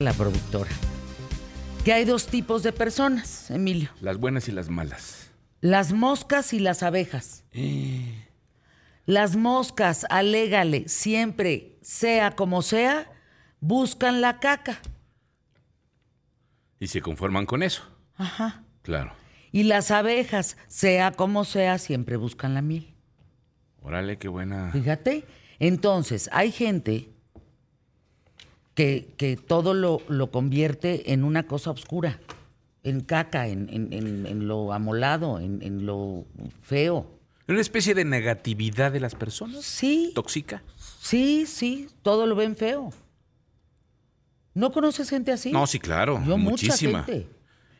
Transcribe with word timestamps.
la 0.00 0.12
productora. 0.12 0.70
Que 1.84 1.92
hay 1.92 2.04
dos 2.04 2.26
tipos 2.26 2.64
de 2.64 2.72
personas, 2.72 3.48
Emilio. 3.50 3.90
Las 4.00 4.18
buenas 4.18 4.48
y 4.48 4.52
las 4.52 4.68
malas. 4.68 5.30
Las 5.60 5.92
moscas 5.92 6.52
y 6.52 6.58
las 6.58 6.82
abejas. 6.82 7.44
Las 9.06 9.36
moscas, 9.36 10.04
alégale, 10.10 10.88
siempre, 10.88 11.78
sea 11.80 12.34
como 12.34 12.62
sea, 12.62 13.08
buscan 13.60 14.20
la 14.20 14.40
caca. 14.40 14.80
Y 16.80 16.88
se 16.88 17.00
conforman 17.00 17.46
con 17.46 17.62
eso. 17.62 17.84
Ajá. 18.16 18.64
Claro. 18.82 19.12
Y 19.52 19.62
las 19.62 19.92
abejas, 19.92 20.56
sea 20.66 21.12
como 21.12 21.44
sea, 21.44 21.78
siempre 21.78 22.16
buscan 22.16 22.54
la 22.54 22.62
miel. 22.62 22.94
Órale, 23.80 24.18
qué 24.18 24.26
buena. 24.26 24.72
Fíjate. 24.72 25.24
Entonces, 25.60 26.28
hay 26.32 26.50
gente 26.50 27.13
que, 28.74 29.12
que 29.16 29.36
todo 29.36 29.72
lo, 29.74 30.00
lo 30.08 30.30
convierte 30.30 31.12
en 31.12 31.24
una 31.24 31.46
cosa 31.46 31.70
oscura, 31.70 32.20
en 32.82 33.00
caca, 33.00 33.46
en, 33.48 33.68
en- 33.72 33.92
en- 33.92 34.26
en 34.26 34.48
lo 34.48 34.72
amolado, 34.72 35.38
en, 35.40 35.62
en 35.62 35.86
lo 35.86 36.26
feo. 36.62 37.10
Una 37.46 37.60
especie 37.60 37.94
de 37.94 38.04
negatividad 38.04 38.90
de 38.92 39.00
las 39.00 39.14
personas. 39.14 39.64
Sí, 39.64 40.12
Tóxica. 40.14 40.62
sí, 41.00 41.44
sí, 41.46 41.88
todo 42.02 42.26
lo 42.26 42.34
ven 42.36 42.56
feo. 42.56 42.90
¿No 44.54 44.70
conoces 44.72 45.10
gente 45.10 45.32
así? 45.32 45.50
No, 45.50 45.66
sí, 45.66 45.78
claro. 45.78 46.22
Yo 46.26 46.38
muchísima. 46.38 47.00
mucha 47.00 47.12
gente. 47.12 47.28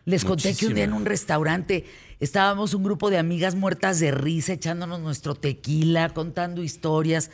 Les 0.07 0.25
conté 0.25 0.55
que 0.55 0.67
un 0.67 0.75
día 0.75 0.85
en 0.85 0.93
un 0.93 1.07
restaurante 1.07 1.87
estábamos 2.21 2.75
un 2.75 2.83
grupo 2.83 3.09
de 3.09 3.17
amigas 3.17 3.55
muertas 3.55 4.01
de 4.01 4.11
risa, 4.11 4.53
echándonos 4.53 5.01
nuestro 5.01 5.35
tequila, 5.35 6.11
contando 6.11 6.63
historias. 6.63 7.31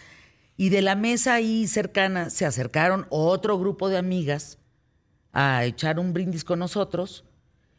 Y 0.60 0.68
de 0.68 0.82
la 0.82 0.94
mesa 0.94 1.32
ahí 1.32 1.66
cercana 1.66 2.28
se 2.28 2.44
acercaron 2.44 3.06
otro 3.08 3.58
grupo 3.58 3.88
de 3.88 3.96
amigas 3.96 4.58
a 5.32 5.64
echar 5.64 5.98
un 5.98 6.12
brindis 6.12 6.44
con 6.44 6.58
nosotros 6.58 7.24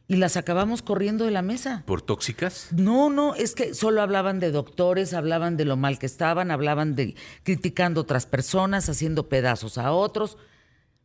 y 0.08 0.16
las 0.16 0.36
acabamos 0.36 0.82
corriendo 0.82 1.26
de 1.26 1.30
la 1.30 1.44
mesa. 1.44 1.84
¿Por 1.86 2.02
tóxicas? 2.02 2.70
No, 2.72 3.12
no, 3.12 3.36
es 3.36 3.54
que 3.54 3.76
solo 3.76 4.02
hablaban 4.02 4.40
de 4.40 4.50
doctores, 4.50 5.14
hablaban 5.14 5.58
de 5.58 5.66
lo 5.66 5.78
mal 5.78 6.00
que 6.00 6.08
estaban, 6.08 6.50
hablaban 6.50 6.96
de 6.96 7.14
criticando 7.44 8.00
a 8.00 8.02
otras 8.02 8.26
personas, 8.26 8.90
haciendo 8.90 9.30
pedazos 9.30 9.78
a 9.78 9.92
otros. 9.92 10.40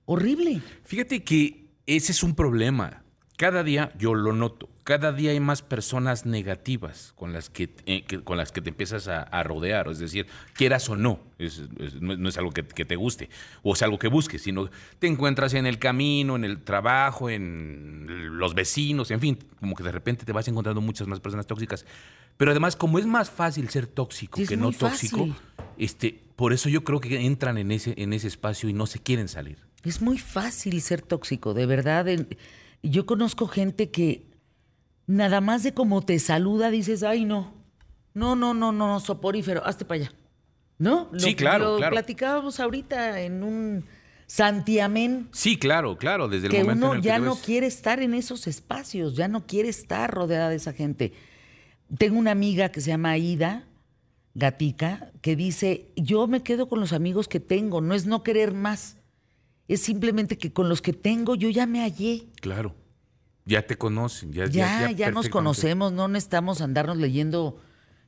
Horrible. 0.06 0.62
Fíjate 0.82 1.24
que 1.24 1.74
ese 1.84 2.12
es 2.12 2.22
un 2.22 2.34
problema. 2.34 3.04
Cada 3.36 3.62
día, 3.62 3.92
yo 3.98 4.14
lo 4.14 4.32
noto, 4.32 4.70
cada 4.82 5.12
día 5.12 5.32
hay 5.32 5.40
más 5.40 5.60
personas 5.60 6.24
negativas 6.24 7.12
con 7.16 7.34
las 7.34 7.50
que, 7.50 7.68
eh, 7.84 8.02
que- 8.04 8.22
con 8.22 8.38
las 8.38 8.50
que 8.50 8.62
te 8.62 8.70
empiezas 8.70 9.08
a, 9.08 9.22
a 9.24 9.42
rodear. 9.42 9.88
Es 9.88 9.98
decir, 9.98 10.26
quieras 10.54 10.88
o 10.88 10.96
no, 10.96 11.20
es- 11.38 11.62
es- 11.78 12.00
no, 12.00 12.14
es- 12.14 12.18
no 12.18 12.28
es 12.30 12.38
algo 12.38 12.50
que, 12.52 12.64
que 12.64 12.86
te 12.86 12.96
guste 12.96 13.28
o 13.62 13.74
es 13.74 13.82
algo 13.82 13.98
que 13.98 14.08
busques, 14.08 14.40
sino 14.42 14.70
te 14.98 15.06
encuentras 15.06 15.52
en 15.52 15.66
el 15.66 15.78
camino, 15.78 16.34
en 16.36 16.44
el 16.44 16.62
trabajo, 16.62 17.28
en 17.28 18.06
los 18.38 18.54
vecinos, 18.54 19.10
en 19.10 19.20
fin, 19.20 19.38
como 19.60 19.74
que 19.76 19.82
de 19.82 19.92
repente 19.92 20.24
te 20.24 20.32
vas 20.32 20.48
encontrando 20.48 20.80
muchas 20.80 21.06
más 21.06 21.20
personas 21.20 21.46
tóxicas. 21.46 21.84
Pero 22.38 22.52
además, 22.52 22.74
como 22.74 22.98
es 22.98 23.04
más 23.06 23.28
fácil 23.30 23.68
ser 23.68 23.86
tóxico 23.86 24.38
Sí, 24.38 24.46
que 24.46 24.56
no 24.56 24.70
tóxico, 24.72 25.18
fácil. 25.26 25.34
este, 25.76 26.22
por 26.36 26.54
eso 26.54 26.70
yo 26.70 26.84
creo 26.84 27.00
que 27.00 27.20
entran 27.26 27.58
en 27.58 27.70
ese, 27.70 27.92
en 27.98 28.14
ese 28.14 28.28
espacio 28.28 28.68
y 28.68 28.72
no 28.72 28.86
se 28.86 28.98
quieren 28.98 29.28
salir. 29.28 29.58
Es 29.84 30.00
muy 30.00 30.16
fácil 30.18 30.80
ser 30.80 31.02
tóxico, 31.02 31.52
de 31.54 31.66
verdad. 31.66 32.06
Yo 32.82 33.06
conozco 33.06 33.46
gente 33.48 33.90
que 33.90 34.26
nada 35.06 35.40
más 35.40 35.62
de 35.62 35.74
cómo 35.74 36.02
te 36.02 36.18
saluda 36.18 36.70
dices, 36.70 37.02
ay, 37.02 37.24
no, 37.24 37.52
no, 38.14 38.36
no, 38.36 38.54
no, 38.54 38.72
no, 38.72 39.00
soporífero, 39.00 39.64
hazte 39.66 39.84
para 39.84 40.02
allá. 40.02 40.12
¿No? 40.78 41.08
Lo- 41.12 41.20
Sí, 41.20 41.34
claro, 41.34 41.72
Lo 41.72 41.76
claro. 41.78 41.92
platicábamos 41.94 42.60
ahorita 42.60 43.20
en 43.22 43.42
un 43.42 43.84
santiamén 44.26 45.28
Sí, 45.32 45.56
claro, 45.58 45.96
claro, 45.96 46.28
desde 46.28 46.46
el 46.48 46.52
que 46.52 46.58
momento 46.64 46.86
uno 46.86 46.92
en 46.94 46.96
el 46.98 47.02
que 47.02 47.08
ya 47.08 47.18
no 47.18 47.36
quiere 47.36 47.66
estar 47.66 48.00
en 48.02 48.12
esos 48.12 48.46
espacios, 48.46 49.14
ya 49.16 49.26
no 49.28 49.46
quiere 49.46 49.68
estar 49.68 50.12
rodeada 50.12 50.50
de 50.50 50.56
esa 50.56 50.72
gente. 50.74 51.12
Tengo 51.96 52.18
una 52.18 52.32
amiga 52.32 52.68
que 52.70 52.80
se 52.80 52.88
llama 52.90 53.10
Aida 53.12 53.64
Gatica, 54.34 55.12
que 55.22 55.34
dice, 55.36 55.92
yo 55.96 56.26
me 56.26 56.42
quedo 56.42 56.68
con 56.68 56.78
los 56.80 56.92
amigos 56.92 57.26
que 57.28 57.40
tengo, 57.40 57.80
no 57.80 57.94
es 57.94 58.04
no 58.06 58.22
querer 58.22 58.52
más, 58.52 58.98
es 59.68 59.80
simplemente 59.80 60.38
que 60.38 60.52
con 60.52 60.68
los 60.68 60.80
que 60.82 60.92
tengo 60.92 61.34
yo 61.34 61.48
ya 61.50 61.66
me 61.66 61.80
hallé. 61.80 62.26
Claro. 62.40 62.74
Ya 63.44 63.62
te 63.66 63.76
conocen, 63.78 64.32
ya, 64.32 64.46
Ya, 64.46 64.50
ya, 64.50 64.80
nos 64.80 64.88
perfectamente. 64.88 65.30
conocemos, 65.30 65.92
no 65.92 66.08
necesitamos 66.08 66.60
andarnos 66.60 66.96
leyendo 66.96 67.60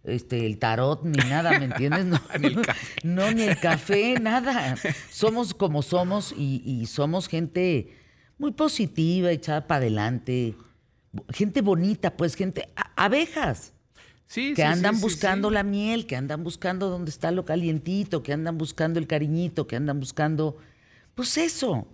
este, 0.03 0.47
el 0.47 0.59
tarot 0.59 1.05
ni 1.05 1.17
nada, 1.29 1.59
¿me 1.59 1.67
entiendes? 1.67 2.07
No, 2.07 2.21
Ni 2.41 2.47
el 2.49 2.67
café. 2.67 3.01
no, 3.05 3.31
ni 3.31 3.43
el 3.43 3.59
café, 3.61 4.15
nada. 4.21 4.75
Somos 5.11 5.55
como 5.55 5.83
somos 5.83 6.35
y, 6.37 6.63
y 6.65 6.87
somos 6.87 7.29
gente 7.29 7.95
muy 8.37 8.53
positiva, 8.53 9.31
echada 9.31 9.67
para 9.69 9.79
adelante, 9.83 10.57
gente 11.31 11.61
bonita, 11.61 12.17
pues 12.17 12.35
gente, 12.35 12.69
a- 12.77 13.05
abejas 13.05 13.73
Sí, 14.27 14.51
que 14.51 14.57
sí, 14.57 14.63
andan 14.63 14.97
sí, 14.97 15.01
buscando 15.03 15.51
la 15.51 15.63
miel, 15.63 16.07
que 16.07 16.15
andan 16.17 16.45
buscando 16.45 16.91
dónde 16.91 17.11
está 17.11 17.31
lo 17.31 17.45
calientito, 17.45 18.23
que 18.23 18.33
andan 18.33 18.59
buscando 18.59 18.99
el 18.99 19.07
cariñito, 19.07 19.67
que 19.67 19.77
andan 19.77 20.01
buscando, 20.01 20.59
pues 21.19 21.37
eso, 21.37 21.89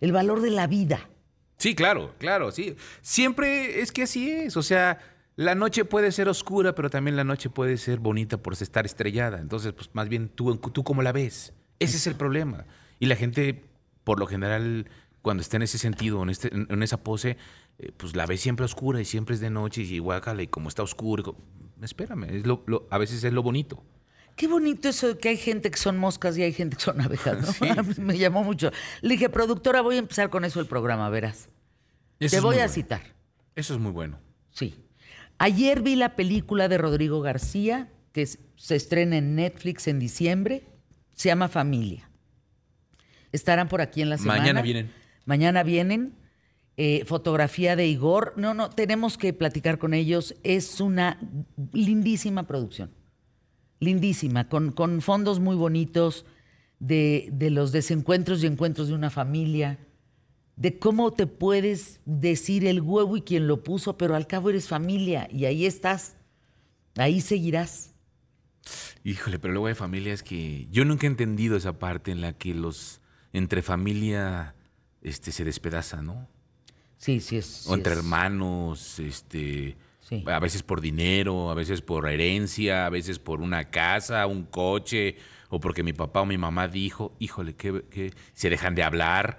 el 0.00 0.10
valor 0.10 0.40
de 0.40 0.48
la 0.50 0.66
vida. 0.66 1.10
Sí, 1.58 1.74
claro, 1.74 2.14
claro, 2.16 2.50
sí. 2.50 2.76
Siempre 3.02 3.82
es 3.82 3.92
que 3.92 4.04
así 4.04 4.30
es. 4.30 4.56
O 4.56 4.62
sea, 4.62 4.98
la 5.36 5.54
noche 5.54 5.84
puede 5.84 6.12
ser 6.12 6.30
oscura, 6.30 6.74
pero 6.74 6.88
también 6.88 7.14
la 7.14 7.24
noche 7.24 7.50
puede 7.50 7.76
ser 7.76 7.98
bonita 7.98 8.38
por 8.42 8.54
estar 8.54 8.86
estrellada. 8.86 9.38
Entonces, 9.38 9.74
pues 9.74 9.90
más 9.92 10.08
bien 10.08 10.30
tú, 10.30 10.56
tú 10.56 10.82
cómo 10.82 11.02
la 11.02 11.12
ves. 11.12 11.52
Ese 11.78 11.98
es 11.98 12.06
el 12.06 12.14
problema. 12.14 12.64
Y 12.98 13.04
la 13.04 13.16
gente, 13.16 13.64
por 14.02 14.18
lo 14.18 14.26
general, 14.26 14.88
cuando 15.20 15.42
está 15.42 15.58
en 15.58 15.64
ese 15.64 15.76
sentido, 15.76 16.22
en, 16.22 16.30
este, 16.30 16.48
en, 16.50 16.82
esa 16.82 17.02
pose, 17.04 17.36
eh, 17.78 17.92
pues 17.94 18.16
la 18.16 18.24
ve 18.24 18.38
siempre 18.38 18.64
oscura 18.64 18.98
y 18.98 19.04
siempre 19.04 19.34
es 19.34 19.42
de 19.42 19.50
noche 19.50 19.82
y 19.82 19.98
guácala 19.98 20.42
y 20.42 20.46
como 20.46 20.70
está 20.70 20.82
oscuro. 20.82 21.36
Espérame, 21.82 22.24
es 22.34 22.46
lo, 22.46 22.62
lo- 22.66 22.86
a 22.90 22.96
veces 22.96 23.22
es 23.22 23.32
lo 23.34 23.42
bonito. 23.42 23.84
Qué 24.40 24.48
bonito 24.48 24.88
eso 24.88 25.08
de 25.08 25.18
que 25.18 25.28
hay 25.28 25.36
gente 25.36 25.70
que 25.70 25.76
son 25.76 25.98
moscas 25.98 26.38
y 26.38 26.42
hay 26.42 26.54
gente 26.54 26.74
que 26.74 26.82
son 26.82 26.98
abejas, 26.98 27.60
¿no? 27.60 27.84
Me 28.02 28.16
llamó 28.16 28.42
mucho. 28.42 28.70
Le 29.02 29.10
dije, 29.10 29.28
productora, 29.28 29.82
voy 29.82 29.96
a 29.96 29.98
empezar 29.98 30.30
con 30.30 30.46
eso 30.46 30.60
el 30.60 30.66
programa, 30.66 31.10
verás. 31.10 31.50
Eso 32.18 32.36
Te 32.36 32.40
voy 32.40 32.54
a 32.54 32.60
bueno. 32.60 32.72
citar. 32.72 33.02
Eso 33.54 33.74
es 33.74 33.80
muy 33.80 33.92
bueno. 33.92 34.18
Sí. 34.50 34.82
Ayer 35.36 35.82
vi 35.82 35.94
la 35.94 36.16
película 36.16 36.68
de 36.68 36.78
Rodrigo 36.78 37.20
García, 37.20 37.90
que 38.12 38.26
se 38.26 38.76
estrena 38.76 39.18
en 39.18 39.34
Netflix 39.34 39.86
en 39.88 39.98
diciembre. 39.98 40.64
Se 41.12 41.28
llama 41.28 41.48
Familia. 41.48 42.08
Estarán 43.32 43.68
por 43.68 43.82
aquí 43.82 44.00
en 44.00 44.08
la 44.08 44.16
semana. 44.16 44.40
Mañana 44.40 44.62
vienen. 44.62 44.90
Mañana 45.26 45.62
vienen. 45.64 46.14
Eh, 46.78 47.04
fotografía 47.04 47.76
de 47.76 47.88
Igor. 47.88 48.32
No, 48.38 48.54
no, 48.54 48.70
tenemos 48.70 49.18
que 49.18 49.34
platicar 49.34 49.76
con 49.76 49.92
ellos. 49.92 50.34
Es 50.44 50.80
una 50.80 51.18
lindísima 51.74 52.46
producción. 52.46 52.98
Lindísima, 53.80 54.48
con, 54.48 54.72
con 54.72 55.00
fondos 55.00 55.40
muy 55.40 55.56
bonitos 55.56 56.24
de, 56.78 57.28
de 57.32 57.50
los 57.50 57.72
desencuentros 57.72 58.42
y 58.42 58.46
encuentros 58.46 58.88
de 58.88 58.94
una 58.94 59.10
familia, 59.10 59.78
de 60.56 60.78
cómo 60.78 61.12
te 61.12 61.26
puedes 61.26 62.00
decir 62.04 62.66
el 62.66 62.82
huevo 62.82 63.16
y 63.16 63.22
quien 63.22 63.48
lo 63.48 63.64
puso, 63.64 63.96
pero 63.96 64.14
al 64.14 64.26
cabo 64.26 64.50
eres 64.50 64.68
familia 64.68 65.26
y 65.32 65.46
ahí 65.46 65.64
estás, 65.64 66.16
ahí 66.96 67.20
seguirás. 67.22 67.94
Híjole, 69.02 69.38
pero 69.38 69.52
luego 69.54 69.68
hay 69.68 69.74
familias 69.74 70.22
que 70.22 70.68
yo 70.70 70.84
nunca 70.84 71.06
he 71.06 71.10
entendido 71.10 71.56
esa 71.56 71.78
parte 71.78 72.10
en 72.10 72.20
la 72.20 72.34
que 72.34 72.54
los 72.54 73.00
entre 73.32 73.62
familia 73.62 74.54
este 75.02 75.32
se 75.32 75.44
despedaza, 75.44 76.02
¿no? 76.02 76.28
Sí, 76.98 77.20
sí 77.20 77.36
es. 77.36 77.66
o 77.66 77.74
sí 77.74 77.74
entre 77.74 77.94
es. 77.94 77.98
hermanos, 77.98 78.98
este 78.98 79.78
Sí. 80.10 80.24
a 80.26 80.38
veces 80.40 80.62
por 80.62 80.80
dinero, 80.80 81.50
a 81.50 81.54
veces 81.54 81.80
por 81.80 82.06
herencia, 82.08 82.84
a 82.84 82.90
veces 82.90 83.18
por 83.18 83.40
una 83.40 83.70
casa, 83.70 84.26
un 84.26 84.42
coche 84.42 85.16
o 85.48 85.58
porque 85.60 85.82
mi 85.82 85.92
papá 85.92 86.20
o 86.20 86.26
mi 86.26 86.36
mamá 86.36 86.68
dijo, 86.68 87.14
híjole, 87.18 87.54
que, 87.54 87.84
que 87.90 88.12
se 88.34 88.50
dejan 88.50 88.74
de 88.74 88.82
hablar. 88.82 89.38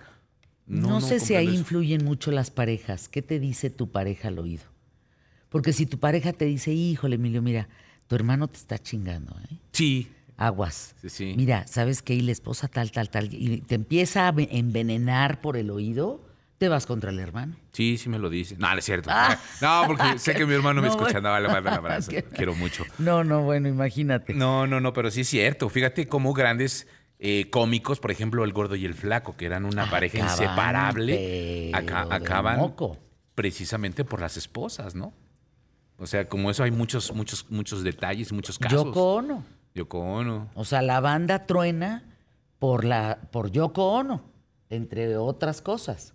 No, 0.65 1.01
sé 1.01 1.19
si 1.19 1.35
ahí 1.35 1.47
eso. 1.47 1.55
influyen 1.57 2.03
mucho 2.05 2.31
las 2.31 2.49
parejas. 2.51 3.09
¿Qué 3.09 3.21
te 3.21 3.39
dice 3.39 3.69
tu 3.69 3.91
pareja 3.91 4.29
al 4.29 4.39
oído? 4.39 4.63
Porque 5.49 5.73
si 5.73 5.85
tu 5.85 5.99
pareja 5.99 6.31
te 6.31 6.45
dice, 6.45 6.71
híjole, 6.71 7.15
Emilio, 7.15 7.41
mira, 7.41 7.67
tu 8.07 8.15
hermano 8.15 8.47
te 8.47 8.57
está 8.57 8.79
chingando, 8.79 9.35
¿eh? 9.51 9.57
Sí, 9.73 10.09
Aguas. 10.37 10.95
Sí, 11.01 11.09
sí. 11.09 11.33
Mira, 11.37 11.67
¿sabes 11.67 12.01
qué? 12.01 12.15
Y 12.15 12.21
la 12.21 12.31
esposa 12.31 12.67
tal, 12.67 12.91
tal, 12.91 13.09
tal. 13.09 13.33
Y 13.33 13.59
te 13.61 13.75
empieza 13.75 14.27
a 14.27 14.31
ve- 14.31 14.47
envenenar 14.51 15.39
por 15.41 15.55
el 15.57 15.69
oído, 15.69 16.25
te 16.61 16.69
vas 16.69 16.85
contra 16.85 17.09
el 17.09 17.17
hermano. 17.17 17.55
sí, 17.71 17.97
sí 17.97 18.07
me 18.07 18.19
lo 18.19 18.29
dice. 18.29 18.55
No, 18.59 18.71
no 18.71 18.77
es 18.77 18.85
cierto. 18.85 19.09
Ah. 19.13 19.35
No, 19.61 19.81
porque 19.87 20.19
sé 20.19 20.35
que 20.35 20.45
mi 20.45 20.53
hermano 20.53 20.79
me 20.79 20.89
No, 20.89 20.93
escucha. 20.93 21.19
No, 21.19 21.39
le 21.39 21.47
mando 21.47 21.71
un 21.71 21.75
abrazo. 21.75 22.11
Quiero 22.35 22.53
mucho. 22.53 22.85
No, 22.99 23.23
no, 23.23 23.41
bueno, 23.41 23.67
imagínate. 23.67 24.35
No, 24.35 24.67
no, 24.67 24.79
no, 24.79 24.93
pero 24.93 25.09
sí 25.09 25.21
es 25.21 25.27
cierto. 25.27 25.69
Fíjate 25.69 26.05
cómo 26.07 26.33
grandes 26.33 26.85
eh, 27.17 27.49
cómicos, 27.49 27.99
por 27.99 28.11
ejemplo, 28.11 28.43
El 28.43 28.53
Gordo 28.53 28.75
y 28.75 28.85
el 28.85 28.93
Flaco, 28.93 29.35
que 29.35 29.47
eran 29.47 29.65
una 29.65 29.89
pareja 29.89 30.19
Acaban, 30.19 30.31
inseparable, 30.43 31.71
acaban 31.73 32.57
moco. 32.59 32.95
precisamente 33.33 34.03
por 34.05 34.21
las 34.21 34.37
esposas, 34.37 34.93
¿no? 34.93 35.13
O 35.97 36.05
sea, 36.05 36.29
como 36.29 36.51
eso 36.51 36.61
hay 36.63 36.69
muchos, 36.69 37.11
muchos, 37.15 37.47
muchos 37.49 37.83
detalles, 37.83 38.31
muchos 38.31 38.59
casos. 38.59 38.85
Yoko 38.85 39.15
Ono. 39.15 39.43
Yoko 39.73 39.99
Ono. 39.99 40.51
O 40.53 40.63
sea, 40.63 40.83
la 40.83 40.99
banda 40.99 41.47
truena 41.47 42.03
por, 42.59 42.85
la, 42.85 43.17
por 43.31 43.49
Yoko 43.51 43.93
Ono. 43.93 44.23
entre 44.69 45.17
otras 45.17 45.63
cosas. 45.63 46.13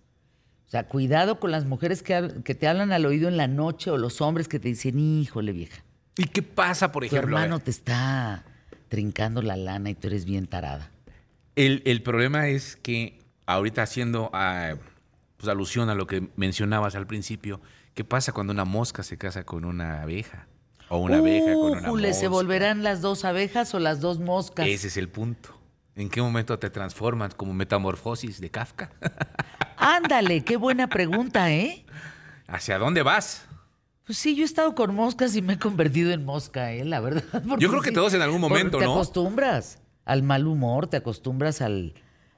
O 0.67 0.69
sea, 0.69 0.87
cuidado 0.87 1.39
con 1.39 1.51
las 1.51 1.65
mujeres 1.65 2.03
que, 2.03 2.41
que 2.43 2.53
te 2.53 2.67
hablan 2.67 2.91
al 2.91 3.05
oído 3.05 3.29
en 3.29 3.37
la 3.37 3.47
noche 3.47 3.89
o 3.89 3.97
los 3.97 4.19
hombres 4.19 4.49
que 4.49 4.59
te 4.59 4.67
dicen, 4.67 4.99
híjole 4.99 5.53
vieja, 5.53 5.83
¿Y 6.17 6.25
qué 6.25 6.41
pasa, 6.41 6.91
por 6.91 7.03
tu 7.03 7.07
ejemplo? 7.07 7.37
hermano 7.37 7.59
te 7.59 7.71
está 7.71 8.43
trincando 8.89 9.41
la 9.41 9.55
lana 9.55 9.91
y 9.91 9.95
tú 9.95 10.07
eres 10.07 10.25
bien 10.25 10.47
tarada. 10.47 10.91
El, 11.55 11.83
el 11.85 12.01
problema 12.01 12.47
es 12.49 12.75
que 12.75 13.19
ahorita 13.45 13.83
haciendo 13.83 14.29
ah, 14.33 14.73
pues, 15.37 15.47
alusión 15.47 15.89
a 15.89 15.95
lo 15.95 16.07
que 16.07 16.29
mencionabas 16.35 16.95
al 16.95 17.07
principio, 17.07 17.61
¿qué 17.93 18.03
pasa 18.03 18.33
cuando 18.33 18.51
una 18.51 18.65
mosca 18.65 19.03
se 19.03 19.17
casa 19.17 19.43
con 19.43 19.63
una 19.63 20.01
abeja? 20.01 20.47
O 20.89 20.97
una 20.99 21.17
abeja 21.17 21.53
con 21.53 21.77
una 21.77 21.87
mosca. 21.89 22.13
¿se 22.13 22.27
volverán 22.27 22.83
las 22.83 23.01
dos 23.01 23.23
abejas 23.25 23.73
o 23.73 23.79
las 23.79 24.01
dos 24.01 24.19
moscas? 24.19 24.67
Ese 24.67 24.87
es 24.87 24.97
el 24.97 25.09
punto. 25.09 25.56
¿En 25.97 26.09
qué 26.09 26.21
momento 26.21 26.57
te 26.59 26.69
transformas 26.69 27.33
como 27.33 27.53
metamorfosis 27.53 28.39
de 28.39 28.51
Kafka? 28.51 28.91
Ándale, 29.77 30.43
qué 30.43 30.55
buena 30.55 30.87
pregunta, 30.87 31.51
¿eh? 31.51 31.85
¿Hacia 32.47 32.77
dónde 32.77 33.01
vas? 33.01 33.45
Pues 34.05 34.19
sí, 34.19 34.35
yo 34.35 34.43
he 34.43 34.45
estado 34.45 34.75
con 34.75 34.93
moscas 34.93 35.35
y 35.35 35.41
me 35.41 35.53
he 35.53 35.59
convertido 35.59 36.11
en 36.11 36.23
mosca, 36.23 36.71
¿eh? 36.71 36.85
La 36.85 36.99
verdad. 36.99 37.23
Yo 37.59 37.69
creo 37.69 37.81
que 37.81 37.91
todos 37.91 38.13
en 38.13 38.21
algún 38.21 38.39
momento, 38.39 38.77
te 38.77 38.85
¿no? 38.85 38.93
acostumbras 38.93 39.79
al 40.05 40.21
mal 40.23 40.47
humor, 40.47 40.87
te 40.87 40.97
acostumbras 40.97 41.61
al, 41.61 41.93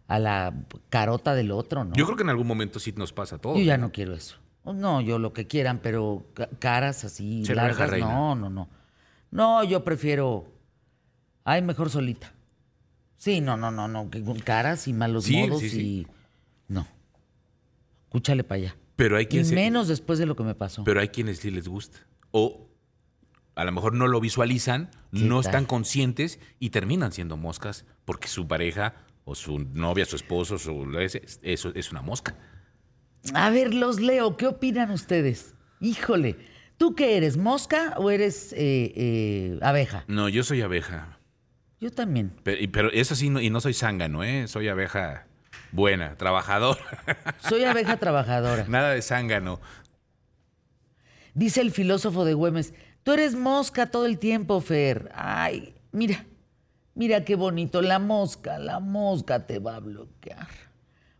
a 0.07 0.17
la 0.19 0.53
carota 0.89 1.35
del 1.35 1.51
otro, 1.51 1.83
¿no? 1.83 1.93
Yo 1.95 2.05
creo 2.05 2.15
que 2.17 2.23
en 2.23 2.29
algún 2.29 2.47
momento 2.47 2.79
sí 2.79 2.93
nos 2.95 3.13
pasa 3.13 3.35
a 3.35 3.39
todos. 3.39 3.57
Yo 3.59 3.63
ya 3.65 3.77
no 3.77 3.91
quiero 3.91 4.15
eso. 4.15 4.37
No, 4.63 5.01
yo 5.01 5.19
lo 5.19 5.33
que 5.33 5.47
quieran, 5.47 5.79
pero 5.83 6.25
ca- 6.33 6.49
caras 6.59 7.03
así 7.03 7.43
largas, 7.45 7.91
no, 7.99 8.35
no, 8.35 8.49
no. 8.49 8.69
No, 9.31 9.63
yo 9.63 9.83
prefiero. 9.83 10.47
Ay, 11.43 11.61
mejor 11.61 11.89
solita. 11.89 12.31
Sí, 13.19 13.39
no, 13.41 13.55
no, 13.57 13.69
no, 13.69 13.87
no. 13.87 14.09
con 14.25 14.39
caras 14.39 14.87
y 14.87 14.93
malos 14.93 15.25
Sí, 15.25 15.37
modos 15.37 15.59
sí, 15.61 15.69
sí. 15.69 15.81
y. 15.81 16.07
No. 16.67 16.87
Escúchale 18.05 18.43
para 18.43 18.61
allá. 18.61 18.75
Pero 18.95 19.17
hay 19.17 19.25
Y 19.25 19.27
quien 19.27 19.45
se- 19.45 19.53
menos 19.55 19.87
después 19.87 20.17
de 20.19 20.25
lo 20.25 20.35
que 20.35 20.43
me 20.43 20.55
pasó. 20.55 20.83
Pero 20.83 20.99
hay 20.99 21.09
quienes 21.09 21.37
sí 21.39 21.51
les 21.51 21.67
gusta. 21.67 21.99
O 22.31 22.67
a 23.55 23.63
lo 23.65 23.71
mejor 23.71 23.93
no 23.93 24.07
lo 24.07 24.19
visualizan, 24.19 24.89
¿Qué 25.13 25.19
no 25.19 25.41
tal? 25.41 25.49
están 25.49 25.65
conscientes 25.65 26.39
y 26.59 26.69
terminan 26.71 27.11
siendo 27.11 27.37
moscas 27.37 27.85
porque 28.05 28.27
su 28.27 28.47
pareja 28.47 28.95
o 29.25 29.35
su 29.35 29.59
novia, 29.59 30.05
su 30.05 30.15
esposo, 30.15 30.57
su, 30.57 30.87
eso 31.43 31.71
es 31.75 31.91
una 31.91 32.01
mosca. 32.01 32.35
A 33.33 33.49
ver, 33.49 33.73
los 33.73 33.99
leo. 33.99 34.37
¿Qué 34.37 34.47
opinan 34.47 34.91
ustedes? 34.91 35.53
Híjole. 35.81 36.37
¿Tú 36.77 36.95
qué 36.95 37.17
eres? 37.17 37.35
¿Mosca 37.35 37.95
o 37.97 38.09
eres 38.09 38.53
eh, 38.53 38.93
eh, 38.95 39.59
abeja? 39.61 40.05
No, 40.07 40.29
yo 40.29 40.43
soy 40.43 40.61
abeja. 40.61 41.18
Yo 41.79 41.91
también. 41.91 42.33
Pero, 42.43 42.59
pero 42.71 42.91
eso 42.91 43.15
sí, 43.15 43.29
no- 43.29 43.39
y 43.39 43.49
no 43.49 43.61
soy 43.61 43.73
zángano, 43.73 44.23
¿eh? 44.23 44.47
Soy 44.47 44.67
abeja 44.67 45.25
buena, 45.71 46.15
trabajadora. 46.17 46.81
Soy 47.47 47.63
abeja 47.63 47.97
trabajadora. 47.97 48.65
Nada 48.67 48.89
de 48.91 49.01
zángano. 49.01 49.59
Dice 51.33 51.61
el 51.61 51.71
filósofo 51.71 52.25
de 52.25 52.33
Güemes, 52.33 52.73
tú 53.03 53.13
eres 53.13 53.35
mosca 53.35 53.91
todo 53.91 54.05
el 54.05 54.17
tiempo, 54.17 54.59
Fer. 54.61 55.09
Ay, 55.13 55.75
mira, 55.91 56.25
mira 56.95 57.23
qué 57.23 57.35
bonito. 57.35 57.81
La 57.81 57.99
mosca, 57.99 58.57
la 58.59 58.79
mosca 58.79 59.45
te 59.45 59.59
va 59.59 59.75
a 59.75 59.79
bloquear. 59.79 60.47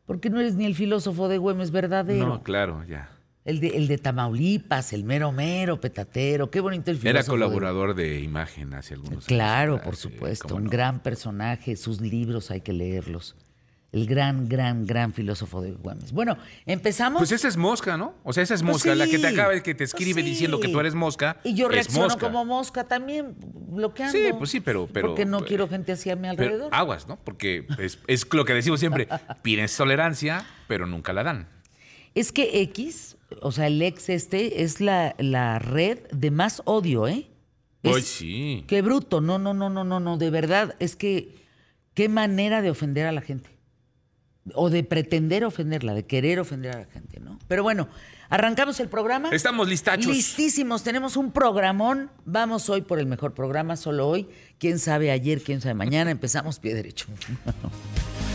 Porque 0.05 0.29
no 0.29 0.39
eres 0.39 0.55
ni 0.55 0.65
el 0.65 0.75
filósofo 0.75 1.27
de 1.29 1.38
Güemes 1.38 1.71
verdadero. 1.71 2.27
No, 2.27 2.44
claro, 2.44 2.83
ya. 2.85 3.09
El, 3.45 3.59
de, 3.62 3.68
el 3.69 3.88
de 3.88 3.97
Tamaulipas, 3.97 4.94
el 4.94 5.03
mero 5.03 5.31
mero, 5.31 5.80
petatero. 5.80 6.51
Qué 6.51 6.59
bonito 6.59 6.91
el 6.91 6.97
filósofo. 6.97 7.18
Era 7.19 7.25
colaborador 7.25 7.95
de 7.95 8.19
imagen 8.19 8.74
hace 8.74 8.94
algunos 8.95 9.25
Claro, 9.25 9.74
años. 9.74 9.86
por 9.86 9.94
Ah, 9.94 9.97
sí, 9.97 10.01
supuesto. 10.03 10.56
Un 10.56 10.65
no. 10.65 10.69
gran 10.69 11.00
personaje. 11.01 11.75
Sus 11.75 12.01
libros 12.01 12.51
hay 12.51 12.62
que 12.62 12.74
leerlos. 12.74 13.36
El 13.91 14.06
gran, 14.06 14.47
gran, 14.47 14.86
gran 14.86 15.13
filósofo 15.13 15.62
de 15.63 15.71
Güemes. 15.71 16.12
Bueno, 16.12 16.38
empezamos. 16.68 17.19
Pues 17.21 17.31
esa 17.31 17.47
es 17.47 17.57
mosca, 17.57 17.97
¿no? 17.97 18.13
O 18.24 18.33
sea, 18.33 18.44
esa 18.44 18.53
es 18.53 18.62
Pues 18.62 18.74
mosca. 18.74 18.94
La 18.94 19.07
que 19.07 19.18
te 19.18 19.25
acaba, 19.27 19.53
que 19.53 19.74
te 19.74 19.77
pues 19.77 19.89
escribe 19.95 20.21
sí. 20.21 20.30
diciendo 20.30 20.59
que 20.59 20.68
tú 20.68 20.80
eres 20.80 20.94
mosca. 20.94 21.38
Y 21.44 21.56
yo 21.56 21.69
reacciono 21.69 22.03
mosca. 22.06 22.19
como 22.27 22.45
mosca 22.45 22.83
también, 22.83 23.33
bloqueando. 23.39 24.15
Sí, 24.15 24.25
pues 24.38 24.51
sí, 24.51 24.59
pero- 24.59 24.86
pero- 24.94 25.07
Porque 25.07 25.25
no 25.25 25.44
quiero 25.44 25.68
gente 25.68 25.91
así 25.94 26.12
a 26.12 26.15
mi 26.15 26.27
Pero 26.36 26.44
alrededor. 26.44 26.69
aguas, 26.71 27.07
¿no? 27.07 27.15
Porque 27.24 27.65
es, 27.80 27.97
es 28.06 28.27
lo 28.31 28.45
que 28.45 28.53
decimos 28.53 28.80
siempre. 28.80 29.07
Pides 29.41 29.75
tolerancia, 29.75 30.45
pero 30.68 30.86
nunca 30.86 31.12
la 31.12 31.24
dan. 31.24 31.47
Es 32.13 32.31
que 32.31 32.62
X, 32.62 33.15
o 33.41 33.51
sea, 33.51 33.67
el 33.67 33.81
ex 33.81 34.09
este, 34.09 34.63
es 34.63 34.81
la, 34.81 35.15
la 35.19 35.59
red 35.59 35.99
de 36.11 36.31
más 36.31 36.61
odio, 36.65 37.07
¿eh? 37.07 37.29
Es- 37.83 37.95
Ay, 37.95 38.01
sí. 38.01 38.63
Qué 38.67 38.81
bruto. 38.81 39.21
No, 39.21 39.39
no, 39.39 39.53
no, 39.53 39.69
no, 39.69 39.83
no, 39.83 39.99
no. 39.99 40.17
De 40.17 40.29
verdad, 40.29 40.75
es 40.79 40.95
que 40.95 41.35
qué 41.93 42.09
manera 42.09 42.61
de 42.61 42.69
ofender 42.69 43.05
a 43.05 43.11
la 43.11 43.21
gente. 43.21 43.49
O 44.55 44.69
de 44.69 44.83
pretender 44.83 45.45
ofenderla, 45.45 45.93
de 45.93 46.05
querer 46.05 46.39
ofender 46.39 46.75
a 46.75 46.79
la 46.79 46.85
gente, 46.85 47.19
¿no? 47.19 47.37
Pero 47.47 47.61
bueno, 47.61 47.87
arrancamos 48.29 48.79
el 48.79 48.89
programa. 48.89 49.29
Estamos 49.31 49.67
listachos. 49.69 50.07
Listísimos, 50.07 50.81
tenemos 50.83 51.17
un 51.17 51.31
programón. 51.31 52.09
Vamos 52.25 52.67
hoy 52.69 52.81
por 52.81 52.99
el 52.99 53.05
mejor 53.05 53.33
programa, 53.35 53.77
solo 53.77 54.07
hoy. 54.07 54.27
Quién 54.57 54.79
sabe 54.79 55.11
ayer, 55.11 55.41
quién 55.43 55.61
sabe 55.61 55.75
mañana. 55.75 56.09
Empezamos 56.09 56.57
pie 56.59 56.73
derecho. 56.73 57.05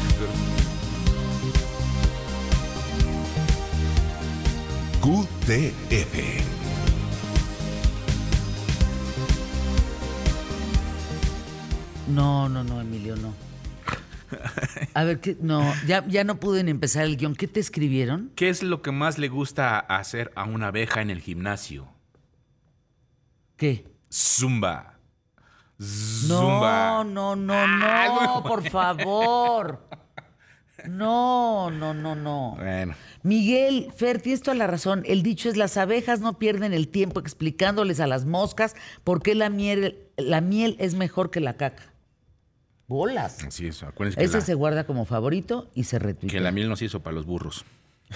QTF. 5.05 6.15
No, 12.09 12.49
no, 12.49 12.65
no, 12.65 12.81
Emilio, 12.81 13.17
no. 13.17 13.35
A 14.95 15.05
ver, 15.05 15.21
¿qué? 15.21 15.37
no, 15.41 15.73
ya, 15.87 16.05
ya 16.06 16.25
no 16.25 16.37
pude 16.41 16.65
ni 16.65 16.71
empezar 16.71 17.05
el 17.05 17.17
guion. 17.17 17.35
¿Qué 17.35 17.47
te 17.49 17.61
escribieron? 17.61 18.33
¿Qué 18.35 18.49
es 18.49 18.62
lo 18.62 18.83
que 18.83 18.93
más 18.93 19.19
le 19.19 19.29
gusta 19.29 19.79
hacer 19.79 20.33
a 20.35 20.45
una 20.45 20.69
abeja 20.69 21.03
en 21.03 21.11
el 21.11 21.21
gimnasio? 21.21 21.89
¿Qué? 23.56 23.87
Zumba. 24.12 24.99
No, 25.79 25.87
Zumba. 25.87 27.05
no, 27.05 27.37
no, 27.37 27.55
Ah, 27.55 28.21
no, 28.43 28.43
por 28.43 28.69
favor. 28.69 29.89
No, 30.89 31.71
no, 31.71 31.95
no, 31.95 32.15
no. 32.15 32.57
Bueno. 32.59 32.95
Miguel, 33.23 33.89
Fer, 33.97 34.21
tienes 34.21 34.43
toda 34.43 34.55
la 34.57 34.67
razón. 34.67 35.03
El 35.07 35.23
dicho 35.23 35.49
es 35.49 35.57
las 35.57 35.77
abejas 35.77 36.21
no 36.21 36.39
pierden 36.39 36.73
el 36.73 36.89
tiempo 36.89 37.21
explicándoles 37.21 38.01
a 38.01 38.07
las 38.07 38.27
moscas 38.27 38.75
por 39.03 39.23
qué 39.23 39.35
la 39.35 39.49
miel, 39.49 39.99
la 40.17 40.41
miel 40.41 40.77
es 40.79 40.95
mejor 40.95 41.31
que 41.31 41.41
la 41.41 41.55
caca. 41.57 41.83
Bolas. 42.87 43.43
Así 43.45 43.67
es. 43.67 43.83
Acuérdense 43.83 44.19
que, 44.19 44.25
Ese 44.25 44.39
la, 44.39 44.45
se 44.45 44.55
guarda 44.55 44.85
como 44.85 45.07
favorito 45.07 45.71
y 45.75 45.85
se 45.85 45.99
retuitea. 45.99 46.39
que 46.39 46.45
la 46.45 46.53
miel 46.53 46.69
no 46.69 46.77
se 46.77 46.85
hizo 46.85 47.01
para 47.01 47.15
los 47.15 47.25
burros. 47.25 47.65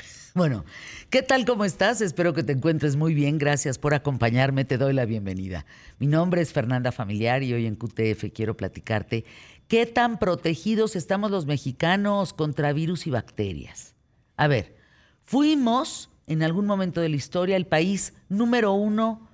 Bueno, 0.35 0.65
¿qué 1.11 1.23
tal? 1.23 1.45
¿Cómo 1.45 1.65
estás? 1.65 2.01
Espero 2.01 2.33
que 2.33 2.43
te 2.43 2.53
encuentres 2.53 2.97
muy 2.97 3.15
bien. 3.15 3.39
Gracias 3.39 3.79
por 3.79 3.95
acompañarme. 3.95 4.65
Te 4.65 4.79
doy 4.79 4.93
la 4.93 5.05
bienvenida. 5.05 5.67
Mi 5.99 6.07
nombre 6.07 6.43
es 6.43 6.53
Fernanda 6.53 6.93
Familiar 6.93 7.43
y 7.43 7.53
hoy 7.55 7.67
en 7.67 7.75
QTF 7.75 8.33
quiero 8.33 8.57
platicarte 8.57 9.25
qué 9.67 9.87
tan 9.87 10.19
protegidos 10.19 10.97
estamos 10.97 11.31
los 11.31 11.47
mexicanos 11.47 12.33
contra 12.35 12.73
virus 12.73 13.07
y 13.07 13.11
bacterias. 13.11 13.95
A 14.37 14.47
ver, 14.47 14.77
fuimos 15.25 16.11
en 16.27 16.43
algún 16.43 16.67
momento 16.67 17.01
de 17.01 17.09
la 17.09 17.17
historia 17.17 17.57
el 17.57 17.67
país 17.67 18.13
número 18.29 18.73
uno 18.73 19.29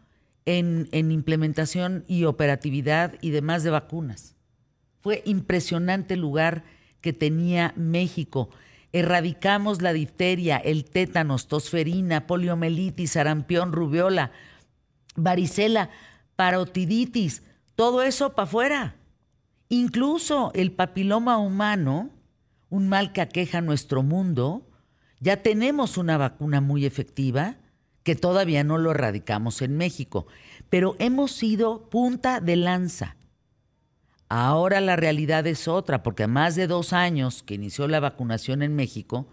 en, 0.47 0.88
en 0.92 1.12
implementación 1.12 2.04
y 2.09 2.25
operatividad 2.25 3.14
y 3.21 3.30
demás 3.30 3.62
de 3.62 3.71
vacunas. 3.71 4.37
Fue 5.00 5.23
impresionante 5.26 6.14
el 6.14 6.21
lugar 6.21 6.64
que 7.00 7.12
tenía 7.12 7.75
México. 7.76 8.49
Erradicamos 8.94 9.82
la 9.82 9.92
difteria, 9.92 10.56
el 10.56 10.84
tétanos, 10.84 11.48
tosferina, 11.48 12.28
poliomielitis, 12.28 13.10
sarampión, 13.10 13.72
rubiola, 13.72 14.30
varicela, 15.16 15.90
parotiditis, 16.36 17.42
todo 17.74 18.02
eso 18.02 18.36
para 18.36 18.44
afuera. 18.44 18.96
Incluso 19.68 20.52
el 20.54 20.70
papiloma 20.70 21.38
humano, 21.38 22.10
un 22.70 22.88
mal 22.88 23.12
que 23.12 23.20
aqueja 23.20 23.60
nuestro 23.60 24.04
mundo, 24.04 24.70
ya 25.18 25.42
tenemos 25.42 25.98
una 25.98 26.16
vacuna 26.16 26.60
muy 26.60 26.86
efectiva 26.86 27.56
que 28.04 28.14
todavía 28.14 28.62
no 28.62 28.78
lo 28.78 28.92
erradicamos 28.92 29.60
en 29.60 29.76
México, 29.76 30.28
pero 30.70 30.94
hemos 31.00 31.32
sido 31.32 31.90
punta 31.90 32.38
de 32.38 32.54
lanza. 32.54 33.16
Ahora 34.28 34.81
la 34.81 34.97
realidad 34.97 35.47
es 35.47 35.69
otra, 35.69 36.02
porque 36.02 36.25
a 36.25 36.28
más 36.28 36.54
de 36.57 36.66
dos 36.66 36.93
años 36.93 37.43
que 37.43 37.54
inició 37.54 37.87
la 37.88 38.00
vacunación 38.00 38.62
en 38.62 38.75
México, 38.75 39.28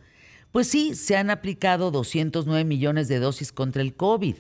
pues 0.52 0.68
sí, 0.68 0.96
se 0.96 1.16
han 1.16 1.30
aplicado 1.30 1.92
209 1.92 2.66
millones 2.66 3.08
de 3.08 3.20
dosis 3.20 3.52
contra 3.52 3.82
el 3.82 3.96
COVID. 3.96 4.36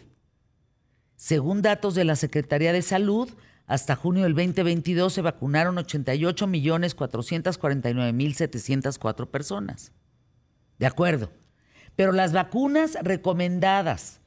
Según 1.15 1.61
datos 1.61 1.95
de 1.95 2.03
la 2.03 2.15
Secretaría 2.15 2.73
de 2.73 2.81
Salud, 2.81 3.29
hasta 3.65 3.95
junio 3.95 4.23
del 4.23 4.35
2022 4.35 5.13
se 5.13 5.21
vacunaron 5.21 5.77
88 5.77 6.45
millones 6.47 6.93
449 6.93 8.11
mil 8.11 8.35
704 8.35 9.31
personas. 9.31 9.93
De 10.77 10.85
acuerdo. 10.85 11.31
Pero 11.95 12.11
las 12.11 12.33
vacunas 12.33 12.97
recomendadas 13.01 14.19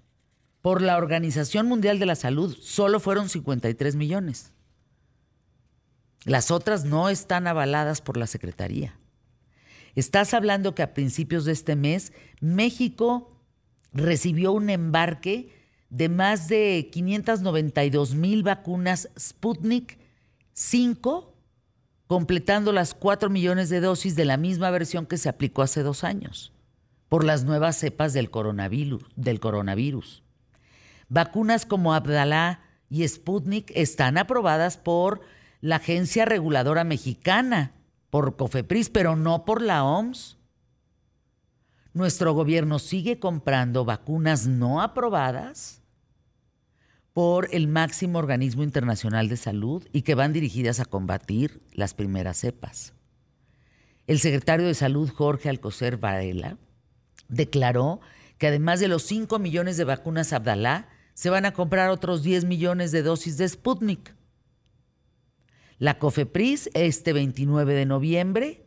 por 0.63 0.81
la 0.81 0.97
Organización 0.97 1.67
Mundial 1.67 1.99
de 1.99 2.07
la 2.07 2.15
Salud 2.15 2.57
solo 2.59 3.01
fueron 3.01 3.29
53 3.29 3.97
millones. 3.97 4.54
Las 6.25 6.51
otras 6.51 6.85
no 6.85 7.09
están 7.09 7.47
avaladas 7.47 8.01
por 8.01 8.17
la 8.17 8.27
Secretaría. 8.27 8.99
Estás 9.95 10.35
hablando 10.35 10.75
que 10.75 10.83
a 10.83 10.95
principios 10.95 11.45
de 11.45 11.53
este 11.53 11.77
mes 11.77 12.13
México 12.41 13.39
recibió 13.93 14.53
un 14.53 14.71
embarque 14.71 15.53
de 15.91 16.09
más 16.09 16.49
de 16.49 16.89
592 16.93 18.15
mil 18.15 18.43
vacunas 18.43 19.09
Sputnik 19.19 19.99
5, 20.55 21.33
completando 22.07 22.73
las 22.73 22.95
4 22.95 23.31
millones 23.31 23.69
de 23.69 23.81
dosis 23.81 24.17
de 24.17 24.25
la 24.25 24.37
misma 24.37 24.71
versión 24.71 25.07
que 25.07 25.19
se 25.19 25.29
aplicó 25.29 25.63
hace 25.63 25.83
dos 25.83 26.03
años 26.03 26.53
por 27.09 27.23
las 27.23 27.45
nuevas 27.45 27.77
cepas 27.77 28.13
del 28.13 28.31
coronavirus. 28.31 30.23
Vacunas 31.09 31.65
como 31.67 31.95
Abdalá 31.95 32.61
y 32.91 33.07
Sputnik 33.07 33.71
están 33.77 34.19
aprobadas 34.19 34.77
por 34.79 35.21
la 35.65 35.77
Agencia 35.77 36.27
Reguladora 36.27 36.85
Mexicana, 36.85 37.73
por 38.11 38.37
COFEPRIS, 38.37 38.91
pero 38.91 39.17
no 39.17 39.47
por 39.47 39.63
la 39.63 39.83
OMS. 39.83 40.37
Nuestro 41.95 42.35
gobierno 42.35 42.79
sigue 42.79 43.19
comprando 43.19 43.87
vacunas 43.87 44.47
no 44.47 44.83
aprobadas 44.83 45.81
por 47.15 47.49
el 47.51 47.67
máximo 47.67 48.19
organismo 48.19 48.63
internacional 48.63 49.31
de 49.31 49.39
salud 49.39 49.89
y 49.91 50.03
que 50.03 50.15
van 50.15 50.35
dirigidas 50.35 50.81
a 50.81 50.85
combatir 50.85 51.63
las 51.73 51.95
primeras 51.95 52.37
cepas. 52.37 52.93
El 54.07 54.19
secretario 54.21 54.67
de 54.67 54.75
Salud, 54.75 55.09
Jorge 55.09 55.49
Alcocer 55.49 55.97
Varela, 55.97 56.59
declaró 57.29 58.03
que 58.37 58.49
además 58.49 58.81
de 58.81 58.89
los 58.89 59.05
5 59.05 59.39
millones 59.39 59.79
de 59.79 59.85
vacunas 59.85 60.35
Abdalá, 60.35 60.89
se 61.15 61.31
van 61.31 61.47
a 61.47 61.55
comprar 61.55 61.89
otros 61.89 62.23
10 62.23 62.45
millones 62.45 62.93
de 62.93 63.03
dosis 63.03 63.39
de 63.39 63.49
Sputnik. 63.49 64.14
La 65.79 65.99
COFEPRIS 65.99 66.71
este 66.75 67.13
29 67.13 67.75
de 67.75 67.87
noviembre 67.87 68.67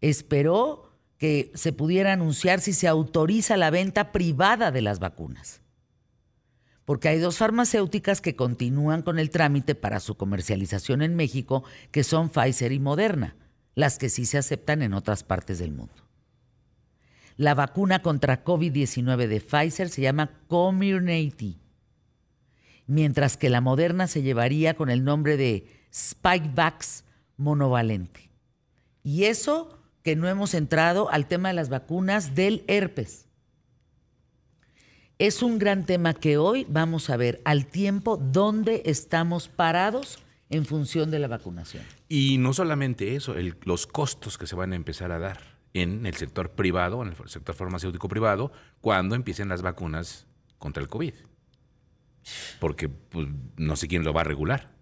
esperó 0.00 0.86
que 1.18 1.50
se 1.54 1.72
pudiera 1.72 2.12
anunciar 2.12 2.60
si 2.60 2.72
se 2.72 2.88
autoriza 2.88 3.56
la 3.56 3.70
venta 3.70 4.12
privada 4.12 4.70
de 4.70 4.82
las 4.82 4.98
vacunas. 4.98 5.62
Porque 6.84 7.08
hay 7.08 7.18
dos 7.18 7.38
farmacéuticas 7.38 8.20
que 8.20 8.36
continúan 8.36 9.02
con 9.02 9.18
el 9.18 9.30
trámite 9.30 9.74
para 9.74 9.98
su 9.98 10.16
comercialización 10.16 11.02
en 11.02 11.16
México, 11.16 11.64
que 11.90 12.04
son 12.04 12.28
Pfizer 12.28 12.70
y 12.70 12.78
Moderna, 12.78 13.34
las 13.74 13.98
que 13.98 14.08
sí 14.08 14.24
se 14.24 14.38
aceptan 14.38 14.82
en 14.82 14.94
otras 14.94 15.24
partes 15.24 15.58
del 15.58 15.72
mundo. 15.72 15.94
La 17.36 17.54
vacuna 17.54 18.02
contra 18.02 18.44
COVID-19 18.44 19.26
de 19.26 19.40
Pfizer 19.40 19.88
se 19.88 20.02
llama 20.02 20.30
Comirnaty, 20.48 21.58
mientras 22.86 23.36
que 23.36 23.50
la 23.50 23.60
Moderna 23.60 24.06
se 24.06 24.22
llevaría 24.22 24.74
con 24.74 24.88
el 24.88 25.02
nombre 25.02 25.36
de 25.36 25.85
Spikevax 25.96 27.04
monovalente. 27.38 28.28
Y 29.02 29.24
eso 29.24 29.78
que 30.02 30.14
no 30.14 30.28
hemos 30.28 30.54
entrado 30.54 31.10
al 31.10 31.26
tema 31.26 31.48
de 31.48 31.54
las 31.54 31.68
vacunas 31.68 32.34
del 32.34 32.64
herpes. 32.68 33.26
Es 35.18 35.42
un 35.42 35.58
gran 35.58 35.86
tema 35.86 36.12
que 36.12 36.36
hoy 36.36 36.66
vamos 36.68 37.08
a 37.08 37.16
ver 37.16 37.40
al 37.44 37.66
tiempo 37.66 38.18
dónde 38.18 38.82
estamos 38.84 39.48
parados 39.48 40.18
en 40.50 40.66
función 40.66 41.10
de 41.10 41.18
la 41.18 41.28
vacunación. 41.28 41.82
Y 42.08 42.36
no 42.38 42.52
solamente 42.52 43.16
eso, 43.16 43.34
los 43.64 43.86
costos 43.86 44.36
que 44.36 44.46
se 44.46 44.54
van 44.54 44.74
a 44.74 44.76
empezar 44.76 45.10
a 45.10 45.18
dar 45.18 45.40
en 45.72 46.06
el 46.06 46.14
sector 46.14 46.50
privado, 46.52 47.02
en 47.02 47.08
el 47.08 47.28
sector 47.28 47.54
farmacéutico 47.54 48.08
privado, 48.08 48.52
cuando 48.80 49.14
empiecen 49.14 49.48
las 49.48 49.62
vacunas 49.62 50.26
contra 50.58 50.82
el 50.82 50.88
COVID. 50.88 51.14
Porque 52.60 52.88
pues, 52.88 53.28
no 53.56 53.76
sé 53.76 53.88
quién 53.88 54.04
lo 54.04 54.12
va 54.12 54.20
a 54.20 54.24
regular. 54.24 54.75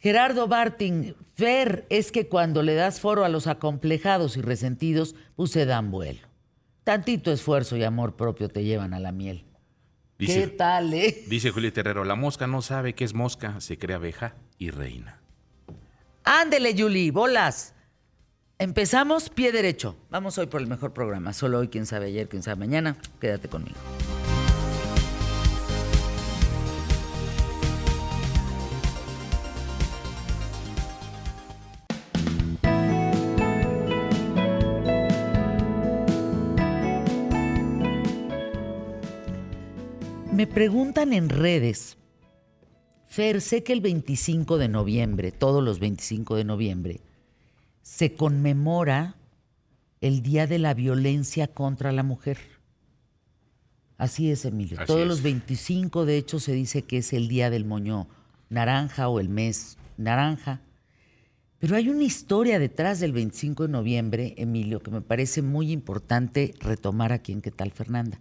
Gerardo 0.00 0.46
Barting, 0.46 1.14
Fer, 1.34 1.86
es 1.90 2.12
que 2.12 2.28
cuando 2.28 2.62
le 2.62 2.74
das 2.74 3.00
foro 3.00 3.24
a 3.24 3.28
los 3.28 3.46
acomplejados 3.46 4.36
y 4.36 4.42
resentidos, 4.42 5.14
pues 5.36 5.50
se 5.50 5.66
dan 5.66 5.90
vuelo. 5.90 6.20
Tantito 6.84 7.32
esfuerzo 7.32 7.76
y 7.76 7.84
amor 7.84 8.16
propio 8.16 8.48
te 8.48 8.64
llevan 8.64 8.94
a 8.94 9.00
la 9.00 9.12
miel. 9.12 9.44
¿Qué 10.18 10.48
tal, 10.48 10.94
eh? 10.94 11.24
Dice 11.28 11.50
Julio 11.50 11.72
Terrero, 11.72 12.04
la 12.04 12.16
mosca 12.16 12.46
no 12.46 12.62
sabe 12.62 12.94
qué 12.94 13.04
es 13.04 13.14
mosca, 13.14 13.60
se 13.60 13.78
cree 13.78 13.96
abeja 13.96 14.34
y 14.58 14.70
reina. 14.70 15.20
Ándele, 16.24 16.74
Julie, 16.76 17.10
bolas. 17.10 17.74
Empezamos 18.58 19.30
pie 19.30 19.52
derecho. 19.52 19.96
Vamos 20.10 20.36
hoy 20.38 20.46
por 20.46 20.60
el 20.60 20.66
mejor 20.66 20.92
programa. 20.92 21.32
Solo 21.32 21.60
hoy, 21.60 21.68
quién 21.68 21.86
sabe 21.86 22.06
ayer, 22.06 22.28
quién 22.28 22.42
sabe 22.42 22.58
mañana. 22.58 22.96
Quédate 23.20 23.48
conmigo. 23.48 23.76
Me 40.38 40.46
preguntan 40.46 41.12
en 41.14 41.30
redes, 41.30 41.96
Fer, 43.08 43.40
sé 43.40 43.64
que 43.64 43.72
el 43.72 43.80
25 43.80 44.56
de 44.56 44.68
noviembre, 44.68 45.32
todos 45.32 45.64
los 45.64 45.80
25 45.80 46.36
de 46.36 46.44
noviembre, 46.44 47.00
se 47.82 48.14
conmemora 48.14 49.16
el 50.00 50.22
Día 50.22 50.46
de 50.46 50.60
la 50.60 50.74
Violencia 50.74 51.48
contra 51.48 51.90
la 51.90 52.04
Mujer. 52.04 52.38
Así 53.96 54.30
es, 54.30 54.44
Emilio. 54.44 54.78
Todos 54.86 55.08
los 55.08 55.22
25, 55.22 56.04
de 56.04 56.18
hecho, 56.18 56.38
se 56.38 56.52
dice 56.52 56.82
que 56.82 56.98
es 56.98 57.12
el 57.12 57.26
Día 57.26 57.50
del 57.50 57.64
Moño 57.64 58.06
Naranja 58.48 59.08
o 59.08 59.18
el 59.18 59.30
mes 59.30 59.76
naranja. 59.96 60.60
Pero 61.58 61.74
hay 61.74 61.88
una 61.88 62.04
historia 62.04 62.60
detrás 62.60 63.00
del 63.00 63.10
25 63.10 63.64
de 63.64 63.72
noviembre, 63.72 64.34
Emilio, 64.36 64.78
que 64.84 64.92
me 64.92 65.00
parece 65.00 65.42
muy 65.42 65.72
importante 65.72 66.54
retomar 66.60 67.12
aquí 67.12 67.32
en 67.32 67.40
¿Qué 67.40 67.50
tal, 67.50 67.72
Fernanda? 67.72 68.20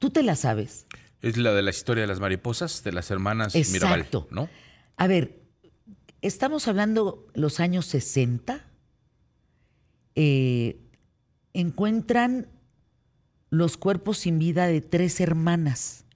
¿Tú 0.00 0.10
te 0.10 0.24
la 0.24 0.34
sabes? 0.34 0.86
Es 1.22 1.36
la 1.36 1.52
de 1.52 1.62
la 1.62 1.70
historia 1.70 2.02
de 2.02 2.08
las 2.08 2.18
mariposas, 2.18 2.82
de 2.82 2.92
las 2.92 3.10
hermanas 3.12 3.54
Mirabal, 3.54 4.08
¿no? 4.30 4.48
A 4.96 5.06
ver, 5.06 5.40
estamos 6.20 6.66
hablando 6.66 7.28
los 7.34 7.60
años 7.60 7.86
60, 7.86 8.66
eh, 10.16 10.80
encuentran 11.54 12.48
los 13.50 13.76
cuerpos 13.76 14.18
sin 14.18 14.40
vida 14.40 14.66
de 14.66 14.80
tres 14.80 15.20
hermanas. 15.20 16.06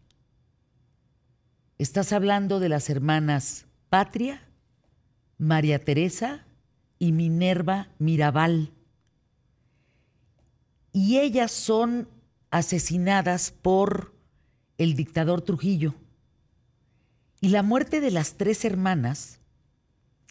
Estás 1.79 2.13
hablando 2.13 2.59
de 2.59 2.69
las 2.69 2.91
hermanas 2.91 3.67
Patria, 3.89 4.43
María 5.39 5.85
Teresa 5.85 6.47
y 6.99 7.13
Minerva 7.13 7.91
Mirabal. 7.99 8.73
Y 10.93 11.19
ellas 11.19 11.53
son 11.53 12.09
asesinadas 12.51 13.53
por 13.53 14.16
el 14.79 14.95
dictador 14.95 15.43
Trujillo. 15.43 15.95
Y 17.41 17.49
la 17.51 17.63
muerte 17.63 18.01
de 18.01 18.11
las 18.11 18.35
tres 18.35 18.65
hermanas, 18.65 19.41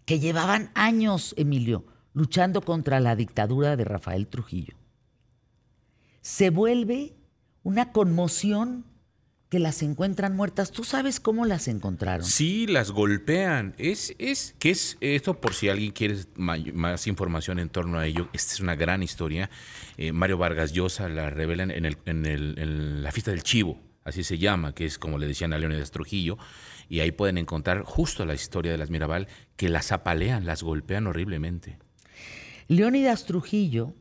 que 0.06 0.20
llevaban 0.20 0.72
años, 0.74 1.34
Emilio, 1.38 1.86
luchando 2.14 2.62
contra 2.62 3.00
la 3.00 3.16
dictadura 3.16 3.75
de 3.75 3.84
Rafael 3.84 4.28
Trujillo. 4.28 4.75
Se 6.22 6.50
vuelve 6.50 7.16
una 7.64 7.92
conmoción 7.92 8.86
que 9.50 9.60
las 9.60 9.84
encuentran 9.84 10.36
muertas. 10.36 10.72
¿Tú 10.72 10.84
sabes 10.84 11.20
cómo 11.20 11.46
las 11.46 11.68
encontraron? 11.68 12.25
Sí, 12.25 12.68
las 12.68 12.92
golpean. 12.92 13.75
Es, 13.78 14.16
es, 14.18 14.56
¿qué 14.60 14.72
es 14.72 14.98
esto? 15.02 15.40
Por 15.40 15.54
si 15.54 15.70
alguien 15.70 15.92
quiere 15.92 16.18
más 16.36 17.08
información 17.08 17.60
en 17.60 17.70
torno 17.70 18.00
a 18.00 18.06
ello, 18.06 18.30
esta 18.34 18.54
es 18.54 18.60
una 18.60 18.75
gran 18.75 19.04
historia. 19.04 19.50
Eh, 19.98 20.12
Mario 20.12 20.38
Vargas 20.38 20.74
Llosa 20.74 21.10
la 21.10 21.30
revela 21.30 21.64
en, 21.64 21.72
el, 21.72 21.98
en, 22.06 22.25
el, 22.25 22.56
en, 22.58 23.04
la 23.04 23.12
fiesta 23.12 23.32
del 23.32 23.44
chivo, 23.44 23.80
así 24.06 24.24
se 24.24 24.38
llama, 24.38 24.74
que 24.74 24.86
es 24.86 24.98
como 24.98 25.18
le 25.18 25.28
decían 25.28 25.52
a 25.52 25.58
Leónidas 25.58 25.92
Trujillo, 25.92 26.38
y 26.88 27.02
ahí 27.02 27.12
pueden 27.12 27.38
encontrar 27.38 27.84
justo 27.84 28.26
la 28.26 28.36
historia 28.36 28.72
de 28.72 28.78
las 28.78 28.90
Mirabal, 28.90 29.28
que 29.58 29.68
las 29.68 29.92
apalean, 29.92 30.46
las 30.46 30.64
golpean 30.64 31.08
horriblemente. 31.08 31.80
Leónidas 32.68 33.26
Trujillo 33.26 33.94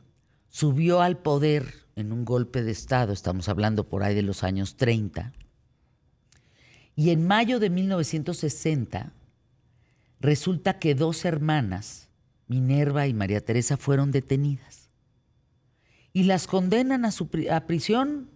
subió 0.49 1.01
al 1.01 1.19
poder 1.19 1.75
en 1.97 2.13
un 2.13 2.25
golpe 2.25 2.63
de 2.63 2.71
Estado, 2.71 3.13
estamos 3.13 3.49
hablando 3.49 3.89
por 3.89 4.03
ahí 4.03 4.15
de 4.15 4.23
los 4.23 4.45
años 4.45 4.77
30, 4.77 5.33
y 6.95 7.11
en 7.11 7.27
mayo 7.27 7.59
de 7.59 7.71
1960 7.71 9.13
resulta 10.21 10.79
que 10.79 10.95
dos 10.95 11.25
hermanas, 11.25 12.09
Minerva 12.47 13.07
y 13.07 13.15
María 13.15 13.45
Teresa, 13.45 13.77
fueron 13.77 14.13
detenidas 14.13 14.85
y 16.13 16.23
las 16.23 16.47
condenan 16.47 17.05
a, 17.05 17.11
su, 17.11 17.29
prisión 17.29 18.31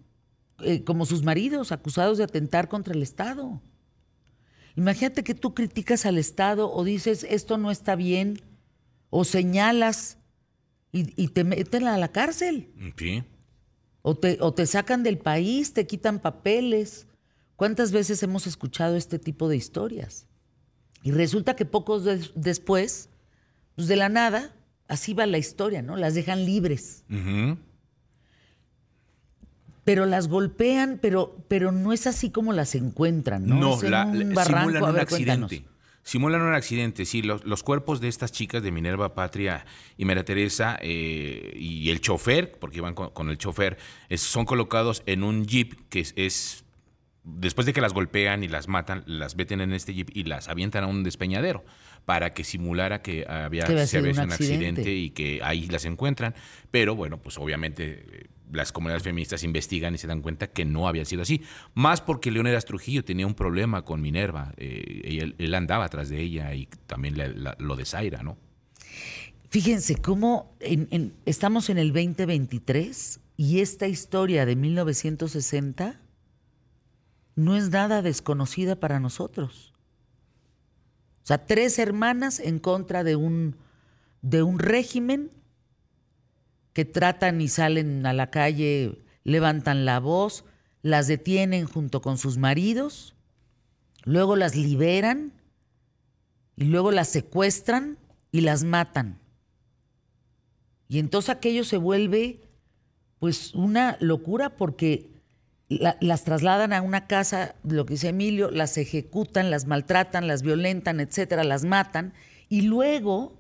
eh, 0.60 0.84
como 0.84 1.06
sus 1.06 1.22
maridos, 1.22 1.72
acusados 1.72 2.18
de 2.18 2.24
atentar 2.24 2.68
contra 2.68 2.94
el 2.94 3.02
Estado. 3.02 3.60
Imagínate 4.76 5.24
que 5.24 5.34
tú 5.34 5.54
criticas 5.54 6.06
al 6.06 6.18
Estado 6.18 6.72
o 6.72 6.84
dices 6.84 7.26
esto 7.28 7.58
no 7.58 7.70
está 7.70 7.96
bien 7.96 8.40
o 9.10 9.24
señalas 9.24 10.18
y, 10.90 11.28
te 11.28 11.44
meten 11.44 11.86
a 11.86 11.98
la 11.98 12.08
cárcel. 12.08 12.70
Sí. 12.96 13.22
O 14.02 14.16
te, 14.16 14.38
o 14.40 14.54
te 14.54 14.66
sacan 14.66 15.02
del 15.02 15.18
país, 15.18 15.74
te 15.74 15.86
quitan 15.86 16.18
papeles. 16.18 17.06
¿Cuántas 17.56 17.92
veces 17.92 18.22
hemos 18.22 18.46
escuchado 18.46 18.96
este 18.96 19.18
tipo 19.18 19.48
de 19.48 19.56
historias? 19.56 20.26
Y 21.02 21.10
resulta 21.10 21.56
que 21.56 21.64
pocos 21.64 22.04
después, 22.34 23.10
pues 23.76 23.88
de 23.88 23.96
la 23.96 24.08
nada, 24.08 24.56
así 24.88 25.14
va 25.14 25.26
la 25.26 25.38
historia, 25.38 25.82
¿no? 25.82 25.96
Las 25.96 26.14
dejan 26.14 26.44
libres. 26.44 27.04
Pero 29.88 30.04
las 30.04 30.28
golpean, 30.28 30.98
pero, 31.00 31.34
pero 31.48 31.72
no 31.72 31.94
es 31.94 32.06
así 32.06 32.28
como 32.30 32.52
las 32.52 32.74
encuentran, 32.74 33.46
¿no? 33.46 33.74
Es 33.76 33.84
en 33.84 33.90
la- 33.90 34.04
un 34.04 34.34
barranco. 34.34 34.60
simulan 34.68 34.82
un 34.84 34.92
ver, 34.92 35.02
accidente. 35.02 35.46
cuéntanos. 35.56 35.74
Simulan 36.02 36.42
un 36.42 36.54
accidente, 36.54 37.04
sí. 37.06 37.22
Los, 37.22 37.44
los 37.46 37.62
cuerpos 37.62 38.00
de 38.02 38.08
estas 38.08 38.30
chicas 38.30 38.62
de 38.62 38.70
Minerva 38.70 39.14
Patria 39.14 39.64
y 39.96 40.04
María 40.04 40.26
Teresa 40.26 40.78
eh, 40.82 41.54
y 41.58 41.88
el 41.88 42.02
chofer, 42.02 42.52
porque 42.58 42.78
iban 42.78 42.92
con, 42.94 43.10
con 43.10 43.30
el 43.30 43.38
chofer, 43.38 43.78
es- 44.10 44.20
son 44.20 44.44
colocados 44.44 45.02
en 45.06 45.22
un 45.22 45.46
jeep 45.46 45.72
que 45.88 46.00
es, 46.00 46.12
es- 46.16 46.64
Después 47.24 47.66
de 47.66 47.72
que 47.74 47.80
las 47.82 47.92
golpean 47.92 48.42
y 48.44 48.48
las 48.48 48.68
matan, 48.68 49.04
las 49.06 49.36
meten 49.36 49.60
en 49.60 49.72
este 49.74 49.92
jeep 49.92 50.08
y 50.14 50.24
las 50.24 50.48
avientan 50.48 50.84
a 50.84 50.86
un 50.86 51.02
despeñadero 51.02 51.62
para 52.06 52.32
que 52.32 52.42
simulara 52.42 53.02
que 53.02 53.26
había, 53.28 53.64
Que 53.64 53.72
había 53.72 53.86
se 53.86 53.98
había 53.98 54.12
un 54.12 54.32
accidente 54.32 54.94
y 54.94 55.10
que 55.10 55.40
ahí 55.42 55.66
las 55.66 55.84
encuentran. 55.84 56.34
Pero 56.70 56.94
bueno, 56.96 57.18
pues 57.18 57.36
obviamente 57.36 58.04
eh, 58.10 58.26
las 58.52 58.72
comunidades 58.72 59.02
feministas 59.02 59.44
investigan 59.44 59.94
y 59.94 59.98
se 59.98 60.06
dan 60.06 60.22
cuenta 60.22 60.48
que 60.48 60.64
no 60.64 60.88
había 60.88 61.04
sido 61.04 61.22
así. 61.22 61.42
Más 61.74 62.00
porque 62.00 62.30
Leónidas 62.30 62.64
Trujillo 62.64 63.04
tenía 63.04 63.26
un 63.26 63.34
problema 63.34 63.84
con 63.84 64.00
Minerva. 64.00 64.52
eh, 64.56 65.18
él, 65.20 65.34
él 65.38 65.54
andaba 65.54 65.84
atrás 65.84 66.08
de 66.08 66.20
ella 66.20 66.54
y 66.54 66.68
también 66.86 67.16
lo 67.58 67.76
de 67.76 67.84
Zaira, 67.84 68.22
¿no? 68.22 68.36
Fíjense 69.50 69.96
cómo 69.96 70.54
estamos 71.24 71.70
en 71.70 71.78
el 71.78 71.92
2023 71.92 73.20
y 73.38 73.60
esta 73.60 73.86
historia 73.86 74.44
de 74.44 74.56
1960 74.56 76.00
no 77.34 77.56
es 77.56 77.70
nada 77.70 78.02
desconocida 78.02 78.76
para 78.76 79.00
nosotros. 79.00 79.72
O 81.22 81.26
sea, 81.28 81.46
tres 81.46 81.78
hermanas 81.78 82.40
en 82.40 82.58
contra 82.58 83.04
de 83.04 83.16
un, 83.16 83.56
de 84.22 84.42
un 84.42 84.58
régimen 84.58 85.30
que 86.78 86.84
tratan 86.84 87.40
y 87.40 87.48
salen 87.48 88.06
a 88.06 88.12
la 88.12 88.30
calle, 88.30 89.02
levantan 89.24 89.84
la 89.84 89.98
voz, 89.98 90.44
las 90.80 91.08
detienen 91.08 91.66
junto 91.66 92.00
con 92.00 92.18
sus 92.18 92.38
maridos, 92.38 93.16
luego 94.04 94.36
las 94.36 94.54
liberan 94.54 95.32
y 96.54 96.66
luego 96.66 96.92
las 96.92 97.08
secuestran 97.08 97.98
y 98.30 98.42
las 98.42 98.62
matan. 98.62 99.18
Y 100.88 101.00
entonces 101.00 101.30
aquello 101.30 101.64
se 101.64 101.78
vuelve 101.78 102.42
pues 103.18 103.56
una 103.56 103.96
locura 103.98 104.54
porque 104.54 105.10
la- 105.68 105.96
las 106.00 106.22
trasladan 106.22 106.72
a 106.72 106.80
una 106.80 107.08
casa, 107.08 107.56
lo 107.64 107.86
que 107.86 107.94
dice 107.94 108.10
Emilio, 108.10 108.52
las 108.52 108.78
ejecutan, 108.78 109.50
las 109.50 109.66
maltratan, 109.66 110.28
las 110.28 110.42
violentan, 110.42 111.00
etcétera, 111.00 111.42
las 111.42 111.64
matan 111.64 112.14
y 112.48 112.60
luego 112.62 113.37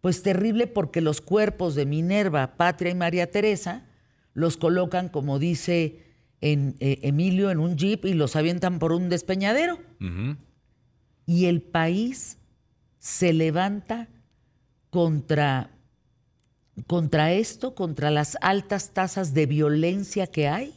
pues 0.00 0.22
terrible 0.22 0.66
porque 0.66 1.00
los 1.00 1.20
cuerpos 1.20 1.74
de 1.74 1.86
Minerva, 1.86 2.56
Patria 2.56 2.92
y 2.92 2.94
María 2.94 3.30
Teresa 3.30 3.86
los 4.34 4.56
colocan 4.56 5.08
como 5.08 5.38
dice 5.38 6.04
en, 6.40 6.76
eh, 6.80 7.00
Emilio 7.02 7.50
en 7.50 7.58
un 7.58 7.76
jeep 7.76 8.04
y 8.04 8.14
los 8.14 8.36
avientan 8.36 8.78
por 8.78 8.92
un 8.92 9.08
despeñadero 9.08 9.78
y 11.26 11.46
el 11.46 11.60
país 11.60 12.38
se 12.98 13.32
levanta 13.32 14.08
contra, 14.90 15.70
contra 16.86 17.32
esto, 17.32 17.74
contra 17.74 18.10
las 18.10 18.38
altas 18.40 18.92
tasas 18.92 19.34
de 19.34 19.46
violencia 19.46 20.26
que 20.26 20.48
hay. 20.48 20.74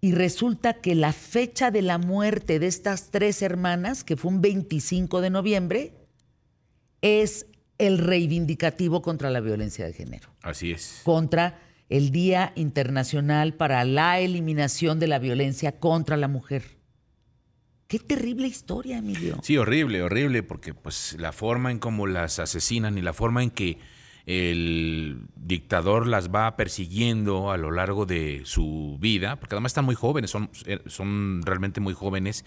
Y 0.00 0.12
resulta 0.12 0.74
que 0.74 0.94
la 0.94 1.14
fecha 1.14 1.70
de 1.70 1.80
la 1.80 1.96
muerte 1.96 2.58
de 2.58 2.66
estas 2.66 3.10
tres 3.10 3.40
hermanas, 3.40 4.04
que 4.04 4.16
fue 4.16 4.30
un 4.30 4.42
25 4.42 5.22
de 5.22 5.30
noviembre, 5.30 5.92
es 7.04 7.46
el 7.76 7.98
reivindicativo 7.98 9.02
contra 9.02 9.28
la 9.28 9.40
violencia 9.40 9.84
de 9.84 9.92
género 9.92 10.30
Así 10.40 10.72
es. 10.72 11.02
contra 11.04 11.60
el 11.90 12.10
Día 12.10 12.52
Internacional 12.56 13.52
para 13.52 13.84
la 13.84 14.20
Eliminación 14.20 14.98
de 14.98 15.06
la 15.06 15.18
Violencia 15.18 15.78
contra 15.78 16.16
la 16.16 16.28
Mujer. 16.28 16.62
Qué 17.88 17.98
terrible 17.98 18.46
historia, 18.46 18.96
Emilio. 18.96 19.38
Sí, 19.42 19.58
horrible, 19.58 20.02
horrible, 20.02 20.42
porque 20.42 20.72
pues 20.72 21.14
la 21.18 21.32
forma 21.32 21.70
en 21.70 21.78
cómo 21.78 22.06
las 22.06 22.38
asesinan 22.38 22.96
y 22.96 23.02
la 23.02 23.12
forma 23.12 23.42
en 23.42 23.50
que 23.50 23.78
el 24.24 25.26
dictador 25.36 26.06
las 26.06 26.30
va 26.30 26.56
persiguiendo 26.56 27.50
a 27.50 27.58
lo 27.58 27.70
largo 27.70 28.06
de 28.06 28.40
su 28.46 28.96
vida, 28.98 29.36
porque 29.38 29.56
además 29.56 29.70
están 29.70 29.84
muy 29.84 29.94
jóvenes, 29.94 30.30
son, 30.30 30.48
eh, 30.64 30.80
son 30.86 31.42
realmente 31.44 31.80
muy 31.80 31.92
jóvenes, 31.92 32.46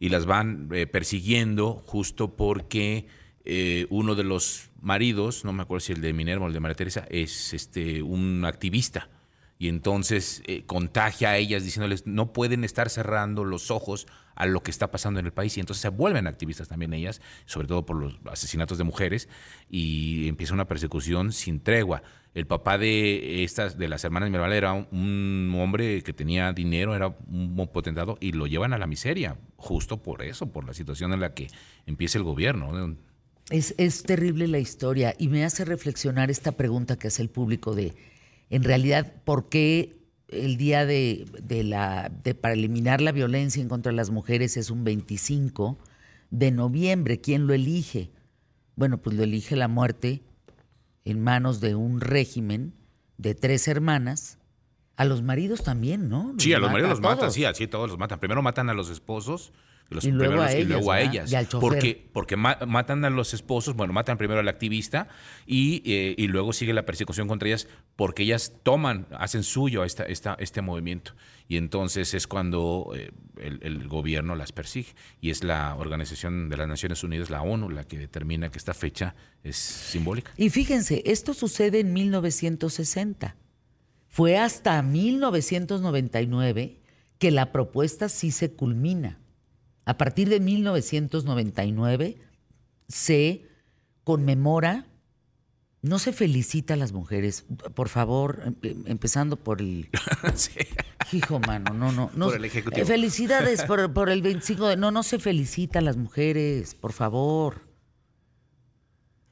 y 0.00 0.08
las 0.08 0.26
van 0.26 0.68
eh, 0.72 0.88
persiguiendo 0.88 1.84
justo 1.86 2.34
porque 2.34 3.06
eh, 3.44 3.86
uno 3.90 4.14
de 4.14 4.24
los 4.24 4.70
maridos, 4.80 5.44
no 5.44 5.52
me 5.52 5.62
acuerdo 5.62 5.80
si 5.80 5.92
el 5.92 6.00
de 6.00 6.12
Minerva 6.12 6.44
o 6.44 6.48
el 6.48 6.54
de 6.54 6.60
María 6.60 6.76
Teresa, 6.76 7.06
es 7.10 7.52
este 7.52 8.02
un 8.02 8.44
activista. 8.44 9.08
Y 9.58 9.68
entonces 9.68 10.42
eh, 10.46 10.64
contagia 10.66 11.30
a 11.30 11.36
ellas 11.36 11.62
diciéndoles 11.62 12.06
no 12.06 12.32
pueden 12.32 12.64
estar 12.64 12.90
cerrando 12.90 13.44
los 13.44 13.70
ojos 13.70 14.06
a 14.34 14.46
lo 14.46 14.62
que 14.62 14.70
está 14.70 14.90
pasando 14.90 15.20
en 15.20 15.26
el 15.26 15.32
país. 15.32 15.56
Y 15.56 15.60
entonces 15.60 15.80
se 15.80 15.90
vuelven 15.90 16.26
activistas 16.26 16.68
también 16.68 16.92
ellas, 16.92 17.20
sobre 17.46 17.68
todo 17.68 17.86
por 17.86 17.96
los 17.96 18.18
asesinatos 18.26 18.78
de 18.78 18.84
mujeres, 18.84 19.28
y 19.70 20.26
empieza 20.26 20.54
una 20.54 20.66
persecución 20.66 21.32
sin 21.32 21.60
tregua. 21.60 22.02
El 22.34 22.46
papá 22.48 22.78
de 22.78 23.44
estas, 23.44 23.78
de 23.78 23.86
las 23.86 24.02
hermanas 24.02 24.28
Mirabal, 24.28 24.52
era 24.52 24.72
un, 24.72 24.88
un 24.90 25.54
hombre 25.60 26.02
que 26.02 26.12
tenía 26.12 26.52
dinero, 26.52 26.96
era 26.96 27.16
un 27.28 27.68
potentado, 27.72 28.18
y 28.20 28.32
lo 28.32 28.48
llevan 28.48 28.72
a 28.72 28.78
la 28.78 28.88
miseria, 28.88 29.38
justo 29.56 30.02
por 30.02 30.22
eso, 30.22 30.50
por 30.50 30.66
la 30.66 30.74
situación 30.74 31.12
en 31.12 31.20
la 31.20 31.32
que 31.32 31.46
empieza 31.86 32.18
el 32.18 32.24
gobierno. 32.24 32.96
Es, 33.50 33.74
es 33.76 34.02
terrible 34.02 34.48
la 34.48 34.58
historia 34.58 35.14
y 35.18 35.28
me 35.28 35.44
hace 35.44 35.64
reflexionar 35.64 36.30
esta 36.30 36.52
pregunta 36.52 36.96
que 36.96 37.08
hace 37.08 37.22
el 37.22 37.28
público 37.28 37.74
de, 37.74 37.94
en 38.50 38.64
realidad, 38.64 39.12
¿por 39.24 39.48
qué 39.48 39.98
el 40.28 40.56
día 40.56 40.86
de, 40.86 41.26
de 41.42 41.62
la, 41.62 42.10
de, 42.22 42.34
para 42.34 42.54
eliminar 42.54 43.00
la 43.00 43.12
violencia 43.12 43.60
en 43.60 43.68
contra 43.68 43.92
de 43.92 43.96
las 43.96 44.10
mujeres 44.10 44.56
es 44.56 44.70
un 44.70 44.84
25 44.84 45.78
de 46.30 46.50
noviembre? 46.50 47.20
¿Quién 47.20 47.46
lo 47.46 47.52
elige? 47.52 48.10
Bueno, 48.76 48.98
pues 48.98 49.16
lo 49.16 49.22
elige 49.22 49.56
la 49.56 49.68
muerte 49.68 50.22
en 51.04 51.22
manos 51.22 51.60
de 51.60 51.74
un 51.74 52.00
régimen 52.00 52.74
de 53.18 53.34
tres 53.34 53.68
hermanas. 53.68 54.38
A 54.96 55.04
los 55.04 55.22
maridos 55.22 55.64
también, 55.64 56.08
¿no? 56.08 56.34
Sí, 56.38 56.52
a 56.52 56.60
los 56.60 56.70
maridos 56.70 56.90
los 56.90 57.00
matan, 57.00 57.32
sí, 57.32 57.44
así 57.44 57.66
todos 57.66 57.90
los 57.90 57.98
matan. 57.98 58.20
Primero 58.20 58.42
matan 58.42 58.70
a 58.70 58.74
los 58.74 58.90
esposos 58.90 59.52
los 59.90 60.04
Y 60.04 60.10
luego 60.10 60.40
a 60.42 60.52
y 60.52 60.64
luego 60.64 60.90
a 60.92 61.00
ellas, 61.00 61.12
ellas. 61.14 61.32
Y 61.32 61.34
al 61.36 61.48
chofer. 61.48 61.60
porque 61.60 62.08
porque 62.12 62.36
ma- 62.36 62.58
matan 62.66 63.04
a 63.04 63.10
los 63.10 63.34
esposos, 63.34 63.74
bueno, 63.76 63.92
matan 63.92 64.16
primero 64.18 64.40
al 64.40 64.48
activista 64.48 65.08
y, 65.46 65.82
eh, 65.84 66.14
y 66.16 66.26
luego 66.28 66.52
sigue 66.52 66.72
la 66.72 66.84
persecución 66.86 67.28
contra 67.28 67.48
ellas 67.48 67.68
porque 67.96 68.22
ellas 68.24 68.52
toman, 68.62 69.06
hacen 69.12 69.42
suyo 69.42 69.84
esta, 69.84 70.04
esta, 70.04 70.36
este 70.40 70.62
movimiento. 70.62 71.12
Y 71.46 71.58
entonces 71.58 72.14
es 72.14 72.26
cuando 72.26 72.92
eh, 72.96 73.10
el, 73.36 73.58
el 73.62 73.86
gobierno 73.86 74.34
las 74.34 74.52
persigue. 74.52 74.94
Y 75.20 75.28
es 75.30 75.44
la 75.44 75.76
Organización 75.76 76.48
de 76.48 76.56
las 76.56 76.66
Naciones 76.66 77.04
Unidas, 77.04 77.28
la 77.28 77.42
ONU, 77.42 77.68
la 77.68 77.84
que 77.84 77.98
determina 77.98 78.50
que 78.50 78.56
esta 78.58 78.72
fecha 78.72 79.14
es 79.42 79.56
simbólica. 79.56 80.32
Y 80.38 80.48
fíjense, 80.48 81.02
esto 81.04 81.34
sucede 81.34 81.80
en 81.80 81.92
1960. 81.92 83.36
Fue 84.08 84.38
hasta 84.38 84.80
1999 84.82 86.80
que 87.18 87.30
la 87.30 87.52
propuesta 87.52 88.08
sí 88.08 88.30
se 88.30 88.52
culmina. 88.52 89.18
A 89.84 89.96
partir 89.98 90.28
de 90.28 90.40
1999 90.40 92.16
se 92.88 93.46
conmemora, 94.04 94.86
no 95.82 95.98
se 95.98 96.12
felicita 96.12 96.74
a 96.74 96.76
las 96.78 96.92
mujeres, 96.92 97.44
por 97.74 97.88
favor, 97.88 98.54
em- 98.62 98.84
empezando 98.86 99.36
por 99.36 99.60
el... 99.60 99.90
Sí. 100.34 100.52
Hijo, 101.12 101.38
mano, 101.38 101.74
no, 101.74 101.92
no. 101.92 102.10
no 102.14 102.26
Por 102.26 102.36
el 102.36 102.44
Ejecutivo. 102.46 102.86
Felicidades 102.86 103.62
por, 103.66 103.92
por 103.92 104.08
el 104.08 104.22
25 104.22 104.68
de... 104.68 104.76
No, 104.76 104.90
no 104.90 105.02
se 105.02 105.18
felicita 105.18 105.80
a 105.80 105.82
las 105.82 105.96
mujeres, 105.98 106.74
por 106.74 106.92
favor. 106.92 107.60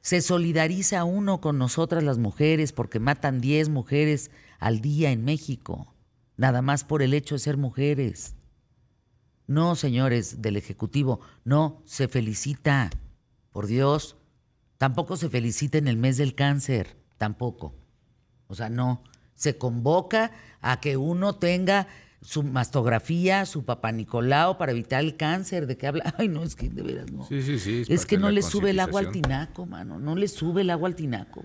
Se 0.01 0.21
solidariza 0.21 1.03
uno 1.03 1.41
con 1.41 1.57
nosotras 1.57 2.03
las 2.03 2.19
mujeres 2.19 2.73
porque 2.73 2.99
matan 2.99 3.41
10 3.41 3.69
mujeres 3.69 4.29
al 4.59 4.81
día 4.81 5.11
en 5.11 5.23
México, 5.23 5.93
nada 6.37 6.61
más 6.61 6.83
por 6.83 7.01
el 7.01 7.13
hecho 7.13 7.35
de 7.35 7.39
ser 7.39 7.57
mujeres. 7.57 8.35
No, 9.47 9.75
señores 9.75 10.41
del 10.41 10.57
Ejecutivo, 10.57 11.19
no 11.43 11.81
se 11.85 12.07
felicita, 12.07 12.89
por 13.51 13.67
Dios. 13.67 14.17
Tampoco 14.77 15.15
se 15.15 15.29
felicita 15.29 15.77
en 15.77 15.87
el 15.87 15.97
mes 15.97 16.17
del 16.17 16.35
cáncer, 16.35 16.97
tampoco. 17.17 17.75
O 18.47 18.55
sea, 18.55 18.69
no. 18.69 19.03
Se 19.35 19.57
convoca 19.57 20.31
a 20.61 20.79
que 20.79 20.97
uno 20.97 21.35
tenga 21.35 21.87
su 22.21 22.43
mastografía, 22.43 23.45
su 23.45 23.65
papá 23.65 23.91
Nicolau 23.91 24.57
para 24.57 24.71
evitar 24.71 25.03
el 25.03 25.15
cáncer. 25.17 25.67
¿De 25.67 25.77
qué 25.77 25.87
habla? 25.87 26.13
Ay, 26.17 26.27
no, 26.27 26.43
es 26.43 26.55
que 26.55 26.69
de 26.69 26.81
veras 26.81 27.11
no. 27.11 27.25
Sí, 27.25 27.41
sí, 27.41 27.59
sí, 27.59 27.83
es 27.87 28.05
que 28.05 28.17
no 28.17 28.29
le 28.29 28.41
sube 28.41 28.71
el 28.71 28.79
agua 28.79 29.01
al 29.01 29.11
tinaco, 29.11 29.65
mano. 29.65 29.99
No 29.99 30.15
le 30.15 30.27
sube 30.27 30.61
el 30.61 30.69
agua 30.69 30.89
al 30.89 30.95
tinaco. 30.95 31.43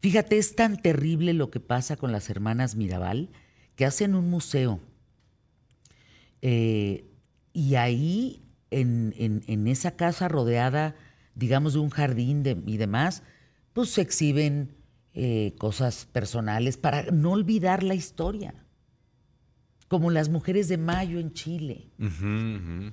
Fíjate, 0.00 0.38
es 0.38 0.54
tan 0.54 0.80
terrible 0.80 1.32
lo 1.32 1.50
que 1.50 1.60
pasa 1.60 1.96
con 1.96 2.12
las 2.12 2.30
hermanas 2.30 2.76
Mirabal 2.76 3.30
que 3.74 3.84
hacen 3.84 4.14
un 4.14 4.30
museo. 4.30 4.80
Eh, 6.42 7.04
y 7.52 7.74
ahí, 7.76 8.42
en, 8.70 9.14
en- 9.18 9.42
en 9.46 9.66
esa 9.66 9.92
casa 9.96 10.28
rodeada 10.28 10.94
digamos, 11.34 11.74
de 11.74 11.78
un 11.78 11.90
jardín 11.90 12.42
de- 12.42 12.60
y 12.66 12.78
demás, 12.78 13.22
pues 13.72 13.90
se 13.90 14.00
exhiben 14.00 14.74
eh, 15.14 15.54
cosas 15.58 16.06
personales 16.12 16.76
para 16.76 17.10
no 17.12 17.30
olvidar 17.32 17.82
la 17.84 17.94
historia. 17.94 18.54
Como 19.88 20.10
las 20.10 20.28
mujeres 20.28 20.68
de 20.68 20.76
Mayo 20.78 21.18
en 21.20 21.32
Chile, 21.32 21.90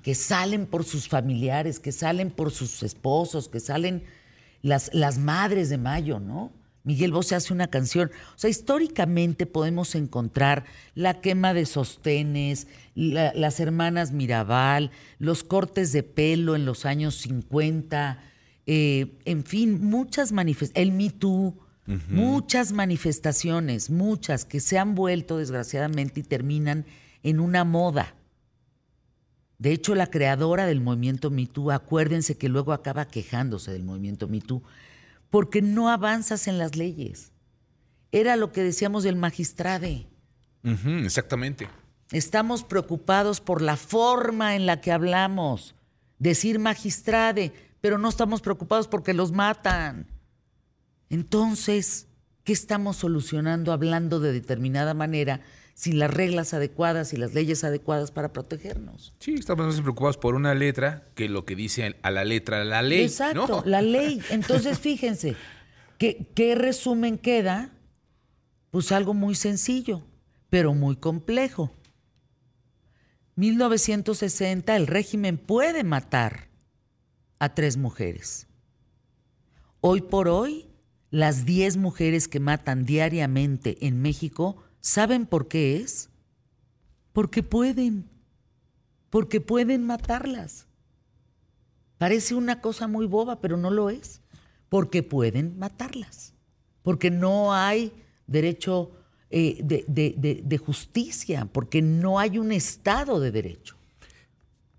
que 0.04 0.16
salen 0.16 0.66
por 0.68 0.84
sus 0.86 1.10
familiares, 1.10 1.80
que 1.80 1.92
salen 1.92 2.30
por 2.32 2.52
sus 2.52 2.84
esposos, 2.84 3.50
que 3.50 3.60
salen 3.60 4.04
las, 4.62 4.94
las 4.94 5.18
madres 5.18 5.70
de 5.70 5.78
Mayo, 5.78 6.20
¿no? 6.20 6.54
Miguel 6.86 7.12
Bosé 7.12 7.36
hace 7.36 7.52
una 7.52 7.68
canción. 7.68 8.10
O 8.36 8.38
sea, 8.38 8.50
históricamente 8.50 9.46
podemos 9.46 9.94
encontrar 9.96 10.64
la 10.94 11.20
quema 11.20 11.54
de 11.54 11.66
sostenes, 11.66 12.68
la- 12.96 13.34
las 13.34 13.60
hermanas 13.60 14.12
Mirabal, 14.14 14.92
los 15.20 15.44
cortes 15.44 15.92
de 15.92 16.04
pelo 16.04 16.56
en 16.56 16.64
los 16.66 16.86
años 16.86 17.16
50, 17.16 18.24
eh, 18.68 19.18
en 19.26 19.44
fin, 19.44 19.84
muchas 19.84 20.32
manifestaciones, 20.32 20.88
el 20.90 20.96
Me 20.98 21.10
Too, 21.10 21.58
muchas 22.10 22.72
manifestaciones, 22.72 23.90
muchas 23.92 24.44
que 24.46 24.60
se 24.60 24.80
han 24.80 24.96
vuelto 24.96 25.38
desgraciadamente 25.38 26.22
y 26.22 26.24
terminan 26.24 26.86
en 27.22 27.40
una 27.40 27.64
moda. 27.64 28.16
De 29.58 29.72
hecho, 29.72 29.96
la 29.96 30.08
creadora 30.08 30.66
del 30.66 30.82
movimiento 30.82 31.30
Me 31.32 31.46
Too, 31.48 31.72
acuérdense 31.72 32.38
que 32.38 32.50
luego 32.50 32.74
acaba 32.74 33.06
quejándose 33.06 33.72
del 33.72 33.84
movimiento 33.84 34.28
Me 34.28 34.42
Too, 34.42 34.62
porque 35.36 35.62
no 35.62 35.90
avanzas 35.90 36.48
en 36.48 36.58
las 36.58 36.78
leyes. 36.78 37.34
Era 38.14 38.38
lo 38.38 38.54
que 38.54 38.64
decíamos 38.64 39.04
del 39.04 39.18
magistrade. 39.18 40.08
Exactamente. 40.64 41.68
Estamos 42.14 42.64
preocupados 42.64 43.42
por 43.42 43.62
la 43.62 43.76
forma 43.76 44.56
en 44.56 44.66
la 44.66 44.80
que 44.80 44.94
hablamos. 44.94 45.76
Decir 46.20 46.58
magistrade, 46.58 47.52
pero 47.82 47.98
no 47.98 48.08
estamos 48.08 48.40
preocupados 48.40 48.88
porque 48.88 49.14
los 49.14 49.34
matan. 49.34 50.08
Entonces, 51.10 52.08
¿qué 52.46 52.54
estamos 52.54 52.96
solucionando 52.96 53.74
hablando 53.74 54.22
de 54.22 54.32
determinada 54.32 54.94
manera 54.94 55.42
sin 55.76 56.00
las 56.00 56.12
reglas 56.12 56.54
adecuadas 56.54 57.14
y 57.14 57.18
las 57.18 57.34
leyes 57.34 57.64
adecuadas 57.66 58.12
para 58.12 58.32
protegernos? 58.32 59.14
Sí, 59.20 59.36
estamos 59.36 59.68
más 59.68 59.82
preocupados 59.82 60.18
por 60.18 60.34
una 60.34 60.56
letra 60.56 61.04
que 61.16 61.28
lo 61.28 61.46
que 61.46 61.56
dice 61.56 61.96
a 62.02 62.12
la 62.12 62.24
letra 62.24 62.64
la 62.64 62.82
ley. 62.82 63.04
Exacto, 63.04 63.48
¿no? 63.48 63.64
la 63.66 63.82
ley. 63.84 64.22
Entonces, 64.32 64.80
fíjense, 64.80 65.36
¿qué, 66.00 66.32
¿qué 66.34 66.56
resumen 66.56 67.18
queda? 67.18 67.72
Pues 68.72 68.94
algo 68.94 69.14
muy 69.14 69.36
sencillo, 69.36 70.02
pero 70.50 70.74
muy 70.74 70.96
complejo. 70.96 71.72
1960, 73.36 74.78
el 74.78 74.88
régimen 74.88 75.38
puede 75.38 75.84
matar 75.84 76.48
a 77.38 77.54
tres 77.54 77.76
mujeres. 77.76 78.48
Hoy 79.82 80.02
por 80.02 80.30
hoy, 80.30 80.70
las 81.12 81.46
10 81.46 81.76
mujeres 81.78 82.30
que 82.30 82.40
matan 82.40 82.86
diariamente 82.86 83.86
en 83.86 84.02
México, 84.02 84.65
¿saben 84.86 85.26
por 85.26 85.48
qué 85.48 85.78
es? 85.78 86.10
Porque 87.12 87.42
pueden, 87.42 88.08
porque 89.10 89.42
pueden 89.42 89.84
matarlas. 89.84 90.68
Parece 91.98 92.36
una 92.36 92.62
cosa 92.62 92.88
muy 92.88 93.08
boba, 93.08 93.42
pero 93.42 93.58
no 93.58 93.72
lo 93.72 93.90
es, 93.90 94.22
porque 94.70 95.02
pueden 95.02 95.58
matarlas, 95.58 96.34
porque 96.84 97.10
no 97.10 97.52
hay 97.54 97.92
derecho 98.28 98.92
eh, 99.32 99.58
de, 99.64 99.86
de- 99.88 100.42
de- 100.44 100.58
justicia, 100.60 101.46
porque 101.52 101.82
no 101.82 102.20
hay 102.20 102.38
un 102.38 102.52
Estado 102.52 103.20
de 103.20 103.32
derecho. 103.32 103.76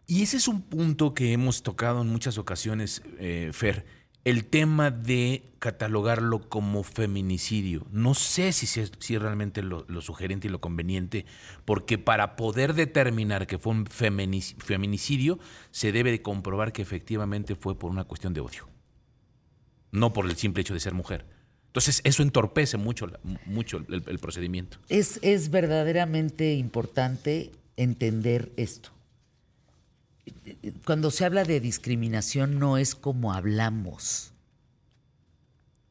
Y 0.06 0.22
ese 0.22 0.36
es 0.36 0.46
un 0.46 0.62
punto 0.62 1.14
que 1.14 1.32
hemos 1.32 1.64
tocado 1.64 2.02
en 2.02 2.08
muchas 2.08 2.38
ocasiones, 2.38 3.02
eh, 3.18 3.50
Fer, 3.52 3.84
el 4.26 4.44
tema 4.44 4.90
de 4.90 5.52
catalogarlo 5.60 6.48
como 6.48 6.82
feminicidio. 6.82 7.86
No 7.92 8.12
sé 8.14 8.52
si, 8.52 8.66
es- 8.80 8.90
realmente 9.20 9.62
lo, 9.62 9.86
sugerente 10.02 10.48
y 10.48 10.50
lo 10.50 10.60
conveniente, 10.60 11.26
porque 11.64 11.96
para 11.96 12.34
poder 12.34 12.74
determinar 12.74 13.46
que 13.46 13.56
fue 13.58 13.72
un 13.72 13.84
feminici- 13.86 14.56
feminicidio, 14.58 15.38
se 15.70 15.92
debe 15.92 16.10
de 16.10 16.22
comprobar 16.22 16.72
que 16.72 16.82
efectivamente 16.82 17.54
fue 17.54 17.78
por 17.78 17.92
una 17.92 18.02
cuestión 18.02 18.34
de 18.34 18.40
odio, 18.40 18.68
no 19.92 20.12
por 20.12 20.26
el 20.26 20.34
simple 20.36 20.62
hecho 20.62 20.74
de 20.74 20.80
ser 20.80 20.92
mujer. 20.92 21.24
Entonces, 21.68 22.00
eso 22.02 22.24
entorpece 22.24 22.76
mucho, 22.78 23.06
mucho 23.44 23.76
el- 23.76 24.02
el 24.08 24.18
procedimiento. 24.18 24.78
Es, 24.88 25.20
es 25.22 25.50
verdaderamente 25.50 26.54
importante 26.54 27.52
entender 27.76 28.50
esto. 28.56 28.90
Cuando 30.84 31.10
se 31.10 31.24
habla 31.24 31.44
de 31.44 31.60
discriminación 31.60 32.58
no 32.58 32.78
es 32.78 32.94
como 32.94 33.32
hablamos, 33.32 34.32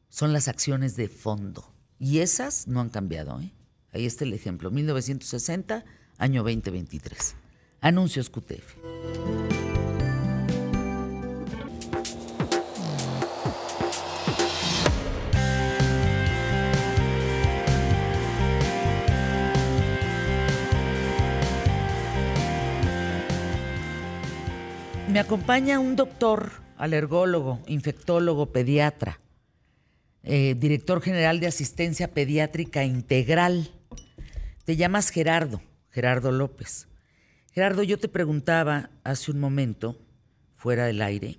son 0.08 0.32
las 0.32 0.48
acciones 0.48 0.96
de 0.96 1.08
fondo. 1.08 1.72
Y 1.98 2.18
esas 2.18 2.68
no 2.68 2.80
han 2.80 2.90
cambiado. 2.90 3.40
¿eh? 3.40 3.52
Ahí 3.92 4.06
está 4.06 4.24
el 4.24 4.34
ejemplo, 4.34 4.70
1960, 4.70 5.84
año 6.18 6.42
2023. 6.42 7.36
Anuncios 7.80 8.30
QTF. 8.30 8.76
Me 25.16 25.20
acompaña 25.20 25.78
un 25.78 25.96
doctor, 25.96 26.50
alergólogo, 26.76 27.60
infectólogo, 27.68 28.52
pediatra, 28.52 29.18
eh, 30.22 30.54
director 30.58 31.00
general 31.00 31.40
de 31.40 31.46
asistencia 31.46 32.12
pediátrica 32.12 32.84
integral. 32.84 33.70
Te 34.66 34.76
llamas 34.76 35.08
Gerardo, 35.08 35.62
Gerardo 35.88 36.32
López. 36.32 36.86
Gerardo, 37.50 37.82
yo 37.82 37.98
te 37.98 38.08
preguntaba 38.08 38.90
hace 39.04 39.30
un 39.30 39.40
momento, 39.40 39.96
fuera 40.54 40.84
del 40.84 41.00
aire, 41.00 41.38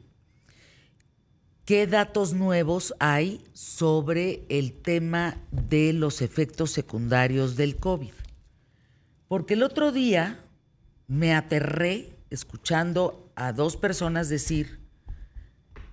¿qué 1.63 1.85
datos 1.85 2.33
nuevos 2.33 2.95
hay 2.97 3.45
sobre 3.53 4.43
el 4.49 4.73
tema 4.73 5.37
de 5.51 5.93
los 5.93 6.23
efectos 6.23 6.71
secundarios 6.71 7.55
del 7.55 7.75
COVID? 7.75 8.13
Porque 9.27 9.53
el 9.53 9.61
otro 9.61 9.91
día 9.91 10.39
me 11.05 11.35
aterré 11.35 12.09
escuchando 12.31 13.26
a 13.37 13.53
dos 13.53 13.77
personas 13.77 14.29
decir 14.29 14.79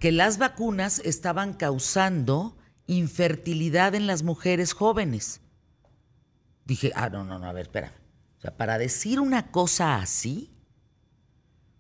que 0.00 0.10
las 0.12 0.38
vacunas 0.38 0.98
estaban 1.04 1.52
causando 1.52 2.56
infertilidad 2.86 3.94
en 3.94 4.06
las 4.06 4.22
mujeres 4.22 4.72
jóvenes. 4.72 5.42
Dije, 6.64 6.90
ah, 6.94 7.10
no, 7.10 7.22
no, 7.22 7.38
no, 7.38 7.46
a 7.46 7.52
ver, 7.52 7.66
espera. 7.66 7.92
O 8.38 8.40
sea, 8.40 8.56
para 8.56 8.78
decir 8.78 9.20
una 9.20 9.50
cosa 9.50 9.96
así, 9.96 10.50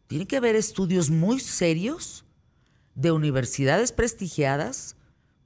tiene 0.06 0.26
que 0.26 0.36
haber 0.36 0.54
estudios 0.54 1.08
muy 1.08 1.40
serios 1.40 2.26
de 2.94 3.10
universidades 3.10 3.90
prestigiadas 3.90 4.96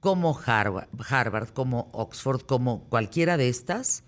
como 0.00 0.36
Harvard, 0.36 1.50
como 1.50 1.90
Oxford, 1.92 2.42
como 2.42 2.88
cualquiera 2.88 3.36
de 3.36 3.48
estas, 3.48 4.02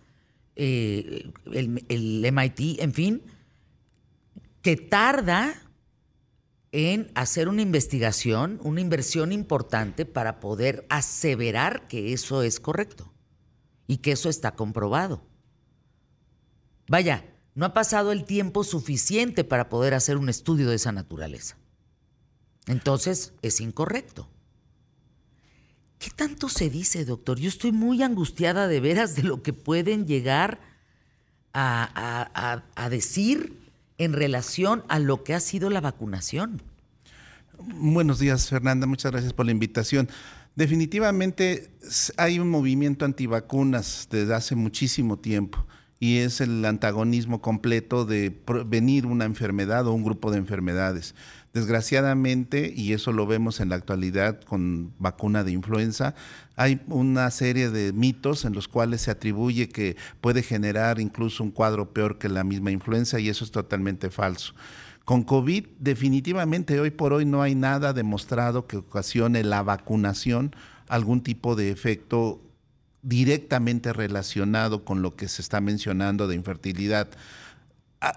eh, 0.56 1.30
el 1.52 2.32
MIT, 2.32 2.80
en 2.80 2.94
fin, 2.94 3.22
que 4.60 4.76
tarda 4.76 5.69
en 6.72 7.10
hacer 7.14 7.48
una 7.48 7.62
investigación, 7.62 8.60
una 8.62 8.80
inversión 8.80 9.32
importante 9.32 10.06
para 10.06 10.40
poder 10.40 10.86
aseverar 10.88 11.88
que 11.88 12.12
eso 12.12 12.42
es 12.42 12.60
correcto 12.60 13.12
y 13.86 13.98
que 13.98 14.12
eso 14.12 14.28
está 14.28 14.54
comprobado. 14.54 15.26
Vaya, 16.88 17.24
no 17.54 17.66
ha 17.66 17.74
pasado 17.74 18.12
el 18.12 18.24
tiempo 18.24 18.62
suficiente 18.62 19.42
para 19.44 19.68
poder 19.68 19.94
hacer 19.94 20.16
un 20.16 20.28
estudio 20.28 20.68
de 20.70 20.76
esa 20.76 20.92
naturaleza. 20.92 21.56
Entonces, 22.66 23.32
es 23.42 23.60
incorrecto. 23.60 24.28
¿Qué 25.98 26.10
tanto 26.10 26.48
se 26.48 26.70
dice, 26.70 27.04
doctor? 27.04 27.38
Yo 27.38 27.48
estoy 27.48 27.72
muy 27.72 28.02
angustiada 28.02 28.68
de 28.68 28.80
veras 28.80 29.16
de 29.16 29.22
lo 29.22 29.42
que 29.42 29.52
pueden 29.52 30.06
llegar 30.06 30.60
a, 31.52 32.62
a- 32.76 32.88
decir 32.90 33.69
en 34.00 34.14
relación 34.14 34.82
a 34.88 34.98
lo 34.98 35.22
que 35.24 35.34
ha 35.34 35.40
sido 35.40 35.68
la 35.68 35.82
vacunación. 35.82 36.62
Buenos 37.58 38.18
días, 38.18 38.48
Fernanda. 38.48 38.86
Muchas 38.86 39.12
gracias 39.12 39.34
por 39.34 39.44
la 39.44 39.52
invitación. 39.52 40.08
Definitivamente 40.56 41.70
hay 42.16 42.38
un 42.38 42.48
movimiento 42.48 43.04
antivacunas 43.04 44.08
desde 44.10 44.34
hace 44.34 44.56
muchísimo 44.56 45.18
tiempo 45.18 45.66
y 45.98 46.18
es 46.18 46.40
el 46.40 46.64
antagonismo 46.64 47.42
completo 47.42 48.06
de 48.06 48.34
venir 48.64 49.04
una 49.04 49.26
enfermedad 49.26 49.86
o 49.86 49.92
un 49.92 50.02
grupo 50.02 50.30
de 50.30 50.38
enfermedades. 50.38 51.14
Desgraciadamente, 51.52 52.72
y 52.74 52.92
eso 52.92 53.12
lo 53.12 53.26
vemos 53.26 53.58
en 53.58 53.70
la 53.70 53.74
actualidad 53.74 54.40
con 54.42 54.92
vacuna 55.00 55.42
de 55.42 55.50
influenza, 55.50 56.14
hay 56.54 56.80
una 56.86 57.28
serie 57.32 57.70
de 57.70 57.92
mitos 57.92 58.44
en 58.44 58.52
los 58.52 58.68
cuales 58.68 59.00
se 59.00 59.10
atribuye 59.10 59.68
que 59.68 59.96
puede 60.20 60.44
generar 60.44 61.00
incluso 61.00 61.42
un 61.42 61.50
cuadro 61.50 61.92
peor 61.92 62.18
que 62.18 62.28
la 62.28 62.44
misma 62.44 62.70
influenza 62.70 63.18
y 63.18 63.28
eso 63.28 63.44
es 63.44 63.50
totalmente 63.50 64.10
falso. 64.10 64.54
Con 65.04 65.24
COVID 65.24 65.66
definitivamente 65.80 66.78
hoy 66.78 66.90
por 66.90 67.12
hoy 67.12 67.24
no 67.24 67.42
hay 67.42 67.56
nada 67.56 67.92
demostrado 67.92 68.68
que 68.68 68.76
ocasione 68.76 69.42
la 69.42 69.64
vacunación 69.64 70.54
algún 70.86 71.22
tipo 71.22 71.56
de 71.56 71.70
efecto 71.70 72.40
directamente 73.02 73.92
relacionado 73.92 74.84
con 74.84 75.02
lo 75.02 75.16
que 75.16 75.28
se 75.28 75.42
está 75.42 75.60
mencionando 75.60 76.28
de 76.28 76.34
infertilidad. 76.34 77.08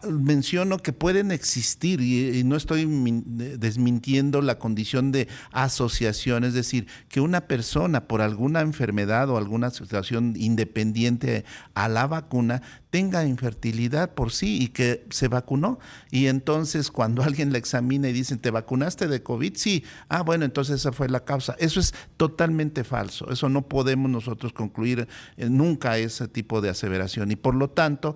Menciono 0.10 0.78
que 0.78 0.94
pueden 0.94 1.32
existir 1.32 2.00
y, 2.00 2.46
no 2.46 2.56
estoy 2.56 2.86
desmintiendo 3.26 4.42
la 4.42 4.58
condición 4.58 5.12
de 5.12 5.28
asociación, 5.52 6.46
es 6.46 6.54
decir, 6.54 6.88
que 7.10 7.20
una 7.20 7.48
persona 7.48 8.08
por 8.08 8.22
alguna 8.22 8.62
enfermedad 8.62 9.30
o 9.30 9.38
alguna 9.38 9.72
situación 9.72 10.36
independiente 10.38 11.44
a 11.74 11.90
la 11.90 12.08
vacuna 12.08 12.62
tenga 12.92 13.26
infertilidad 13.26 14.14
por 14.14 14.32
sí 14.32 14.62
y 14.62 14.68
que 14.68 15.06
se 15.10 15.28
vacunó. 15.28 15.80
Y 16.12 16.28
entonces 16.28 16.92
cuando 16.92 17.24
alguien 17.24 17.52
la 17.52 17.58
examina 17.58 18.08
y 18.08 18.14
dicen, 18.14 18.38
¿te 18.38 18.52
vacunaste 18.52 19.08
de 19.08 19.24
COVID? 19.24 19.58
Sí. 19.58 19.84
Ah, 20.10 20.22
bueno, 20.22 20.46
entonces 20.46 20.76
esa 20.76 20.92
fue 20.92 21.10
la 21.10 21.26
causa. 21.26 21.56
Eso 21.58 21.80
es 21.80 21.94
totalmente 22.18 22.84
falso. 22.84 23.32
Eso 23.32 23.50
no 23.50 23.68
podemos 23.68 24.12
nosotros 24.12 24.54
concluir 24.54 25.08
eh, 25.38 25.50
nunca 25.50 25.98
ese 25.98 26.28
tipo 26.28 26.62
de 26.62 26.70
aseveración. 26.70 27.32
Y 27.32 27.36
por 27.36 27.56
lo 27.56 27.70
tanto, 27.72 28.16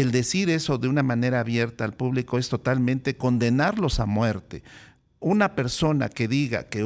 el 0.00 0.12
decir 0.12 0.48
eso 0.50 0.78
de 0.78 0.88
una 0.88 1.02
manera 1.02 1.40
abierta 1.40 1.84
al 1.84 1.92
público 1.92 2.38
es 2.38 2.48
totalmente 2.48 3.16
condenarlos 3.16 4.00
a 4.00 4.06
muerte. 4.06 4.62
Una 5.20 5.56
persona 5.56 6.08
que 6.08 6.28
diga 6.28 6.64
que 6.64 6.84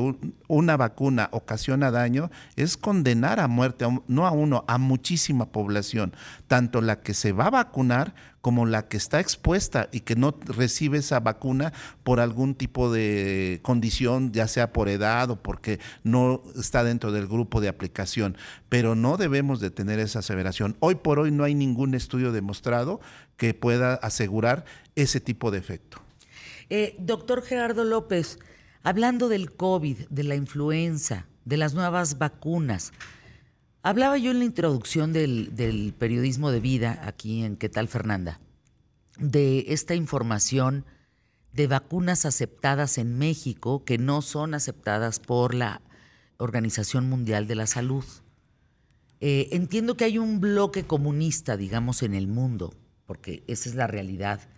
una 0.49 0.77
vacuna 0.79 1.29
ocasiona 1.33 1.91
daño 1.91 2.31
es 2.57 2.79
condenar 2.79 3.41
a 3.41 3.47
muerte, 3.47 3.87
no 4.09 4.27
a 4.27 4.31
uno, 4.31 4.65
a 4.69 4.79
muchísima 4.79 5.53
población, 5.53 6.15
tanto 6.47 6.81
la 6.81 7.01
que 7.01 7.13
se 7.13 7.33
va 7.33 7.49
a 7.49 7.51
vacunar 7.51 8.15
como 8.41 8.65
la 8.65 8.89
que 8.89 8.97
está 8.97 9.21
expuesta 9.21 9.91
y 9.93 10.01
que 10.01 10.17
no 10.17 10.35
recibe 10.47 10.99
esa 10.99 11.21
vacuna 11.21 11.75
por 12.05 12.21
algún 12.21 12.55
tipo 12.55 12.91
de 12.91 13.61
condición, 13.63 14.33
ya 14.33 14.49
sea 14.49 14.73
por 14.73 14.89
edad 14.89 15.31
o 15.31 15.43
porque 15.43 15.79
no 16.03 16.43
está 16.57 16.85
dentro 16.85 17.13
del 17.13 17.27
grupo 17.27 17.61
de 17.61 17.69
aplicación. 17.69 18.39
Pero 18.71 18.95
no 18.95 19.19
debemos 19.19 19.61
de 19.61 19.71
tener 19.71 20.01
esa 20.01 20.21
aseveración. 20.21 20.77
Hoy 20.81 20.95
por 20.95 21.19
hoy 21.19 21.31
no 21.31 21.45
hay 21.45 21.55
ningún 21.55 21.95
estudio 21.95 22.33
demostrado 22.33 23.01
que 23.37 23.53
pueda 23.53 23.95
asegurar 23.95 24.65
ese 24.97 25.21
tipo 25.21 25.51
de 25.51 25.59
efecto. 25.59 26.01
Eh, 26.75 26.97
doctor 26.99 27.43
Gerardo 27.43 27.85
López, 27.85 28.39
hablando 28.83 29.29
del 29.29 29.53
COVID, 29.53 30.09
de 30.09 30.25
la 30.25 30.37
influenza, 30.37 31.27
de 31.45 31.59
las 31.59 31.75
nuevas 31.75 32.17
vacunas, 32.17 32.95
Hablaba 33.83 34.17
yo 34.17 34.31
en 34.31 34.39
la 34.39 34.45
introducción 34.47 35.13
del, 35.13 35.95
periodismo 35.99 36.51
de 36.51 36.61
vida 36.61 37.03
aquí 37.05 37.45
en 37.45 37.57
¿Qué 37.57 37.69
tal 37.69 37.89
Fernanda? 37.89 38.41
De 39.19 39.67
esta 39.69 39.95
información 39.95 40.87
de 41.53 41.67
vacunas 41.67 42.25
aceptadas 42.25 42.97
en 42.97 43.19
México 43.19 43.85
que 43.85 43.99
no 43.99 44.23
son 44.23 44.55
aceptadas 44.55 45.19
por 45.19 45.53
la 45.53 45.83
Organización 46.39 47.11
Mundial 47.11 47.47
de 47.49 47.57
la 47.57 47.67
Salud. 47.67 48.05
Eh, 49.21 49.49
entiendo 49.51 49.97
que 49.97 50.05
hay 50.05 50.17
un 50.17 50.41
bloque 50.41 50.85
comunista, 50.85 51.59
digamos, 51.59 52.03
en 52.03 52.15
el 52.15 52.29
mundo, 52.29 52.73
porque 53.05 53.43
esa 53.47 53.69
es 53.69 53.75
la 53.75 53.89
realidad, 53.89 54.49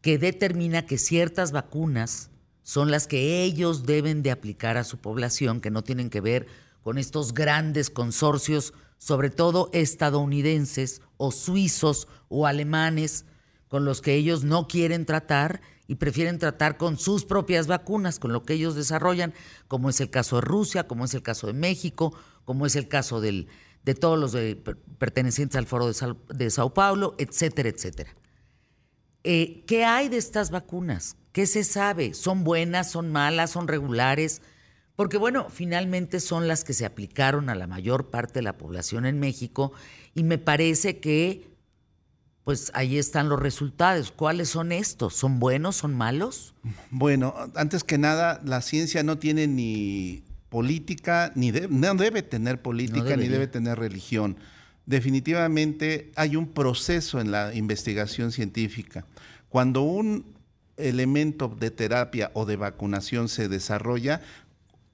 que 0.00 0.18
determina 0.18 0.86
que 0.86 0.98
ciertas 0.98 1.52
vacunas 1.52 2.30
son 2.62 2.90
las 2.90 3.06
que 3.06 3.42
ellos 3.42 3.86
deben 3.86 4.22
de 4.22 4.30
aplicar 4.30 4.76
a 4.76 4.84
su 4.84 4.98
población, 4.98 5.60
que 5.60 5.70
no 5.70 5.82
tienen 5.82 6.10
que 6.10 6.20
ver 6.20 6.46
con 6.82 6.98
estos 6.98 7.34
grandes 7.34 7.90
consorcios, 7.90 8.74
sobre 8.98 9.30
todo 9.30 9.70
estadounidenses 9.72 11.02
o 11.16 11.30
suizos 11.30 12.08
o 12.28 12.46
alemanes, 12.46 13.24
con 13.68 13.84
los 13.84 14.00
que 14.00 14.14
ellos 14.14 14.44
no 14.44 14.68
quieren 14.68 15.06
tratar 15.06 15.60
y 15.86 15.96
prefieren 15.96 16.38
tratar 16.38 16.76
con 16.76 16.98
sus 16.98 17.24
propias 17.24 17.66
vacunas, 17.66 18.18
con 18.18 18.32
lo 18.32 18.42
que 18.42 18.54
ellos 18.54 18.74
desarrollan, 18.74 19.32
como 19.66 19.88
es 19.88 20.00
el 20.00 20.10
caso 20.10 20.36
de 20.36 20.42
Rusia, 20.42 20.86
como 20.86 21.04
es 21.06 21.14
el 21.14 21.22
caso 21.22 21.46
de 21.46 21.54
México, 21.54 22.14
como 22.44 22.66
es 22.66 22.76
el 22.76 22.88
caso 22.88 23.20
de 23.20 23.46
todos 23.98 24.18
los 24.18 24.36
pertenecientes 24.98 25.56
al 25.56 25.66
Foro 25.66 25.90
de, 25.90 26.50
Sao 26.50 26.74
Paulo, 26.74 27.14
etcétera, 27.18 27.70
etcétera. 27.70 28.14
Eh, 29.30 29.62
¿Qué 29.66 29.84
hay 29.84 30.08
de 30.08 30.16
estas 30.16 30.50
vacunas? 30.50 31.16
¿Qué 31.32 31.46
se 31.46 31.62
sabe? 31.62 32.14
¿Son 32.14 32.44
buenas? 32.44 32.90
¿Son 32.90 33.12
malas? 33.12 33.50
¿Son 33.50 33.68
regulares? 33.68 34.40
porque 34.98 35.16
bueno, 35.16 35.46
finalmente 35.48 36.18
son 36.18 36.48
las 36.48 36.64
que 36.64 36.72
se 36.72 36.84
aplicaron 36.84 37.50
a 37.50 37.54
la 37.54 37.68
mayor 37.68 38.10
parte 38.10 38.40
de 38.40 38.42
la 38.42 38.58
población 38.58 39.06
en 39.06 39.20
México 39.20 39.70
y 40.12 40.24
me 40.24 40.38
parece 40.38 40.98
que 40.98 41.46
pues 42.42 42.72
ahí 42.74 42.98
están 42.98 43.28
los 43.28 43.38
resultados. 43.38 44.10
¿Cuáles 44.10 44.48
son 44.48 44.72
estos? 44.72 45.14
¿Son 45.14 45.38
buenos? 45.38 45.76
¿Son 45.76 45.94
malos? 45.94 46.52
Bueno, 46.90 47.32
antes 47.54 47.84
que 47.84 47.96
nada, 47.96 48.40
la 48.44 48.60
ciencia 48.60 49.04
no 49.04 49.18
tiene 49.18 49.46
ni 49.46 50.24
política, 50.48 51.30
ni 51.36 51.52
no 51.52 51.94
debe 51.94 52.22
tener 52.22 52.60
política, 52.60 53.16
ni 53.16 53.28
debe 53.28 53.46
tener 53.46 53.78
religión. 53.78 54.36
Definitivamente 54.88 56.10
hay 56.16 56.34
un 56.34 56.48
proceso 56.48 57.20
en 57.20 57.30
la 57.30 57.54
investigación 57.54 58.32
científica. 58.32 59.04
Cuando 59.50 59.82
un 59.82 60.24
elemento 60.78 61.48
de 61.48 61.70
terapia 61.70 62.30
o 62.32 62.46
de 62.46 62.56
vacunación 62.56 63.28
se 63.28 63.50
desarrolla, 63.50 64.22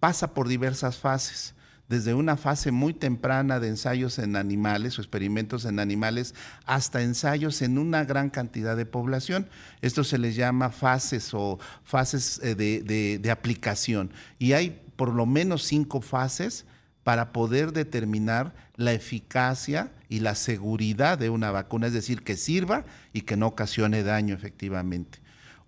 pasa 0.00 0.34
por 0.34 0.48
diversas 0.48 0.96
fases 0.96 1.54
desde 1.88 2.12
una 2.12 2.36
fase 2.36 2.72
muy 2.72 2.92
temprana 2.92 3.60
de 3.60 3.68
ensayos 3.68 4.18
en 4.18 4.34
animales 4.34 4.98
o 4.98 5.00
experimentos 5.00 5.64
en 5.64 5.78
animales 5.78 6.34
hasta 6.66 7.02
ensayos 7.02 7.62
en 7.62 7.78
una 7.78 8.04
gran 8.04 8.30
cantidad 8.30 8.76
de 8.76 8.86
población. 8.86 9.46
Esto 9.80 10.02
se 10.02 10.18
les 10.18 10.34
llama 10.34 10.70
fases 10.70 11.32
o 11.34 11.60
fases 11.84 12.40
eh, 12.42 12.56
de, 12.56 13.30
aplicación. 13.30 14.10
Y 14.40 14.54
hay 14.54 14.82
por 14.96 15.14
lo 15.14 15.24
menos 15.24 15.62
cinco 15.62 16.00
fases 16.00 16.66
para 17.04 17.32
poder 17.32 17.72
determinar 17.72 18.54
la 18.76 18.92
eficacia 18.92 19.92
y 20.08 20.20
la 20.20 20.34
seguridad 20.34 21.18
de 21.18 21.30
una 21.30 21.50
vacuna, 21.50 21.86
es 21.86 21.92
decir, 21.92 22.22
que 22.22 22.36
sirva 22.36 22.84
y 23.12 23.20
que 23.22 23.36
no 23.36 23.46
ocasione 23.46 24.02
daño 24.02 24.34
efectivamente. 24.34 25.20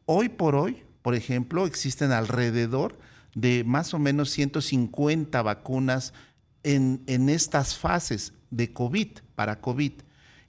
Hoy 0.07 0.29
por 0.31 0.57
hoy, 0.57 0.83
por 1.03 1.15
ejemplo, 1.15 1.67
existen 1.67 2.11
alrededor 2.11 2.99
de 3.35 3.65
más 3.65 3.93
o 3.93 3.99
menos 3.99 4.31
150 4.31 5.43
vacunas 5.43 6.15
en, 6.63 7.29
estas 7.29 7.77
fases 7.77 8.33
de 8.51 8.73
COVID, 8.73 9.19
para 9.35 9.61
COVID. 9.61 9.93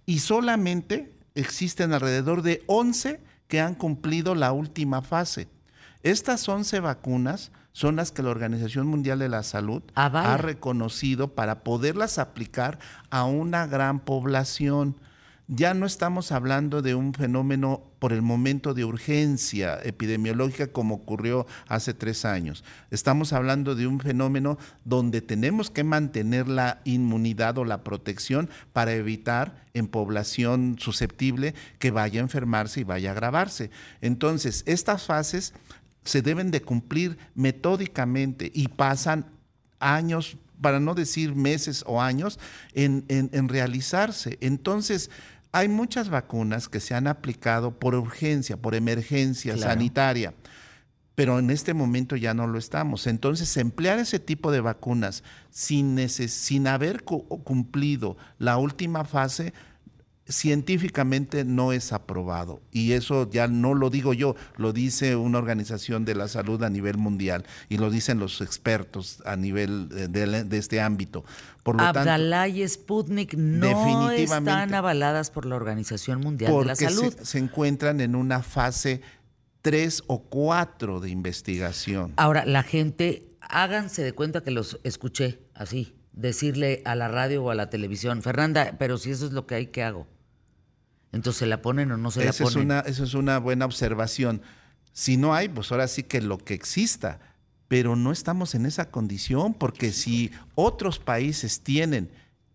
Y 0.06 0.19
solamente 0.19 1.13
existen 1.36 1.93
alrededor 1.93 2.41
de 2.41 2.63
11 2.67 3.19
que 3.47 3.60
han 3.60 3.76
cumplido 3.76 4.34
la 4.36 4.52
última 4.52 5.02
fase. 5.02 5.47
Estas 6.02 6.47
11 6.47 6.80
vacunas 6.80 7.52
son 7.78 7.96
las 7.96 8.12
que 8.12 8.24
la 8.24 8.32
Organización 8.32 8.88
Mundial 8.88 9.20
de 9.20 9.30
la 9.30 9.44
Salud 9.44 9.84
ah, 9.94 10.08
ha 10.08 10.38
reconocido 10.38 11.36
para 11.36 11.63
poderlas 11.63 12.18
aplicar 12.18 12.80
a 13.12 13.26
una 13.26 13.68
gran 13.68 14.00
población 14.00 14.96
ya 15.50 15.74
no 15.74 15.86
estamos 15.86 16.34
hablando 16.34 16.82
de 16.82 16.94
un 16.94 17.13
fenómeno 17.13 17.82
por 18.00 18.12
el 18.12 18.22
momento 18.22 18.74
de 18.74 18.84
urgencia 18.84 19.80
epidemiológica 19.82 20.68
como 20.68 20.96
ocurrió 20.96 21.48
hace 21.70 21.94
tres 21.94 22.26
años. 22.26 22.66
Estamos 22.92 23.32
hablando 23.32 23.74
de 23.74 23.88
un 23.88 24.02
fenómeno 24.02 24.58
donde 24.84 25.22
tenemos 25.22 25.72
que 25.72 25.86
mantener 25.86 26.50
la 26.50 26.82
inmunidad 26.84 27.58
o 27.60 27.63
la 27.63 27.86
protección 27.86 28.50
para 28.74 28.94
evitar 28.94 29.63
en 29.74 29.88
población 29.88 30.76
susceptible 30.80 31.56
que 31.80 31.92
vaya 31.92 32.20
a 32.20 32.24
enfermarse 32.24 32.82
y 32.82 32.84
vaya 32.84 33.12
a 33.12 33.13
agravarse. 33.13 33.72
Entonces, 34.02 34.63
estas 34.68 35.06
fases 35.06 35.54
se 36.08 36.22
deben 36.22 36.52
de 36.52 36.62
cumplir 36.62 37.17
metódicamente 37.36 38.52
y 38.54 38.67
pasan 38.67 39.26
años, 39.80 40.38
para 40.62 40.80
no 40.80 40.96
decir 40.96 41.36
meses 41.36 41.84
o 41.86 42.02
años, 42.02 42.39
en, 42.74 43.06
en 43.08 43.48
realizarse. 43.48 44.38
Entonces, 44.41 45.12
hay 45.52 45.70
muchas 45.70 46.10
vacunas 46.10 46.70
que 46.70 46.80
se 46.80 46.93
han 46.93 47.08
aplicado 47.08 47.80
por 47.80 47.96
urgencia, 47.96 48.58
por 48.58 48.76
emergencia 48.76 49.58
sanitaria, 49.58 50.34
pero 51.15 51.39
en 51.39 51.50
este 51.50 51.74
momento 51.74 52.15
ya 52.15 52.34
no 52.34 52.46
lo 52.46 52.60
estamos. 52.60 53.08
Entonces, 53.08 53.56
emplear 53.58 53.98
ese 53.98 54.20
tipo 54.20 54.52
de 54.52 54.62
vacunas 54.62 55.24
sin, 55.50 56.08
sin 56.10 56.67
haber 56.67 57.04
cumplido 57.04 58.17
la 58.38 58.58
última 58.58 59.04
fase 59.04 59.54
científicamente 60.30 61.46
no 61.46 61.72
es 61.72 61.94
aprobado. 61.94 62.62
Y 62.72 62.94
eso 62.94 63.30
ya 63.30 63.48
no 63.48 63.74
lo 63.74 63.90
digo 63.90 64.13
yo, 64.13 64.36
lo 64.58 64.74
dice 64.74 65.16
una 65.16 65.38
organización 65.38 66.06
de 66.06 66.16
la 66.16 66.28
salud 66.28 66.62
a 66.63 66.70
nivel 66.70 66.98
mundial 66.98 67.46
y 67.70 67.78
lo 67.78 67.90
dicen 67.90 68.20
los 68.20 68.42
expertos 68.42 69.22
a 69.26 69.36
nivel 69.36 69.90
de, 69.90 70.58
este 70.58 70.82
ámbito. 70.82 71.24
Por 71.63 71.82
Abdalá 71.82 72.48
y 72.48 72.68
Sputnik 72.68 73.34
no 73.36 74.12
están 74.12 74.74
avaladas 74.74 75.32
por 75.32 75.46
la 75.46 75.56
Organización 75.56 76.22
Mundial 76.22 76.52
de 76.52 76.66
la 76.66 76.76
Salud. 76.76 77.13
Se, 77.13 77.26
se 77.26 77.38
encuentran 77.40 78.00
en 78.02 78.16
una 78.16 78.42
fase 78.42 79.02
3 79.62 80.04
o 80.08 80.24
4 80.24 81.00
de 81.00 81.10
investigación. 81.10 82.13
Ahora, 82.16 82.46
la 82.46 82.63
gente, 82.63 83.36
háganse 83.42 84.02
de 84.04 84.13
cuenta 84.13 84.42
que 84.42 84.52
los 84.52 84.80
escuché 84.84 85.42
así, 85.54 85.94
decirle 86.13 86.82
a 86.86 86.96
la 86.96 87.08
radio 87.08 87.44
o 87.44 87.52
a 87.52 87.56
la 87.56 87.70
televisión, 87.70 88.22
Fernanda, 88.22 88.76
pero 88.80 88.98
si 88.98 89.12
eso 89.12 89.26
es 89.26 89.34
lo 89.34 89.46
que 89.46 89.56
hay, 89.56 89.68
¿qué 89.68 89.84
hago? 89.84 90.08
Entonces, 91.12 91.39
¿se 91.39 91.46
la 91.46 91.62
ponen 91.62 91.91
o 91.91 91.98
no 91.98 92.12
se 92.12 92.26
la 92.26 92.34
ponen? 92.34 92.48
Es 92.48 92.56
una, 92.56 92.80
eso 92.82 93.04
es 93.04 93.13
una 93.13 93.39
buena 93.39 93.65
observación. 93.65 94.41
Si 94.93 95.17
no 95.17 95.34
hay, 95.34 95.50
pues 95.50 95.72
ahora 95.72 95.88
sí 95.88 96.04
que 96.04 96.22
lo 96.22 96.38
que 96.38 96.54
exista. 96.54 97.20
Pero 97.67 97.96
no 97.96 98.12
estamos 98.12 98.56
en 98.56 98.65
esa 98.65 98.89
condición 98.91 99.54
porque 99.54 99.91
si 99.91 100.32
otros 100.56 101.00
países 101.00 101.62
tienen 101.62 102.10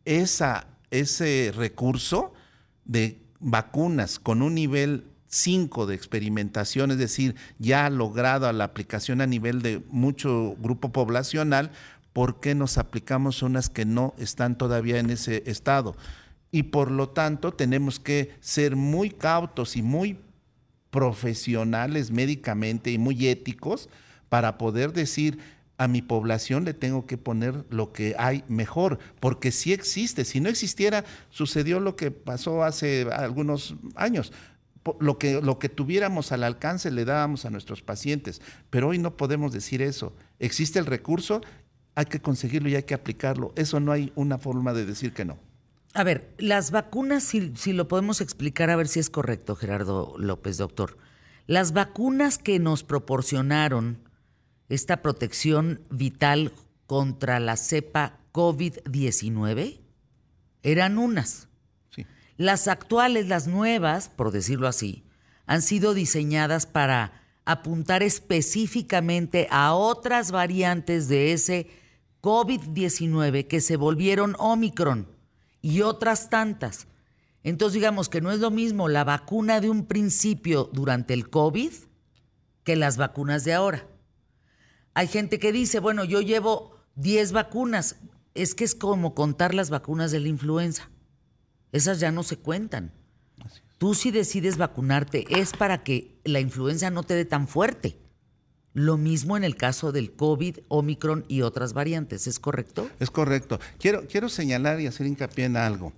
esa, 0.06 0.66
ese 0.90 1.52
recurso 1.54 2.32
de 2.84 3.20
vacunas 3.38 4.18
con 4.18 4.40
un 4.40 4.54
nivel 4.54 5.04
5 5.28 5.86
de 5.86 5.94
experimentación, 5.94 6.90
es 6.90 6.98
decir, 6.98 7.34
ya 7.58 7.86
ha 7.86 7.90
logrado 7.90 8.50
la 8.52 8.64
aplicación 8.64 9.20
a 9.20 9.26
nivel 9.26 9.62
de 9.62 9.82
mucho 9.88 10.56
grupo 10.58 10.92
poblacional, 10.92 11.72
¿por 12.12 12.40
qué 12.40 12.54
nos 12.54 12.78
aplicamos 12.78 13.42
unas 13.42 13.70
que 13.70 13.84
no 13.84 14.14
están 14.18 14.56
todavía 14.56 14.98
en 14.98 15.10
ese 15.10 15.42
estado? 15.46 15.96
Y 16.52 16.64
por 16.64 16.90
lo 16.90 17.08
tanto 17.08 17.52
tenemos 17.52 17.98
que 17.98 18.36
ser 18.40 18.76
muy 18.76 19.10
cautos 19.10 19.76
y 19.76 19.82
muy 19.82 20.18
profesionales 20.90 22.10
médicamente 22.10 22.92
y 22.92 22.98
muy 22.98 23.26
éticos 23.26 23.88
para 24.28 24.58
poder 24.58 24.92
decir 24.92 25.38
a 25.78 25.88
mi 25.88 26.02
población 26.02 26.64
le 26.64 26.74
tengo 26.74 27.06
que 27.06 27.18
poner 27.18 27.64
lo 27.70 27.92
que 27.92 28.14
hay 28.16 28.44
mejor, 28.46 29.00
porque 29.18 29.50
sí 29.50 29.72
existe. 29.72 30.24
Si 30.24 30.38
no 30.38 30.48
existiera, 30.48 31.04
sucedió 31.30 31.80
lo 31.80 31.96
que 31.96 32.10
pasó 32.12 32.62
hace 32.62 33.08
algunos 33.10 33.74
años. 33.96 34.32
Lo 35.00 35.16
que, 35.16 35.40
lo 35.40 35.58
que 35.58 35.68
tuviéramos 35.68 36.32
al 36.32 36.44
alcance 36.44 36.90
le 36.90 37.04
dábamos 37.04 37.44
a 37.44 37.50
nuestros 37.50 37.82
pacientes, 37.82 38.42
pero 38.68 38.88
hoy 38.88 38.98
no 38.98 39.16
podemos 39.16 39.52
decir 39.52 39.80
eso. 39.80 40.12
Existe 40.38 40.78
el 40.78 40.86
recurso 40.86 41.40
hay 41.94 42.06
que 42.06 42.20
conseguirlo 42.20 42.68
y 42.68 42.76
hay 42.76 42.82
que 42.84 42.94
aplicarlo. 42.94 43.52
Eso 43.56 43.80
no 43.80 43.92
hay 43.92 44.12
una 44.14 44.38
forma 44.38 44.72
de 44.72 44.86
decir 44.86 45.12
que 45.12 45.24
no. 45.24 45.38
A 45.94 46.04
ver, 46.04 46.34
las 46.38 46.70
vacunas, 46.70 47.22
si, 47.22 47.52
si, 47.56 47.72
lo 47.72 47.86
podemos 47.86 48.20
explicar, 48.20 48.70
a 48.70 48.76
ver 48.76 48.88
si 48.88 48.98
es 48.98 49.10
correcto, 49.10 49.56
Gerardo 49.56 50.14
López, 50.18 50.56
doctor. 50.56 50.96
Las 51.46 51.72
vacunas 51.72 52.38
que 52.38 52.58
nos 52.58 52.82
proporcionaron 52.82 53.98
esta 54.70 55.02
protección 55.02 55.82
vital 55.90 56.52
contra 56.86 57.40
la 57.40 57.56
cepa 57.56 58.20
COVID-19 58.32 59.80
eran 60.62 60.96
unas. 60.96 61.48
Sí. 61.90 62.06
Las 62.38 62.68
actuales, 62.68 63.28
las 63.28 63.46
nuevas, 63.46 64.08
por 64.08 64.30
decirlo 64.30 64.68
así, 64.68 65.04
han 65.44 65.60
sido 65.60 65.92
diseñadas 65.92 66.64
para 66.64 67.22
apuntar 67.44 68.02
específicamente 68.02 69.46
a 69.50 69.74
otras 69.74 70.30
variantes 70.30 71.08
de 71.08 71.32
ese 71.34 71.68
COVID-19 72.22 73.46
que 73.46 73.60
se 73.60 73.76
volvieron 73.76 74.36
Omicron 74.38 75.21
y 75.62 75.82
otras 75.82 76.28
tantas. 76.28 76.88
Entonces 77.44 77.74
digamos 77.74 78.08
que 78.08 78.20
no 78.20 78.30
es 78.30 78.40
lo 78.40 78.50
mismo 78.50 78.88
la 78.88 79.04
vacuna 79.04 79.60
de 79.60 79.70
un 79.70 79.86
principio 79.86 80.68
durante 80.72 81.14
el 81.14 81.30
COVID 81.30 81.72
que 82.64 82.76
las 82.76 82.96
vacunas 82.96 83.44
de 83.44 83.54
ahora. 83.54 83.86
Hay 84.94 85.08
gente 85.08 85.38
que 85.38 85.52
dice, 85.52 85.80
bueno, 85.80 86.04
yo 86.04 86.20
llevo 86.20 86.76
10 86.96 87.32
vacunas. 87.32 87.96
Es 88.34 88.54
que 88.54 88.64
es 88.64 88.74
como 88.74 89.14
contar 89.14 89.54
las 89.54 89.70
vacunas 89.70 90.10
de 90.10 90.20
la 90.20 90.28
influenza. 90.28 90.90
Esas 91.72 92.00
ya 92.00 92.12
no 92.12 92.22
se 92.22 92.36
cuentan. 92.36 92.92
Tú 93.78 93.94
si 93.94 94.10
decides 94.10 94.58
vacunarte 94.58 95.26
es 95.28 95.52
para 95.52 95.82
que 95.82 96.20
la 96.24 96.40
influenza 96.40 96.90
no 96.90 97.02
te 97.02 97.14
dé 97.14 97.24
tan 97.24 97.48
fuerte. 97.48 97.98
Lo 98.74 98.96
mismo 98.96 99.36
en 99.36 99.44
el 99.44 99.56
caso 99.56 99.92
del 99.92 100.12
COVID, 100.12 100.58
Omicron 100.68 101.24
y 101.28 101.42
otras 101.42 101.74
variantes, 101.74 102.26
¿es 102.26 102.38
correcto? 102.38 102.88
Es 103.00 103.10
correcto. 103.10 103.60
Quiero, 103.78 104.06
quiero 104.06 104.28
señalar 104.28 104.80
y 104.80 104.86
hacer 104.86 105.06
hincapié 105.06 105.44
en 105.44 105.56
algo. 105.56 105.92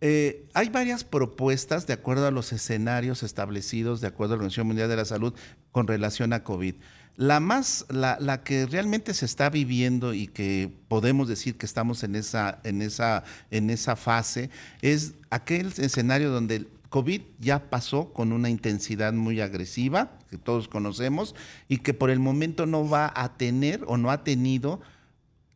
Eh, 0.00 0.46
hay 0.52 0.68
varias 0.68 1.04
propuestas 1.04 1.86
de 1.86 1.94
acuerdo 1.94 2.26
a 2.26 2.30
los 2.30 2.52
escenarios 2.52 3.22
establecidos, 3.22 4.00
de 4.00 4.08
acuerdo 4.08 4.34
a 4.34 4.36
la 4.36 4.40
Organización 4.40 4.66
Mundial 4.66 4.88
de 4.88 4.96
la 4.96 5.04
Salud, 5.04 5.34
con 5.72 5.86
relación 5.86 6.32
a 6.32 6.42
COVID. 6.44 6.74
La 7.16 7.40
más, 7.40 7.86
la, 7.88 8.18
la, 8.20 8.42
que 8.42 8.66
realmente 8.66 9.14
se 9.14 9.24
está 9.24 9.48
viviendo 9.48 10.12
y 10.12 10.26
que 10.26 10.70
podemos 10.88 11.28
decir 11.28 11.56
que 11.56 11.64
estamos 11.64 12.02
en 12.02 12.14
esa, 12.14 12.60
en 12.62 12.82
esa, 12.82 13.24
en 13.50 13.70
esa 13.70 13.96
fase, 13.96 14.50
es 14.82 15.14
aquel 15.30 15.72
escenario 15.78 16.30
donde 16.30 16.66
COVID 16.96 17.20
ya 17.38 17.68
pasó 17.68 18.14
con 18.14 18.32
una 18.32 18.48
intensidad 18.48 19.12
muy 19.12 19.42
agresiva, 19.42 20.18
que 20.30 20.38
todos 20.38 20.66
conocemos, 20.66 21.34
y 21.68 21.80
que 21.80 21.92
por 21.92 22.08
el 22.08 22.20
momento 22.20 22.64
no 22.64 22.88
va 22.88 23.12
a 23.14 23.36
tener 23.36 23.84
o 23.86 23.98
no 23.98 24.10
ha 24.10 24.24
tenido 24.24 24.80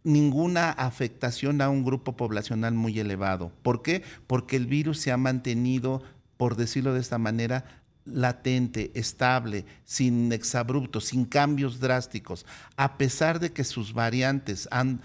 ninguna 0.04 0.68
afectación 0.70 1.62
a 1.62 1.70
un 1.70 1.82
grupo 1.82 2.14
poblacional 2.14 2.74
muy 2.74 3.00
elevado. 3.00 3.52
¿Por 3.62 3.80
qué? 3.80 4.02
Porque 4.26 4.56
el 4.56 4.66
virus 4.66 5.00
se 5.00 5.12
ha 5.12 5.16
mantenido, 5.16 6.02
por 6.36 6.56
decirlo 6.56 6.92
de 6.92 7.00
esta 7.00 7.16
manera, 7.16 7.64
latente, 8.04 8.90
estable, 8.92 9.64
sin 9.86 10.32
exabruptos, 10.32 11.06
sin 11.06 11.24
cambios 11.24 11.80
drásticos, 11.80 12.44
a 12.76 12.98
pesar 12.98 13.40
de 13.40 13.50
que 13.50 13.64
sus 13.64 13.94
variantes 13.94 14.68
han 14.70 15.00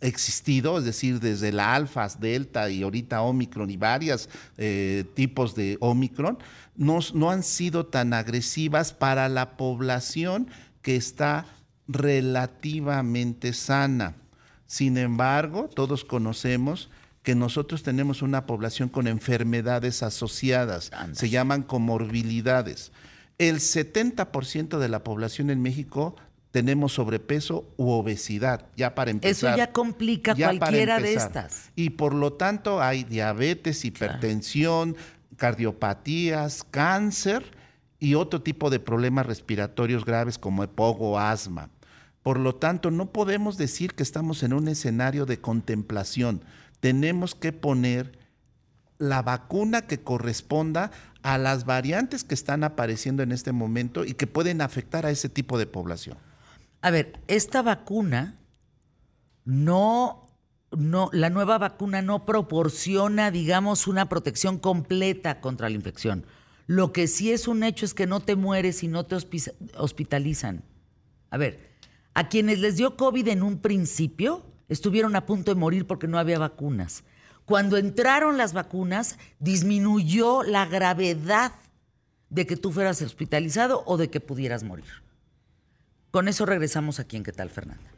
existido, 0.00 0.78
es 0.78 0.84
decir, 0.84 1.20
desde 1.20 1.52
la 1.52 1.74
alfa, 1.74 2.06
delta 2.18 2.70
y 2.70 2.82
ahorita 2.82 3.22
omicron 3.22 3.70
y 3.70 3.76
varios 3.76 4.28
eh, 4.56 5.04
tipos 5.14 5.54
de 5.54 5.76
omicron, 5.80 6.38
no, 6.76 6.98
no 7.14 7.30
han 7.30 7.42
sido 7.42 7.86
tan 7.86 8.12
agresivas 8.12 8.92
para 8.92 9.28
la 9.28 9.56
población 9.56 10.48
que 10.82 10.96
está 10.96 11.46
relativamente 11.88 13.52
sana. 13.52 14.14
Sin 14.66 14.98
embargo, 14.98 15.70
todos 15.72 16.04
conocemos 16.04 16.90
que 17.22 17.34
nosotros 17.34 17.82
tenemos 17.82 18.22
una 18.22 18.46
población 18.46 18.88
con 18.88 19.08
enfermedades 19.08 20.02
asociadas, 20.02 20.92
se 21.12 21.28
llaman 21.28 21.62
comorbilidades. 21.62 22.92
El 23.38 23.56
70% 23.56 24.78
de 24.78 24.88
la 24.88 25.02
población 25.02 25.50
en 25.50 25.60
México 25.60 26.16
tenemos 26.56 26.94
sobrepeso 26.94 27.70
u 27.76 27.90
obesidad, 27.90 28.64
ya 28.78 28.94
para 28.94 29.10
empezar. 29.10 29.50
Eso 29.50 29.58
ya 29.58 29.72
complica 29.72 30.34
cualquiera 30.34 30.98
de 30.98 31.12
estas. 31.12 31.70
Y 31.76 31.90
por 31.90 32.14
lo 32.14 32.32
tanto 32.32 32.80
hay 32.80 33.04
diabetes, 33.04 33.84
hipertensión, 33.84 34.96
cardiopatías, 35.36 36.64
cáncer 36.64 37.44
y 37.98 38.14
otro 38.14 38.40
tipo 38.40 38.70
de 38.70 38.80
problemas 38.80 39.26
respiratorios 39.26 40.06
graves 40.06 40.38
como 40.38 40.64
EPOG 40.64 41.02
o 41.02 41.18
asma. 41.18 41.68
Por 42.22 42.40
lo 42.40 42.54
tanto, 42.54 42.90
no 42.90 43.12
podemos 43.12 43.58
decir 43.58 43.92
que 43.92 44.02
estamos 44.02 44.42
en 44.42 44.54
un 44.54 44.68
escenario 44.68 45.26
de 45.26 45.38
contemplación. 45.38 46.42
Tenemos 46.80 47.34
que 47.34 47.52
poner 47.52 48.18
la 48.96 49.20
vacuna 49.20 49.82
que 49.82 49.98
corresponda 49.98 50.90
a 51.22 51.36
las 51.36 51.66
variantes 51.66 52.24
que 52.24 52.32
están 52.32 52.64
apareciendo 52.64 53.22
en 53.22 53.32
este 53.32 53.52
momento 53.52 54.06
y 54.06 54.14
que 54.14 54.26
pueden 54.26 54.62
afectar 54.62 55.04
a 55.04 55.10
ese 55.10 55.28
tipo 55.28 55.58
de 55.58 55.66
población. 55.66 56.16
A 56.86 56.92
ver, 56.92 57.18
esta 57.26 57.62
vacuna 57.62 58.38
no, 59.44 60.24
no, 60.70 61.10
la 61.12 61.30
nueva 61.30 61.58
vacuna 61.58 62.00
no 62.00 62.24
proporciona, 62.24 63.32
digamos, 63.32 63.88
una 63.88 64.08
protección 64.08 64.60
completa 64.60 65.40
contra 65.40 65.68
la 65.68 65.74
infección. 65.74 66.24
Lo 66.68 66.92
que 66.92 67.08
sí 67.08 67.32
es 67.32 67.48
un 67.48 67.64
hecho 67.64 67.86
es 67.86 67.92
que 67.92 68.06
no 68.06 68.20
te 68.20 68.36
mueres 68.36 68.84
y 68.84 68.86
no 68.86 69.04
te 69.04 69.16
hospitalizan. 69.76 70.62
A 71.30 71.38
ver, 71.38 71.58
a 72.14 72.28
quienes 72.28 72.60
les 72.60 72.76
dio 72.76 72.96
COVID 72.96 73.26
en 73.26 73.42
un 73.42 73.58
principio 73.58 74.46
estuvieron 74.68 75.16
a 75.16 75.26
punto 75.26 75.52
de 75.52 75.58
morir 75.58 75.88
porque 75.88 76.06
no 76.06 76.20
había 76.20 76.38
vacunas. 76.38 77.02
Cuando 77.46 77.78
entraron 77.78 78.38
las 78.38 78.52
vacunas, 78.52 79.18
disminuyó 79.40 80.44
la 80.44 80.66
gravedad 80.66 81.50
de 82.30 82.46
que 82.46 82.56
tú 82.56 82.70
fueras 82.70 83.02
hospitalizado 83.02 83.82
o 83.86 83.96
de 83.96 84.08
que 84.08 84.20
pudieras 84.20 84.62
morir. 84.62 85.05
Con 86.16 86.28
eso 86.28 86.46
regresamos 86.46 86.98
aquí 86.98 87.18
en 87.18 87.24
¿Qué 87.24 87.32
tal, 87.32 87.50
Fernanda? 87.50 87.90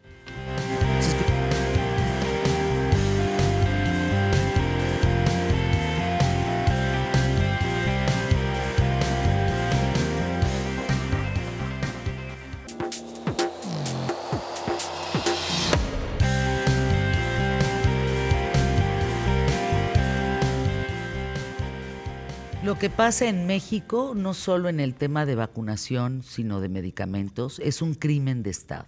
Lo 22.79 22.83
que 22.83 22.91
pasa 22.91 23.29
en 23.29 23.45
México, 23.49 24.12
no 24.14 24.35
solo 24.35 24.68
en 24.68 24.79
el 24.79 24.95
tema 24.95 25.26
de 25.26 25.35
vacunación, 25.35 26.22
sino 26.22 26.61
de 26.61 26.68
medicamentos, 26.68 27.59
es 27.59 27.83
un 27.83 27.95
crimen 27.95 28.45
de 28.45 28.51
Estado. 28.51 28.87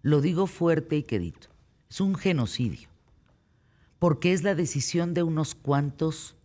Lo 0.00 0.20
digo 0.20 0.46
fuerte 0.46 0.94
y 0.94 1.02
quedito. 1.02 1.48
Es 1.90 2.00
un 2.00 2.14
genocidio. 2.14 2.88
Porque 3.98 4.32
es 4.32 4.44
la 4.44 4.54
decisión 4.54 5.12
de 5.12 5.24
unos 5.24 5.56
cuantos 5.56 6.36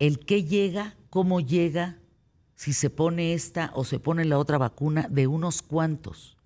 el 0.00 0.18
qué 0.18 0.42
llega, 0.42 0.96
cómo 1.08 1.38
llega, 1.38 2.00
si 2.56 2.72
se 2.72 2.90
pone 2.90 3.32
esta 3.32 3.70
o 3.76 3.84
se 3.84 4.00
pone 4.00 4.24
la 4.24 4.40
otra 4.40 4.58
vacuna, 4.58 5.06
de 5.08 5.28
unos 5.28 5.62
cuantos. 5.62 6.36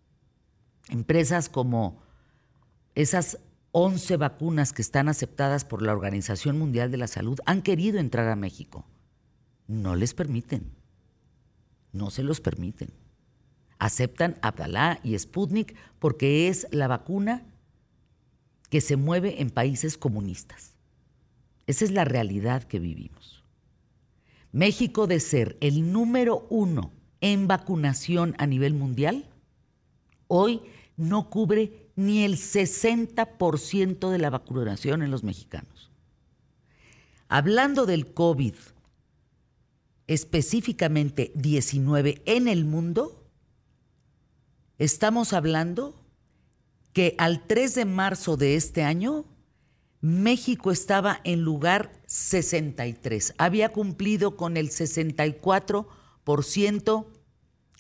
Empresas 0.91 1.49
como 1.49 2.03
esas 2.95 3.39
11 3.73 4.19
vacunas 4.19 4.75
que 4.75 4.83
están 4.83 5.09
aceptadas 5.09 5.65
por 5.65 5.81
la 5.81 5.93
Organización 5.93 6.59
Mundial 6.59 6.91
de 6.91 6.99
la 6.99 7.07
Salud 7.07 7.39
han 7.47 7.63
querido 7.63 7.99
entrar 7.99 8.29
a 8.29 8.37
México. 8.37 8.85
No 9.69 9.95
les 9.95 10.15
permiten. 10.15 10.73
no 11.93 12.11
se 12.11 12.23
los 12.23 12.41
permiten. 12.41 12.91
Aceptan 13.79 14.37
Abdalá 14.43 15.01
y 15.05 15.17
Sputnik 15.19 15.77
porque 15.99 16.49
es 16.49 16.67
la 16.71 16.89
vacuna 16.89 17.47
que 18.71 18.81
se 18.81 18.97
mueve 18.97 19.41
en 19.41 19.51
países 19.51 19.97
comunistas. 19.97 20.75
Esa 21.67 21.85
es 21.85 21.91
la 21.91 22.05
realidad 22.05 22.65
que 22.65 22.79
vivimos. 22.79 23.45
México 24.53 25.07
de 25.07 25.21
ser 25.21 25.57
el 25.61 25.93
número 25.93 26.47
uno 26.51 26.93
en 27.21 27.47
vacunación 27.47 28.35
a 28.39 28.47
nivel 28.47 28.75
mundial, 28.75 29.27
hoy 30.27 30.63
no 30.97 31.31
cubre 31.31 31.91
ni 31.97 32.25
el 32.25 32.37
60% 32.37 34.11
de 34.11 34.19
la 34.19 34.31
vacunación 34.31 35.03
en 35.03 35.11
los 35.11 35.25
mexicanos. 35.25 35.91
Hablando 37.29 37.87
del 37.87 38.13
COVID, 38.15 38.55
específicamente 40.09 41.31
19 41.37 42.23
en 42.25 42.49
el 42.49 42.65
mundo, 42.65 43.31
estamos 44.79 45.33
hablando 45.33 46.05
que 46.93 47.15
al 47.19 47.47
3 47.47 47.77
de 47.77 47.85
marzo 47.85 48.37
de 48.37 48.57
este 48.57 48.83
año, 48.83 49.27
México 50.01 50.73
estaba 50.73 51.21
en 51.25 51.43
lugar 51.43 51.93
63. 52.07 53.35
Había 53.39 53.71
cumplido 53.71 54.37
con 54.37 54.57
el 54.57 54.71
64% 54.71 57.07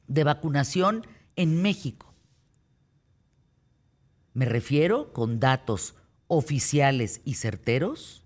de 0.07 0.25
vacunación 0.25 1.07
en 1.37 1.63
México. 1.63 2.15
Me 4.35 4.45
refiero 4.45 5.13
con 5.13 5.39
datos 5.41 5.95
oficiales 6.27 7.23
y 7.25 7.35
certeros, 7.35 8.25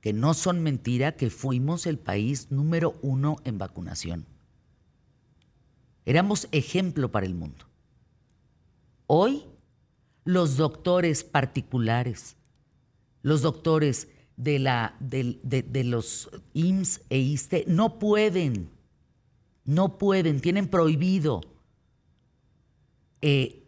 que 0.00 0.12
no 0.12 0.34
son 0.34 0.62
mentira, 0.62 1.16
que 1.16 1.30
fuimos 1.30 1.86
el 1.86 1.98
país 1.98 2.50
número 2.50 2.98
uno 3.02 3.36
en 3.44 3.58
vacunación. 3.58 4.26
Éramos 6.06 6.48
ejemplo 6.52 7.10
para 7.12 7.26
el 7.26 7.34
mundo. 7.34 7.66
Hoy, 9.06 9.44
los 10.24 10.56
doctores 10.56 11.24
particulares, 11.24 12.36
los 13.22 13.42
doctores 13.42 14.08
de, 14.36 14.58
la, 14.58 14.96
de, 15.00 15.84
los 15.84 16.30
IMSS 16.54 17.02
e 17.10 17.18
ISTE 17.18 17.64
no 17.66 17.98
pueden, 17.98 18.70
no 19.64 19.98
pueden, 19.98 20.40
tienen 20.40 20.68
prohibido 20.68 21.42
eh, 23.20 23.62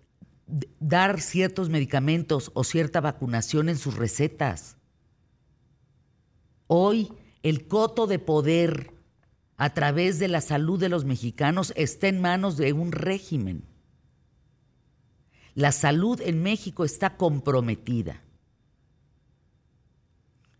dar 0.80 1.20
ciertos 1.20 1.68
medicamentos 1.68 2.50
o 2.54 2.64
cierta 2.64 3.00
vacunación 3.00 3.68
en 3.68 3.76
sus 3.76 3.96
recetas. 3.96 4.76
Hoy 6.74 7.12
el 7.42 7.68
coto 7.68 8.06
de 8.06 8.18
poder 8.18 8.94
a 9.58 9.74
través 9.74 10.18
de 10.18 10.26
la 10.28 10.40
salud 10.40 10.80
de 10.80 10.88
los 10.88 11.04
mexicanos 11.04 11.74
está 11.76 12.08
en 12.08 12.18
manos 12.18 12.56
de 12.56 12.72
un 12.72 12.92
régimen. 12.92 13.66
La 15.54 15.70
salud 15.70 16.18
en 16.22 16.42
México 16.42 16.86
está 16.86 17.18
comprometida. 17.18 18.22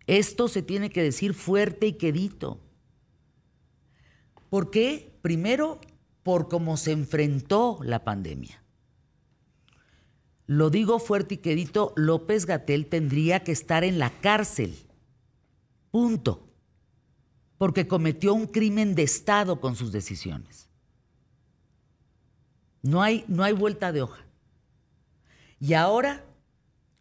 Esto 0.06 0.48
se 0.48 0.60
tiene 0.60 0.90
que 0.90 1.02
decir 1.02 1.32
fuerte 1.32 1.86
y 1.86 1.92
quedito. 1.94 2.60
¿Por 4.50 4.70
qué? 4.70 5.18
Primero, 5.22 5.80
por 6.22 6.50
cómo 6.50 6.76
se 6.76 6.92
enfrentó 6.92 7.78
la 7.82 8.04
pandemia. 8.04 8.62
Lo 10.46 10.68
digo 10.68 10.98
fuerte 10.98 11.36
y 11.36 11.38
quedito, 11.38 11.94
López 11.96 12.44
Gatel 12.44 12.84
tendría 12.84 13.42
que 13.44 13.52
estar 13.52 13.82
en 13.82 13.98
la 13.98 14.10
cárcel. 14.20 14.76
Punto. 15.92 16.48
Porque 17.58 17.86
cometió 17.86 18.34
un 18.34 18.48
crimen 18.48 18.96
de 18.96 19.04
Estado 19.04 19.60
con 19.60 19.76
sus 19.76 19.92
decisiones. 19.92 20.68
No 22.82 23.00
hay, 23.00 23.24
no 23.28 23.44
hay 23.44 23.52
vuelta 23.52 23.92
de 23.92 24.02
hoja. 24.02 24.26
Y 25.60 25.74
ahora 25.74 26.24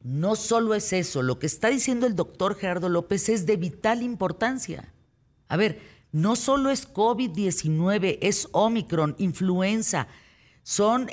no 0.03 0.35
solo 0.35 0.73
es 0.75 0.93
eso, 0.93 1.21
lo 1.21 1.39
que 1.39 1.45
está 1.45 1.69
diciendo 1.69 2.07
el 2.07 2.15
doctor 2.15 2.55
Gerardo 2.55 2.89
López 2.89 3.29
es 3.29 3.45
de 3.45 3.55
vital 3.55 4.01
importancia. 4.01 4.93
A 5.47 5.57
ver, 5.57 5.79
no 6.11 6.35
solo 6.35 6.69
es 6.69 6.91
COVID-19, 6.91 8.17
es 8.21 8.47
Omicron, 8.51 9.15
influenza, 9.19 10.07
son 10.63 11.07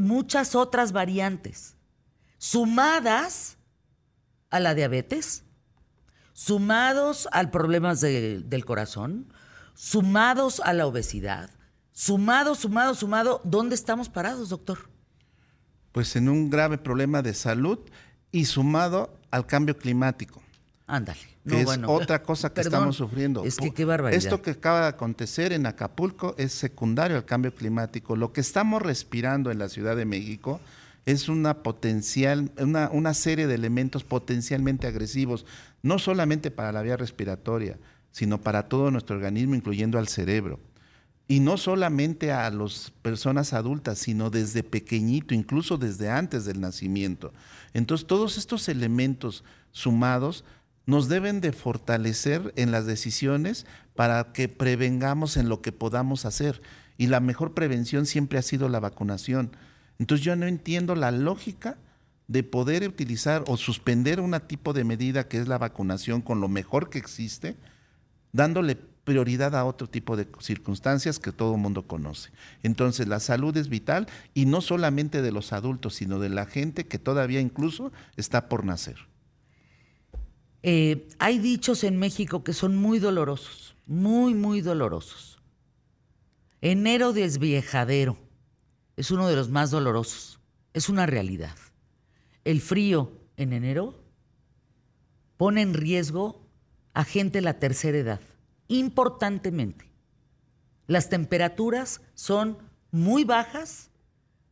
muchas 0.00 0.54
otras 0.54 0.92
variantes, 0.92 1.76
sumadas 2.38 3.56
a 4.50 4.60
la 4.60 4.74
diabetes, 4.74 5.44
sumados 6.36 7.28
al 7.32 7.50
problemas 7.50 8.02
del 8.02 8.64
corazón, 8.66 9.26
sumados 9.74 10.60
a 10.60 10.74
la 10.74 10.86
obesidad, 10.86 11.48
sumado, 11.92 12.54
sumado, 12.54 12.94
sumado, 12.94 13.40
¿dónde 13.42 13.74
estamos 13.74 14.10
parados, 14.10 14.50
doctor? 14.50 14.90
Pues 15.92 16.14
en 16.14 16.28
un 16.28 16.50
grave 16.50 16.76
problema 16.76 17.22
de 17.22 17.32
salud 17.32 17.78
y 18.32 18.44
sumado 18.44 19.18
al 19.30 19.46
cambio 19.46 19.78
climático. 19.78 20.42
Ándale. 20.86 21.18
que 21.48 21.62
es 21.62 21.80
otra 21.86 22.22
cosa 22.22 22.52
que 22.52 22.60
estamos 22.60 22.96
sufriendo. 22.96 23.42
Es 23.42 23.56
que 23.56 23.72
qué 23.72 23.86
barbaridad. 23.86 24.22
Esto 24.22 24.42
que 24.42 24.50
acaba 24.50 24.82
de 24.82 24.88
acontecer 24.88 25.54
en 25.54 25.64
Acapulco 25.64 26.34
es 26.36 26.52
secundario 26.52 27.16
al 27.16 27.24
cambio 27.24 27.54
climático. 27.54 28.14
Lo 28.14 28.34
que 28.34 28.42
estamos 28.42 28.82
respirando 28.82 29.50
en 29.50 29.58
la 29.58 29.70
Ciudad 29.70 29.96
de 29.96 30.04
México 30.04 30.60
es 31.06 31.28
una 31.28 31.62
potencial, 31.62 32.52
una, 32.58 32.90
una 32.90 33.14
serie 33.14 33.46
de 33.46 33.54
elementos 33.54 34.04
potencialmente 34.04 34.86
agresivos, 34.86 35.46
no 35.82 35.98
solamente 35.98 36.50
para 36.50 36.72
la 36.72 36.82
vía 36.82 36.96
respiratoria, 36.96 37.78
sino 38.10 38.40
para 38.40 38.68
todo 38.68 38.90
nuestro 38.90 39.16
organismo, 39.16 39.54
incluyendo 39.54 39.98
al 39.98 40.08
cerebro. 40.08 40.60
Y 41.28 41.40
no 41.40 41.56
solamente 41.56 42.32
a 42.32 42.48
las 42.50 42.92
personas 43.02 43.52
adultas, 43.52 43.98
sino 43.98 44.30
desde 44.30 44.62
pequeñito, 44.62 45.34
incluso 45.34 45.76
desde 45.76 46.10
antes 46.10 46.44
del 46.44 46.60
nacimiento. 46.60 47.32
Entonces, 47.72 48.06
todos 48.06 48.36
estos 48.38 48.68
elementos 48.68 49.44
sumados 49.70 50.44
nos 50.86 51.08
deben 51.08 51.40
de 51.40 51.52
fortalecer 51.52 52.52
en 52.56 52.70
las 52.70 52.86
decisiones 52.86 53.66
para 53.94 54.32
que 54.32 54.48
prevengamos 54.48 55.36
en 55.36 55.48
lo 55.48 55.62
que 55.62 55.72
podamos 55.72 56.24
hacer. 56.24 56.62
Y 56.96 57.08
la 57.08 57.20
mejor 57.20 57.54
prevención 57.54 58.06
siempre 58.06 58.38
ha 58.38 58.42
sido 58.42 58.68
la 58.68 58.80
vacunación. 58.80 59.50
Entonces 59.98 60.24
yo 60.24 60.36
no 60.36 60.46
entiendo 60.46 60.94
la 60.94 61.10
lógica 61.10 61.78
de 62.28 62.42
poder 62.42 62.86
utilizar 62.88 63.44
o 63.46 63.56
suspender 63.56 64.20
un 64.20 64.38
tipo 64.46 64.72
de 64.72 64.84
medida 64.84 65.28
que 65.28 65.38
es 65.38 65.48
la 65.48 65.58
vacunación 65.58 66.22
con 66.22 66.40
lo 66.40 66.48
mejor 66.48 66.90
que 66.90 66.98
existe, 66.98 67.56
dándole 68.32 68.76
prioridad 69.04 69.54
a 69.54 69.64
otro 69.64 69.88
tipo 69.88 70.16
de 70.16 70.26
circunstancias 70.40 71.20
que 71.20 71.30
todo 71.30 71.54
el 71.54 71.60
mundo 71.60 71.86
conoce. 71.86 72.30
Entonces 72.64 73.06
la 73.06 73.20
salud 73.20 73.56
es 73.56 73.68
vital 73.68 74.08
y 74.34 74.46
no 74.46 74.60
solamente 74.60 75.22
de 75.22 75.30
los 75.30 75.52
adultos, 75.52 75.94
sino 75.94 76.18
de 76.18 76.28
la 76.28 76.44
gente 76.46 76.86
que 76.86 76.98
todavía 76.98 77.40
incluso 77.40 77.92
está 78.16 78.48
por 78.48 78.64
nacer. 78.64 78.96
Eh, 80.64 81.06
hay 81.20 81.38
dichos 81.38 81.84
en 81.84 81.96
México 81.96 82.42
que 82.42 82.52
son 82.52 82.76
muy 82.76 82.98
dolorosos, 82.98 83.76
muy, 83.86 84.34
muy 84.34 84.60
dolorosos. 84.60 85.38
Enero 86.60 87.12
desviejadero 87.12 88.25
es 88.96 89.10
uno 89.10 89.28
de 89.28 89.36
los 89.36 89.48
más 89.48 89.70
dolorosos, 89.70 90.40
es 90.72 90.88
una 90.88 91.06
realidad. 91.06 91.54
El 92.44 92.60
frío 92.60 93.12
en 93.36 93.52
enero 93.52 93.94
pone 95.36 95.62
en 95.62 95.74
riesgo 95.74 96.42
a 96.94 97.04
gente 97.04 97.38
de 97.38 97.42
la 97.42 97.58
tercera 97.58 97.98
edad 97.98 98.20
importantemente. 98.68 99.90
Las 100.86 101.08
temperaturas 101.08 102.00
son 102.14 102.58
muy 102.90 103.24
bajas 103.24 103.90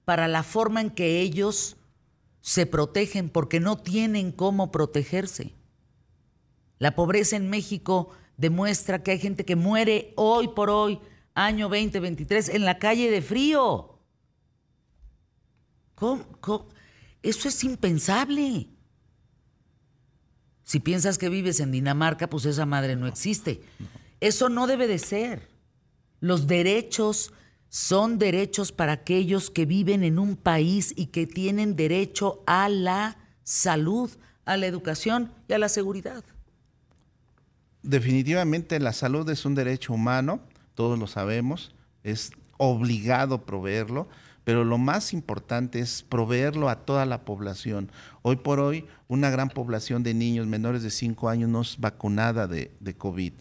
para 0.04 0.28
la 0.28 0.42
forma 0.42 0.80
en 0.80 0.90
que 0.90 1.20
ellos 1.20 1.76
se 2.40 2.66
protegen 2.66 3.30
porque 3.30 3.60
no 3.60 3.78
tienen 3.78 4.32
cómo 4.32 4.70
protegerse. 4.70 5.54
La 6.78 6.94
pobreza 6.94 7.36
en 7.36 7.48
México 7.48 8.10
demuestra 8.36 9.02
que 9.02 9.12
hay 9.12 9.18
gente 9.18 9.44
que 9.44 9.56
muere 9.56 10.12
hoy 10.16 10.48
por 10.48 10.68
hoy, 10.68 10.98
año 11.34 11.68
2023, 11.68 12.50
en 12.50 12.64
la 12.64 12.78
calle 12.78 13.10
de 13.10 13.22
frío. 13.22 13.93
Eso 17.22 17.48
es 17.48 17.64
impensable. 17.64 18.68
Si 20.62 20.80
piensas 20.80 21.18
que 21.18 21.28
vives 21.28 21.60
en 21.60 21.72
Dinamarca, 21.72 22.28
pues 22.28 22.44
esa 22.46 22.66
madre 22.66 22.96
no 22.96 23.06
existe. 23.06 23.62
Eso 24.20 24.48
no 24.48 24.66
debe 24.66 24.86
de 24.86 24.98
ser. 24.98 25.48
Los 26.20 26.46
derechos 26.46 27.32
son 27.68 28.18
derechos 28.18 28.72
para 28.72 28.92
aquellos 28.92 29.50
que 29.50 29.66
viven 29.66 30.04
en 30.04 30.18
un 30.18 30.36
país 30.36 30.94
y 30.96 31.06
que 31.06 31.26
tienen 31.26 31.76
derecho 31.76 32.42
a 32.46 32.68
la 32.68 33.18
salud, 33.42 34.10
a 34.44 34.56
la 34.56 34.66
educación 34.66 35.32
y 35.48 35.52
a 35.52 35.58
la 35.58 35.68
seguridad. 35.68 36.24
Definitivamente 37.82 38.80
la 38.80 38.92
salud 38.92 39.28
es 39.28 39.44
un 39.44 39.54
derecho 39.54 39.92
humano, 39.92 40.40
todos 40.74 40.98
lo 40.98 41.06
sabemos, 41.06 41.74
es 42.02 42.30
obligado 42.56 43.44
proveerlo, 43.44 44.08
pero 44.44 44.64
lo 44.64 44.78
más 44.78 45.12
importante 45.12 45.80
es 45.80 46.02
proveerlo 46.02 46.68
a 46.68 46.84
toda 46.84 47.06
la 47.06 47.24
población. 47.24 47.90
Hoy 48.22 48.36
por 48.36 48.60
hoy, 48.60 48.86
una 49.08 49.30
gran 49.30 49.48
población 49.48 50.02
de 50.02 50.14
niños 50.14 50.46
menores 50.46 50.82
de 50.82 50.90
5 50.90 51.28
años 51.28 51.48
no 51.50 51.62
es 51.62 51.78
vacunada 51.78 52.46
de, 52.46 52.70
de 52.80 52.94
COVID. 52.94 53.32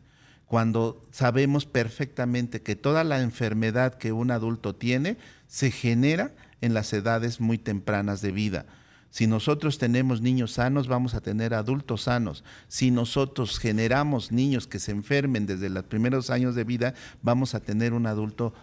cuando 0.46 1.04
sabemos 1.12 1.66
perfectamente 1.66 2.62
que 2.62 2.76
toda 2.76 3.04
la 3.04 3.22
enfermedad 3.22 3.96
que 3.96 4.12
un 4.12 4.30
adulto 4.30 4.76
tiene 4.76 5.18
se 5.48 5.72
genera 5.72 6.32
en 6.62 6.74
las 6.76 6.94
edades 6.94 7.42
muy 7.42 7.58
tempranas 7.58 8.22
de 8.22 8.32
vida. 8.32 8.66
Si 9.14 9.28
nosotros 9.28 9.78
tenemos 9.78 10.22
niños 10.22 10.54
sanos, 10.54 10.88
vamos 10.88 11.14
a 11.14 11.22
tener 11.22 11.54
adultos 11.54 12.04
sanos. 12.04 12.44
Si 12.68 12.90
nosotros 12.90 13.60
generamos 13.60 14.32
niños 14.32 14.66
que 14.66 14.80
se 14.80 14.92
enfermen 14.92 15.46
desde 15.46 15.70
los 15.70 15.84
primeros 15.84 16.32
años 16.32 16.56
de 16.56 16.64
vida, 16.64 16.96
vamos 17.22 17.54
a 17.54 17.60
tener 17.60 17.94
un 17.94 18.08
adulto 18.08 18.56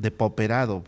depauperado, 0.00 0.82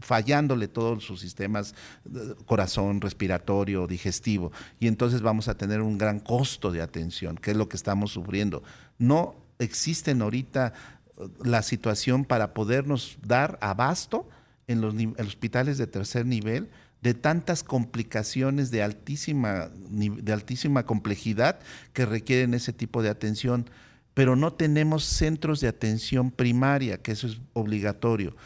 fallándole 0.00 0.68
todos 0.68 1.04
sus 1.04 1.20
sistemas, 1.20 1.74
eh, 2.06 2.34
corazón, 2.46 3.00
respiratorio, 3.00 3.86
digestivo. 3.86 4.52
Y 4.80 4.88
entonces 4.88 5.22
vamos 5.22 5.48
a 5.48 5.56
tener 5.56 5.80
un 5.80 5.98
gran 5.98 6.20
costo 6.20 6.70
de 6.70 6.82
atención, 6.82 7.36
que 7.36 7.52
es 7.52 7.56
lo 7.56 7.68
que 7.68 7.76
estamos 7.76 8.12
sufriendo. 8.12 8.62
No 8.98 9.36
existen 9.58 10.20
ahorita 10.20 10.72
eh, 11.16 11.28
la 11.44 11.62
situación 11.62 12.24
para 12.24 12.52
podernos 12.54 13.18
dar 13.22 13.58
abasto 13.60 14.28
en 14.66 14.80
los 14.80 14.94
hospitales 15.18 15.78
de 15.78 15.86
tercer 15.86 16.26
nivel 16.26 16.68
de 17.02 17.12
tantas 17.12 17.62
complicaciones 17.62 18.70
de 18.70 18.82
altísima, 18.82 19.68
de 19.68 20.32
altísima 20.32 20.86
complejidad 20.86 21.60
que 21.92 22.06
requieren 22.06 22.54
ese 22.54 22.72
tipo 22.72 23.02
de 23.02 23.10
atención, 23.10 23.68
pero 24.14 24.36
no 24.36 24.52
tenemos 24.52 25.04
centros 25.04 25.60
de 25.60 25.68
atención 25.68 26.30
primaria, 26.30 27.02
que 27.02 27.12
eso 27.12 27.26
es 27.26 27.40
obligatorio. 27.52 28.36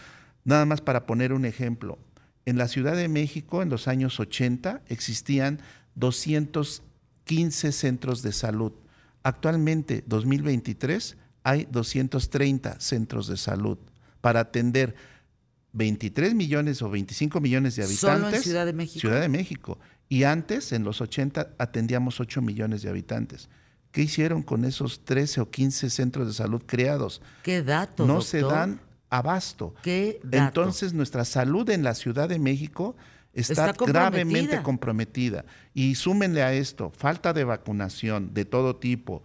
Nada 0.44 0.64
más 0.64 0.80
para 0.80 1.06
poner 1.06 1.32
un 1.32 1.44
ejemplo, 1.44 1.98
en 2.46 2.56
la 2.56 2.66
Ciudad 2.66 2.96
de 2.96 3.08
México 3.08 3.60
en 3.62 3.68
los 3.68 3.88
años 3.88 4.18
80 4.18 4.80
existían 4.88 5.60
215 5.96 7.72
centros 7.72 8.22
de 8.22 8.32
salud. 8.32 8.72
Actualmente, 9.22 10.02
2023, 10.06 11.18
hay 11.42 11.68
230 11.70 12.80
centros 12.80 13.26
de 13.26 13.36
salud 13.36 13.76
para 14.22 14.40
atender 14.40 14.94
23 15.72 16.34
millones 16.34 16.80
o 16.80 16.88
25 16.88 17.38
millones 17.40 17.76
de 17.76 17.84
habitantes. 17.84 18.20
¿Solo 18.24 18.34
en 18.34 18.42
Ciudad 18.42 18.64
de 18.64 18.72
México? 18.72 19.00
Ciudad 19.00 19.20
de 19.20 19.28
México. 19.28 19.78
Y 20.08 20.22
antes, 20.22 20.72
en 20.72 20.84
los 20.84 21.02
80, 21.02 21.50
atendíamos 21.58 22.18
8 22.18 22.40
millones 22.40 22.80
de 22.80 22.88
habitantes. 22.88 23.50
¿Qué 23.93 24.03
hicieron 24.03 24.43
con 24.43 24.64
esos 24.64 25.05
13 25.05 25.41
o 25.41 25.51
15 25.51 25.91
centros 25.91 26.26
de 26.28 26.34
salud 26.34 26.62
creados? 26.66 27.22
¿Qué 27.43 27.62
datos? 27.62 28.07
No 28.07 28.20
se 28.20 28.43
dan 28.43 28.80
abasto. 29.11 29.74
¿Qué 29.82 30.20
dato? 30.22 30.61
Entonces, 30.61 30.93
nuestra 30.93 31.24
salud 31.24 31.68
en 31.70 31.82
la 31.82 31.95
Ciudad 31.95 32.28
de 32.28 32.39
México 32.39 32.97
está, 33.32 33.70
Está 33.70 33.84
gravemente 33.86 34.62
comprometida. 34.62 34.62
comprometida. 34.62 35.45
Y 35.74 35.95
súmenle 35.95 36.43
a 36.43 36.53
esto, 36.53 36.91
falta 36.97 37.32
de 37.32 37.45
vacunación 37.45 38.34
de 38.34 38.45
todo 38.45 38.76
tipo 38.76 39.22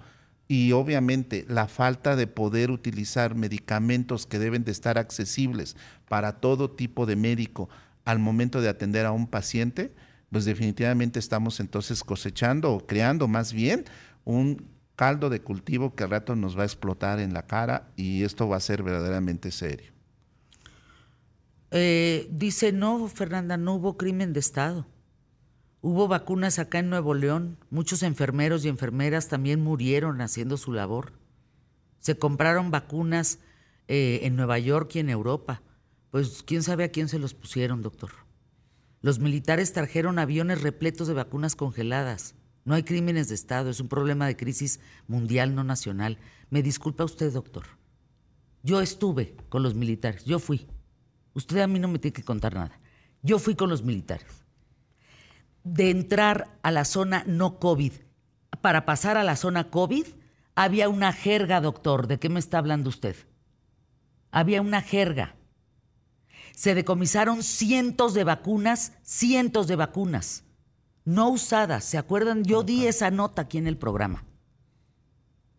y 0.48 0.72
obviamente 0.74 1.46
la 1.48 1.68
falta 1.68 2.16
de 2.16 2.28
poder 2.28 2.70
utilizar 2.70 3.34
medicamentos 3.36 4.26
que 4.26 4.40
deben 4.40 4.64
de 4.64 4.72
estar 4.72 4.98
accesibles 4.98 5.76
para 6.08 6.34
todo 6.40 6.70
tipo 6.70 7.06
de 7.06 7.16
médico 7.16 7.70
al 8.06 8.20
momento 8.20 8.62
de 8.62 8.70
atender 8.70 9.06
a 9.06 9.12
un 9.12 9.28
paciente, 9.28 9.96
pues 10.32 10.46
definitivamente 10.46 11.20
estamos 11.20 11.60
entonces 11.60 12.04
cosechando 12.04 12.72
o 12.74 12.86
creando 12.86 13.28
más 13.28 13.54
bien 13.54 13.86
un 14.26 14.68
caldo 14.96 15.30
de 15.30 15.42
cultivo 15.42 15.96
que 15.96 16.04
al 16.04 16.12
rato 16.12 16.36
nos 16.36 16.58
va 16.58 16.62
a 16.64 16.66
explotar 16.66 17.20
en 17.20 17.34
la 17.34 17.48
cara 17.48 17.92
y 17.96 18.24
esto 18.24 18.48
va 18.48 18.58
a 18.58 18.62
ser 18.62 18.84
verdaderamente 18.84 19.52
serio. 19.52 19.92
Eh, 21.72 22.28
dice, 22.32 22.72
no, 22.72 23.08
Fernanda, 23.08 23.58
no 23.58 23.76
hubo 23.76 23.98
crimen 23.98 24.32
de 24.34 24.40
Estado. 24.40 24.86
Hubo 25.82 26.08
vacunas 26.08 26.60
acá 26.60 26.80
en 26.80 26.90
Nuevo 26.90 27.14
León. 27.14 27.58
Muchos 27.70 28.04
enfermeros 28.04 28.64
y 28.64 28.70
enfermeras 28.70 29.28
también 29.28 29.62
murieron 29.62 30.22
haciendo 30.22 30.56
su 30.58 30.72
labor. 30.72 31.14
Se 32.00 32.18
compraron 32.18 32.72
vacunas 32.72 33.40
eh, 33.88 34.22
en 34.24 34.36
Nueva 34.36 34.60
York 34.60 34.92
y 34.96 35.00
en 35.00 35.10
Europa. 35.10 35.62
Pues 36.12 36.44
quién 36.44 36.62
sabe 36.62 36.84
a 36.84 36.92
quién 36.92 37.10
se 37.10 37.18
los 37.18 37.34
pusieron, 37.34 37.82
doctor. 37.82 38.12
Los 39.02 39.20
militares 39.20 39.74
trajeron 39.74 40.20
aviones 40.20 40.62
repletos 40.62 41.08
de 41.08 41.16
vacunas 41.16 41.56
congeladas. 41.56 42.36
No 42.66 42.76
hay 42.76 42.84
crímenes 42.84 43.28
de 43.28 43.36
Estado, 43.36 43.70
es 43.70 43.80
un 43.80 43.88
problema 43.88 44.28
de 44.28 44.38
crisis 44.38 44.80
mundial, 45.08 45.54
no 45.54 45.64
nacional. 45.64 46.18
Me 46.50 46.64
disculpa 46.64 47.04
usted, 47.04 47.32
doctor. 47.34 47.66
Yo 48.62 48.82
estuve 48.82 49.36
con 49.50 49.64
los 49.64 49.76
militares, 49.76 50.24
yo 50.26 50.40
fui. 50.40 50.68
Usted 51.34 51.60
a 51.60 51.68
mí 51.68 51.80
no 51.80 51.88
me 51.88 52.00
tiene 52.00 52.14
que 52.14 52.24
contar 52.24 52.54
nada. 52.54 52.80
Yo 53.22 53.40
fui 53.40 53.56
con 53.56 53.70
los 53.70 53.84
militares. 53.84 54.46
De 55.64 55.90
entrar 55.90 56.58
a 56.62 56.72
la 56.72 56.86
zona 56.86 57.24
no 57.28 57.60
COVID 57.60 57.94
para 58.64 58.86
pasar 58.86 59.18
a 59.18 59.26
la 59.26 59.36
zona 59.36 59.70
COVID, 59.70 60.06
había 60.56 60.88
una 60.88 61.12
jerga, 61.12 61.60
doctor. 61.60 62.08
¿De 62.08 62.18
qué 62.18 62.30
me 62.30 62.40
está 62.40 62.60
hablando 62.60 62.88
usted? 62.88 63.16
Había 64.32 64.62
una 64.62 64.82
jerga. 64.82 65.36
Se 66.56 66.74
decomisaron 66.74 67.44
cientos 67.44 68.14
de 68.14 68.24
vacunas, 68.24 68.94
cientos 69.02 69.68
de 69.68 69.76
vacunas, 69.76 70.46
no 71.06 71.30
usadas. 71.30 71.84
¿Se 71.84 71.98
acuerdan? 71.98 72.44
Yo 72.44 72.64
di 72.64 72.88
esa 72.88 73.12
nota 73.12 73.44
aquí 73.44 73.58
en 73.58 73.68
el 73.68 73.78
programa. 73.78 74.24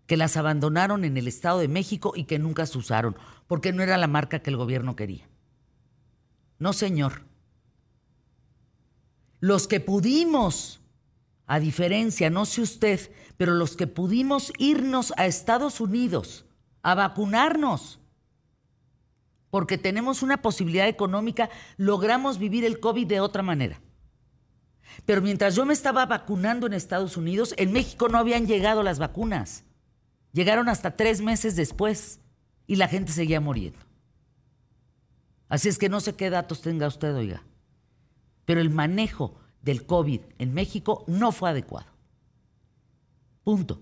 Que 0.06 0.16
las 0.16 0.36
abandonaron 0.36 1.04
en 1.04 1.16
el 1.16 1.28
Estado 1.28 1.58
de 1.58 1.68
México 1.68 2.12
y 2.14 2.24
que 2.24 2.38
nunca 2.38 2.66
se 2.66 2.78
usaron, 2.78 3.16
porque 3.46 3.72
no 3.72 3.82
era 3.82 3.96
la 3.96 4.06
marca 4.06 4.40
que 4.40 4.50
el 4.50 4.56
gobierno 4.56 4.96
quería. 4.96 5.28
No, 6.58 6.72
señor. 6.72 7.22
Los 9.40 9.66
que 9.66 9.80
pudimos, 9.80 10.80
a 11.46 11.58
diferencia, 11.58 12.30
no 12.30 12.46
sé 12.46 12.62
usted, 12.62 13.10
pero 13.36 13.54
los 13.54 13.76
que 13.76 13.86
pudimos 13.86 14.52
irnos 14.58 15.12
a 15.16 15.26
Estados 15.26 15.80
Unidos 15.80 16.46
a 16.82 16.94
vacunarnos, 16.94 17.98
porque 19.50 19.78
tenemos 19.78 20.22
una 20.22 20.42
posibilidad 20.42 20.88
económica, 20.88 21.48
logramos 21.76 22.38
vivir 22.38 22.64
el 22.64 22.80
COVID 22.80 23.06
de 23.06 23.20
otra 23.20 23.42
manera. 23.42 23.80
Pero 25.06 25.22
mientras 25.22 25.54
yo 25.54 25.64
me 25.66 25.72
estaba 25.72 26.06
vacunando 26.06 26.66
en 26.66 26.72
Estados 26.72 27.16
Unidos, 27.16 27.54
en 27.58 27.72
México 27.72 28.08
no 28.08 28.18
habían 28.18 28.46
llegado 28.46 28.82
las 28.82 28.98
vacunas. 28.98 29.64
Llegaron 30.32 30.68
hasta 30.68 30.96
tres 30.96 31.20
meses 31.20 31.56
después 31.56 32.20
y 32.66 32.76
la 32.76 32.88
gente 32.88 33.12
seguía 33.12 33.40
muriendo. 33.40 33.78
Así 35.48 35.68
es 35.68 35.78
que 35.78 35.88
no 35.88 36.00
sé 36.00 36.16
qué 36.16 36.30
datos 36.30 36.62
tenga 36.62 36.86
usted, 36.86 37.14
oiga. 37.14 37.42
Pero 38.44 38.60
el 38.60 38.70
manejo 38.70 39.38
del 39.62 39.86
COVID 39.86 40.20
en 40.38 40.54
México 40.54 41.04
no 41.06 41.32
fue 41.32 41.50
adecuado. 41.50 41.86
Punto. 43.44 43.80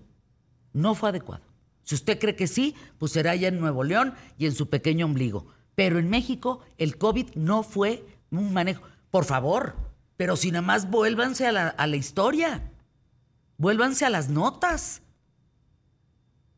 No 0.73 0.95
fue 0.95 1.09
adecuado. 1.09 1.43
Si 1.83 1.95
usted 1.95 2.19
cree 2.19 2.35
que 2.35 2.47
sí, 2.47 2.75
pues 2.97 3.11
será 3.11 3.35
ya 3.35 3.49
en 3.49 3.59
Nuevo 3.59 3.83
León 3.83 4.13
y 4.37 4.45
en 4.45 4.53
su 4.53 4.69
pequeño 4.69 5.05
ombligo. 5.05 5.47
Pero 5.75 5.99
en 5.99 6.09
México 6.09 6.61
el 6.77 6.97
COVID 6.97 7.35
no 7.35 7.63
fue 7.63 8.05
un 8.31 8.53
manejo. 8.53 8.83
Por 9.11 9.25
favor, 9.25 9.75
pero 10.17 10.35
si 10.35 10.51
nada 10.51 10.61
más 10.61 10.89
vuélvanse 10.89 11.47
a 11.47 11.51
la, 11.51 11.67
a 11.69 11.87
la 11.87 11.95
historia. 11.95 12.71
Vuélvanse 13.57 14.05
a 14.05 14.09
las 14.09 14.29
notas. 14.29 15.01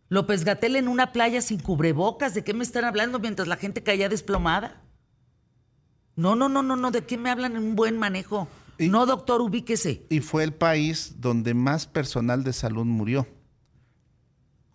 López 0.10 0.44
Gatel 0.44 0.76
en 0.76 0.88
una 0.88 1.12
playa 1.12 1.42
sin 1.42 1.60
cubrebocas, 1.60 2.34
¿de 2.34 2.44
qué 2.44 2.54
me 2.54 2.64
están 2.64 2.86
hablando 2.86 3.20
mientras 3.20 3.48
la 3.48 3.58
gente 3.58 3.84
caía 3.84 4.08
desplomada? 4.08 4.82
No, 6.16 6.36
no, 6.36 6.48
no, 6.48 6.64
no, 6.64 6.76
no, 6.76 6.92
¿de 6.92 7.04
qué 7.06 7.18
me 7.18 7.30
hablan 7.30 7.56
en 7.56 7.64
un 7.64 7.76
buen 7.76 7.98
manejo? 7.98 8.48
Y- 8.78 8.88
no, 8.90 9.06
doctor, 9.06 9.42
ubíquese. 9.42 10.06
Y 10.10 10.20
fue 10.22 10.44
el 10.44 10.54
país 10.54 11.16
donde 11.20 11.54
más 11.54 11.88
personal 11.88 12.44
de 12.44 12.54
salud 12.54 12.86
murió. 12.86 13.28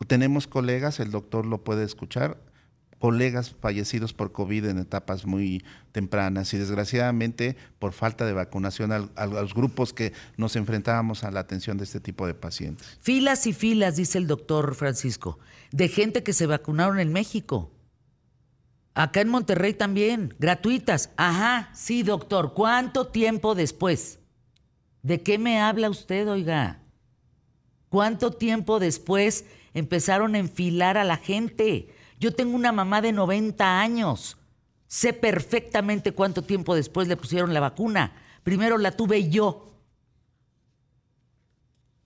Tenemos 0.07 0.47
colegas, 0.47 0.99
el 0.99 1.11
doctor 1.11 1.47
lo 1.47 1.63
puede 1.63 1.85
escuchar, 1.85 2.39
colegas 3.01 3.57
fallecidos 3.59 4.13
por 4.13 4.31
COVID 4.31 4.67
en 4.67 4.79
etapas 4.79 5.25
muy 5.25 5.65
tempranas 5.91 6.53
y 6.53 6.59
desgraciadamente 6.59 7.57
por 7.79 7.93
falta 7.93 8.27
de 8.27 8.35
vacunación 8.35 8.93
a 8.93 9.27
los 9.27 9.55
grupos 9.55 9.95
que 9.95 10.13
nos 10.37 10.55
enfrentábamos 10.55 11.25
a 11.25 11.31
la 11.31 11.41
atención 11.41 11.79
de 11.79 11.85
este 11.85 11.99
tipo 11.99 12.27
de 12.27 12.35
pacientes. 12.35 12.99
Filas 13.01 13.47
y 13.47 13.55
filas, 13.55 13.97
dice 13.97 14.19
el 14.19 14.27
doctor 14.27 14.75
Francisco, 14.75 15.39
de 15.73 15.89
gente 15.89 16.23
que 16.23 16.35
se 16.35 16.47
vacunaron 16.47 17.01
en 17.01 17.11
México. 17.11 17.73
Acá 18.93 19.23
en 19.23 19.29
Monterrey 19.29 19.73
también, 19.73 20.35
gratuitas. 20.39 21.11
Ajá, 21.17 21.71
sí, 21.73 22.03
doctor. 22.03 22.53
¿Cuánto 22.53 23.07
tiempo 23.07 23.55
después? 23.55 24.19
¿De 25.03 25.23
qué 25.23 25.39
me 25.39 25.59
habla 25.59 25.89
usted, 25.89 26.29
oiga? 26.29 26.83
¿Cuánto 27.89 28.31
tiempo 28.31 28.79
después 28.79 29.47
empezaron 29.73 30.35
a 30.35 30.39
enfilar 30.39 30.99
a 30.99 31.05
la 31.05 31.17
gente? 31.17 31.89
Yo 32.21 32.35
tengo 32.35 32.55
una 32.55 32.71
mamá 32.71 33.01
de 33.01 33.13
90 33.13 33.81
años. 33.81 34.37
Sé 34.87 35.13
perfectamente 35.15 36.13
cuánto 36.13 36.43
tiempo 36.43 36.75
después 36.75 37.09
le 37.09 37.17
pusieron 37.17 37.55
la 37.55 37.61
vacuna. 37.61 38.13
Primero 38.45 38.77
la 38.77 38.93
tuve 38.93 39.31
yo, 39.31 39.71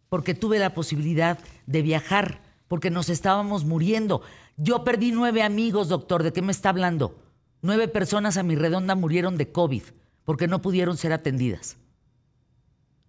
porque 0.09 0.35
tuve 0.35 0.59
la 0.61 0.75
posibilidad 0.75 1.39
de 1.67 1.83
viajar, 1.83 2.41
porque 2.69 2.91
nos 2.91 3.09
estábamos 3.09 3.65
muriendo. 3.65 4.23
Yo 4.57 4.85
perdí 4.85 5.11
nueve 5.11 5.43
amigos, 5.43 5.89
doctor, 5.89 6.23
¿de 6.23 6.33
qué 6.33 6.43
me 6.43 6.53
está 6.53 6.69
hablando? 6.69 7.19
Nueve 7.63 7.89
personas 7.89 8.37
a 8.37 8.45
mi 8.45 8.55
redonda 8.55 8.95
murieron 8.95 9.37
de 9.37 9.51
COVID, 9.51 9.83
porque 10.25 10.47
no 10.47 10.63
pudieron 10.63 10.97
ser 10.97 11.13
atendidas. 11.13 11.77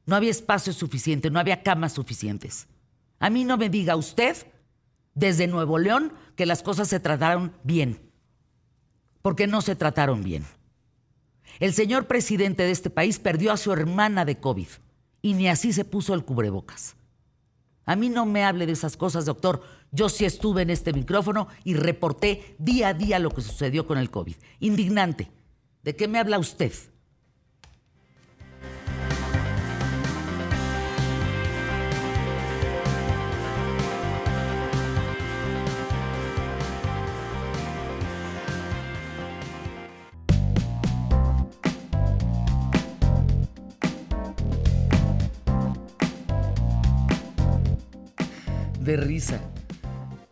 No 0.08 0.16
había 0.16 0.32
espacio 0.32 0.74
suficiente, 0.74 1.30
no 1.30 1.40
había 1.40 1.62
camas 1.62 1.94
suficientes. 1.94 2.68
A 3.20 3.30
mí 3.30 3.44
no 3.44 3.58
me 3.58 3.70
diga 3.70 3.96
usted 3.96 4.38
desde 5.16 5.48
Nuevo 5.48 5.80
León 5.80 6.14
que 6.36 6.46
las 6.46 6.62
cosas 6.62 6.88
se 6.88 7.00
trataron 7.00 7.54
bien. 7.64 8.00
Porque 9.22 9.48
no 9.48 9.62
se 9.62 9.76
trataron 9.76 10.24
bien. 10.24 10.46
El 11.60 11.74
señor 11.74 12.06
presidente 12.06 12.64
de 12.64 12.72
este 12.72 12.90
país 12.90 13.18
perdió 13.18 13.52
a 13.52 13.58
su 13.58 13.72
hermana 13.72 14.26
de 14.26 14.40
COVID 14.40 14.68
y 15.22 15.34
ni 15.34 15.48
así 15.48 15.74
se 15.74 15.86
puso 15.86 16.14
el 16.14 16.26
cubrebocas. 16.26 16.96
A 17.86 17.96
mí 17.96 18.10
no 18.10 18.26
me 18.26 18.44
hable 18.44 18.66
de 18.66 18.74
esas 18.74 18.98
cosas, 18.98 19.26
doctor. 19.26 19.62
Yo 19.92 20.10
sí 20.10 20.26
estuve 20.26 20.64
en 20.64 20.70
este 20.70 20.92
micrófono 20.92 21.48
y 21.64 21.76
reporté 21.76 22.56
día 22.60 22.90
a 22.90 22.94
día 22.94 23.20
lo 23.20 23.32
que 23.32 23.42
sucedió 23.42 23.88
con 23.88 23.98
el 23.98 24.10
COVID. 24.10 24.36
Indignante. 24.60 25.32
¿De 25.84 25.96
qué 25.96 26.08
me 26.08 26.20
habla 26.20 26.40
usted? 26.40 26.74
De 48.86 48.98
risa. 48.98 49.42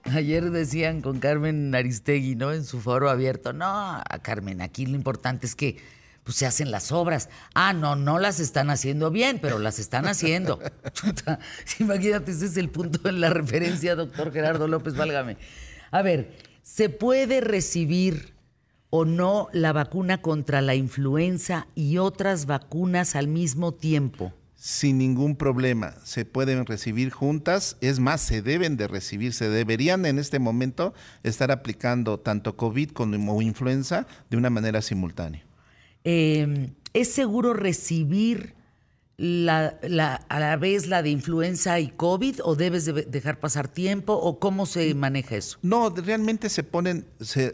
Ayer 0.03 0.51
decían 0.51 1.01
con 1.01 1.19
Carmen 1.19 1.73
Aristegui, 1.73 2.35
¿no? 2.35 2.53
En 2.53 2.63
su 2.63 2.79
foro 2.79 3.09
abierto, 3.09 3.51
no, 3.51 4.01
Carmen, 4.21 4.61
aquí 4.61 4.85
lo 4.85 4.95
importante 4.95 5.47
es 5.47 5.55
que 5.55 5.77
pues, 6.23 6.37
se 6.37 6.45
hacen 6.45 6.69
las 6.69 6.91
obras. 6.91 7.29
Ah, 7.55 7.73
no, 7.73 7.95
no 7.95 8.19
las 8.19 8.39
están 8.39 8.69
haciendo 8.69 9.09
bien, 9.09 9.39
pero 9.41 9.57
las 9.57 9.79
están 9.79 10.05
haciendo. 10.05 10.59
Imagínate, 11.79 12.31
ese 12.31 12.45
es 12.45 12.57
el 12.57 12.69
punto 12.69 13.09
en 13.09 13.21
la 13.21 13.31
referencia, 13.31 13.95
doctor 13.95 14.31
Gerardo 14.31 14.67
López, 14.67 14.95
válgame. 14.95 15.37
A 15.89 16.03
ver, 16.03 16.37
¿se 16.61 16.89
puede 16.89 17.41
recibir 17.41 18.35
o 18.91 19.05
no 19.05 19.49
la 19.51 19.73
vacuna 19.73 20.21
contra 20.21 20.61
la 20.61 20.75
influenza 20.75 21.67
y 21.73 21.97
otras 21.97 22.45
vacunas 22.45 23.15
al 23.15 23.27
mismo 23.27 23.73
tiempo? 23.73 24.31
Sin 24.63 24.97
ningún 24.97 25.35
problema. 25.35 25.93
Se 26.05 26.23
pueden 26.23 26.65
recibir 26.65 27.09
juntas, 27.09 27.75
es 27.81 27.99
más, 27.99 28.21
se 28.21 28.41
deben 28.41 28.77
de 28.77 28.87
recibir, 28.87 29.33
se 29.33 29.49
deberían 29.49 30.05
en 30.05 30.19
este 30.19 30.39
momento 30.39 30.93
estar 31.21 31.51
aplicando 31.51 32.17
tanto 32.17 32.55
COVID 32.55 32.91
como 32.91 33.41
influenza 33.41 34.07
de 34.29 34.37
una 34.37 34.49
manera 34.49 34.81
simultánea. 34.81 35.43
Em, 36.05 36.75
¿Es 36.93 37.11
seguro 37.11 37.53
recibir 37.53 38.55
la, 39.17 39.79
a 40.29 40.39
la 40.39 40.55
vez 40.55 40.87
la 40.87 41.03
de 41.03 41.09
influenza 41.09 41.81
y 41.81 41.89
COVID 41.89 42.39
o 42.45 42.55
debes 42.55 42.85
dejar 42.85 43.41
pasar 43.41 43.67
tiempo 43.67 44.13
o 44.13 44.39
cómo 44.39 44.65
se 44.65 44.95
maneja 44.95 45.35
eso? 45.35 45.57
No, 45.61 45.89
realmente 45.89 46.47
se 46.47 46.63
ponen, 46.63 47.05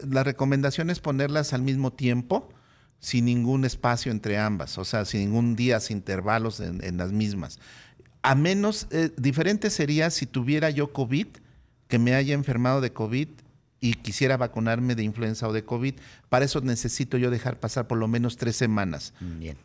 la 0.08 0.22
recomendación 0.22 0.90
es 0.90 1.00
ponerlas 1.00 1.54
al 1.54 1.62
mismo 1.62 1.92
tiempo 1.92 2.50
sin 3.00 3.24
ningún 3.24 3.64
espacio 3.64 4.12
entre 4.12 4.38
ambas, 4.38 4.78
o 4.78 4.84
sea, 4.84 5.04
sin 5.04 5.20
ningún 5.20 5.56
día, 5.56 5.80
sin 5.80 5.98
intervalos 5.98 6.60
en, 6.60 6.96
las 6.98 7.12
mismas. 7.12 7.58
A 8.22 8.34
menos, 8.34 8.86
eh, 8.90 9.10
diferente 9.16 9.70
sería 9.70 10.10
si 10.10 10.26
tuviera 10.26 10.70
yo 10.70 10.92
COVID, 10.92 11.26
que 11.88 11.98
me 11.98 12.14
haya 12.14 12.34
enfermado 12.34 12.80
de 12.80 12.92
COVID 12.92 13.28
y 13.80 13.94
quisiera 13.94 14.36
vacunarme 14.36 14.94
de 14.94 15.02
influenza 15.02 15.48
o 15.48 15.52
de 15.52 15.64
COVID. 15.64 15.94
Para 16.28 16.44
eso 16.44 16.60
necesito 16.60 17.16
yo 17.16 17.30
dejar 17.30 17.58
pasar 17.58 17.86
por 17.88 17.98
lo 17.98 18.06
menos 18.06 18.36
tres 18.36 18.54
semanas. 18.54 19.14
Bien. 19.18 19.56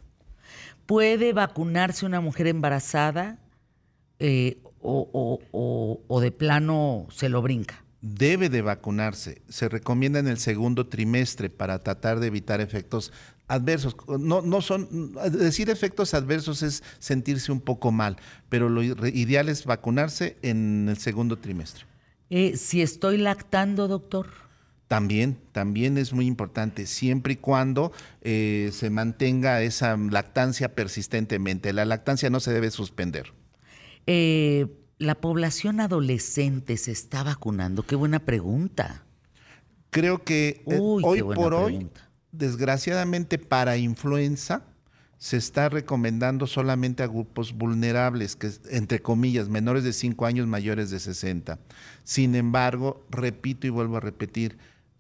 ¿Puede 0.86 1.34
vacunarse 1.34 2.06
una 2.06 2.22
mujer 2.22 2.48
embarazada 2.48 3.38
eh, 4.20 4.58
o 4.82 6.20
de 6.22 6.32
plano 6.32 7.08
se 7.12 7.28
lo 7.28 7.42
brinca? 7.42 7.85
Debe 8.06 8.50
de 8.50 8.62
vacunarse. 8.62 9.42
Se 9.50 9.68
recomienda 9.68 10.20
en 10.20 10.28
el 10.28 10.38
segundo 10.38 10.88
trimestre 10.88 11.50
para 11.50 11.80
tratar 11.80 12.20
de 12.20 12.28
evitar 12.28 12.62
efectos 12.62 13.12
adversos. 13.48 13.96
No, 14.20 14.42
no 14.44 14.62
son, 14.62 15.14
decir 15.32 15.72
efectos 15.72 16.14
adversos 16.14 16.62
es 16.62 16.84
sentirse 17.00 17.52
un 17.52 17.62
poco 17.62 17.92
mal, 17.92 18.18
pero 18.48 18.70
lo 18.70 18.84
ideal 18.84 19.50
es 19.50 19.66
vacunarse 19.66 20.38
en 20.44 20.88
el 20.88 20.98
segundo 20.98 21.38
trimestre. 21.38 21.86
Eh, 22.30 22.58
si 22.58 22.82
estoy 22.82 23.18
lactando, 23.18 23.88
doctor. 23.88 24.28
También, 24.88 25.40
también 25.52 25.98
es 25.98 26.14
muy 26.14 26.28
importante, 26.28 26.86
siempre 26.86 27.34
y 27.34 27.38
cuando 27.38 27.92
eh, 28.22 28.70
se 28.72 28.92
mantenga 28.92 29.64
esa 29.64 29.98
lactancia 29.98 30.76
persistentemente. 30.76 31.74
La 31.74 31.86
lactancia 31.86 32.30
no 32.30 32.40
se 32.40 32.54
debe 32.54 32.70
suspender. 32.70 33.34
Eh, 34.06 34.68
la 34.98 35.16
población 35.16 35.80
adolescente 35.80 36.78
se 36.78 36.92
está 36.92 37.24
vacunando? 37.24 37.84
Qué 37.84 37.96
buena 37.96 38.20
pregunta. 38.20 39.04
Creo 39.90 40.24
que 40.24 40.64
eh, 40.68 40.78
hoy 40.80 41.22
por 41.22 41.54
hoy, 41.54 41.90
desgraciadamente 42.32 43.38
para 43.38 43.78
influenza, 43.78 44.64
se 45.18 45.38
está 45.38 45.70
recomendando 45.70 46.46
solamente 46.48 47.02
a 47.02 47.08
grupos 47.08 47.54
vulnerables, 47.54 48.36
que 48.36 48.52
entre 48.70 49.02
comillas, 49.02 49.50
menores 49.50 49.84
de 49.84 49.94
5 49.94 50.26
años, 50.26 50.48
mayores 50.48 50.92
de 50.92 51.00
60. 51.00 51.60
Sin 52.04 52.36
embargo, 52.36 53.06
repito 53.10 53.66
y 53.68 53.70
vuelvo 53.70 53.98
a 53.98 54.02
repetir, 54.02 54.58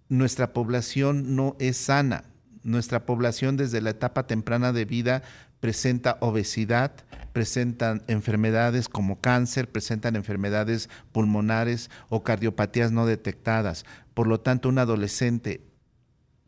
nuestra 0.08 0.54
población 0.54 1.36
no 1.36 1.56
es 1.60 1.78
sana. 1.78 2.24
Nuestra 2.64 3.06
población 3.06 3.58
desde 3.58 3.82
la 3.82 3.91
etapa 3.91 4.26
temprana 4.26 4.72
de 4.72 4.86
vida 4.86 5.22
presenta 5.66 6.20
obesidad, 6.20 6.91
presentan 7.34 8.03
enfermedades 8.07 8.88
como 8.88 9.20
cáncer, 9.20 9.68
presentan 9.68 10.16
enfermedades 10.16 10.91
pulmonares 11.11 11.89
o 12.07 12.22
cardiopatías 12.22 12.91
no 12.91 13.07
detectadas. 13.07 13.84
Por 14.13 14.28
lo 14.28 14.39
tanto, 14.39 14.70
un 14.70 14.78
adolescente, 14.78 15.66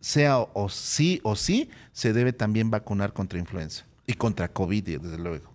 sea 0.01 0.37
o 0.37 0.69
sí 0.69 1.19
o 1.23 1.35
sí, 1.35 1.71
se 1.93 2.13
debe 2.13 2.31
también 2.31 2.69
vacunar 2.69 3.11
contra 3.13 3.39
influenza 3.39 3.87
y 4.05 4.13
contra 4.13 4.49
COVID, 4.49 4.99
desde 4.99 5.17
luego. 5.17 5.51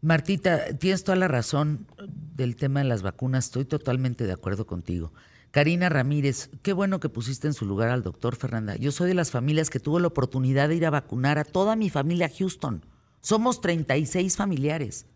Martita, 0.00 0.72
tienes 0.78 1.02
toda 1.02 1.16
la 1.16 1.26
razón 1.26 1.84
del 2.06 2.54
tema 2.54 2.78
de 2.78 2.86
las 2.86 3.02
vacunas, 3.02 3.46
estoy 3.46 3.64
totalmente 3.64 4.24
de 4.24 4.34
acuerdo 4.34 4.68
contigo. 4.68 5.12
Karina 5.50 5.88
Ramírez, 5.88 6.50
qué 6.62 6.72
bueno 6.72 7.00
que 7.00 7.08
pusiste 7.08 7.46
en 7.46 7.54
su 7.54 7.64
lugar 7.64 7.88
al 7.88 8.02
doctor 8.02 8.36
Fernanda. 8.36 8.76
Yo 8.76 8.92
soy 8.92 9.08
de 9.08 9.14
las 9.14 9.30
familias 9.30 9.70
que 9.70 9.80
tuvo 9.80 9.98
la 9.98 10.08
oportunidad 10.08 10.68
de 10.68 10.76
ir 10.76 10.86
a 10.86 10.90
vacunar 10.90 11.38
a 11.38 11.44
toda 11.44 11.74
mi 11.74 11.88
familia 11.88 12.26
a 12.26 12.30
Houston. 12.36 12.84
Somos 13.20 13.60
36 13.60 14.36
familiares. 14.36 15.06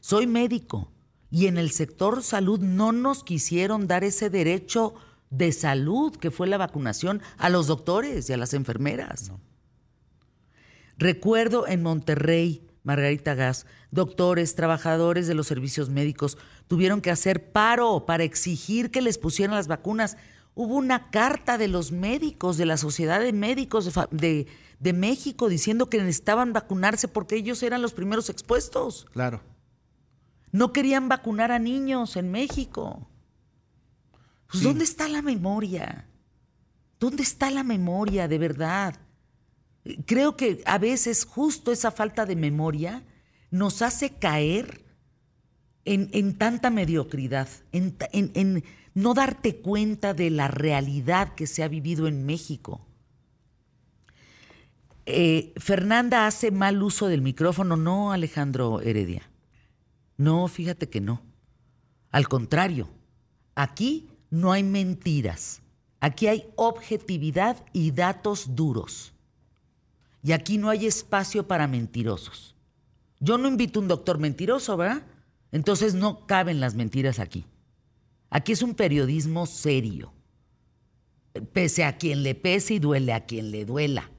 Soy 0.00 0.26
médico 0.26 0.90
y 1.30 1.46
en 1.46 1.58
el 1.58 1.70
sector 1.70 2.22
salud 2.22 2.60
no 2.60 2.92
nos 2.92 3.24
quisieron 3.24 3.86
dar 3.86 4.04
ese 4.04 4.30
derecho 4.30 4.94
de 5.30 5.52
salud 5.52 6.16
que 6.16 6.30
fue 6.30 6.46
la 6.46 6.58
vacunación 6.58 7.20
a 7.38 7.50
los 7.50 7.66
doctores 7.66 8.28
y 8.28 8.32
a 8.32 8.36
las 8.36 8.54
enfermeras. 8.54 9.32
Recuerdo 10.96 11.66
en 11.66 11.82
Monterrey, 11.82 12.66
Margarita 12.84 13.34
Gas, 13.34 13.66
doctores, 13.90 14.54
trabajadores 14.54 15.26
de 15.26 15.34
los 15.34 15.46
servicios 15.46 15.88
médicos 15.88 16.38
tuvieron 16.68 17.00
que 17.00 17.10
hacer 17.10 17.50
paro 17.50 18.06
para 18.06 18.24
exigir 18.24 18.90
que 18.90 19.02
les 19.02 19.18
pusieran 19.18 19.56
las 19.56 19.66
vacunas. 19.66 20.16
Hubo 20.54 20.76
una 20.76 21.10
carta 21.10 21.58
de 21.58 21.66
los 21.66 21.90
médicos, 21.90 22.56
de 22.56 22.66
la 22.66 22.76
Sociedad 22.76 23.20
de 23.20 23.32
Médicos 23.32 23.90
de, 24.12 24.46
de 24.78 24.92
México 24.92 25.48
diciendo 25.48 25.88
que 25.88 25.98
necesitaban 25.98 26.52
vacunarse 26.52 27.08
porque 27.08 27.36
ellos 27.36 27.62
eran 27.62 27.82
los 27.82 27.94
primeros 27.94 28.28
expuestos. 28.28 29.06
Claro. 29.12 29.42
No 30.52 30.72
querían 30.72 31.08
vacunar 31.08 31.50
a 31.50 31.58
niños 31.58 32.16
en 32.16 32.30
México. 32.30 33.08
Pues, 34.50 34.62
¿Dónde 34.62 34.84
está 34.84 35.08
la 35.08 35.22
memoria? 35.22 36.06
¿Dónde 37.00 37.22
está 37.22 37.50
la 37.50 37.64
memoria 37.64 38.28
de 38.28 38.38
verdad? 38.38 38.94
Creo 40.06 40.36
que 40.36 40.62
a 40.64 40.78
veces 40.78 41.24
justo 41.24 41.72
esa 41.72 41.90
falta 41.90 42.26
de 42.26 42.36
memoria 42.36 43.02
nos 43.50 43.82
hace 43.82 44.10
caer 44.10 44.84
en, 45.84 46.38
tanta 46.38 46.70
mediocridad, 46.70 47.48
en, 47.72 47.96
en 48.12 48.64
no 48.94 49.12
darte 49.12 49.56
cuenta 49.56 50.14
de 50.14 50.30
la 50.30 50.48
realidad 50.48 51.34
que 51.34 51.46
se 51.46 51.62
ha 51.62 51.68
vivido 51.68 52.06
en 52.06 52.24
México. 52.24 52.86
Eh, 55.06 55.52
Fernanda 55.56 56.26
hace 56.26 56.50
mal 56.50 56.82
uso 56.82 57.08
del 57.08 57.20
micrófono, 57.20 57.76
no 57.76 58.12
Alejandro 58.12 58.80
Heredia. 58.80 59.30
No, 60.16 60.48
fíjate 60.48 60.88
que 60.88 61.00
no. 61.00 61.22
Al 62.10 62.28
contrario, 62.28 62.88
aquí 63.54 64.08
no 64.30 64.52
hay 64.52 64.62
mentiras. 64.62 65.60
Aquí 66.00 66.28
hay 66.28 66.46
objetividad 66.56 67.64
y 67.72 67.90
datos 67.90 68.54
duros. 68.54 69.13
Y 70.24 70.32
aquí 70.32 70.56
no 70.56 70.70
hay 70.70 70.86
espacio 70.86 71.46
para 71.46 71.68
mentirosos. 71.68 72.56
Yo 73.20 73.36
no 73.36 73.46
invito 73.46 73.78
a 73.78 73.82
un 73.82 73.88
doctor 73.88 74.18
mentiroso, 74.18 74.74
¿verdad? 74.78 75.02
Entonces 75.52 75.94
no 75.94 76.26
caben 76.26 76.60
las 76.60 76.74
mentiras 76.74 77.18
aquí. 77.18 77.44
Aquí 78.30 78.52
es 78.52 78.62
un 78.62 78.74
periodismo 78.74 79.44
serio. 79.44 80.14
Pese 81.52 81.84
a 81.84 81.98
quien 81.98 82.22
le 82.22 82.34
pese 82.34 82.74
y 82.74 82.78
duele 82.78 83.12
a 83.12 83.26
quien 83.26 83.50
le 83.50 83.66
duela. 83.66 84.10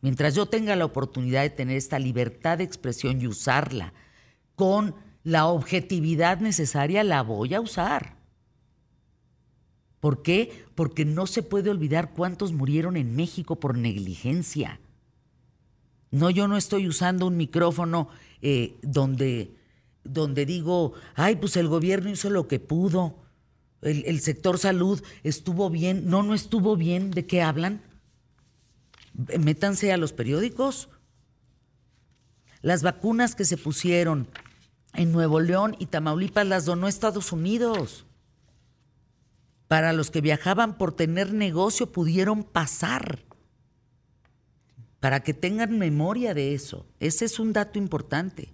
Mientras 0.00 0.34
yo 0.34 0.46
tenga 0.46 0.74
la 0.74 0.86
oportunidad 0.86 1.42
de 1.42 1.50
tener 1.50 1.76
esta 1.76 1.98
libertad 1.98 2.58
de 2.58 2.64
expresión 2.64 3.20
y 3.20 3.26
usarla 3.26 3.92
con 4.54 4.94
la 5.22 5.48
objetividad 5.48 6.40
necesaria, 6.40 7.04
la 7.04 7.22
voy 7.22 7.52
a 7.52 7.60
usar. 7.60 8.16
¿Por 10.00 10.22
qué? 10.22 10.64
Porque 10.74 11.04
no 11.04 11.26
se 11.26 11.42
puede 11.42 11.68
olvidar 11.68 12.14
cuántos 12.14 12.52
murieron 12.52 12.96
en 12.96 13.14
México 13.16 13.60
por 13.60 13.76
negligencia. 13.76 14.80
No, 16.16 16.30
yo 16.30 16.48
no 16.48 16.56
estoy 16.56 16.88
usando 16.88 17.26
un 17.26 17.36
micrófono 17.36 18.08
eh, 18.40 18.78
donde, 18.80 19.54
donde 20.02 20.46
digo, 20.46 20.94
ay, 21.14 21.36
pues 21.36 21.58
el 21.58 21.68
gobierno 21.68 22.08
hizo 22.08 22.30
lo 22.30 22.48
que 22.48 22.58
pudo, 22.58 23.16
el, 23.82 24.02
el 24.06 24.20
sector 24.20 24.58
salud 24.58 25.02
estuvo 25.24 25.68
bien. 25.68 26.08
No, 26.08 26.22
no 26.22 26.32
estuvo 26.32 26.74
bien. 26.74 27.10
¿De 27.10 27.26
qué 27.26 27.42
hablan? 27.42 27.82
Métanse 29.38 29.92
a 29.92 29.98
los 29.98 30.14
periódicos. 30.14 30.88
Las 32.62 32.82
vacunas 32.82 33.34
que 33.34 33.44
se 33.44 33.58
pusieron 33.58 34.26
en 34.94 35.12
Nuevo 35.12 35.38
León 35.38 35.76
y 35.78 35.86
Tamaulipas 35.86 36.46
las 36.46 36.64
donó 36.64 36.88
Estados 36.88 37.30
Unidos. 37.30 38.06
Para 39.68 39.92
los 39.92 40.10
que 40.10 40.22
viajaban 40.22 40.78
por 40.78 40.92
tener 40.96 41.34
negocio 41.34 41.92
pudieron 41.92 42.42
pasar. 42.42 43.26
Para 45.00 45.22
que 45.22 45.34
tengan 45.34 45.78
memoria 45.78 46.34
de 46.34 46.54
eso. 46.54 46.86
Ese 47.00 47.24
es 47.24 47.38
un 47.38 47.52
dato 47.52 47.78
importante. 47.78 48.52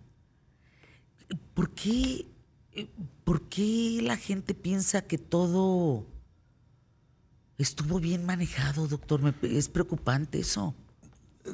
¿Por 1.55 1.71
qué, 1.71 2.27
¿Por 3.25 3.43
qué 3.49 4.01
la 4.03 4.17
gente 4.17 4.55
piensa 4.55 5.03
que 5.03 5.19
todo 5.19 6.07
estuvo 7.59 8.01
bien 8.01 8.25
manejado, 8.25 8.89
doctor? 8.89 9.35
es 9.43 9.69
preocupante 9.69 10.41
eso. 10.41 10.75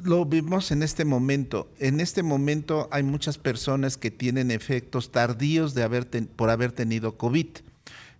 Lo 0.03 0.25
vimos 0.25 0.71
en 0.71 0.83
este 0.83 1.03
momento. 1.03 1.71
En 1.79 1.99
este 1.99 2.21
momento 2.21 2.87
hay 2.91 3.03
muchas 3.03 3.37
personas 3.37 3.97
que 3.97 4.11
tienen 4.11 4.51
efectos 4.51 5.11
tardíos 5.11 5.73
de 5.73 6.25
por 6.35 6.49
haber 6.49 6.71
tenido 6.71 7.17
COVID. 7.17 7.47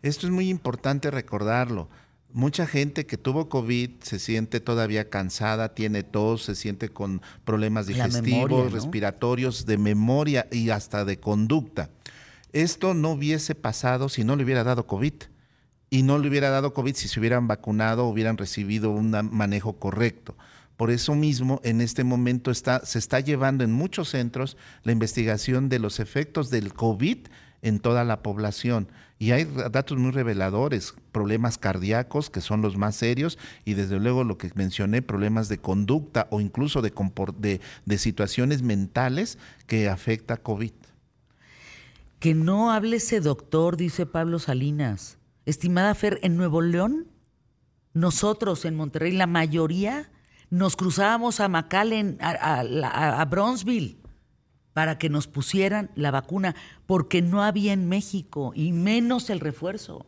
Esto 0.02 0.28
es 0.28 0.34
muy 0.34 0.50
importante 0.50 1.12
recordarlo. 1.12 1.90
Mucha 2.32 2.68
gente 2.68 3.08
que 3.08 3.18
tuvo 3.18 3.50
COVID 3.50 3.90
se 4.02 4.20
siente 4.20 4.60
todavía 4.60 5.10
cansada, 5.10 5.74
tiene 5.74 6.04
tos, 6.04 6.44
se 6.44 6.56
siente 6.56 6.90
con 6.90 7.22
problemas 7.44 7.88
digestivos, 7.88 8.72
respiratorios, 8.72 9.66
de 9.66 9.78
memoria 9.80 10.48
y 10.52 10.70
hasta 10.70 11.06
de 11.06 11.20
conducta. 11.20 11.90
Esto 12.54 12.94
no 12.94 13.12
hubiese 13.12 13.56
pasado 13.56 14.10
si 14.10 14.24
no 14.24 14.36
le 14.36 14.44
hubiera 14.44 14.64
dado 14.64 14.86
COVID. 14.86 15.14
Y 15.92 16.04
no 16.04 16.20
le 16.20 16.28
hubiera 16.28 16.52
dado 16.52 16.74
COVID 16.76 16.94
si 16.96 17.08
se 17.08 17.20
hubieran 17.20 17.48
vacunado 17.48 18.06
o 18.06 18.10
hubieran 18.10 18.38
recibido 18.38 18.92
un 18.92 19.10
manejo 19.32 19.80
correcto. 19.80 20.36
Por 20.78 20.92
eso 20.92 21.16
mismo, 21.16 21.60
en 21.64 21.82
este 21.82 22.04
momento 22.04 22.52
está, 22.52 22.86
se 22.86 23.00
está 23.00 23.20
llevando 23.20 23.64
en 23.64 23.74
muchos 23.74 24.10
centros 24.10 24.56
la 24.84 24.92
investigación 24.92 25.68
de 25.68 25.80
los 25.80 26.00
efectos 26.00 26.52
del 26.52 26.74
COVID 26.74 27.18
en 27.64 27.80
toda 27.80 28.04
la 28.04 28.22
población. 28.22 28.88
Y 29.22 29.32
hay 29.32 29.44
datos 29.44 29.98
muy 29.98 30.12
reveladores, 30.12 30.96
problemas 31.12 31.58
cardíacos, 31.58 32.30
que 32.30 32.40
son 32.40 32.62
los 32.62 32.78
más 32.78 32.96
serios, 32.96 33.38
y 33.66 33.74
desde 33.74 34.00
luego 34.00 34.24
lo 34.24 34.38
que 34.38 34.50
mencioné, 34.56 35.02
problemas 35.02 35.50
de 35.50 35.58
conducta 35.58 36.28
o 36.32 36.40
incluso 36.40 36.82
de, 36.82 36.94
de, 37.38 37.62
de 37.86 37.98
situaciones 37.98 38.62
mentales 38.62 39.38
que 39.68 39.90
afecta 39.90 40.38
COVID. 40.38 40.72
Que 42.20 42.34
no 42.34 42.72
hable 42.72 42.98
ese 42.98 43.20
doctor, 43.20 43.76
dice 43.76 44.06
Pablo 44.06 44.40
Salinas. 44.40 45.18
Estimada 45.46 45.94
Fer, 45.96 46.20
en 46.24 46.38
Nuevo 46.38 46.62
León, 46.62 47.08
nosotros 47.94 48.64
en 48.66 48.76
Monterrey, 48.76 49.12
la 49.12 49.28
mayoría 49.28 50.10
nos 50.50 50.76
cruzábamos 50.76 51.40
a 51.40 51.48
McAllen, 51.48 52.18
a, 52.22 52.62
a, 52.62 53.26
Bronzeville, 53.26 53.98
para 54.80 54.98
que 54.98 55.10
nos 55.10 55.28
pusieran 55.28 55.92
la 55.96 56.10
vacuna, 56.10 56.56
porque 56.86 57.22
no 57.22 57.44
había 57.44 57.74
en 57.74 57.90
México, 57.90 58.54
y 58.56 58.72
menos 58.72 59.30
el 59.30 59.42
refuerzo. 59.42 60.06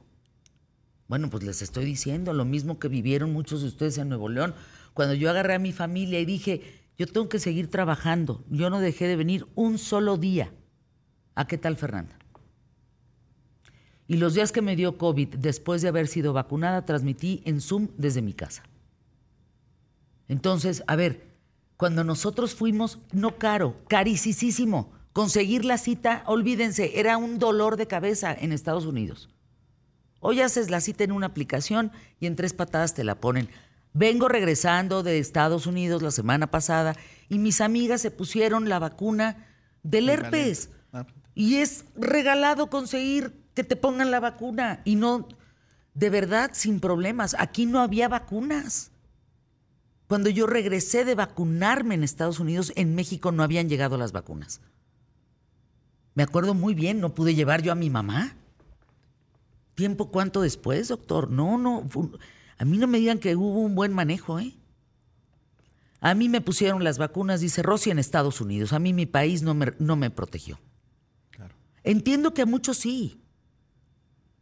Bueno, 1.10 1.30
pues 1.30 1.44
les 1.44 1.62
estoy 1.62 1.84
diciendo 1.84 2.32
lo 2.32 2.46
mismo 2.46 2.80
que 2.80 2.88
vivieron 2.88 3.34
muchos 3.34 3.64
de 3.64 3.68
ustedes 3.68 3.98
en 3.98 4.08
Nuevo 4.08 4.30
León. 4.30 4.56
Cuando 4.94 5.14
yo 5.14 5.30
agarré 5.30 5.56
a 5.56 5.60
mi 5.60 5.74
familia 5.74 6.22
y 6.22 6.26
dije, 6.26 6.62
yo 6.98 7.06
tengo 7.06 7.28
que 7.28 7.40
seguir 7.40 7.70
trabajando, 7.70 8.46
yo 8.50 8.70
no 8.70 8.80
dejé 8.80 9.08
de 9.08 9.18
venir 9.18 9.46
un 9.56 9.78
solo 9.78 10.16
día. 10.16 10.54
¿A 11.36 11.48
qué 11.48 11.58
tal, 11.58 11.76
Fernanda? 11.76 12.18
Y 14.08 14.16
los 14.16 14.36
días 14.36 14.54
que 14.54 14.62
me 14.62 14.78
dio 14.78 14.98
COVID, 14.98 15.36
después 15.36 15.82
de 15.82 15.90
haber 15.90 16.08
sido 16.08 16.32
vacunada, 16.32 16.86
transmití 16.86 17.42
en 17.44 17.60
Zoom 17.60 17.90
desde 17.98 18.22
mi 18.22 18.32
casa. 18.32 18.64
Entonces, 20.30 20.82
a 20.88 20.96
ver, 20.96 21.31
cuando 21.82 22.04
nosotros 22.04 22.54
fuimos, 22.54 23.00
no 23.12 23.40
caro, 23.40 23.76
carísimo, 23.88 24.92
conseguir 25.14 25.66
la 25.66 25.80
cita, 25.80 26.22
olvídense, 26.28 27.00
era 27.00 27.18
un 27.18 27.40
dolor 27.40 27.76
de 27.76 27.88
cabeza 27.88 28.32
en 28.32 28.52
Estados 28.52 28.86
Unidos. 28.86 29.30
Hoy 30.20 30.42
haces 30.42 30.70
la 30.70 30.80
cita 30.80 31.04
en 31.04 31.12
una 31.12 31.26
aplicación 31.26 31.92
y 32.20 32.28
en 32.28 32.36
tres 32.36 32.54
patadas 32.54 32.94
te 32.94 33.04
la 33.04 33.16
ponen. 33.16 33.50
Vengo 33.94 34.28
regresando 34.28 35.02
de 35.02 35.18
Estados 35.18 35.66
Unidos 35.66 36.04
la 36.04 36.12
semana 36.12 36.52
pasada 36.52 36.96
y 37.30 37.40
mis 37.40 37.62
amigas 37.62 38.00
se 38.02 38.12
pusieron 38.12 38.70
la 38.70 38.78
vacuna 38.78 39.48
del 39.82 40.10
herpes. 40.10 40.70
Ah. 40.94 41.08
Y 41.34 41.56
es 41.56 41.86
regalado 41.96 42.70
conseguir 42.70 43.34
que 43.56 43.64
te 43.64 43.76
pongan 43.76 44.12
la 44.12 44.20
vacuna 44.20 44.82
y 44.86 44.98
no, 44.98 45.28
de 45.96 46.12
verdad, 46.12 46.52
sin 46.54 46.80
problemas. 46.80 47.36
Aquí 47.40 47.66
no 47.66 47.80
había 47.80 48.08
vacunas. 48.08 48.91
Cuando 50.12 50.30
yo 50.30 50.46
regresé 50.46 51.06
de 51.06 51.16
vacunarme 51.16 51.96
en 51.96 52.04
Estados 52.04 52.42
Unidos, 52.42 52.74
en 52.76 52.96
México 52.96 53.32
no 53.32 53.44
habían 53.44 53.70
llegado 53.70 53.98
las 53.98 54.12
vacunas. 54.12 54.60
Me 56.16 56.24
acuerdo 56.24 56.54
muy 56.54 56.74
bien, 56.74 57.00
no 57.00 57.16
pude 57.16 57.34
llevar 57.34 57.62
yo 57.62 57.72
a 57.72 57.76
mi 57.76 57.90
mamá. 57.90 58.36
¿Tiempo 59.74 60.12
cuánto 60.12 60.42
después, 60.42 60.90
doctor? 60.90 61.32
No, 61.32 61.58
no. 61.58 61.88
A 62.58 62.66
mí 62.66 62.78
no 62.78 62.88
me 62.88 62.98
digan 62.98 63.20
que 63.20 63.38
hubo 63.38 63.62
un 63.62 63.74
buen 63.74 63.94
manejo, 63.94 64.38
¿eh? 64.38 64.54
A 66.02 66.14
mí 66.14 66.28
me 66.28 66.42
pusieron 66.42 66.84
las 66.84 66.98
vacunas, 66.98 67.40
dice 67.40 67.64
Rossi, 67.64 67.90
en 67.90 67.98
Estados 67.98 68.42
Unidos. 68.42 68.74
A 68.74 68.80
mí 68.80 68.92
mi 68.92 69.06
país 69.06 69.44
no 69.44 69.54
me, 69.54 69.72
no 69.80 69.96
me 69.96 70.10
protegió. 70.10 70.60
Entiendo 71.86 72.34
que 72.34 72.42
a 72.42 72.46
muchos 72.46 72.76
sí. 72.80 73.21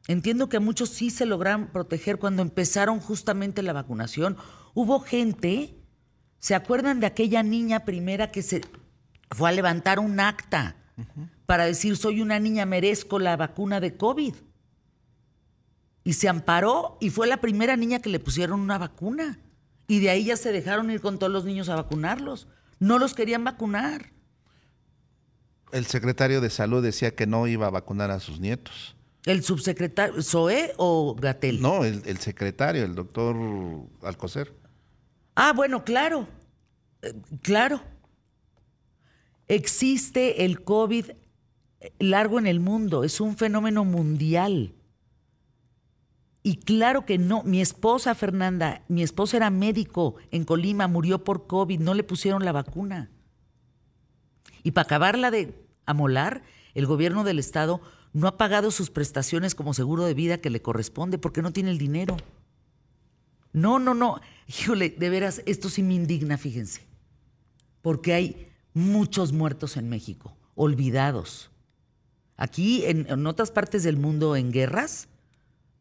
Entiendo 0.09 0.49
que 0.49 0.57
a 0.57 0.59
muchos 0.59 0.89
sí 0.89 1.11
se 1.11 1.27
lograron 1.27 1.67
proteger 1.67 2.17
cuando 2.17 2.41
empezaron 2.41 2.99
justamente 2.99 3.61
la 3.61 3.73
vacunación 3.73 4.37
Hubo 4.73 5.01
gente, 5.01 5.75
¿se 6.39 6.55
acuerdan 6.55 6.99
de 6.99 7.05
aquella 7.05 7.43
niña 7.43 7.85
primera 7.85 8.31
que 8.31 8.41
se 8.41 8.61
fue 9.29 9.49
a 9.49 9.51
levantar 9.51 9.99
un 9.99 10.19
acta 10.19 10.77
para 11.45 11.65
decir 11.65 11.95
soy 11.95 12.21
una 12.21 12.39
niña, 12.39 12.65
merezco 12.65 13.19
la 13.19 13.37
vacuna 13.37 13.79
de 13.79 13.97
COVID? 13.97 14.33
Y 16.03 16.13
se 16.13 16.27
amparó 16.27 16.97
y 16.99 17.11
fue 17.11 17.27
la 17.27 17.37
primera 17.37 17.75
niña 17.75 17.99
que 17.99 18.09
le 18.09 18.19
pusieron 18.19 18.61
una 18.61 18.79
vacuna. 18.79 19.39
Y 19.87 19.99
de 19.99 20.09
ahí 20.09 20.25
ya 20.25 20.37
se 20.37 20.51
dejaron 20.51 20.89
ir 20.89 21.01
con 21.01 21.19
todos 21.19 21.31
los 21.31 21.45
niños 21.45 21.69
a 21.69 21.75
vacunarlos. 21.75 22.47
No 22.79 22.97
los 22.97 23.13
querían 23.13 23.43
vacunar. 23.43 24.11
El 25.71 25.85
secretario 25.85 26.41
de 26.41 26.49
salud 26.49 26.81
decía 26.81 27.15
que 27.15 27.27
no 27.27 27.45
iba 27.45 27.67
a 27.67 27.71
vacunar 27.71 28.09
a 28.09 28.19
sus 28.19 28.39
nietos. 28.39 28.95
¿El 29.25 29.43
subsecretario, 29.43 30.21
Zoé 30.21 30.73
o 30.77 31.15
Gatel? 31.15 31.61
No, 31.61 31.83
el, 31.83 32.01
el 32.05 32.17
secretario, 32.19 32.83
el 32.83 32.95
doctor 32.95 33.35
Alcocer. 34.01 34.53
Ah, 35.35 35.53
bueno, 35.53 35.83
claro, 35.83 36.27
eh, 37.01 37.13
claro. 37.41 37.81
Existe 39.47 40.45
el 40.45 40.63
COVID 40.63 41.11
largo 41.97 42.39
en 42.39 42.47
el 42.47 42.59
mundo, 42.59 43.03
es 43.03 43.21
un 43.21 43.37
fenómeno 43.37 43.85
mundial. 43.85 44.73
Y 46.41 46.57
claro 46.57 47.05
que 47.05 47.17
no, 47.17 47.43
mi 47.43 47.61
esposa 47.61 48.15
Fernanda, 48.15 48.83
mi 48.87 49.03
esposa 49.03 49.37
era 49.37 49.49
médico 49.49 50.15
en 50.31 50.45
Colima, 50.45 50.87
murió 50.87 51.23
por 51.23 51.47
COVID, 51.47 51.79
no 51.79 51.93
le 51.93 52.03
pusieron 52.03 52.45
la 52.45 52.51
vacuna. 52.51 53.11
Y 54.63 54.71
para 54.71 54.85
acabarla 54.85 55.31
de 55.31 55.53
amolar, 55.85 56.43
el 56.73 56.85
gobierno 56.85 57.23
del 57.23 57.39
estado 57.39 57.81
no 58.13 58.27
ha 58.27 58.37
pagado 58.37 58.71
sus 58.71 58.89
prestaciones 58.89 59.55
como 59.55 59.73
seguro 59.73 60.05
de 60.05 60.13
vida 60.13 60.39
que 60.39 60.49
le 60.49 60.61
corresponde 60.61 61.17
porque 61.17 61.41
no 61.41 61.51
tiene 61.51 61.71
el 61.71 61.77
dinero. 61.77 62.17
No, 63.53 63.79
no, 63.79 63.93
no. 63.93 64.19
Híjole, 64.47 64.89
de 64.89 65.09
veras, 65.09 65.41
esto 65.45 65.69
sí 65.69 65.83
me 65.83 65.93
indigna, 65.93 66.37
fíjense. 66.37 66.81
Porque 67.81 68.13
hay 68.13 68.47
muchos 68.73 69.31
muertos 69.31 69.77
en 69.77 69.89
México, 69.89 70.35
olvidados. 70.55 71.49
Aquí, 72.35 72.85
en, 72.85 73.27
otras 73.27 73.51
partes 73.51 73.83
del 73.83 73.97
mundo, 73.97 74.35
en 74.35 74.51
guerras, 74.51 75.07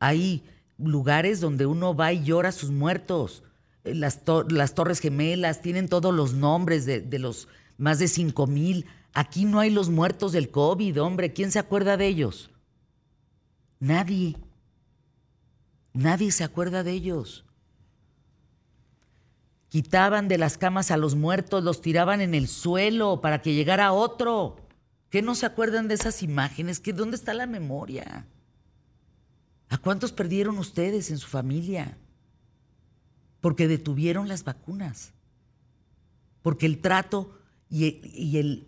hay 0.00 0.42
lugares 0.76 1.40
donde 1.40 1.66
uno 1.66 1.94
va 1.94 2.12
y 2.12 2.24
llora 2.24 2.48
a 2.50 2.52
sus 2.52 2.70
muertos. 2.70 3.42
Eh, 3.84 3.94
las, 3.94 4.20
las 4.48 4.74
Torres 4.74 5.00
Gemelas 5.00 5.62
tienen 5.62 5.88
todos 5.88 6.14
los 6.14 6.34
nombres 6.34 6.84
de, 6.84 7.00
de 7.00 7.18
los 7.18 7.48
más 7.76 7.98
de 7.98 8.08
cinco 8.08 8.46
mil. 8.46 8.86
Aquí 9.14 9.44
no 9.44 9.60
hay 9.60 9.70
los 9.70 9.90
muertos 9.90 10.32
del 10.32 10.50
COVID, 10.50 11.02
hombre. 11.02 11.32
¿Quién 11.32 11.50
se 11.50 11.58
acuerda 11.58 11.96
de 11.96 12.06
ellos? 12.06 12.50
Nadie. 13.80 14.36
Nadie 15.92 16.30
se 16.30 16.44
acuerda 16.44 16.82
de 16.82 16.92
ellos. 16.92 17.44
Quitaban 19.68 20.28
de 20.28 20.38
las 20.38 20.56
camas 20.56 20.90
a 20.90 20.96
los 20.96 21.14
muertos, 21.14 21.62
los 21.62 21.82
tiraban 21.82 22.20
en 22.20 22.34
el 22.34 22.48
suelo 22.48 23.20
para 23.20 23.42
que 23.42 23.54
llegara 23.54 23.92
otro. 23.92 24.56
¿Qué 25.10 25.22
no 25.22 25.34
se 25.34 25.46
acuerdan 25.46 25.88
de 25.88 25.94
esas 25.94 26.22
imágenes? 26.22 26.80
¿Qué, 26.80 26.92
¿Dónde 26.92 27.16
está 27.16 27.34
la 27.34 27.46
memoria? 27.46 28.26
¿A 29.68 29.78
cuántos 29.78 30.12
perdieron 30.12 30.58
ustedes 30.58 31.10
en 31.10 31.18
su 31.18 31.28
familia? 31.28 31.98
Porque 33.40 33.68
detuvieron 33.68 34.28
las 34.28 34.44
vacunas. 34.44 35.12
Porque 36.42 36.66
el 36.66 36.80
trato 36.80 37.38
y, 37.70 38.38
el, 38.38 38.67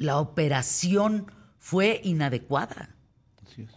la 0.00 0.18
operación 0.18 1.30
fue 1.58 2.00
inadecuada. 2.02 2.96
Así 3.44 3.62
es. 3.62 3.70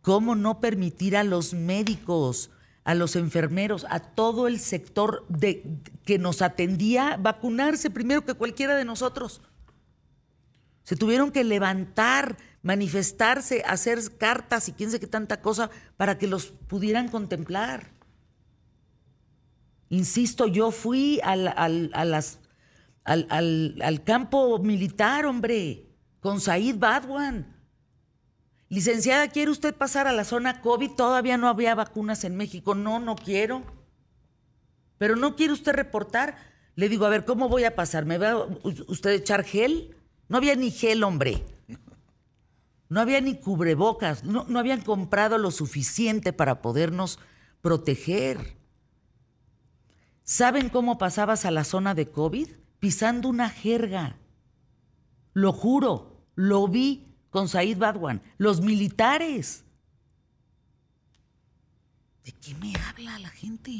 ¿Cómo 0.00 0.34
no 0.34 0.60
permitir 0.60 1.14
a 1.14 1.24
los 1.24 1.52
médicos, 1.52 2.50
a 2.84 2.94
los 2.94 3.14
enfermeros, 3.14 3.86
a 3.90 4.00
todo 4.00 4.48
el 4.48 4.58
sector 4.58 5.26
de, 5.28 5.78
que 6.06 6.18
nos 6.18 6.40
atendía 6.40 7.18
vacunarse 7.18 7.90
primero 7.90 8.24
que 8.24 8.32
cualquiera 8.32 8.76
de 8.76 8.86
nosotros? 8.86 9.42
Se 10.84 10.96
tuvieron 10.96 11.32
que 11.32 11.44
levantar, 11.44 12.38
manifestarse, 12.62 13.62
hacer 13.66 14.16
cartas 14.16 14.70
y 14.70 14.72
quién 14.72 14.90
sé 14.90 15.00
qué 15.00 15.06
tanta 15.06 15.42
cosa 15.42 15.70
para 15.98 16.16
que 16.16 16.28
los 16.28 16.46
pudieran 16.46 17.08
contemplar. 17.08 17.90
Insisto, 19.90 20.46
yo 20.46 20.70
fui 20.70 21.20
al, 23.04 23.26
al, 23.30 23.76
al, 23.82 24.02
campo 24.02 24.58
militar, 24.58 25.26
hombre, 25.26 25.86
con 26.20 26.40
Said 26.40 26.78
Badwan. 26.78 27.54
Licenciada, 28.68 29.28
¿quiere 29.28 29.50
usted 29.50 29.74
pasar 29.74 30.08
a 30.08 30.12
la 30.12 30.24
zona 30.24 30.60
COVID? 30.60 30.92
Todavía 30.92 31.36
no 31.36 31.48
había 31.48 31.74
vacunas 31.74 32.24
en 32.24 32.36
México. 32.36 32.74
No, 32.74 32.98
no 32.98 33.14
quiero. 33.14 33.62
Pero 34.98 35.16
no 35.16 35.36
quiere 35.36 35.52
usted 35.52 35.74
reportar. 35.74 36.36
Le 36.74 36.88
digo, 36.88 37.04
a 37.06 37.10
ver, 37.10 37.24
¿cómo 37.24 37.48
voy 37.48 37.64
a 37.64 37.76
pasar? 37.76 38.04
¿Me 38.04 38.18
va 38.18 38.46
usted 38.88 39.10
a 39.10 39.14
echar 39.14 39.44
gel? 39.44 39.96
No 40.28 40.38
había 40.38 40.56
ni 40.56 40.70
gel, 40.70 41.04
hombre. 41.04 41.44
No 42.88 43.00
había 43.00 43.20
ni 43.20 43.36
cubrebocas. 43.36 44.24
No, 44.24 44.44
no 44.48 44.58
habían 44.58 44.80
comprado 44.80 45.38
lo 45.38 45.50
suficiente 45.50 46.32
para 46.32 46.62
podernos 46.62 47.18
proteger. 47.60 48.56
¿Saben 50.22 50.68
cómo 50.68 50.96
pasabas 50.96 51.44
a 51.44 51.50
la 51.50 51.64
zona 51.64 51.94
de 51.94 52.10
COVID? 52.10 52.48
Pisando 52.84 53.30
una 53.30 53.48
jerga. 53.48 54.18
Lo 55.32 55.54
juro, 55.54 56.20
lo 56.34 56.68
vi 56.68 57.06
con 57.30 57.48
Said 57.48 57.78
Badwan. 57.78 58.20
Los 58.36 58.60
militares. 58.60 59.64
¿De 62.26 62.32
qué 62.32 62.54
me 62.56 62.74
habla 62.76 63.18
la 63.20 63.30
gente? 63.30 63.72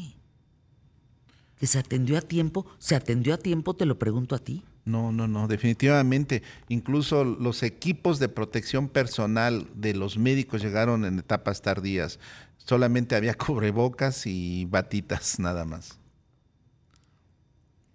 ¿Que 1.58 1.66
se 1.66 1.78
atendió 1.78 2.16
a 2.16 2.22
tiempo? 2.22 2.64
¿Se 2.78 2.96
atendió 2.96 3.34
a 3.34 3.36
tiempo? 3.36 3.76
Te 3.76 3.84
lo 3.84 3.98
pregunto 3.98 4.34
a 4.36 4.38
ti. 4.38 4.64
No, 4.86 5.12
no, 5.12 5.28
no, 5.28 5.48
definitivamente. 5.48 6.42
Incluso 6.70 7.24
los 7.24 7.62
equipos 7.62 8.18
de 8.18 8.30
protección 8.30 8.88
personal 8.88 9.68
de 9.74 9.92
los 9.92 10.16
médicos 10.16 10.62
llegaron 10.62 11.04
en 11.04 11.18
etapas 11.18 11.60
tardías. 11.60 12.18
Solamente 12.56 13.16
había 13.16 13.34
cubrebocas 13.36 14.26
y 14.26 14.64
batitas 14.64 15.38
nada 15.38 15.66
más. 15.66 15.98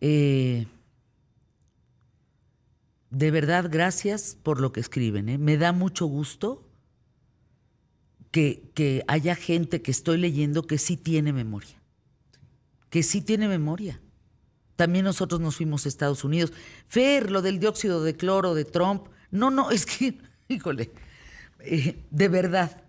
Eh, 0.01 0.67
de 3.11 3.31
verdad, 3.31 3.69
gracias 3.71 4.37
por 4.41 4.61
lo 4.61 4.71
que 4.71 4.79
escriben. 4.79 5.29
¿eh? 5.29 5.37
Me 5.37 5.57
da 5.57 5.71
mucho 5.71 6.05
gusto 6.05 6.69
que, 8.31 9.03
haya 9.07 9.35
gente 9.35 9.81
que 9.81 9.91
estoy 9.91 10.17
leyendo 10.17 10.67
que 10.67 10.77
sí 10.77 10.95
tiene 10.97 11.33
memoria. 11.33 11.81
Que 12.89 13.03
sí 13.03 13.21
tiene 13.21 13.47
memoria. 13.47 13.99
También 14.75 15.05
nosotros 15.05 15.41
nos 15.41 15.57
fuimos 15.57 15.85
a 15.85 15.89
Estados 15.89 16.23
Unidos. 16.23 16.53
Fer, 16.87 17.31
lo 17.31 17.41
del 17.41 17.59
dióxido 17.59 18.03
de 18.03 18.15
cloro 18.15 18.53
de 18.53 18.65
Trump. 18.65 19.07
No, 19.31 19.49
no, 19.49 19.71
es 19.71 19.85
que, 19.85 20.19
híjole, 20.47 20.91
eh, 21.59 22.03
de 22.11 22.27
verdad, 22.27 22.83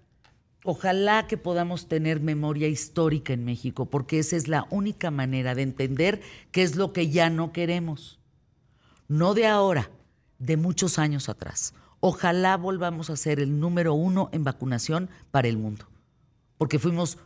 ojalá 0.64 1.26
que 1.26 1.38
podamos 1.38 1.88
tener 1.88 2.20
memoria 2.20 2.68
histórica 2.68 3.32
en 3.32 3.44
México, 3.44 3.86
porque 3.86 4.18
esa 4.18 4.36
es 4.36 4.48
la 4.48 4.66
única 4.70 5.10
manera 5.10 5.54
de 5.54 5.62
entender 5.62 6.20
qué 6.52 6.62
es 6.62 6.76
lo 6.76 6.92
que 6.92 7.08
ya 7.08 7.30
no 7.30 7.52
queremos. 7.52 8.20
No 9.08 9.34
de 9.34 9.46
ahora, 9.46 9.90
de 10.40 10.56
muchos 10.56 10.98
años 10.98 11.28
atrás. 11.28 11.72
Ojalá 12.00 12.56
volvamos 12.56 13.10
a 13.10 13.16
ser 13.16 13.38
el 13.38 13.60
número 13.60 13.94
uno 13.94 14.28
en 14.32 14.42
vacunación 14.42 15.08
para 15.30 15.46
el 15.46 15.56
mundo, 15.56 15.86
porque 16.58 16.80
fuimos 16.80 17.18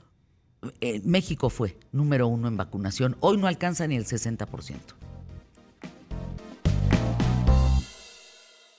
eh, 0.81 1.03
México 1.05 1.51
fue 1.51 1.77
número 1.93 2.29
uno 2.29 2.49
en 2.49 2.57
vacunación. 2.57 3.17
Hoy 3.21 3.37
no 3.37 3.47
alcanza 3.47 3.87
ni 3.87 3.97
el 3.97 4.07
60%. 4.07 4.79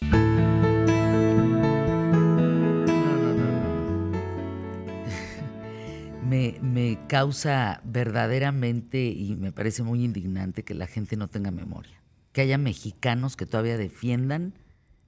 Me, 6.27 6.57
me, 6.59 6.97
causa 7.07 7.81
verdaderamente 7.83 9.05
y 9.05 9.35
me 9.35 9.51
parece 9.51 9.83
muy 9.83 10.03
indignante 10.03 10.63
que 10.63 10.73
la 10.73 10.87
gente 10.87 11.15
no 11.15 11.27
tenga 11.27 11.51
memoria. 11.51 12.01
Que 12.35 12.41
haya 12.41 12.57
mexicanos 12.57 13.37
que 13.37 13.45
todavía 13.45 13.77
defiendan 13.77 14.55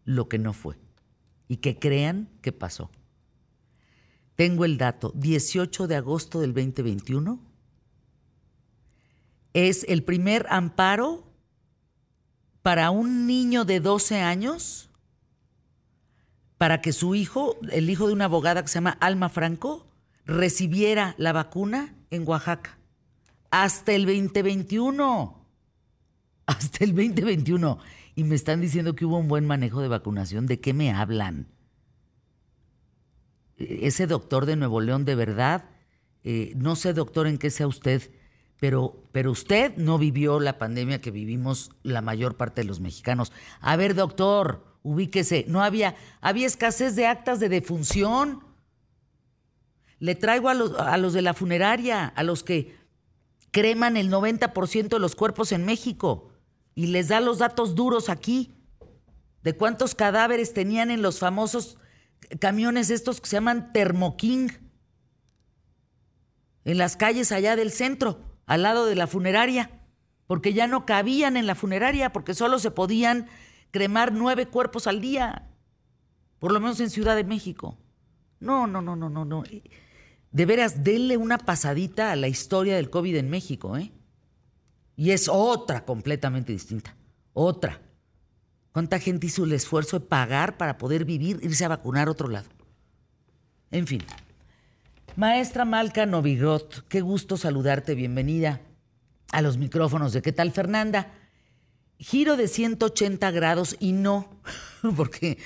lo 0.05 0.29
que 0.29 0.39
no 0.39 0.53
fue 0.53 0.79
y 1.49 1.57
que 1.57 1.77
crean 1.77 2.29
que 2.41 2.53
pasó. 2.53 2.89
Tengo 4.37 4.63
el 4.63 4.77
dato, 4.77 5.11
18 5.13 5.87
de 5.87 5.97
agosto 5.97 6.39
del 6.39 6.53
2021. 6.53 7.37
Es 9.51 9.85
el 9.89 10.03
primer 10.03 10.45
amparo 10.49 11.29
para 12.61 12.91
un 12.91 13.27
niño 13.27 13.65
de 13.65 13.81
12 13.81 14.21
años 14.21 14.89
para 16.57 16.79
que 16.79 16.93
su 16.93 17.13
hijo, 17.13 17.57
el 17.73 17.89
hijo 17.89 18.07
de 18.07 18.13
una 18.13 18.25
abogada 18.25 18.61
que 18.61 18.69
se 18.69 18.75
llama 18.75 18.97
Alma 19.01 19.27
Franco, 19.27 19.85
recibiera 20.25 21.13
la 21.17 21.33
vacuna 21.33 21.93
en 22.09 22.25
Oaxaca. 22.25 22.77
Hasta 23.51 23.91
el 23.91 24.05
2021. 24.05 25.36
Hasta 26.47 26.83
el 26.83 26.95
2021. 26.95 27.77
Y 28.15 28.23
me 28.23 28.35
están 28.35 28.61
diciendo 28.61 28.95
que 28.95 29.05
hubo 29.05 29.19
un 29.19 29.27
buen 29.27 29.45
manejo 29.45 29.81
de 29.81 29.87
vacunación. 29.87 30.47
¿De 30.47 30.59
qué 30.59 30.73
me 30.73 30.91
hablan? 30.91 31.47
ese 33.57 34.07
doctor 34.07 34.45
de 34.45 34.55
Nuevo 34.55 34.81
León 34.81 35.05
de 35.05 35.15
verdad, 35.15 35.65
eh, 36.23 36.53
no 36.55 36.75
sé 36.75 36.93
doctor 36.93 37.27
en 37.27 37.37
qué 37.37 37.49
sea 37.49 37.67
usted, 37.67 38.11
pero, 38.59 39.03
pero 39.11 39.31
usted 39.31 39.75
no 39.77 39.97
vivió 39.97 40.39
la 40.39 40.57
pandemia 40.57 41.01
que 41.01 41.11
vivimos 41.11 41.71
la 41.83 42.01
mayor 42.01 42.37
parte 42.37 42.61
de 42.61 42.67
los 42.67 42.79
mexicanos. 42.79 43.31
A 43.59 43.75
ver, 43.75 43.95
doctor, 43.95 44.63
ubíquese, 44.83 45.45
no 45.47 45.63
había, 45.63 45.95
había 46.21 46.47
escasez 46.47 46.95
de 46.95 47.07
actas 47.07 47.39
de 47.39 47.49
defunción. 47.49 48.43
Le 49.99 50.15
traigo 50.15 50.49
a 50.49 50.53
los, 50.53 50.77
a 50.79 50.97
los 50.97 51.13
de 51.13 51.21
la 51.21 51.33
funeraria, 51.33 52.07
a 52.07 52.23
los 52.23 52.43
que 52.43 52.75
creman 53.51 53.97
el 53.97 54.11
90% 54.11 54.89
de 54.89 54.99
los 54.99 55.15
cuerpos 55.15 55.51
en 55.51 55.65
México 55.65 56.31
y 56.77 56.85
les 56.85 57.07
da 57.07 57.19
los 57.21 57.39
datos 57.39 57.73
duros 57.73 58.07
aquí 58.07 58.53
de 59.41 59.57
cuántos 59.57 59.95
cadáveres 59.95 60.53
tenían 60.53 60.91
en 60.91 61.01
los 61.01 61.17
famosos 61.17 61.79
camiones 62.39 62.91
estos 62.91 63.19
que 63.19 63.27
se 63.27 63.37
llaman 63.37 63.71
King 64.15 64.49
en 66.65 66.77
las 66.77 66.95
calles 66.95 67.31
allá 67.31 67.55
del 67.55 67.71
centro, 67.71 68.21
al 68.45 68.61
lado 68.61 68.85
de 68.85 68.93
la 68.93 69.07
funeraria, 69.07 69.71
porque 70.27 70.53
ya 70.53 70.67
no 70.67 70.85
cabían 70.85 71.35
en 71.35 71.47
la 71.47 71.55
funeraria, 71.55 72.13
porque 72.13 72.35
solo 72.35 72.59
se 72.59 72.69
podían 72.69 73.25
cremar 73.71 74.13
nueve 74.13 74.45
cuerpos 74.45 74.85
al 74.85 75.01
día, 75.01 75.49
por 76.37 76.51
lo 76.51 76.59
menos 76.59 76.79
en 76.79 76.91
Ciudad 76.91 77.15
de 77.15 77.23
México. 77.23 77.75
No, 78.39 78.67
no, 78.67 78.83
no, 78.83 78.95
no, 78.95 79.09
no, 79.09 79.25
no. 79.25 79.43
De 80.29 80.45
veras, 80.45 80.83
denle 80.83 81.17
una 81.17 81.39
pasadita 81.39 82.11
a 82.11 82.15
la 82.15 82.27
historia 82.27 82.75
del 82.75 82.91
COVID 82.91 83.15
en 83.15 83.31
México, 83.31 83.77
¿eh? 83.77 83.91
Y 84.97 85.11
es 85.11 85.29
otra 85.31 85.85
completamente 85.85 86.51
distinta, 86.51 86.95
otra. 87.33 87.79
¿Cuánta 88.71 88.99
gente 88.99 89.27
hizo 89.27 89.43
el 89.43 89.53
esfuerzo 89.53 89.99
de 89.99 90.05
pagar 90.07 90.57
para 90.57 90.79
poder 90.79 91.05
vivir, 91.05 91.39
irse 91.43 91.63
a 91.63 91.67
vacunar 91.67 92.07
a 92.07 92.11
otro 92.11 92.27
lado? 92.27 92.49
En 93.69 93.85
fin. 93.85 94.03
Maestra 95.15 95.65
Malca 95.65 96.07
Novigrot, 96.07 96.87
qué 96.87 97.01
gusto 97.01 97.37
saludarte, 97.37 97.93
bienvenida 97.93 98.59
a 99.31 99.41
los 99.41 99.57
micrófonos 99.57 100.13
de 100.13 100.23
¿Qué 100.23 100.31
tal, 100.31 100.51
Fernanda? 100.51 101.11
Giro 101.99 102.35
de 102.35 102.47
180 102.47 103.29
grados 103.31 103.75
y 103.79 103.91
no, 103.91 104.41
porque 104.95 105.37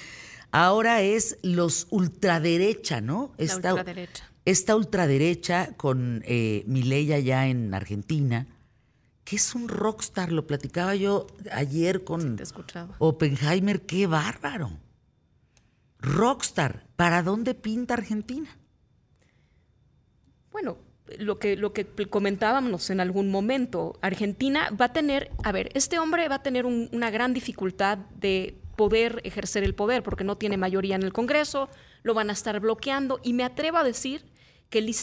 ahora 0.51 1.01
es 1.01 1.37
los 1.41 1.87
ultraderecha, 1.89 3.01
¿no? 3.01 3.33
Esta, 3.37 3.73
ultraderecha. 3.73 4.31
Esta 4.45 4.75
ultraderecha 4.77 5.73
con 5.75 6.23
eh, 6.25 6.63
Mileya 6.67 7.19
ya 7.19 7.47
en 7.47 7.73
Argentina 7.73 8.47
¿Qué 9.23 9.35
es 9.35 9.55
un 9.55 9.67
rockstar? 9.67 10.31
Lo 10.31 10.47
platicaba 10.47 10.95
yo 10.95 11.27
ayer 11.51 12.03
con 12.03 12.37
Oppenheimer. 12.99 13.81
¡Qué 13.81 14.07
bárbaro! 14.07 14.71
Rockstar, 15.99 16.87
¿para 16.95 17.21
dónde 17.21 17.53
pinta 17.53 17.93
Argentina? 17.93 18.57
Bueno, 20.51 20.79
lo 21.19 21.37
que, 21.37 21.55
lo 21.55 21.73
que 21.73 21.85
comentábamos 22.09 22.89
en 22.89 22.99
algún 22.99 23.29
momento, 23.29 23.99
Argentina 24.01 24.69
va 24.79 24.85
a 24.85 24.93
tener, 24.93 25.31
a 25.43 25.51
ver, 25.51 25.69
este 25.75 25.99
hombre 25.99 26.27
va 26.27 26.35
a 26.35 26.43
tener 26.43 26.65
una 26.65 27.11
gran 27.11 27.33
dificultad 27.33 27.99
de 28.15 28.59
poder 28.75 29.21
ejercer 29.23 29.63
el 29.63 29.75
poder 29.75 30.01
porque 30.01 30.23
no 30.23 30.37
tiene 30.37 30.57
mayoría 30.57 30.95
en 30.95 31.03
el 31.03 31.13
Congreso, 31.13 31.69
lo 32.03 32.13
van 32.13 32.29
a 32.29 32.33
estar 32.33 32.59
bloqueando 32.59 33.19
y 33.23 33.33
me 33.33 33.43
atrevo 33.43 33.77
a 33.77 33.83
decir 33.83 34.25
que, 34.71 34.79
el 34.79 34.95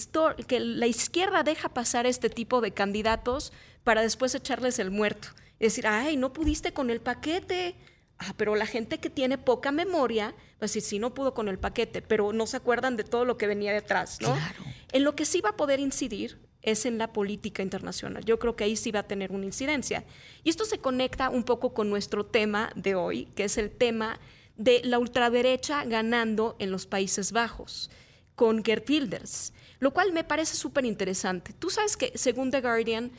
que 0.46 0.60
la 0.60 0.86
izquierda 0.86 1.44
deja 1.44 1.68
pasar 1.68 2.06
este 2.06 2.30
tipo 2.30 2.60
de 2.60 2.72
candidatos 2.72 3.52
para 3.84 4.02
después 4.02 4.34
echarles 4.34 4.78
el 4.78 4.90
muerto. 4.90 5.28
Y 5.58 5.64
decir, 5.64 5.86
ay, 5.86 6.16
no 6.16 6.32
pudiste 6.32 6.72
con 6.72 6.90
el 6.90 7.00
paquete. 7.00 7.76
Ah, 8.18 8.34
pero 8.36 8.56
la 8.56 8.66
gente 8.66 8.98
que 8.98 9.10
tiene 9.10 9.38
poca 9.38 9.72
memoria, 9.72 10.28
va 10.30 10.34
a 10.60 10.64
decir, 10.64 10.82
sí, 10.82 10.98
no 10.98 11.14
pudo 11.14 11.34
con 11.34 11.48
el 11.48 11.58
paquete, 11.58 12.02
pero 12.02 12.32
no 12.32 12.46
se 12.46 12.56
acuerdan 12.56 12.96
de 12.96 13.04
todo 13.04 13.24
lo 13.24 13.36
que 13.36 13.46
venía 13.46 13.72
detrás, 13.72 14.20
¿no? 14.20 14.32
Claro. 14.32 14.64
En 14.92 15.04
lo 15.04 15.14
que 15.14 15.24
sí 15.24 15.40
va 15.40 15.50
a 15.50 15.56
poder 15.56 15.78
incidir 15.78 16.40
es 16.62 16.86
en 16.86 16.98
la 16.98 17.12
política 17.12 17.62
internacional. 17.62 18.24
Yo 18.24 18.38
creo 18.38 18.56
que 18.56 18.64
ahí 18.64 18.76
sí 18.76 18.90
va 18.90 19.00
a 19.00 19.06
tener 19.06 19.32
una 19.32 19.46
incidencia. 19.46 20.04
Y 20.42 20.50
esto 20.50 20.64
se 20.64 20.78
conecta 20.78 21.30
un 21.30 21.44
poco 21.44 21.72
con 21.72 21.88
nuestro 21.90 22.26
tema 22.26 22.72
de 22.74 22.94
hoy, 22.94 23.26
que 23.36 23.44
es 23.44 23.58
el 23.58 23.70
tema 23.70 24.18
de 24.56 24.80
la 24.84 24.98
ultraderecha 24.98 25.84
ganando 25.84 26.56
en 26.58 26.70
los 26.70 26.86
Países 26.86 27.32
Bajos 27.32 27.90
con 28.34 28.64
Gert 28.64 28.88
Wilders, 28.88 29.52
lo 29.80 29.92
cual 29.92 30.12
me 30.12 30.24
parece 30.24 30.56
súper 30.56 30.84
interesante. 30.84 31.52
Tú 31.52 31.70
sabes 31.70 31.96
que, 31.96 32.12
según 32.16 32.50
The 32.50 32.60
Guardian, 32.60 33.12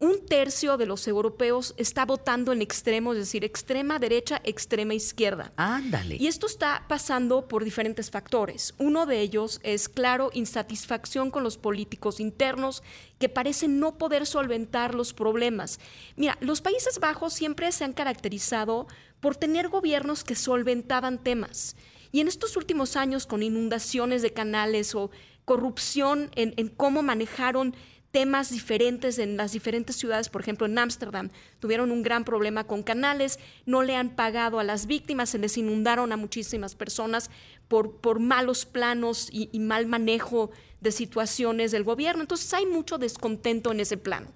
un 0.00 0.24
tercio 0.26 0.76
de 0.76 0.86
los 0.86 1.08
europeos 1.08 1.74
está 1.76 2.04
votando 2.04 2.52
en 2.52 2.62
extremos, 2.62 3.16
es 3.16 3.24
decir, 3.24 3.44
extrema 3.44 3.98
derecha, 3.98 4.40
extrema 4.44 4.94
izquierda. 4.94 5.52
Ándale. 5.56 6.16
Y 6.16 6.28
esto 6.28 6.46
está 6.46 6.84
pasando 6.86 7.48
por 7.48 7.64
diferentes 7.64 8.10
factores. 8.10 8.74
Uno 8.78 9.06
de 9.06 9.20
ellos 9.20 9.58
es, 9.64 9.88
claro, 9.88 10.30
insatisfacción 10.32 11.32
con 11.32 11.42
los 11.42 11.58
políticos 11.58 12.20
internos 12.20 12.84
que 13.18 13.28
parecen 13.28 13.80
no 13.80 13.98
poder 13.98 14.24
solventar 14.26 14.94
los 14.94 15.12
problemas. 15.12 15.80
Mira, 16.14 16.38
los 16.40 16.60
Países 16.60 17.00
Bajos 17.00 17.32
siempre 17.32 17.72
se 17.72 17.82
han 17.82 17.92
caracterizado 17.92 18.86
por 19.18 19.34
tener 19.34 19.68
gobiernos 19.68 20.22
que 20.22 20.36
solventaban 20.36 21.18
temas. 21.18 21.74
Y 22.12 22.20
en 22.20 22.28
estos 22.28 22.56
últimos 22.56 22.94
años, 22.94 23.26
con 23.26 23.42
inundaciones 23.42 24.22
de 24.22 24.32
canales 24.32 24.94
o 24.94 25.10
corrupción 25.44 26.30
en, 26.36 26.54
en 26.56 26.68
cómo 26.68 27.02
manejaron 27.02 27.74
temas 28.10 28.50
diferentes 28.50 29.18
en 29.18 29.36
las 29.36 29.52
diferentes 29.52 29.96
ciudades, 29.96 30.28
por 30.28 30.40
ejemplo 30.40 30.66
en 30.66 30.78
Ámsterdam, 30.78 31.30
tuvieron 31.60 31.90
un 31.90 32.02
gran 32.02 32.24
problema 32.24 32.64
con 32.64 32.82
canales, 32.82 33.38
no 33.66 33.82
le 33.82 33.96
han 33.96 34.16
pagado 34.16 34.58
a 34.58 34.64
las 34.64 34.86
víctimas, 34.86 35.30
se 35.30 35.38
les 35.38 35.58
inundaron 35.58 36.12
a 36.12 36.16
muchísimas 36.16 36.74
personas 36.74 37.30
por, 37.68 37.96
por 37.96 38.18
malos 38.18 38.64
planos 38.64 39.28
y, 39.30 39.58
mal 39.58 39.86
manejo 39.86 40.50
de 40.80 40.92
situaciones 40.92 41.70
del 41.70 41.84
gobierno. 41.84 42.22
Entonces 42.22 42.52
hay 42.54 42.66
mucho 42.66 42.98
descontento 42.98 43.72
en 43.72 43.80
ese 43.80 43.96
plano. 43.96 44.32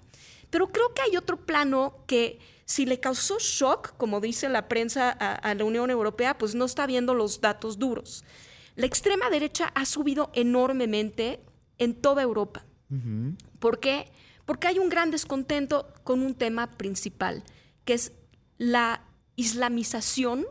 Pero 0.49 0.71
creo 0.71 0.93
que 0.93 1.01
hay 1.01 1.17
otro 1.17 1.37
plano 1.37 2.03
que 2.05 2.39
si 2.65 2.85
le 2.85 2.99
causó 2.99 3.37
shock, 3.39 3.97
como 3.97 4.21
dice 4.21 4.49
la 4.49 4.67
prensa 4.67 5.09
a 5.09 5.55
la 5.55 5.63
Unión 5.63 5.89
Europea, 5.89 6.37
pues 6.37 6.53
no 6.53 6.65
está 6.65 6.85
viendo 6.85 7.15
los 7.15 7.41
datos 7.41 7.79
duros. 7.79 8.23
La 8.75 8.85
extrema 8.85 9.29
derecha 9.29 9.71
ha 9.73 9.85
subido 9.85 10.31
enormemente 10.33 11.39
en 11.77 11.95
toda 11.95 12.21
Europa. 12.21 12.65
¿Por 13.63 13.79
qué? 13.79 14.11
Porque 14.43 14.67
hay 14.67 14.77
un 14.77 14.89
gran 14.89 15.09
descontento 15.09 15.87
con 16.03 16.21
un 16.21 16.35
tema 16.35 16.71
principal, 16.71 17.45
que 17.85 17.93
es 17.93 18.11
la 18.57 19.05
islamización 19.37 20.45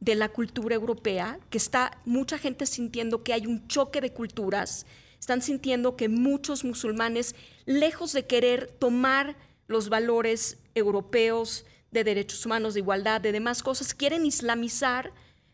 de 0.00 0.14
la 0.14 0.30
cultura 0.30 0.74
europea, 0.74 1.40
que 1.50 1.58
está 1.58 2.00
mucha 2.06 2.38
gente 2.38 2.64
sintiendo 2.64 3.22
que 3.22 3.34
hay 3.34 3.46
un 3.46 3.68
choque 3.68 4.00
de 4.00 4.14
culturas, 4.14 4.86
están 5.20 5.42
sintiendo 5.42 5.94
que 5.94 6.08
muchos 6.08 6.64
musulmanes, 6.64 7.34
lejos 7.66 8.14
de 8.14 8.26
querer 8.26 8.74
tomar 8.78 9.36
los 9.66 9.90
valores 9.90 10.56
europeos 10.74 11.66
de 11.90 12.02
derechos 12.02 12.46
humanos, 12.46 12.72
de 12.72 12.80
igualdad, 12.80 13.20
de 13.20 13.32
demás 13.32 13.62
cosas, 13.62 13.92
quieren 13.92 14.24
islamizar 14.24 15.12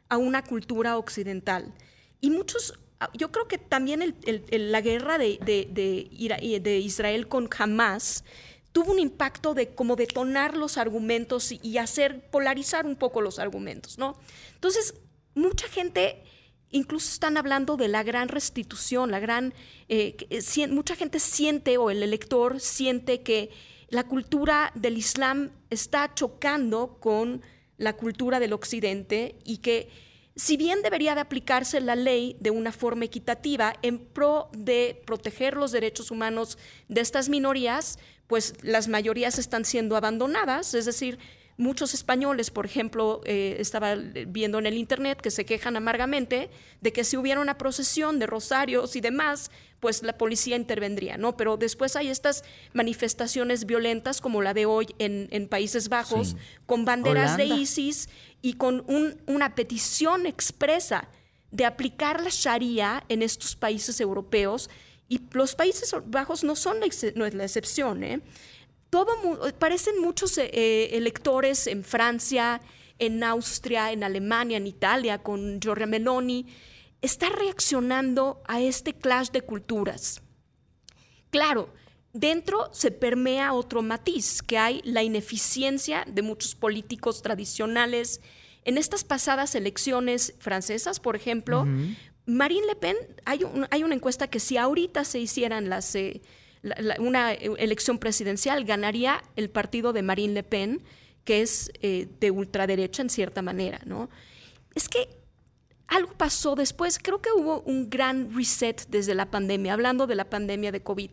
a 0.09 0.17
una 0.17 0.45
cultura 0.45 0.97
occidental. 0.97 1.75
Y 2.21 2.31
muchos, 2.31 2.79
yo 3.13 3.31
creo 3.31 3.47
que 3.49 3.59
también 3.59 4.15
la 4.51 4.81
guerra 4.81 5.19
de, 5.19 5.39
de- 5.41 6.79
Israel 6.79 7.29
con 7.29 7.49
Hamas 7.59 8.25
tuvo 8.73 8.93
un 8.93 8.99
impacto 8.99 9.55
de 9.55 9.75
como 9.75 9.97
detonar 9.97 10.57
los 10.57 10.79
argumentos 10.79 11.53
y, 11.53 11.79
hacer 11.79 12.29
polarizar 12.31 12.87
un 12.87 12.97
poco 12.97 13.21
los 13.21 13.39
argumentos, 13.39 13.99
¿no? 13.99 14.19
Entonces, 14.55 14.95
mucha 15.35 15.69
gente 15.69 16.23
incluso 16.71 17.09
están 17.09 17.37
hablando 17.37 17.77
de 17.77 17.87
la 17.87 18.03
gran 18.03 18.29
restitución, 18.29 19.13
la 19.13 19.21
gran, 19.21 19.55
eh, 19.89 20.17
eh, 20.29 20.67
mucha 20.67 20.97
gente 20.97 21.21
siente 21.21 21.79
o 21.79 21.91
el 21.91 22.03
elector 22.03 22.59
siente 22.59 23.23
que 23.23 23.51
la 23.91 24.05
cultura 24.09 24.73
del 24.75 24.99
Islam 24.99 25.53
está 25.71 26.13
chocando 26.15 26.97
con 26.99 27.43
la 27.77 27.93
cultura 27.93 28.41
del 28.41 28.53
Occidente 28.53 29.37
y 29.45 29.59
que 29.59 29.89
si 30.37 30.57
bien 30.57 30.83
debería 30.83 31.15
de 31.15 31.21
aplicarse 31.21 31.81
la 31.81 31.95
ley 31.95 32.37
de 32.41 32.51
una 32.51 32.73
forma 32.73 33.05
equitativa 33.05 33.75
en 33.83 33.99
pro 33.99 34.49
de 34.53 35.01
proteger 35.07 35.57
los 35.57 35.71
derechos 35.71 36.11
humanos 36.11 36.59
de 36.89 37.01
estas 37.01 37.29
minorías, 37.29 37.99
pues 38.27 38.55
las 38.63 38.89
mayorías 38.89 39.39
están 39.39 39.65
siendo 39.65 39.97
abandonadas, 39.97 40.75
es 40.75 40.87
decir, 40.87 41.19
muchos 41.57 41.95
españoles, 41.95 42.51
por 42.51 42.67
ejemplo, 42.67 43.21
eh, 43.25 43.57
estaba 43.61 43.95
viendo 44.27 44.59
en 44.59 44.67
el 44.67 44.77
internet 44.77 45.21
que 45.21 45.31
se 45.31 45.45
quejan 45.45 45.77
amargamente 45.77 46.51
de 46.81 46.93
que 46.93 47.05
si 47.05 47.17
hubiera 47.17 47.41
una 47.41 47.57
procesión 47.59 48.19
de 48.19 48.27
rosarios 48.27 48.97
y 48.97 49.01
demás, 49.01 49.51
pues 49.81 50.03
la 50.03 50.17
policía 50.19 50.57
intervendría, 50.57 51.17
¿no? 51.17 51.37
Pero 51.37 51.57
después 51.57 51.95
hay 51.95 52.09
estas 52.09 52.43
manifestaciones 52.73 53.67
violentas 53.67 54.21
como 54.21 54.43
la 54.43 54.55
de 54.55 54.67
hoy 54.67 54.87
en, 54.99 55.29
en 55.31 55.49
Países 55.49 55.89
Bajos, 55.89 56.29
Sí. 56.29 56.37
con 56.67 56.85
banderas 56.85 57.37
de. 57.37 57.45
ISIS 57.47 58.09
y 58.43 58.55
con 58.55 58.85
un- 58.89 59.21
una 59.27 59.55
petición 59.55 60.27
expresa 60.27 61.09
de 61.51 61.65
aplicar 61.67 62.21
la 62.23 62.31
Sharia 62.31 63.05
en 63.09 63.23
estos 63.23 63.57
países 63.57 64.01
europeos. 64.01 64.69
Y 65.09 65.21
los 65.33 65.55
Países 65.55 65.95
Bajos 66.07 66.45
no 66.45 66.57
son 66.57 66.81
la, 66.81 66.87
no 67.15 67.27
es 67.27 67.35
la 67.35 67.45
excepción. 67.45 68.03
¿eh? 68.05 68.21
Todo 68.95 69.11
parecen 69.59 70.01
muchos 70.01 70.39
eh, 70.39 70.49
eh, 70.53 70.91
electores 70.93 71.67
en 71.67 71.83
Francia, 71.83 72.61
en 73.01 73.25
Austria, 73.25 73.91
en 73.91 74.05
Alemania, 74.05 74.57
en 74.57 74.69
Italia, 74.69 75.19
con 75.19 75.59
Giorgia 75.61 75.87
Meloni, 75.89 76.47
está 77.03 77.29
reaccionando 77.29 78.41
a 78.47 78.61
este 78.61 78.95
clash 78.95 79.31
de 79.31 79.41
culturas. 79.43 80.23
Claro, 81.31 81.75
dentro 82.13 82.71
se 82.73 82.93
permea 82.93 83.53
otro 83.53 83.83
matiz, 83.83 84.41
que 84.43 84.59
hay 84.59 84.81
la 84.85 85.03
ineficiencia 85.03 86.05
de 86.07 86.23
muchos 86.23 86.55
políticos 86.55 87.21
tradicionales. 87.21 88.21
En 88.65 88.79
estas 88.79 89.03
pasadas 89.03 89.57
elecciones 89.57 90.35
francesas, 90.39 91.01
por 91.01 91.17
ejemplo, 91.17 91.67
Marine 92.27 92.69
Le 92.69 92.77
Pen, 92.77 92.97
hay, 93.25 93.43
un- 93.43 93.67
hay 93.73 93.83
una 93.83 93.97
encuesta 93.97 94.29
que 94.29 94.39
si 94.39 94.57
ahorita 94.57 95.05
se 95.05 95.19
hicieran 95.19 95.69
las, 95.69 95.97
eh, 95.97 96.23
la- 96.65 96.77
la- 96.81 96.97
una 97.01 97.33
eh, 97.33 97.51
elección 97.59 97.99
presidencial, 97.99 98.65
ganaría 98.65 99.23
el 99.37 99.49
partido 99.51 99.93
de 99.93 100.03
Marine 100.03 100.33
Le 100.35 100.43
Pen, 100.43 100.83
que 101.25 101.41
es 101.43 101.71
eh, 101.81 102.09
de 102.21 102.31
ultraderecha 102.31 103.03
en 103.03 103.11
cierta 103.11 103.43
manera, 103.43 103.81
¿no? 103.87 104.11
Es 104.75 104.89
que 104.89 105.09
algo 105.87 106.13
pasó 106.15 106.55
después. 106.55 106.99
Creo 106.99 107.21
que 107.21 107.31
hubo 107.33 107.61
un 107.61 107.89
gran 107.91 108.35
reset 108.35 108.87
desde 108.89 109.15
la 109.15 109.31
pandemia, 109.31 109.75
hablando 109.75 110.07
de 110.07 110.15
la 110.17 110.29
pandemia 110.29 110.73
de 110.73 110.83
COVID. 110.83 111.11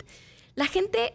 La 0.56 0.66
gente 0.68 1.14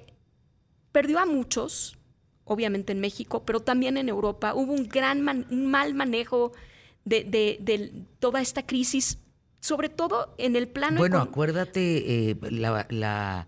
perdió 0.92 1.18
a 1.18 1.26
muchos, 1.26 1.98
obviamente 2.44 2.92
en 2.92 3.00
México, 3.00 3.44
pero 3.44 3.60
también 3.60 3.96
en 3.96 4.08
Europa. 4.08 4.54
Hubo 4.54 4.72
un 4.72 4.86
gran 4.88 5.20
man- 5.22 5.46
un 5.50 5.66
mal 5.70 5.94
manejo 5.94 6.52
de, 7.04 7.24
de- 7.24 7.58
de 7.60 7.92
toda 8.18 8.40
esta 8.40 8.64
crisis, 8.66 9.18
sobre 9.60 9.88
todo 9.88 10.34
en 10.38 10.54
el 10.56 10.68
plano 10.68 10.98
Bueno, 10.98 11.18
acuérdate 11.20 12.30
eh, 12.30 12.36
la, 12.50 12.86
la, 12.90 13.46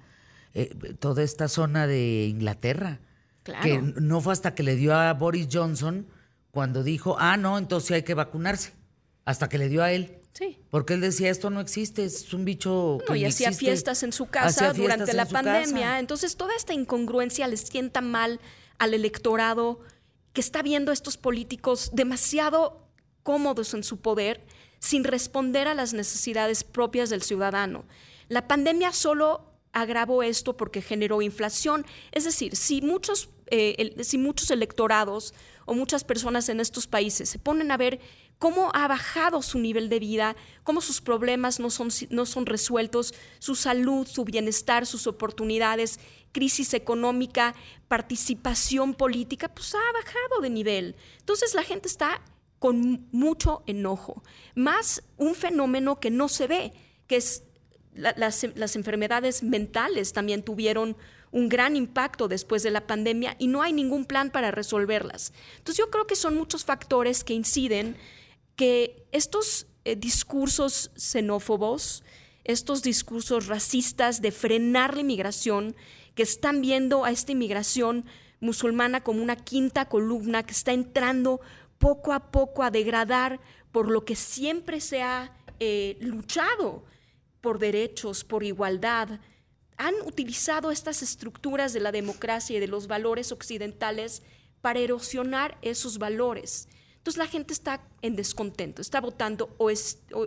eh, 0.62 0.94
toda 0.98 1.22
esta 1.22 1.48
zona 1.48 1.86
de 1.86 2.26
Inglaterra. 2.26 3.00
Claro. 3.42 3.62
Que 3.62 3.80
no 4.00 4.20
fue 4.20 4.32
hasta 4.32 4.54
que 4.54 4.62
le 4.62 4.76
dio 4.76 4.94
a 4.94 5.12
Boris 5.14 5.48
Johnson 5.50 6.06
cuando 6.50 6.82
dijo, 6.82 7.16
ah, 7.18 7.36
no, 7.36 7.56
entonces 7.58 7.88
sí 7.88 7.94
hay 7.94 8.02
que 8.02 8.14
vacunarse. 8.14 8.72
Hasta 9.24 9.48
que 9.48 9.58
le 9.58 9.68
dio 9.68 9.82
a 9.82 9.92
él. 9.92 10.18
Sí. 10.32 10.58
Porque 10.70 10.94
él 10.94 11.00
decía, 11.00 11.30
esto 11.30 11.50
no 11.50 11.60
existe, 11.60 12.04
es 12.04 12.32
un 12.32 12.44
bicho 12.44 12.98
que 13.06 13.12
No, 13.12 13.16
y 13.16 13.24
hacía 13.24 13.48
existe". 13.48 13.66
fiestas 13.66 14.02
en 14.02 14.12
su 14.12 14.26
casa 14.26 14.72
durante 14.72 15.12
la 15.12 15.26
pandemia. 15.26 15.80
casa. 15.80 15.98
Entonces, 15.98 16.36
toda 16.36 16.54
esta 16.54 16.74
incongruencia 16.74 17.48
le 17.48 17.56
sienta 17.56 18.00
mal 18.00 18.40
al 18.78 18.94
electorado 18.94 19.80
que 20.32 20.40
está 20.40 20.62
viendo 20.62 20.90
a 20.90 20.94
estos 20.94 21.16
políticos 21.16 21.90
demasiado 21.92 22.86
cómodos 23.22 23.74
en 23.74 23.82
su 23.82 24.00
poder 24.00 24.44
sin 24.78 25.04
responder 25.04 25.66
a 25.68 25.74
las 25.74 25.92
necesidades 25.92 26.62
propias 26.64 27.10
del 27.10 27.22
ciudadano. 27.22 27.84
La 28.28 28.46
pandemia 28.46 28.92
solo 28.92 29.47
agravó 29.72 30.22
esto 30.22 30.56
porque 30.56 30.82
generó 30.82 31.22
inflación. 31.22 31.86
Es 32.12 32.24
decir, 32.24 32.56
si 32.56 32.82
muchos, 32.82 33.30
eh, 33.46 33.96
si 34.02 34.18
muchos 34.18 34.50
electorados 34.50 35.34
o 35.66 35.74
muchas 35.74 36.04
personas 36.04 36.48
en 36.48 36.60
estos 36.60 36.86
países 36.86 37.28
se 37.28 37.38
ponen 37.38 37.70
a 37.70 37.76
ver 37.76 38.00
cómo 38.38 38.70
ha 38.74 38.86
bajado 38.88 39.42
su 39.42 39.58
nivel 39.58 39.88
de 39.88 39.98
vida, 39.98 40.36
cómo 40.62 40.80
sus 40.80 41.00
problemas 41.00 41.60
no 41.60 41.70
son, 41.70 41.88
no 42.10 42.26
son 42.26 42.46
resueltos, 42.46 43.14
su 43.38 43.54
salud, 43.54 44.06
su 44.06 44.24
bienestar, 44.24 44.86
sus 44.86 45.06
oportunidades, 45.06 45.98
crisis 46.32 46.74
económica, 46.74 47.54
participación 47.88 48.94
política, 48.94 49.48
pues 49.48 49.74
ha 49.74 49.92
bajado 49.92 50.40
de 50.40 50.50
nivel. 50.50 50.96
Entonces 51.18 51.54
la 51.54 51.62
gente 51.62 51.88
está 51.88 52.22
con 52.58 53.08
mucho 53.12 53.62
enojo, 53.66 54.22
más 54.54 55.02
un 55.16 55.34
fenómeno 55.34 56.00
que 56.00 56.10
no 56.10 56.28
se 56.28 56.46
ve, 56.46 56.72
que 57.06 57.16
es 57.16 57.44
las, 57.98 58.76
enfermedades 58.76 59.42
mentales 59.42 60.12
también 60.12 60.42
tuvieron 60.42 60.96
un 61.30 61.48
gran 61.48 61.76
impacto 61.76 62.28
después 62.28 62.62
de 62.62 62.70
la 62.70 62.86
pandemia 62.86 63.36
y 63.38 63.48
no 63.48 63.60
hay 63.60 63.72
ningún 63.72 64.04
plan 64.04 64.30
para 64.30 64.50
resolverlas. 64.50 65.32
Entonces 65.58 65.78
yo 65.84 65.90
creo 65.90 66.06
que 66.06 66.16
son 66.16 66.36
muchos 66.36 66.64
factores 66.64 67.24
que 67.24 67.34
inciden 67.34 67.96
que 68.56 69.06
estos 69.12 69.66
eh, 69.84 69.96
discursos 69.96 70.90
xenófobos, 70.96 72.04
estos 72.44 72.82
discursos 72.82 73.46
racistas 73.46 74.22
de 74.22 74.32
frenar 74.32 74.94
la 74.94 75.00
inmigración, 75.00 75.76
que 76.14 76.22
están 76.22 76.60
viendo 76.62 77.04
a 77.04 77.10
esta 77.10 77.32
inmigración 77.32 78.04
musulmana 78.40 79.02
como 79.02 79.22
una 79.22 79.36
quinta 79.36 79.88
columna 79.88 80.44
que 80.44 80.52
está 80.52 80.72
entrando 80.72 81.40
poco 81.78 82.12
a 82.12 82.30
poco 82.30 82.62
a 82.62 82.70
degradar 82.70 83.40
por 83.72 83.90
lo 83.90 84.04
que 84.04 84.16
siempre 84.16 84.80
se 84.80 85.02
ha 85.02 85.32
eh, 85.60 85.96
luchado 86.00 86.84
por 87.40 87.58
derechos, 87.58 88.24
por 88.24 88.44
igualdad, 88.44 89.20
han 89.76 89.94
utilizado 90.04 90.70
estas 90.70 91.02
estructuras 91.02 91.72
de 91.72 91.80
la 91.80 91.92
democracia 91.92 92.56
y 92.56 92.60
de 92.60 92.66
los 92.66 92.88
valores 92.88 93.32
occidentales 93.32 94.22
para 94.60 94.80
erosionar 94.80 95.56
esos 95.62 95.98
valores. 95.98 96.68
Entonces 96.96 97.18
la 97.18 97.28
gente 97.28 97.52
está 97.52 97.80
en 98.02 98.16
descontento, 98.16 98.82
está 98.82 99.00
votando 99.00 99.54
o, 99.56 99.70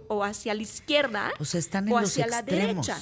o, 0.07 0.24
hacia 0.24 0.53
la 0.53 0.62
izquierda 0.62 1.32
o, 1.38 1.97
hacia 1.97 2.28
la 2.28 2.41
derecha. 2.41 2.97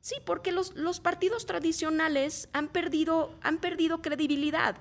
Sí, 0.00 0.16
porque 0.24 0.50
los, 0.50 0.74
los, 0.74 0.98
partidos 0.98 1.46
tradicionales 1.46 2.48
han 2.52 2.68
perdido, 2.68 3.36
han 3.42 3.58
perdido 3.58 4.02
credibilidad. 4.02 4.76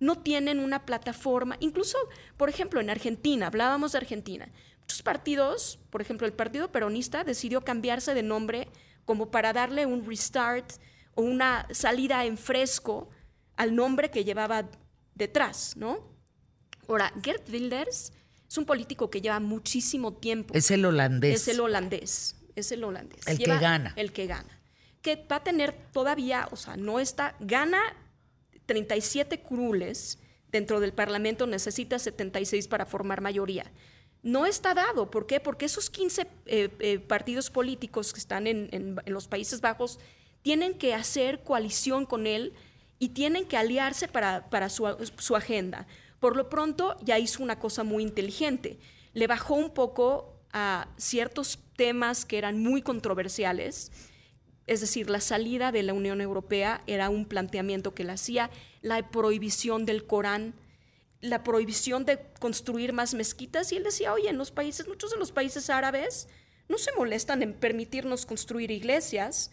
No 0.00 0.18
tienen 0.18 0.58
una 0.58 0.84
plataforma. 0.84 1.56
Incluso, 1.60 1.96
por 2.36 2.50
ejemplo, 2.50 2.80
en 2.80 2.90
Argentina, 2.90 3.46
hablábamos 3.46 3.92
de 3.92 3.98
Argentina. 3.98 4.50
Muchos 4.88 5.02
partidos, 5.02 5.78
por 5.90 6.00
ejemplo, 6.00 6.26
el 6.26 6.32
Partido 6.32 6.72
Peronista 6.72 7.22
decidió 7.22 7.60
cambiarse 7.60 8.14
de 8.14 8.22
nombre 8.22 8.68
como 9.04 9.30
para 9.30 9.52
darle 9.52 9.84
un 9.84 10.06
restart 10.06 10.72
o 11.14 11.20
una 11.20 11.66
salida 11.72 12.24
en 12.24 12.38
fresco 12.38 13.10
al 13.56 13.74
nombre 13.74 14.10
que 14.10 14.24
llevaba 14.24 14.70
detrás, 15.14 15.76
¿no? 15.76 16.08
Ahora, 16.88 17.12
Gert 17.22 17.50
Wilders 17.50 18.14
es 18.48 18.56
un 18.56 18.64
político 18.64 19.10
que 19.10 19.20
lleva 19.20 19.38
muchísimo 19.40 20.14
tiempo. 20.14 20.54
Es 20.54 20.70
el 20.70 20.86
holandés. 20.86 21.42
Es 21.42 21.48
el 21.48 21.60
holandés. 21.60 22.36
Es 22.56 22.72
el 22.72 22.82
holandés. 22.82 23.26
El 23.26 23.36
que 23.36 23.58
gana. 23.58 23.92
El 23.94 24.10
que 24.10 24.26
gana. 24.26 24.58
Que 25.02 25.16
va 25.30 25.36
a 25.36 25.44
tener 25.44 25.74
todavía, 25.92 26.48
o 26.50 26.56
sea, 26.56 26.78
no 26.78 26.98
está, 26.98 27.36
gana 27.40 27.78
37 28.64 29.42
curules 29.42 30.18
dentro 30.50 30.80
del 30.80 30.94
Parlamento, 30.94 31.46
necesita 31.46 31.98
76 31.98 32.68
para 32.68 32.86
formar 32.86 33.20
mayoría 33.20 33.70
no 34.22 34.46
está 34.46 34.74
dado. 34.74 35.10
¿Por 35.10 35.26
qué? 35.26 35.40
Porque 35.40 35.66
esos 35.66 35.90
15 35.90 36.26
eh, 36.46 36.68
eh, 36.80 36.98
partidos 36.98 37.50
políticos 37.50 38.12
que 38.12 38.20
están 38.20 38.46
en, 38.46 39.00
los 39.06 39.28
Países 39.28 39.60
Bajos 39.60 39.98
tienen 40.42 40.74
que 40.74 40.94
hacer 40.94 41.42
coalición 41.42 42.06
con 42.06 42.26
él 42.26 42.54
y 42.98 43.10
tienen 43.10 43.46
que 43.46 43.56
aliarse 43.56 44.08
para, 44.08 44.68
su, 44.68 45.36
agenda. 45.36 45.86
Por 46.20 46.36
lo 46.36 46.48
pronto 46.48 46.96
ya 47.02 47.18
hizo 47.18 47.42
una 47.42 47.58
cosa 47.58 47.84
muy 47.84 48.02
inteligente. 48.02 48.78
Le 49.14 49.26
bajó 49.26 49.54
un 49.54 49.70
poco 49.70 50.34
a 50.52 50.88
ciertos 50.96 51.58
temas 51.76 52.24
que 52.24 52.38
eran 52.38 52.60
muy 52.60 52.82
controversiales. 52.82 53.92
Es 54.66 54.80
decir, 54.80 55.08
la 55.08 55.20
salida 55.20 55.70
de 55.70 55.82
la 55.82 55.94
Unión 55.94 56.20
Europea 56.20 56.82
era 56.86 57.08
un 57.08 57.24
planteamiento 57.24 57.94
que 57.94 58.04
le 58.04 58.12
hacía, 58.12 58.50
la 58.82 59.10
prohibición 59.10 59.86
del 59.86 60.06
Corán 60.06 60.54
la 61.20 61.42
prohibición 61.42 62.04
de 62.04 62.20
construir 62.38 62.92
más 62.92 63.14
mezquitas 63.14 63.72
y 63.72 63.76
él 63.76 63.84
decía, 63.84 64.12
oye, 64.12 64.28
en 64.28 64.38
los 64.38 64.50
países, 64.50 64.86
muchos 64.86 65.10
de 65.10 65.18
los 65.18 65.32
países 65.32 65.68
árabes 65.70 66.28
no 66.68 66.78
se 66.78 66.92
molestan 66.96 67.42
en 67.42 67.54
permitirnos 67.54 68.26
construir 68.26 68.70
iglesias. 68.70 69.50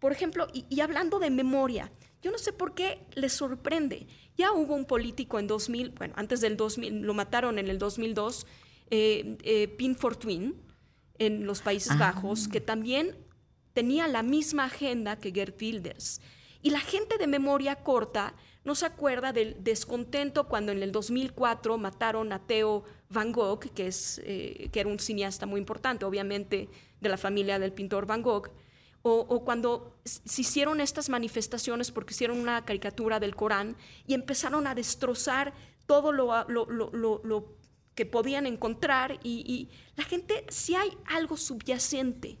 Por 0.00 0.12
ejemplo, 0.12 0.48
y, 0.52 0.80
hablando 0.80 1.18
de 1.18 1.30
memoria, 1.30 1.92
yo 2.22 2.30
no 2.30 2.38
sé 2.38 2.52
por 2.52 2.74
qué 2.74 3.06
les 3.14 3.32
sorprende. 3.32 4.06
Ya 4.36 4.52
hubo 4.52 4.74
un 4.74 4.86
político 4.86 5.38
en 5.38 5.46
2000, 5.46 5.90
bueno, 5.90 6.14
antes 6.16 6.40
del 6.40 6.56
2000, 6.56 7.02
lo 7.02 7.14
mataron 7.14 7.58
en 7.58 7.68
el 7.68 7.78
2002, 7.78 8.46
eh, 8.90 9.36
eh, 9.42 9.68
Pin 9.68 9.94
Fortuyn, 9.94 10.54
en 11.18 11.46
los 11.46 11.60
Países 11.60 11.92
ah. 11.92 11.98
Bajos, 11.98 12.48
que 12.48 12.60
también 12.60 13.16
tenía 13.72 14.08
la 14.08 14.22
misma 14.22 14.64
agenda 14.64 15.18
que 15.18 15.32
Gert 15.32 15.60
Wilders. 15.60 16.20
Y 16.62 16.70
la 16.70 16.80
gente 16.80 17.18
de 17.18 17.26
memoria 17.26 17.76
corta 17.76 18.34
no 18.64 18.74
se 18.74 18.86
acuerda 18.86 19.32
del 19.32 19.62
descontento 19.62 20.48
cuando 20.48 20.72
en 20.72 20.82
el 20.82 20.90
2004 20.90 21.76
mataron 21.78 22.32
a 22.32 22.46
Theo 22.46 22.84
Van 23.10 23.30
Gogh, 23.30 23.60
que, 23.74 23.86
es, 23.86 24.20
eh, 24.24 24.68
que 24.72 24.80
era 24.80 24.88
un 24.88 24.98
cineasta 24.98 25.46
muy 25.46 25.60
importante, 25.60 26.04
obviamente 26.04 26.68
de 27.00 27.08
la 27.08 27.18
familia 27.18 27.58
del 27.58 27.72
pintor 27.72 28.06
Van 28.06 28.22
Gogh, 28.22 28.50
o, 29.06 29.44
cuando 29.44 30.00
se 30.06 30.40
hicieron 30.40 30.80
estas 30.80 31.10
manifestaciones 31.10 31.92
porque 31.92 32.14
hicieron 32.14 32.40
una 32.40 32.64
caricatura 32.64 33.20
del 33.20 33.36
Corán 33.36 33.76
y 34.06 34.14
empezaron 34.14 34.66
a 34.66 34.74
destrozar 34.74 35.52
todo 35.84 36.10
lo, 36.10 37.58
que 37.94 38.06
podían 38.06 38.46
encontrar 38.46 39.20
y, 39.22 39.68
la 39.96 40.04
gente, 40.04 40.46
si 40.48 40.74
hay 40.74 40.96
algo 41.04 41.36
subyacente, 41.36 42.38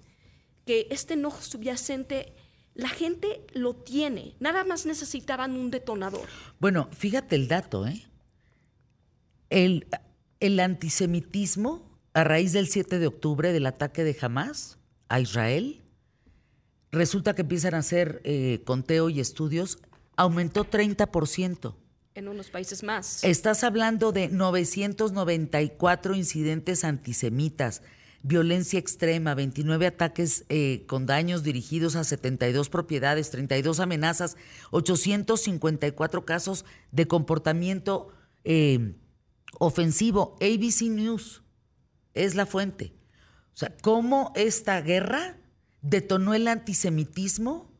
que 0.64 0.86
este 0.90 1.12
enojo 1.12 1.42
subyacente 1.42 2.34
la 2.74 2.88
gente 2.88 3.46
lo 3.54 3.74
tiene, 3.74 4.34
nada 4.40 4.64
más 4.64 4.84
necesitaban 4.84 5.56
un 5.56 5.70
detonador. 5.70 6.28
Bueno, 6.58 6.88
fíjate 6.92 7.36
el 7.36 7.48
dato, 7.48 7.86
¿eh? 7.86 8.04
El, 9.48 9.86
el 10.40 10.58
antisemitismo 10.58 11.94
a 12.14 12.24
raíz 12.24 12.52
del 12.52 12.68
7 12.68 12.98
de 12.98 13.06
octubre 13.06 13.52
del 13.52 13.66
ataque 13.66 14.04
de 14.04 14.16
Hamas 14.20 14.78
a 15.08 15.20
Israel, 15.20 15.82
resulta 16.90 17.34
que 17.34 17.42
empiezan 17.42 17.74
a 17.74 17.78
hacer 17.78 18.20
eh, 18.24 18.62
conteo 18.64 19.10
y 19.10 19.20
estudios, 19.20 19.78
aumentó 20.16 20.64
30%. 20.64 21.74
En 22.14 22.28
unos 22.28 22.50
países 22.50 22.84
más. 22.84 23.24
Estás 23.24 23.64
hablando 23.64 24.12
de 24.12 24.28
994 24.28 26.14
incidentes 26.14 26.84
antisemitas 26.84 27.82
violencia 28.24 28.78
extrema, 28.78 29.34
29 29.34 29.86
ataques 29.86 30.46
eh, 30.48 30.84
con 30.88 31.04
daños 31.04 31.42
dirigidos 31.42 31.94
a 31.94 32.04
72 32.04 32.70
propiedades, 32.70 33.30
32 33.30 33.80
amenazas, 33.80 34.36
854 34.70 36.24
casos 36.24 36.64
de 36.90 37.06
comportamiento 37.06 38.08
eh, 38.44 38.94
ofensivo. 39.58 40.36
ABC 40.40 40.88
News 40.88 41.42
es 42.14 42.34
la 42.34 42.46
fuente. 42.46 42.94
O 43.52 43.56
sea, 43.56 43.76
cómo 43.82 44.32
esta 44.34 44.80
guerra 44.80 45.36
detonó 45.82 46.32
el 46.32 46.48
antisemitismo 46.48 47.70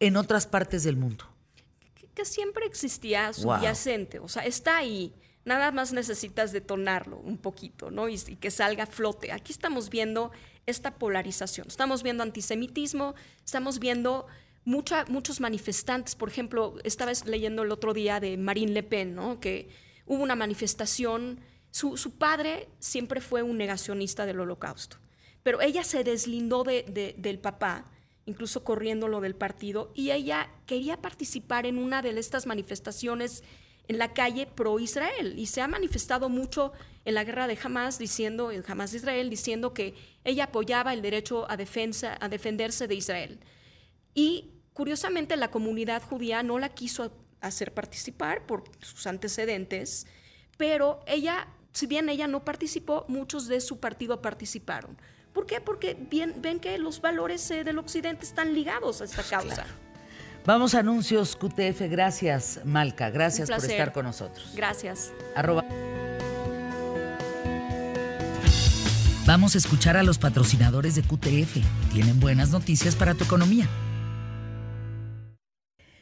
en 0.00 0.16
otras 0.16 0.46
partes 0.46 0.84
del 0.84 0.96
mundo. 0.96 1.24
Que, 2.14 2.26
siempre 2.26 2.66
existía 2.66 3.32
subyacente, 3.32 4.18
o 4.18 4.28
sea, 4.28 4.44
está 4.44 4.76
ahí. 4.76 5.14
Nada 5.48 5.72
más 5.72 5.94
necesitas 5.94 6.52
detonarlo 6.52 7.16
un 7.16 7.38
poquito, 7.38 7.90
¿no? 7.90 8.06
Y, 8.10 8.18
que 8.18 8.50
salga 8.50 8.82
a 8.82 8.86
flote. 8.86 9.32
Aquí 9.32 9.50
estamos 9.50 9.88
viendo 9.88 10.30
esta 10.66 10.98
polarización. 10.98 11.68
Estamos 11.68 12.02
viendo 12.02 12.22
antisemitismo, 12.22 13.14
estamos 13.42 13.78
viendo 13.78 14.26
muchos 14.66 15.40
manifestantes. 15.40 16.16
Por 16.16 16.28
ejemplo, 16.28 16.74
estaba 16.84 17.12
leyendo 17.24 17.62
el 17.62 17.72
otro 17.72 17.94
día 17.94 18.20
de 18.20 18.36
Marine 18.36 18.72
Le 18.72 18.82
Pen, 18.82 19.14
¿no? 19.14 19.40
Que 19.40 19.70
hubo 20.04 20.22
una 20.22 20.36
manifestación. 20.36 21.40
Su, 21.70 21.96
padre 22.18 22.68
siempre 22.78 23.22
fue 23.22 23.42
un 23.42 23.56
negacionista 23.56 24.26
del 24.26 24.40
holocausto, 24.40 24.98
pero 25.42 25.62
ella 25.62 25.82
se 25.82 26.04
deslindó 26.04 26.62
del 26.62 27.38
papá 27.38 27.90
incluso 28.26 28.62
corriéndolo 28.62 29.22
del 29.22 29.34
partido, 29.34 29.90
y 29.94 30.10
ella 30.10 30.50
quería 30.66 31.00
participar 31.00 31.64
en 31.64 31.78
una 31.78 32.02
de 32.02 32.10
estas 32.20 32.46
manifestaciones 32.46 33.42
en 33.88 33.98
la 33.98 34.12
calle 34.12 34.46
pro 34.46 34.78
Israel 34.78 35.38
y 35.38 35.46
se 35.46 35.60
ha 35.60 35.68
manifestado 35.68 36.28
mucho 36.28 36.72
en 37.04 37.14
la 37.14 37.24
guerra 37.24 37.46
de 37.46 37.58
Hamas 37.62 37.98
diciendo 37.98 38.52
en 38.52 38.62
Hamas 38.66 38.92
de 38.92 38.98
Israel 38.98 39.30
diciendo 39.30 39.74
que 39.74 39.94
ella 40.24 40.44
apoyaba 40.44 40.92
el 40.92 41.02
derecho 41.02 41.50
a 41.50 41.56
defensa 41.56 42.16
a 42.20 42.28
defenderse 42.28 42.86
de 42.86 42.94
Israel. 42.94 43.40
Y 44.14 44.50
curiosamente 44.74 45.36
la 45.36 45.50
comunidad 45.50 46.02
judía 46.02 46.42
no 46.42 46.58
la 46.58 46.68
quiso 46.68 47.10
hacer 47.40 47.72
participar 47.72 48.46
por 48.46 48.64
sus 48.80 49.06
antecedentes, 49.06 50.06
pero 50.56 51.00
ella 51.06 51.48
si 51.78 51.86
bien 51.86 52.08
ella 52.08 52.26
no 52.26 52.44
participó, 52.44 53.04
muchos 53.08 53.46
de 53.46 53.60
su 53.60 53.78
partido 53.78 54.20
participaron. 54.20 54.98
¿Por 55.32 55.46
qué? 55.46 55.60
Porque 55.60 55.94
bien, 55.94 56.34
ven 56.38 56.58
que 56.58 56.76
los 56.78 57.00
valores 57.00 57.48
eh, 57.52 57.62
del 57.62 57.78
occidente 57.78 58.24
están 58.24 58.52
ligados 58.52 59.00
a 59.00 59.04
esta 59.04 59.22
causa. 59.22 59.64
Vamos 60.44 60.74
a 60.74 60.80
anuncios 60.80 61.36
QTF. 61.36 61.82
Gracias, 61.90 62.60
Malca. 62.64 63.10
Gracias 63.10 63.50
por 63.50 63.64
estar 63.64 63.92
con 63.92 64.06
nosotros. 64.06 64.52
Gracias. 64.54 65.12
Vamos 69.26 69.54
a 69.54 69.58
escuchar 69.58 69.98
a 69.98 70.02
los 70.02 70.18
patrocinadores 70.18 70.94
de 70.94 71.02
QTF. 71.02 71.58
Tienen 71.92 72.18
buenas 72.18 72.50
noticias 72.50 72.96
para 72.96 73.14
tu 73.14 73.24
economía. 73.24 73.68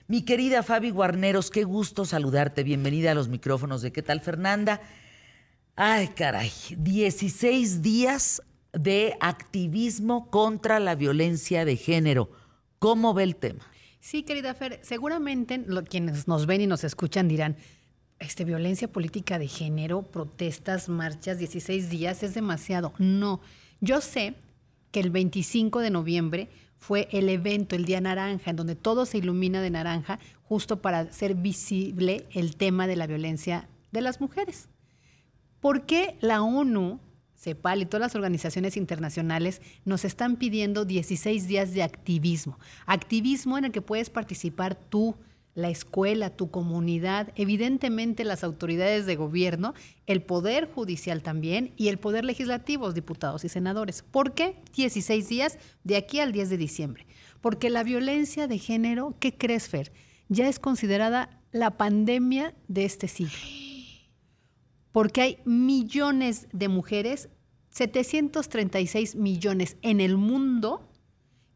Mi 0.07 0.23
querida 0.23 0.63
Fabi 0.63 0.91
Guarneros, 0.91 1.51
qué 1.51 1.65
gusto 1.65 2.05
saludarte. 2.05 2.63
Bienvenida 2.63 3.11
a 3.11 3.15
los 3.15 3.27
micrófonos 3.27 3.83
de 3.83 3.91
¿Qué 3.91 4.03
tal, 4.03 4.21
Fernanda? 4.21 4.81
Ay, 5.75 6.07
caray. 6.09 6.53
16 6.77 7.83
días 7.83 8.41
de 8.73 9.17
activismo 9.21 10.31
contra 10.31 10.79
la 10.79 10.95
violencia 10.95 11.65
de 11.65 11.77
género. 11.77 12.31
¿Cómo 12.79 13.13
ve 13.15 13.25
el 13.25 13.35
tema? 13.35 13.67
Sí, 14.01 14.23
querida 14.23 14.55
Fer, 14.55 14.81
seguramente 14.83 15.65
quienes 15.89 16.29
nos 16.29 16.47
ven 16.47 16.61
y 16.61 16.67
nos 16.67 16.85
escuchan 16.85 17.29
dirán, 17.29 17.57
este, 18.19 18.45
violencia 18.45 18.89
política 18.89 19.39
de 19.39 19.49
género, 19.49 20.03
protestas, 20.03 20.89
marchas, 20.89 21.39
16 21.39 21.91
días, 21.91 22.23
es 22.23 22.35
demasiado. 22.35 22.95
No, 22.99 23.41
yo 23.81 24.01
sé 24.01 24.35
que 24.91 25.01
el 25.01 25.11
25 25.11 25.81
de 25.81 25.91
noviembre 25.91 26.49
fue 26.79 27.09
el 27.11 27.29
evento, 27.29 27.77
el 27.77 27.85
Día 27.85 28.01
Naranja, 28.01 28.51
en 28.51 28.57
donde 28.57 28.77
todo 28.77 29.07
se 29.07 29.19
ilumina 29.19 29.61
de 29.61 29.71
naranja, 29.71 30.19
justo 30.45 30.81
para 30.81 31.01
hacer 31.01 31.35
visible 31.35 32.27
el 32.33 32.57
tema 32.57 32.87
de 32.87 32.97
la 32.97 33.07
violencia 33.07 33.69
de 33.93 34.01
las 34.01 34.21
mujeres. 34.21 34.69
¿Por 35.61 35.85
qué 35.85 36.17
la 36.21 36.43
ONU, 36.43 37.01
CEPAL 37.37 37.83
y 37.83 37.87
todas 37.87 38.01
las 38.01 38.15
organizaciones 38.15 38.77
internacionales 38.77 39.61
nos 39.85 40.05
están 40.05 40.37
pidiendo 40.37 40.85
16 40.85 41.47
días 41.47 41.73
de 41.75 41.83
activismo? 41.83 42.59
Activismo 42.87 43.59
en 43.59 43.67
el 43.67 43.73
que 43.73 43.83
puedes 43.83 44.11
participar 44.11 44.75
tú, 44.75 45.17
la 45.55 45.71
escuela, 45.71 46.31
tu 46.31 46.51
comunidad, 46.51 47.33
evidentemente 47.35 48.25
las 48.25 48.45
autoridades 48.45 49.07
de 49.07 49.17
gobierno, 49.17 49.75
el 50.07 50.23
poder 50.23 50.71
judicial 50.71 51.23
también 51.23 51.73
y 51.77 51.89
el 51.89 51.99
poder 51.99 52.25
legislativo, 52.25 52.93
diputados 52.93 53.45
y 53.45 53.49
senadores. 53.49 54.03
¿Por 54.03 54.35
qué 54.35 54.57
16 54.75 55.29
días 55.29 55.59
de 55.83 55.97
aquí 55.97 56.21
al 56.21 56.33
10 56.33 56.51
de 56.51 56.57
diciembre? 56.59 57.07
Porque 57.41 57.71
la 57.71 57.85
violencia 57.85 58.47
de 58.49 58.59
género, 58.59 59.15
¿qué 59.19 59.33
crees, 59.33 59.69
Fer? 59.69 59.93
Ya 60.29 60.47
es 60.49 60.59
considerada 60.59 61.41
la 61.53 61.79
pandemia 61.79 62.55
de 62.69 62.85
este 62.85 63.09
siglo 63.09 63.39
porque 64.97 65.21
hay 65.21 65.39
millones 65.45 66.47
de 66.55 66.69
mujeres, 66.69 67.29
736 67.69 69.15
millones 69.15 69.77
en 69.83 70.01
el 70.01 70.17
mundo, 70.17 70.89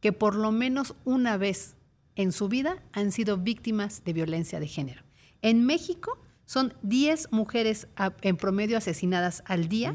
que 0.00 0.12
por 0.12 0.34
lo 0.34 0.52
menos 0.52 0.94
una 1.06 1.38
vez 1.38 1.74
en 2.16 2.32
su 2.32 2.48
vida 2.48 2.82
han 2.92 3.12
sido 3.12 3.38
víctimas 3.38 4.04
de 4.04 4.12
violencia 4.12 4.60
de 4.60 4.66
género. 4.66 5.04
En 5.40 5.64
México 5.64 6.22
son 6.44 6.74
10 6.82 7.32
mujeres 7.32 7.88
en 8.20 8.36
promedio 8.36 8.76
asesinadas 8.76 9.42
al 9.46 9.70
día 9.70 9.94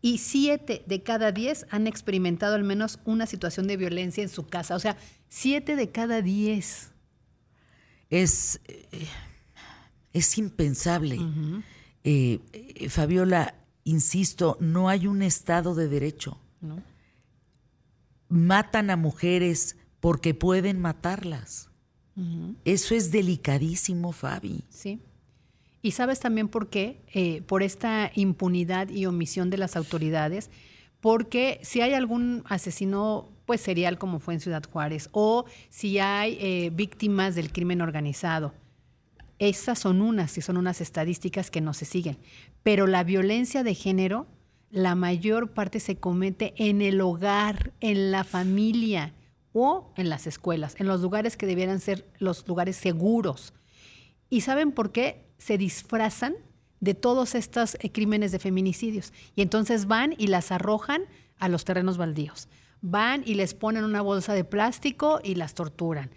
y 0.00 0.18
7 0.18 0.82
de 0.84 1.02
cada 1.04 1.30
10 1.30 1.68
han 1.70 1.86
experimentado 1.86 2.56
al 2.56 2.64
menos 2.64 2.98
una 3.04 3.26
situación 3.26 3.68
de 3.68 3.76
violencia 3.76 4.24
en 4.24 4.28
su 4.28 4.48
casa. 4.48 4.74
O 4.74 4.80
sea, 4.80 4.96
7 5.28 5.76
de 5.76 5.90
cada 5.92 6.20
10. 6.20 6.90
Es, 8.10 8.60
eh, 8.66 9.06
es 10.12 10.36
impensable. 10.36 11.20
Eh, 12.04 12.40
Fabiola, 12.88 13.54
insisto, 13.84 14.56
no 14.60 14.88
hay 14.88 15.06
un 15.06 15.22
Estado 15.22 15.74
de 15.74 15.88
Derecho. 15.88 16.38
¿no? 16.60 16.82
Matan 18.28 18.90
a 18.90 18.96
mujeres 18.96 19.76
porque 20.00 20.34
pueden 20.34 20.80
matarlas. 20.80 21.68
Eso 22.64 22.94
es 22.94 23.10
delicadísimo, 23.10 24.12
Fabi. 24.12 24.64
Sí. 24.68 25.00
Y 25.80 25.92
sabes 25.92 26.20
también 26.20 26.48
por 26.48 26.68
qué, 26.68 27.00
Eh, 27.14 27.42
por 27.42 27.62
esta 27.62 28.10
impunidad 28.14 28.88
y 28.90 29.06
omisión 29.06 29.48
de 29.48 29.56
las 29.56 29.76
autoridades, 29.76 30.50
porque 31.00 31.58
si 31.62 31.80
hay 31.80 31.94
algún 31.94 32.44
asesino 32.46 33.28
pues 33.46 33.60
serial 33.60 33.98
como 33.98 34.18
fue 34.18 34.34
en 34.34 34.40
Ciudad 34.40 34.62
Juárez, 34.70 35.08
o 35.12 35.46
si 35.68 35.98
hay 35.98 36.38
eh, 36.40 36.70
víctimas 36.72 37.34
del 37.34 37.50
crimen 37.50 37.80
organizado, 37.80 38.54
esas 39.48 39.80
son 39.80 40.02
unas, 40.02 40.38
y 40.38 40.40
son 40.40 40.56
unas 40.56 40.80
estadísticas 40.80 41.50
que 41.50 41.60
no 41.60 41.74
se 41.74 41.84
siguen. 41.84 42.18
Pero 42.62 42.86
la 42.86 43.02
violencia 43.02 43.64
de 43.64 43.74
género, 43.74 44.28
la 44.70 44.94
mayor 44.94 45.50
parte 45.50 45.80
se 45.80 45.96
comete 45.96 46.54
en 46.56 46.80
el 46.80 47.00
hogar, 47.00 47.72
en 47.80 48.12
la 48.12 48.22
familia 48.22 49.14
o 49.52 49.92
en 49.96 50.08
las 50.08 50.28
escuelas, 50.28 50.76
en 50.78 50.86
los 50.86 51.00
lugares 51.00 51.36
que 51.36 51.46
debieran 51.46 51.80
ser 51.80 52.06
los 52.18 52.46
lugares 52.46 52.76
seguros. 52.76 53.52
¿Y 54.30 54.42
saben 54.42 54.70
por 54.70 54.92
qué? 54.92 55.26
Se 55.38 55.58
disfrazan 55.58 56.34
de 56.78 56.94
todos 56.94 57.34
estos 57.34 57.76
eh, 57.80 57.90
crímenes 57.90 58.30
de 58.30 58.38
feminicidios. 58.38 59.12
Y 59.34 59.42
entonces 59.42 59.86
van 59.86 60.14
y 60.18 60.28
las 60.28 60.52
arrojan 60.52 61.02
a 61.38 61.48
los 61.48 61.64
terrenos 61.64 61.96
baldíos. 61.96 62.48
Van 62.80 63.24
y 63.26 63.34
les 63.34 63.54
ponen 63.54 63.82
una 63.82 64.02
bolsa 64.02 64.34
de 64.34 64.44
plástico 64.44 65.20
y 65.22 65.34
las 65.34 65.54
torturan. 65.54 66.10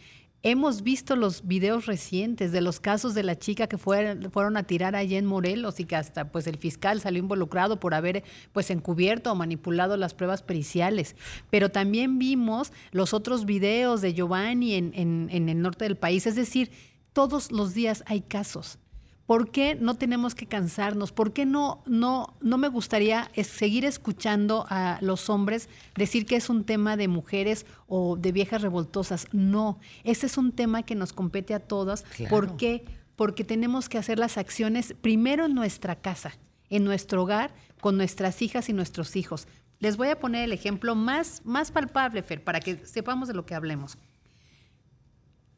Hemos 0.48 0.84
visto 0.84 1.16
los 1.16 1.48
videos 1.48 1.88
recientes 1.88 2.52
de 2.52 2.62
los 2.62 2.80
casos 2.80 3.16
de 3.16 3.24
la 3.24 3.36
chica 3.36 3.66
que 3.66 3.80
fueron, 3.80 4.58
a 4.58 4.62
tirar 4.64 4.96
allá 4.96 5.18
en 5.18 5.26
Morelos 5.26 5.80
y 5.80 5.86
que 5.86 5.96
hasta 5.96 6.32
pues 6.32 6.46
el 6.46 6.58
fiscal 6.60 7.02
salió 7.02 7.18
involucrado 7.20 7.80
por 7.80 7.96
haber 7.96 8.24
pues 8.54 8.70
encubierto 8.70 9.32
o 9.32 9.36
manipulado 9.36 9.98
las 9.98 10.14
pruebas 10.14 10.44
periciales. 10.44 11.16
Pero 11.50 11.70
también 11.70 12.20
vimos 12.20 12.72
los 12.92 13.16
otros 13.16 13.46
videos 13.46 14.02
de 14.02 14.14
Giovanni 14.14 14.76
en, 14.76 14.92
en- 14.94 15.30
en 15.32 15.50
el 15.50 15.60
norte 15.64 15.86
del 15.86 15.98
país. 15.98 16.28
Es 16.28 16.36
decir, 16.36 16.70
todos 17.12 17.52
los 17.52 17.74
días 17.74 18.04
hay 18.06 18.22
casos. 18.22 18.78
¿Por 19.26 19.50
qué 19.50 19.74
no 19.74 19.96
tenemos 19.96 20.36
que 20.36 20.46
cansarnos? 20.46 21.12
¿Por 21.12 21.34
qué 21.34 21.46
no, 21.48 21.82
no, 21.88 22.36
no 22.42 22.58
me 22.60 22.68
gustaría 22.68 23.32
es- 23.34 23.48
seguir 23.48 23.84
escuchando 23.84 24.68
a 24.70 25.00
los 25.02 25.30
hombres 25.32 25.68
decir 25.96 26.26
que 26.28 26.36
es 26.36 26.48
un 26.50 26.64
tema 26.64 26.96
de 26.96 27.08
mujeres 27.08 27.66
o 27.88 28.18
de 28.18 28.32
viejas 28.32 28.62
revoltosas? 28.62 29.28
No, 29.32 29.80
ese 30.04 30.28
es 30.28 30.38
un 30.38 30.52
tema 30.52 30.84
que 30.84 30.94
nos 30.94 31.12
compete 31.12 31.56
a 31.56 31.60
todas. 31.60 32.06
¿Por 32.30 32.56
qué? 32.56 32.86
Porque 33.16 33.44
tenemos 33.44 33.90
que 33.90 33.98
hacer 33.98 34.20
las 34.20 34.38
acciones 34.38 34.94
primero 35.02 35.46
en 35.46 35.56
nuestra 35.56 35.96
casa, 35.96 36.34
en 36.70 36.84
nuestro 36.84 37.24
hogar, 37.24 37.56
con 37.82 37.98
nuestras 37.98 38.42
hijas 38.44 38.70
y 38.70 38.74
nuestros 38.74 39.16
hijos. 39.16 39.48
Les 39.80 39.98
voy 39.98 40.10
a 40.10 40.20
poner 40.20 40.44
el 40.44 40.54
ejemplo 40.54 40.96
más, 40.96 41.42
más 41.46 41.72
palpable, 41.72 42.22
Fer, 42.24 42.44
para 42.44 42.60
que 42.60 42.86
sepamos 42.86 43.28
de 43.28 43.34
lo 43.34 43.46
que 43.46 43.56
hablemos 43.56 43.98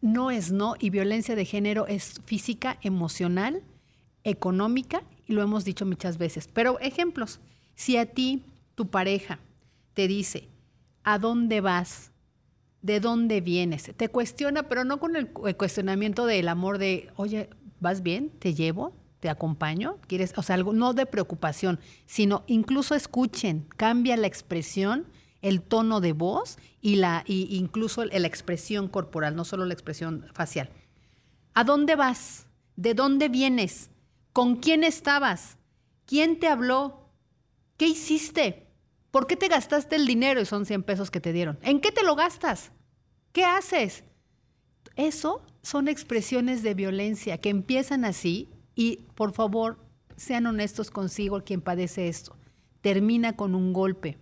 no 0.02 0.32
es 0.32 0.52
no 0.52 0.76
y 0.80 0.90
violencia 0.90 1.36
de 1.36 1.46
género 1.46 1.88
es 1.88 2.22
física, 2.26 2.78
emocional, 2.82 3.62
económica 4.24 5.02
y 5.28 5.34
lo 5.34 5.42
hemos 5.42 5.66
dicho 5.66 5.86
muchas 5.86 6.18
veces. 6.18 6.48
Pero 6.52 6.80
ejemplos, 6.80 7.40
si 7.76 7.98
a 7.98 8.06
ti 8.06 8.44
tu 8.76 8.88
pareja 8.88 9.40
te 9.94 10.08
dice, 10.08 10.48
¿a 11.04 11.18
dónde 11.20 11.62
vas? 11.62 12.12
¿De 12.82 13.00
dónde 13.00 13.42
vienes? 13.42 13.92
Te 13.96 14.10
cuestiona, 14.10 14.64
pero 14.64 14.84
no 14.84 15.00
con 15.00 15.16
el, 15.16 15.28
cu- 15.30 15.48
el 15.48 15.58
cuestionamiento 15.58 16.26
del 16.26 16.48
amor 16.48 16.78
de, 16.78 17.10
oye, 17.16 17.50
¿vas 17.80 18.04
bien? 18.04 18.30
¿Te 18.40 18.54
llevo? 18.54 18.94
¿Te 19.20 19.30
acompaño? 19.30 19.98
¿Quieres? 20.08 20.34
O 20.38 20.44
sea, 20.44 20.56
algo 20.56 20.74
no 20.74 20.94
de 20.94 21.08
preocupación, 21.08 21.80
sino 22.06 22.44
incluso 22.46 22.94
escuchen, 22.94 23.66
cambia 23.76 24.16
la 24.16 24.28
expresión, 24.28 25.06
el 25.48 25.62
tono 25.62 26.02
de 26.02 26.14
voz 26.14 26.58
y 26.82 26.96
la 26.96 27.24
y 27.26 27.56
incluso 27.56 28.06
la 28.06 28.28
expresión 28.28 28.88
corporal, 28.88 29.36
no 29.36 29.46
solo 29.46 29.66
la 29.66 29.74
expresión 29.74 30.26
facial. 30.34 30.70
¿A 31.54 31.64
dónde 31.64 31.96
vas? 31.96 32.48
¿De 32.76 32.94
dónde 32.94 33.30
vienes? 33.30 33.90
¿Con 34.34 34.58
quién 34.58 34.84
estabas? 34.84 35.58
¿Quién 36.06 36.40
te 36.40 36.48
habló? 36.48 37.10
¿Qué 37.78 37.88
hiciste? 37.88 38.68
¿Por 39.12 39.26
qué 39.26 39.36
te 39.36 39.48
gastaste 39.48 39.96
el 39.96 40.06
dinero 40.06 40.42
y 40.42 40.46
son 40.46 40.66
100 40.66 40.84
pesos 40.84 41.10
que 41.10 41.20
te 41.20 41.34
dieron? 41.34 41.58
¿En 41.62 41.80
qué 41.80 41.92
te 41.92 42.04
lo 42.04 42.16
gastas? 42.16 42.72
¿Qué 43.32 43.44
haces? 43.44 44.04
Eso 44.96 45.44
son 45.62 45.88
expresiones 45.88 46.64
de 46.64 46.74
violencia 46.74 47.40
que 47.40 47.50
empiezan 47.50 48.06
así 48.06 48.50
y 48.76 48.98
por 49.16 49.34
favor 49.34 49.80
sean 50.16 50.46
honestos 50.46 50.92
consigo 50.92 51.44
quien 51.44 51.62
padece 51.62 52.08
esto. 52.08 52.36
Termina 52.82 53.36
con 53.36 53.56
un 53.56 53.74
golpe, 53.74 54.18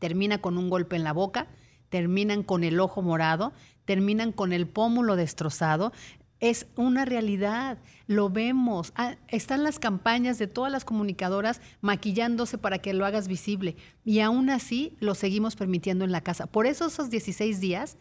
termina 0.00 0.38
con 0.38 0.58
un 0.58 0.68
golpe 0.68 0.96
en 0.96 1.04
la 1.04 1.12
boca, 1.12 1.46
terminan 1.90 2.42
con 2.42 2.64
el 2.64 2.80
ojo 2.80 3.02
morado, 3.02 3.52
terminan 3.84 4.32
con 4.32 4.52
el 4.52 4.66
pómulo 4.66 5.14
destrozado. 5.14 5.92
Es 6.40 6.66
una 6.74 7.04
realidad, 7.04 7.78
lo 8.06 8.30
vemos. 8.30 8.92
Ah, 8.96 9.16
están 9.28 9.62
las 9.62 9.78
campañas 9.78 10.38
de 10.38 10.46
todas 10.46 10.72
las 10.72 10.84
comunicadoras 10.84 11.60
maquillándose 11.82 12.56
para 12.56 12.78
que 12.78 12.94
lo 12.94 13.04
hagas 13.04 13.28
visible 13.28 13.76
y 14.04 14.20
aún 14.20 14.48
así 14.48 14.96
lo 15.00 15.14
seguimos 15.14 15.54
permitiendo 15.54 16.04
en 16.04 16.12
la 16.12 16.22
casa. 16.22 16.46
Por 16.46 16.66
eso 16.66 16.86
esos 16.86 17.10
16 17.10 17.60
días 17.60 17.98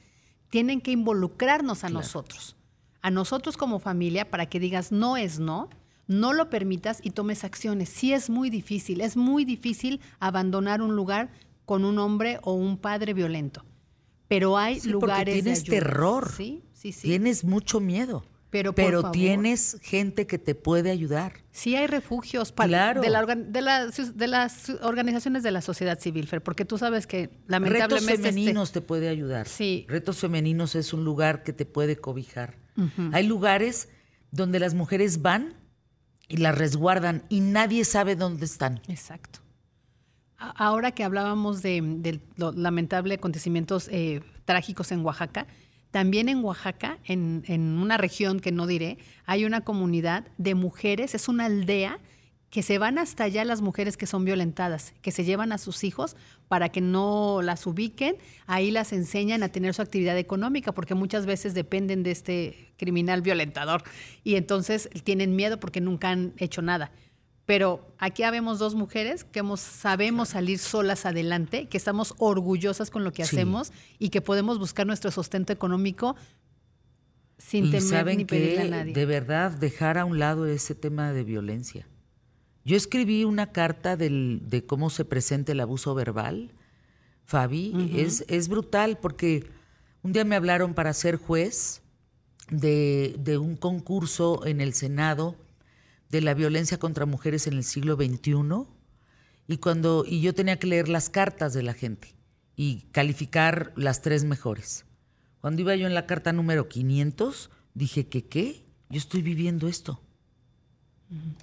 tienen 0.49 0.79
que 0.79 0.91
involucrarnos 0.91 1.83
a 1.83 1.89
nosotros, 1.89 2.55
a 3.01 3.11
nosotros 3.11 3.57
como 3.57 3.79
familia, 3.79 4.31
para 4.31 4.47
que 4.47 4.59
digas 4.59 4.91
no 4.91 5.17
es 5.17 5.39
no, 5.39 5.69
no 6.07 6.33
lo 6.33 6.49
permitas 6.49 6.99
y 7.03 7.11
tomes 7.11 7.43
acciones. 7.43 7.89
Sí 7.89 8.13
es 8.13 8.29
muy 8.29 8.49
difícil, 8.49 9.01
es 9.01 9.17
muy 9.17 9.45
difícil 9.45 10.01
abandonar 10.19 10.81
un 10.81 10.95
lugar 10.95 11.29
con 11.69 11.85
un 11.85 11.99
hombre 11.99 12.39
o 12.41 12.53
un 12.53 12.77
padre 12.79 13.13
violento. 13.13 13.63
Pero 14.27 14.57
hay 14.57 14.79
Sí, 14.79 14.89
porque 14.89 14.91
lugares 14.91 15.35
de 15.35 15.41
tienes 15.43 15.59
ayuda. 15.61 15.77
terror. 15.77 16.31
Sí, 16.35 16.63
sí, 16.73 16.91
sí. 16.91 17.07
Tienes 17.09 17.43
mucho 17.43 17.79
miedo. 17.79 18.25
Pero, 18.49 18.73
favor. 18.73 19.11
tienes 19.11 19.77
gente 19.83 20.25
que 20.25 20.39
te 20.39 20.55
puede 20.55 20.89
ayudar. 20.89 21.33
Sí 21.51 21.75
hay 21.75 21.85
refugios 21.85 22.51
para, 22.51 22.67
Claro. 22.69 23.01
de, 23.01 23.09
la 23.11 23.23
de, 23.23 23.61
las- 23.61 24.17
de 24.17 24.27
las 24.27 24.71
organizaciones 24.81 25.43
de 25.43 25.51
la 25.51 25.61
sociedad 25.61 25.99
civil, 25.99 26.25
Fer, 26.27 26.41
porque 26.41 26.65
tú 26.65 26.79
sabes 26.79 27.05
que 27.05 27.27
Retos 27.27 27.43
lamentablemente... 27.47 28.13
este- 28.13 28.29
femeninos 28.29 28.71
te 28.71 28.81
puede 28.81 29.07
ayudar. 29.07 29.47
Sí. 29.47 29.85
Retos 29.87 30.17
femeninos 30.17 30.73
es 30.73 30.91
un 30.93 31.03
lugar 31.05 31.43
que 31.43 31.53
te 31.53 31.65
puede 31.67 31.97
cobijar. 31.97 32.57
Hay 33.11 33.27
lugares 33.27 33.89
donde 34.31 34.59
las 34.59 34.73
mujeres 34.73 35.21
van 35.21 35.53
y 36.27 36.37
las 36.37 36.57
resguardan 36.57 37.23
y 37.29 37.41
nadie 37.41 37.85
sabe 37.85 38.15
dónde 38.15 38.45
están. 38.45 38.81
Exacto. 38.87 39.41
Ahora 40.39 40.91
que 40.91 41.03
hablábamos 41.03 41.61
de, 41.61 41.81
de 41.81 42.21
los 42.37 42.55
lamentables 42.55 43.17
acontecimientos 43.17 43.89
eh, 43.91 44.21
trágicos 44.45 44.91
en 44.91 45.03
Oaxaca, 45.05 45.47
también 45.91 46.29
en 46.29 46.43
Oaxaca, 46.43 46.97
en, 47.03 47.43
en 47.47 47.77
una 47.77 47.97
región 47.97 48.39
que 48.39 48.51
no 48.51 48.65
diré, 48.65 48.99
hay 49.25 49.43
una 49.43 49.61
comunidad 49.61 50.27
de 50.37 50.55
mujeres, 50.55 51.13
es 51.13 51.27
una 51.27 51.45
aldea 51.45 51.99
que 52.49 52.63
se 52.63 52.77
van 52.77 52.97
hasta 52.97 53.25
allá 53.25 53.45
las 53.45 53.61
mujeres 53.61 53.95
que 53.95 54.07
son 54.07 54.25
violentadas, 54.25 54.93
que 55.01 55.11
se 55.11 55.23
llevan 55.23 55.51
a 55.51 55.57
sus 55.57 55.83
hijos 55.83 56.15
para 56.47 56.69
que 56.69 56.81
no 56.81 57.41
las 57.43 57.67
ubiquen, 57.67 58.15
ahí 58.47 58.71
las 58.71 58.91
enseñan 58.91 59.43
a 59.43 59.49
tener 59.49 59.73
su 59.73 59.81
actividad 59.81 60.17
económica, 60.17 60.71
porque 60.71 60.95
muchas 60.95 61.25
veces 61.25 61.53
dependen 61.53 62.01
de 62.01 62.11
este 62.11 62.73
criminal 62.77 63.21
violentador 63.21 63.83
y 64.23 64.35
entonces 64.35 64.89
tienen 65.03 65.35
miedo 65.35 65.59
porque 65.59 65.81
nunca 65.81 66.09
han 66.09 66.33
hecho 66.37 66.61
nada. 66.61 66.91
Pero 67.49 67.83
aquí 67.97 68.21
habemos 68.21 68.59
dos 68.59 68.75
mujeres 68.75 69.23
que 69.23 69.39
hemos, 69.39 69.59
sabemos 69.59 70.29
salir 70.29 70.59
solas 70.59 71.07
adelante, 71.07 71.67
que 71.67 71.77
estamos 71.77 72.13
orgullosas 72.19 72.91
con 72.91 73.03
lo 73.03 73.11
que 73.11 73.25
Sí. 73.25 73.35
hacemos 73.37 73.71
y 73.97 74.09
que 74.09 74.21
podemos 74.21 74.59
buscar 74.59 74.85
nuestro 74.85 75.09
sustento 75.09 75.51
económico 75.51 76.15
sin 77.39 77.65
y 77.65 77.71
temer 77.71 77.81
saben 77.89 78.17
ni 78.17 78.25
pedirle 78.25 78.61
a 78.61 78.67
nadie. 78.67 78.93
de 78.93 79.03
verdad 79.07 79.49
dejar 79.51 79.97
a 79.97 80.05
un 80.05 80.19
lado 80.19 80.45
ese 80.45 80.75
tema 80.75 81.11
de 81.11 81.23
violencia. 81.23 81.87
Yo 82.65 82.77
escribí 82.77 83.23
una 83.23 83.51
carta 83.51 83.97
del- 83.97 84.41
de 84.45 84.63
cómo 84.67 84.91
se 84.91 85.03
presenta 85.03 85.51
el 85.51 85.59
abuso 85.61 85.95
verbal, 85.95 86.51
Fabi, 87.25 87.93
es, 87.95 88.25
es 88.27 88.47
brutal 88.47 88.99
porque 89.01 89.49
un 90.03 90.11
día 90.13 90.23
me 90.23 90.35
hablaron 90.35 90.75
para 90.75 90.93
ser 90.93 91.15
juez 91.15 91.81
de, 92.51 93.15
de 93.17 93.39
un 93.39 93.55
concurso 93.55 94.45
en 94.45 94.61
el 94.61 94.75
Senado 94.75 95.35
de 96.09 96.21
la 96.21 96.33
violencia 96.33 96.79
contra 96.79 97.05
mujeres 97.05 97.47
en 97.47 97.53
el 97.53 97.63
siglo 97.63 97.95
XXI 97.95 98.67
y 99.47 99.57
cuando 99.57 100.03
y 100.05 100.21
yo 100.21 100.33
tenía 100.33 100.59
que 100.59 100.67
leer 100.67 100.89
las 100.89 101.09
cartas 101.09 101.53
de 101.53 101.63
la 101.63 101.73
gente 101.73 102.15
y 102.55 102.81
calificar 102.91 103.73
las 103.75 104.01
tres 104.01 104.23
mejores. 104.23 104.85
Cuando 105.39 105.61
iba 105.61 105.75
yo 105.75 105.87
en 105.87 105.93
la 105.93 106.05
carta 106.05 106.33
número 106.33 106.67
500, 106.67 107.49
dije 107.73 108.07
que 108.07 108.25
qué, 108.25 108.65
yo 108.89 108.97
estoy 108.97 109.21
viviendo 109.21 109.67
esto. 109.67 110.01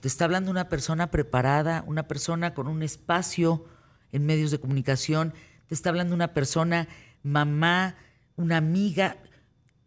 Te 0.01 0.07
está 0.07 0.27
hablando 0.27 0.51
una 0.51 0.69
persona 0.69 1.11
preparada, 1.11 1.83
una 1.87 2.07
persona 2.07 2.55
con 2.55 2.69
un 2.69 2.83
espacio 2.83 3.65
en 4.13 4.27
medios 4.27 4.51
de 4.51 4.61
comunicación, 4.61 5.33
te 5.67 5.75
está 5.75 5.89
hablando 5.89 6.15
una 6.15 6.35
persona, 6.35 6.87
mamá, 7.23 7.97
una 8.37 8.59
amiga. 8.59 9.17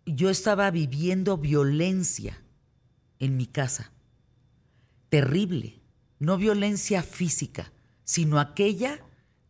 Yo 0.05 0.29
estaba 0.29 0.71
viviendo 0.71 1.37
violencia 1.37 2.41
en 3.19 3.37
mi 3.37 3.45
casa 3.45 3.91
terrible, 5.09 5.81
no 6.19 6.37
violencia 6.37 7.03
física, 7.03 7.71
sino 8.03 8.39
aquella 8.39 8.99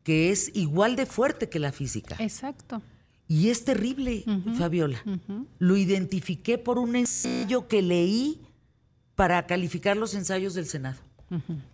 que 0.03 0.31
es 0.31 0.51
igual 0.55 0.95
de 0.95 1.05
fuerte 1.05 1.49
que 1.49 1.59
la 1.59 1.71
física. 1.71 2.15
Exacto. 2.19 2.81
Y 3.27 3.49
es 3.49 3.63
terrible, 3.63 4.23
Fabiola. 4.57 5.03
Lo 5.59 5.77
identifiqué 5.77 6.57
por 6.57 6.79
un 6.79 6.95
ensayo 6.95 7.67
que 7.67 7.83
leí 7.83 8.41
para 9.13 9.45
calificar 9.45 9.95
los 9.97 10.15
ensayos 10.15 10.55
del 10.55 10.65
Senado. 10.65 10.99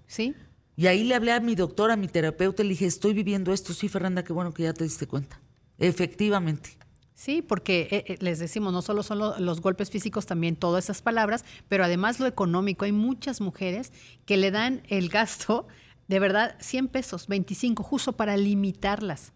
¿Sí? 0.06 0.36
Y 0.76 0.88
ahí 0.88 1.06
le 1.06 1.16
hablé 1.16 1.32
a 1.32 1.40
mi 1.40 1.56
doctora, 1.56 1.94
a 1.94 1.98
mi 1.98 2.10
terapeuta, 2.10 2.62
y 2.62 2.66
le 2.66 2.70
dije, 2.72 2.86
estoy 2.86 3.14
viviendo 3.14 3.54
esto. 3.54 3.74
Sí, 3.74 3.88
Fernanda, 3.88 4.26
qué 4.26 4.34
bueno 4.34 4.54
que 4.54 4.64
ya 4.64 4.74
te 4.74 4.84
diste 4.84 5.08
cuenta. 5.08 5.40
Efectivamente. 5.78 6.78
Sí, 7.18 7.42
porque 7.42 7.88
eh, 7.92 8.04
eh, 8.10 8.18
les 8.20 8.40
decimos, 8.40 8.74
no 8.74 8.82
solo 8.82 9.02
son 9.02 9.20
lo- 9.20 9.40
los 9.40 9.62
golpes 9.62 9.90
físicos, 9.90 10.26
también 10.26 10.58
todas 10.58 10.84
esas 10.84 11.02
palabras, 11.02 11.46
pero 11.70 11.86
además 11.86 12.20
lo 12.20 12.28
económico. 12.28 12.84
Hay 12.86 12.92
muchas 12.92 13.40
mujeres 13.40 13.94
que 14.26 14.36
le 14.36 14.52
dan 14.52 14.84
el 14.90 15.08
gasto, 15.08 15.66
de 16.10 16.20
verdad, 16.20 16.56
100 16.60 16.90
pesos, 16.90 17.28
25, 17.28 17.84
justo 17.84 18.12
para 18.18 18.36
limitarlas. 18.36 19.32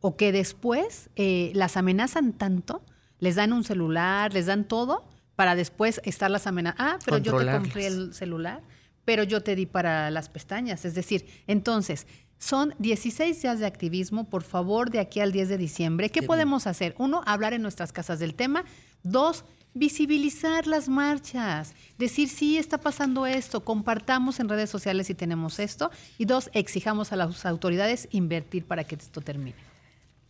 O 0.00 0.16
que 0.16 0.32
después 0.32 1.10
eh, 1.16 1.52
las 1.54 1.76
amenazan 1.76 2.32
tanto, 2.32 2.82
les 3.18 3.36
dan 3.36 3.52
un 3.52 3.64
celular, 3.64 4.32
les 4.32 4.46
dan 4.46 4.66
todo, 4.66 5.06
para 5.36 5.54
después 5.54 6.00
estarlas 6.04 6.46
amenazando. 6.46 6.82
Ah, 6.82 6.98
pero 7.04 7.18
yo 7.18 7.32
te 7.32 7.44
compré 7.64 7.86
el 7.86 8.14
celular, 8.14 8.62
pero 9.04 9.24
yo 9.24 9.42
te 9.42 9.54
di 9.56 9.66
para 9.66 10.10
las 10.10 10.30
pestañas. 10.30 10.86
Es 10.86 10.94
decir, 10.94 11.26
entonces, 11.46 12.06
son 12.40 12.74
16 12.78 13.42
días 13.42 13.60
de 13.60 13.66
activismo, 13.66 14.24
por 14.24 14.42
favor, 14.42 14.90
de 14.90 14.98
aquí 14.98 15.20
al 15.20 15.30
10 15.30 15.50
de 15.50 15.58
diciembre. 15.58 16.08
¿Qué 16.08 16.22
podemos 16.22 16.66
hacer? 16.66 16.94
Uno, 16.96 17.22
hablar 17.26 17.52
en 17.52 17.60
nuestras 17.60 17.92
casas 17.92 18.18
del 18.18 18.34
tema. 18.34 18.64
Dos, 19.02 19.44
visibilizar 19.74 20.66
las 20.66 20.88
marchas. 20.88 21.74
Decir, 21.98 22.30
sí, 22.30 22.56
está 22.56 22.78
pasando 22.78 23.26
esto, 23.26 23.62
compartamos 23.62 24.40
en 24.40 24.48
redes 24.48 24.70
sociales 24.70 25.06
si 25.06 25.14
tenemos 25.14 25.58
esto. 25.58 25.90
Y 26.16 26.24
dos, 26.24 26.48
exijamos 26.54 27.12
a 27.12 27.16
las 27.16 27.44
autoridades 27.44 28.08
invertir 28.10 28.64
para 28.64 28.84
que 28.84 28.94
esto 28.94 29.20
termine. 29.20 29.56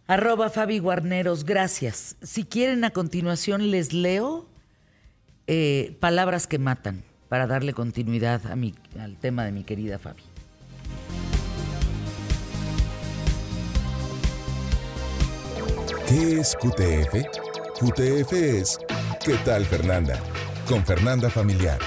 Arroba 0.09 0.51
Fabi 0.51 0.81
Guarneros, 0.81 1.45
gracias. 1.45 2.16
Si 2.23 2.43
quieren, 2.43 2.82
a 2.82 2.91
continuación 2.91 3.70
les 3.70 3.93
leo 3.93 4.49
eh, 5.47 5.97
palabras 6.01 6.49
que 6.49 6.59
matan 6.59 7.05
para 7.28 7.47
darle 7.47 7.73
continuidad 7.73 8.51
a 8.51 8.57
mi, 8.57 8.74
al 8.99 9.16
tema 9.16 9.45
de 9.45 9.53
mi 9.53 9.62
querida 9.62 10.01
Fabi. 10.01 10.24
¿Qué 16.11 16.41
es 16.41 16.57
QTF? 16.57 17.15
QTF 17.78 18.32
es 18.32 18.81
¿Qué 19.24 19.35
tal 19.45 19.65
Fernanda? 19.65 20.19
Con 20.69 20.85
Fernanda 20.85 21.31
Familiar. 21.31 21.78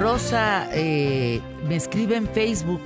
Rosa 0.00 0.66
eh, 0.72 1.42
me 1.68 1.76
escribe 1.76 2.16
en 2.16 2.26
Facebook. 2.26 2.80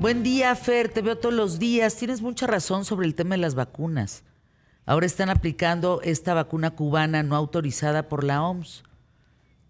Buen 0.00 0.24
día, 0.24 0.56
Fer, 0.56 0.88
te 0.88 1.02
veo 1.02 1.16
todos 1.18 1.36
los 1.36 1.60
días. 1.60 1.94
Tienes 1.94 2.20
mucha 2.20 2.48
razón 2.48 2.84
sobre 2.84 3.06
el 3.06 3.14
tema 3.14 3.36
de 3.36 3.42
las 3.42 3.54
vacunas. 3.54 4.24
Ahora 4.86 5.06
están 5.06 5.30
aplicando 5.30 6.00
esta 6.02 6.34
vacuna 6.34 6.72
cubana 6.72 7.22
no 7.22 7.36
autorizada 7.36 8.08
por 8.08 8.24
la 8.24 8.42
OMS. 8.42 8.87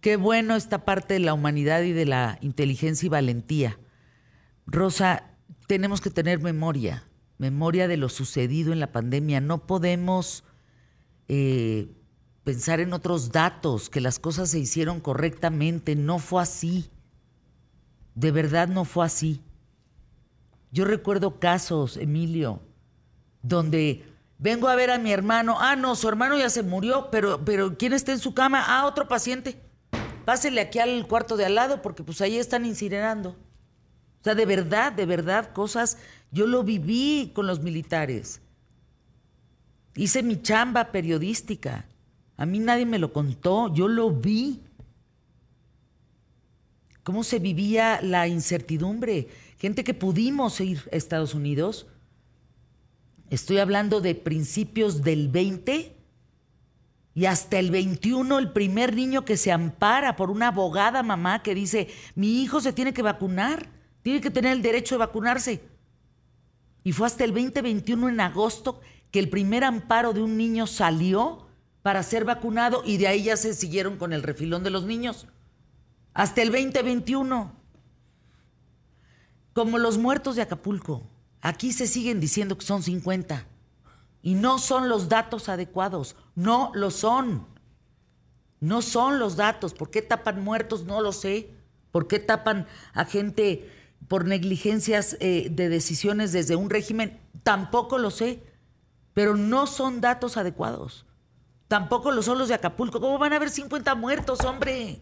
Qué 0.01 0.16
bueno 0.16 0.55
esta 0.55 0.85
parte 0.85 1.15
de 1.15 1.20
la 1.20 1.35
humanidad 1.35 1.83
y 1.83 1.93
de 1.93 2.07
la 2.07 2.39
inteligencia 2.41 3.07
y 3.07 3.11
valentía. 3.11 3.79
Rosa, 4.66 5.25
tenemos 5.66 6.01
que 6.01 6.11
tener 6.11 6.41
memoria, 6.41 7.05
memoria 7.39 7.89
de 7.89 7.97
lo 7.97 8.09
sucedido 8.09 8.73
en 8.73 8.81
la 8.81 8.93
pandemia. 8.93 9.41
No 9.41 9.66
podemos 9.66 10.45
eh, 11.27 11.89
pensar 12.45 12.81
en 12.81 12.93
otros 12.93 13.33
datos, 13.33 13.91
que 13.91 14.01
las 14.01 14.19
cosas 14.19 14.51
se 14.51 14.59
hicieron 14.59 15.01
correctamente. 15.01 15.97
No 15.97 16.19
fue 16.19 16.43
así. 16.43 16.91
De 18.15 18.31
verdad 18.31 18.69
no 18.69 18.85
fue 18.85 19.05
así. 19.05 19.43
Yo 20.70 20.85
recuerdo 20.85 21.41
casos, 21.41 21.97
Emilio, 21.97 22.62
donde 23.43 24.05
vengo 24.39 24.69
a 24.69 24.77
ver 24.77 24.91
a 24.91 24.99
mi 24.99 25.12
hermano. 25.12 25.57
Ah, 25.59 25.77
no, 25.77 25.97
su 25.97 26.09
hermano 26.09 26.39
ya 26.39 26.51
se 26.51 26.62
murió, 26.62 27.09
pero, 27.11 27.45
pero 27.45 27.77
¿quién 27.77 27.95
está 27.95 28.12
en 28.12 28.19
su 28.19 28.33
cama? 28.35 28.65
Ah, 28.66 28.87
otro 28.87 29.09
paciente. 29.09 29.68
Pásele 30.28 30.60
aquí 30.60 30.78
al 30.78 31.06
cuarto 31.06 31.38
de 31.38 31.46
al 31.46 31.55
lado 31.55 31.80
porque 31.80 32.05
pues 32.05 32.20
ahí 32.20 32.36
están 32.36 32.66
incinerando. 32.66 33.30
O 33.30 34.24
sea, 34.24 34.34
de 34.34 34.44
verdad, 34.44 34.92
de 34.92 35.06
verdad, 35.06 35.55
cosas. 35.55 35.96
Yo 36.30 36.46
lo 36.46 36.62
viví 36.64 37.32
con 37.34 37.46
los 37.46 37.62
militares. 37.62 38.42
Hice 39.96 40.22
mi 40.22 40.42
chamba 40.42 40.92
periodística. 40.92 41.86
A 42.36 42.44
mí 42.44 42.59
nadie 42.59 42.84
me 42.84 42.98
lo 42.98 43.10
contó, 43.10 43.72
yo 43.72 43.88
lo 43.88 44.10
vi. 44.10 44.60
Cómo 47.05 47.24
se 47.24 47.38
vivía 47.38 48.02
la 48.02 48.28
incertidumbre. 48.28 49.28
Gente 49.59 49.82
que 49.82 49.94
pudimos 49.94 50.60
ir 50.60 50.86
a 50.92 50.96
Estados 50.96 51.32
Unidos. 51.32 51.86
Estoy 53.30 53.60
hablando 53.60 54.02
de 54.02 54.14
principios 54.14 55.02
del 55.02 55.30
20 55.30 55.98
y 57.14 57.26
hasta 57.26 57.59
el 57.59 57.70
21 57.70 58.39
el 58.39 58.52
primer 58.52 58.94
niño 58.94 59.24
que 59.24 59.36
se 59.36 59.51
ampara 59.51 60.16
por 60.16 60.30
una 60.30 60.48
abogada 60.48 61.02
mamá 61.02 61.43
que 61.43 61.55
dice, 61.55 61.89
mi 62.14 62.43
hijo 62.43 62.60
se 62.60 62.72
tiene 62.72 62.93
que 62.93 63.02
vacunar, 63.02 63.68
tiene 64.02 64.20
que 64.20 64.30
tener 64.30 64.52
el 64.52 64.62
derecho 64.62 64.94
de 64.94 65.01
vacunarse. 65.01 65.60
Y 66.85 66.93
fue 66.93 67.06
hasta 67.06 67.24
el 67.24 67.32
2021 67.32 68.09
en 68.09 68.20
agosto 68.20 68.80
que 69.10 69.18
el 69.18 69.28
primer 69.28 69.64
amparo 69.64 70.12
de 70.12 70.22
un 70.22 70.36
niño 70.36 70.66
salió 70.66 71.48
para 71.82 72.02
ser 72.02 72.24
vacunado 72.24 72.82
y 72.85 72.98
de 72.98 73.09
ahí 73.09 73.24
ya 73.24 73.36
se 73.36 73.55
siguieron 73.55 73.97
con 73.97 74.12
el 74.12 74.22
refilón 74.22 74.62
de 74.62 74.70
los 74.70 74.85
niños. 74.85 75.26
Hasta 76.14 76.43
el 76.43 76.51
2021. 76.51 77.52
Como 79.52 79.78
los 79.78 79.98
muertos 79.98 80.36
de 80.36 80.43
Acapulco. 80.43 81.02
Aquí 81.40 81.72
se 81.72 81.86
siguen 81.86 82.20
diciendo 82.20 82.59
que 82.59 82.66
son 82.66 82.82
50. 82.82 83.47
Y 84.28 84.34
no 84.34 84.59
son 84.59 84.88
los 84.88 85.09
datos 85.09 85.48
adecuados. 85.48 86.14
No 86.34 86.70
lo 86.74 86.90
son. 86.90 87.46
No 88.60 88.82
son 88.82 89.18
los 89.18 89.36
datos. 89.36 89.72
¿Por 89.72 89.90
qué 89.90 90.02
tapan 90.02 90.42
muertos? 90.42 90.84
No 90.84 91.00
lo 91.00 91.12
sé. 91.12 91.50
¿Por 91.92 92.09
qué 92.09 92.18
tapan 92.18 92.66
a 92.92 93.05
gente 93.05 93.70
por 94.06 94.24
negligencias 94.24 95.16
eh, 95.20 95.48
de 95.50 95.68
decisiones 95.68 96.32
desde 96.32 96.56
un 96.56 96.70
régimen, 96.70 97.18
tampoco 97.42 97.98
lo 97.98 98.10
sé, 98.10 98.42
pero 99.14 99.36
no 99.36 99.66
son 99.66 100.00
datos 100.00 100.36
adecuados. 100.36 101.05
Tampoco 101.66 102.10
lo 102.10 102.22
son 102.22 102.38
los 102.38 102.48
de 102.48 102.55
Acapulco. 102.55 103.00
¿Cómo 103.00 103.18
van 103.18 103.32
a 103.32 103.36
haber 103.36 103.50
50 103.50 103.94
muertos, 103.94 104.40
hombre? 104.44 105.00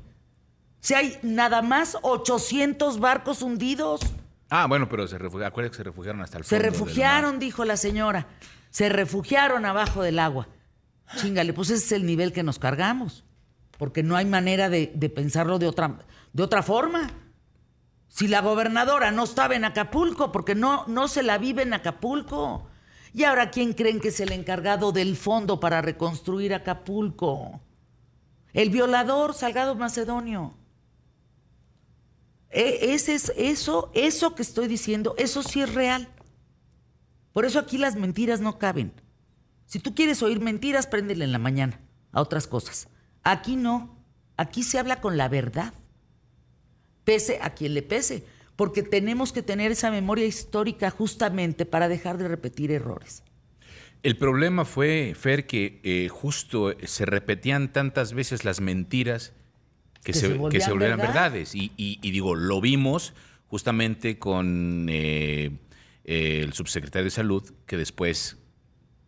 Si 0.80 0.94
hay 0.94 1.18
nada 1.22 1.62
más 1.62 1.96
800 2.02 2.98
barcos 2.98 3.42
hundidos. 3.42 4.00
Ah, 4.50 4.66
bueno, 4.66 4.88
pero 4.88 5.06
se 5.06 5.18
refugiaron, 5.18 5.70
que 5.70 5.76
se 5.76 5.84
refugiaron 5.84 6.22
hasta 6.22 6.38
el 6.38 6.44
Se 6.44 6.56
fondo 6.56 6.64
mar. 6.64 6.72
refugiaron, 6.72 7.38
dijo 7.38 7.64
la 7.64 7.76
señora. 7.76 8.26
Se 8.76 8.90
refugiaron 8.90 9.64
abajo 9.64 10.02
del 10.02 10.18
agua. 10.18 10.48
Chingale, 11.16 11.54
pues 11.54 11.70
ese 11.70 11.82
es 11.82 11.92
el 11.92 12.04
nivel 12.04 12.34
que 12.34 12.42
nos 12.42 12.58
cargamos. 12.58 13.24
Porque 13.78 14.02
no 14.02 14.16
hay 14.16 14.26
manera 14.26 14.68
de, 14.68 14.88
pensarlo 15.08 15.58
de 15.58 15.66
otra, 15.66 16.00
de 16.34 16.42
otra 16.42 16.62
forma. 16.62 17.10
Si 18.08 18.28
la 18.28 18.42
gobernadora 18.42 19.12
no 19.12 19.24
estaba 19.24 19.56
en 19.56 19.64
Acapulco, 19.64 20.30
porque 20.30 20.54
no, 20.54 20.84
no 20.88 21.08
se 21.08 21.22
la 21.22 21.38
vive 21.38 21.62
en 21.62 21.72
Acapulco. 21.72 22.68
Y 23.14 23.24
ahora, 23.24 23.50
¿quién 23.50 23.72
creen 23.72 23.98
que 23.98 24.08
es 24.08 24.20
el 24.20 24.30
encargado 24.30 24.92
del 24.92 25.16
fondo 25.16 25.58
para 25.58 25.80
reconstruir 25.80 26.52
Acapulco? 26.52 27.62
El 28.52 28.68
violador 28.68 29.32
Salgado 29.32 29.74
Macedonio. 29.74 30.52
E- 32.50 32.92
ese 32.92 33.14
es 33.14 33.32
eso, 33.38 33.90
eso 33.94 34.34
que 34.34 34.42
estoy 34.42 34.68
diciendo, 34.68 35.14
eso 35.16 35.42
sí 35.42 35.62
es 35.62 35.72
real. 35.72 36.10
Por 37.36 37.44
eso 37.44 37.58
aquí 37.58 37.76
las 37.76 37.96
mentiras 37.96 38.40
no 38.40 38.58
caben. 38.58 38.92
Si 39.66 39.78
tú 39.78 39.94
quieres 39.94 40.22
oír 40.22 40.40
mentiras, 40.40 40.86
préndele 40.86 41.22
en 41.26 41.32
la 41.32 41.38
mañana 41.38 41.78
a 42.12 42.22
otras 42.22 42.46
cosas. 42.46 42.88
Aquí 43.24 43.56
no. 43.56 44.02
Aquí 44.38 44.62
se 44.62 44.78
habla 44.78 45.02
con 45.02 45.18
la 45.18 45.28
verdad. 45.28 45.74
Pese 47.04 47.38
a 47.42 47.50
quien 47.50 47.74
le 47.74 47.82
pese. 47.82 48.24
Porque 48.56 48.82
tenemos 48.82 49.34
que 49.34 49.42
tener 49.42 49.70
esa 49.70 49.90
memoria 49.90 50.24
histórica 50.24 50.88
justamente 50.88 51.66
para 51.66 51.88
dejar 51.88 52.16
de 52.16 52.26
repetir 52.26 52.70
errores. 52.70 53.22
El 54.02 54.16
problema 54.16 54.64
fue, 54.64 55.14
Fer, 55.14 55.46
que 55.46 55.82
eh, 55.84 56.08
justo 56.08 56.74
se 56.84 57.04
repetían 57.04 57.70
tantas 57.70 58.14
veces 58.14 58.46
las 58.46 58.62
mentiras 58.62 59.34
que, 60.02 60.12
Que 60.12 60.12
se, 60.14 60.20
se 60.20 60.32
que 60.32 60.38
volvían 60.38 60.62
se 60.62 60.70
volvieran 60.70 60.96
verdad. 61.00 61.12
verdades. 61.32 61.54
Y, 61.54 61.70
y- 61.76 61.98
y 62.00 62.10
digo, 62.12 62.34
lo 62.34 62.62
vimos 62.62 63.12
justamente 63.46 64.18
con 64.18 64.86
eh, 64.88 65.50
eh, 66.06 66.40
el 66.42 66.52
subsecretario 66.54 67.04
de 67.04 67.10
Salud, 67.10 67.42
que 67.66 67.76
después, 67.76 68.38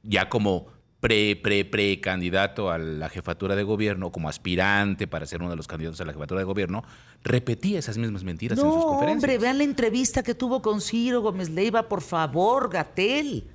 ya 0.02 0.28
como 0.28 0.66
pre, 1.00 1.36
pre, 1.36 1.64
pre 1.64 2.00
candidato 2.00 2.70
a 2.70 2.78
la 2.78 3.08
jefatura 3.08 3.54
de 3.54 3.62
gobierno, 3.62 4.10
como 4.10 4.28
aspirante 4.28 5.06
para 5.06 5.24
ser 5.24 5.40
uno 5.40 5.50
de 5.50 5.56
los 5.56 5.68
candidatos 5.68 6.00
a 6.00 6.04
la 6.04 6.12
jefatura 6.12 6.40
de 6.40 6.44
gobierno, 6.44 6.82
repetía 7.22 7.78
esas 7.78 7.96
mismas 7.98 8.24
mentiras 8.24 8.58
en 8.58 8.64
sus 8.64 8.74
No, 8.74 8.82
conferencias. 8.82 9.14
hombre, 9.22 9.38
vean 9.38 9.58
la 9.58 9.64
entrevista 9.64 10.22
que 10.24 10.34
tuvo 10.34 10.60
con 10.60 10.80
Ciro 10.80 11.22
Gómez 11.22 11.50
Leiva, 11.50 11.88
por 11.88 12.02
favor, 12.02 12.68
Gatel. 12.68 13.48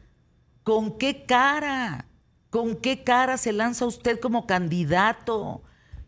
¿Con 0.63 0.97
qué 0.97 1.25
cara? 1.25 2.07
¿Con 2.49 2.77
qué 2.77 3.03
cara 3.03 3.37
se 3.37 3.51
lanza 3.51 3.85
usted 3.85 4.19
como 4.21 4.47
candidato? 4.47 5.63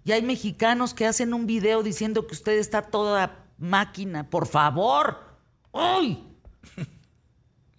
Y 0.06 0.14
hay 0.14 0.22
mexicanos 0.22 0.94
que 0.94 1.06
hacen 1.06 1.34
un 1.34 1.46
video 1.48 1.84
diciendo 1.84 2.28
que 2.28 2.34
usted 2.34 2.54
está 2.60 2.84
toda 2.84 3.44
máquina. 3.58 4.30
Por 4.30 4.46
favor. 4.48 5.18
¡Uy! 5.74 6.20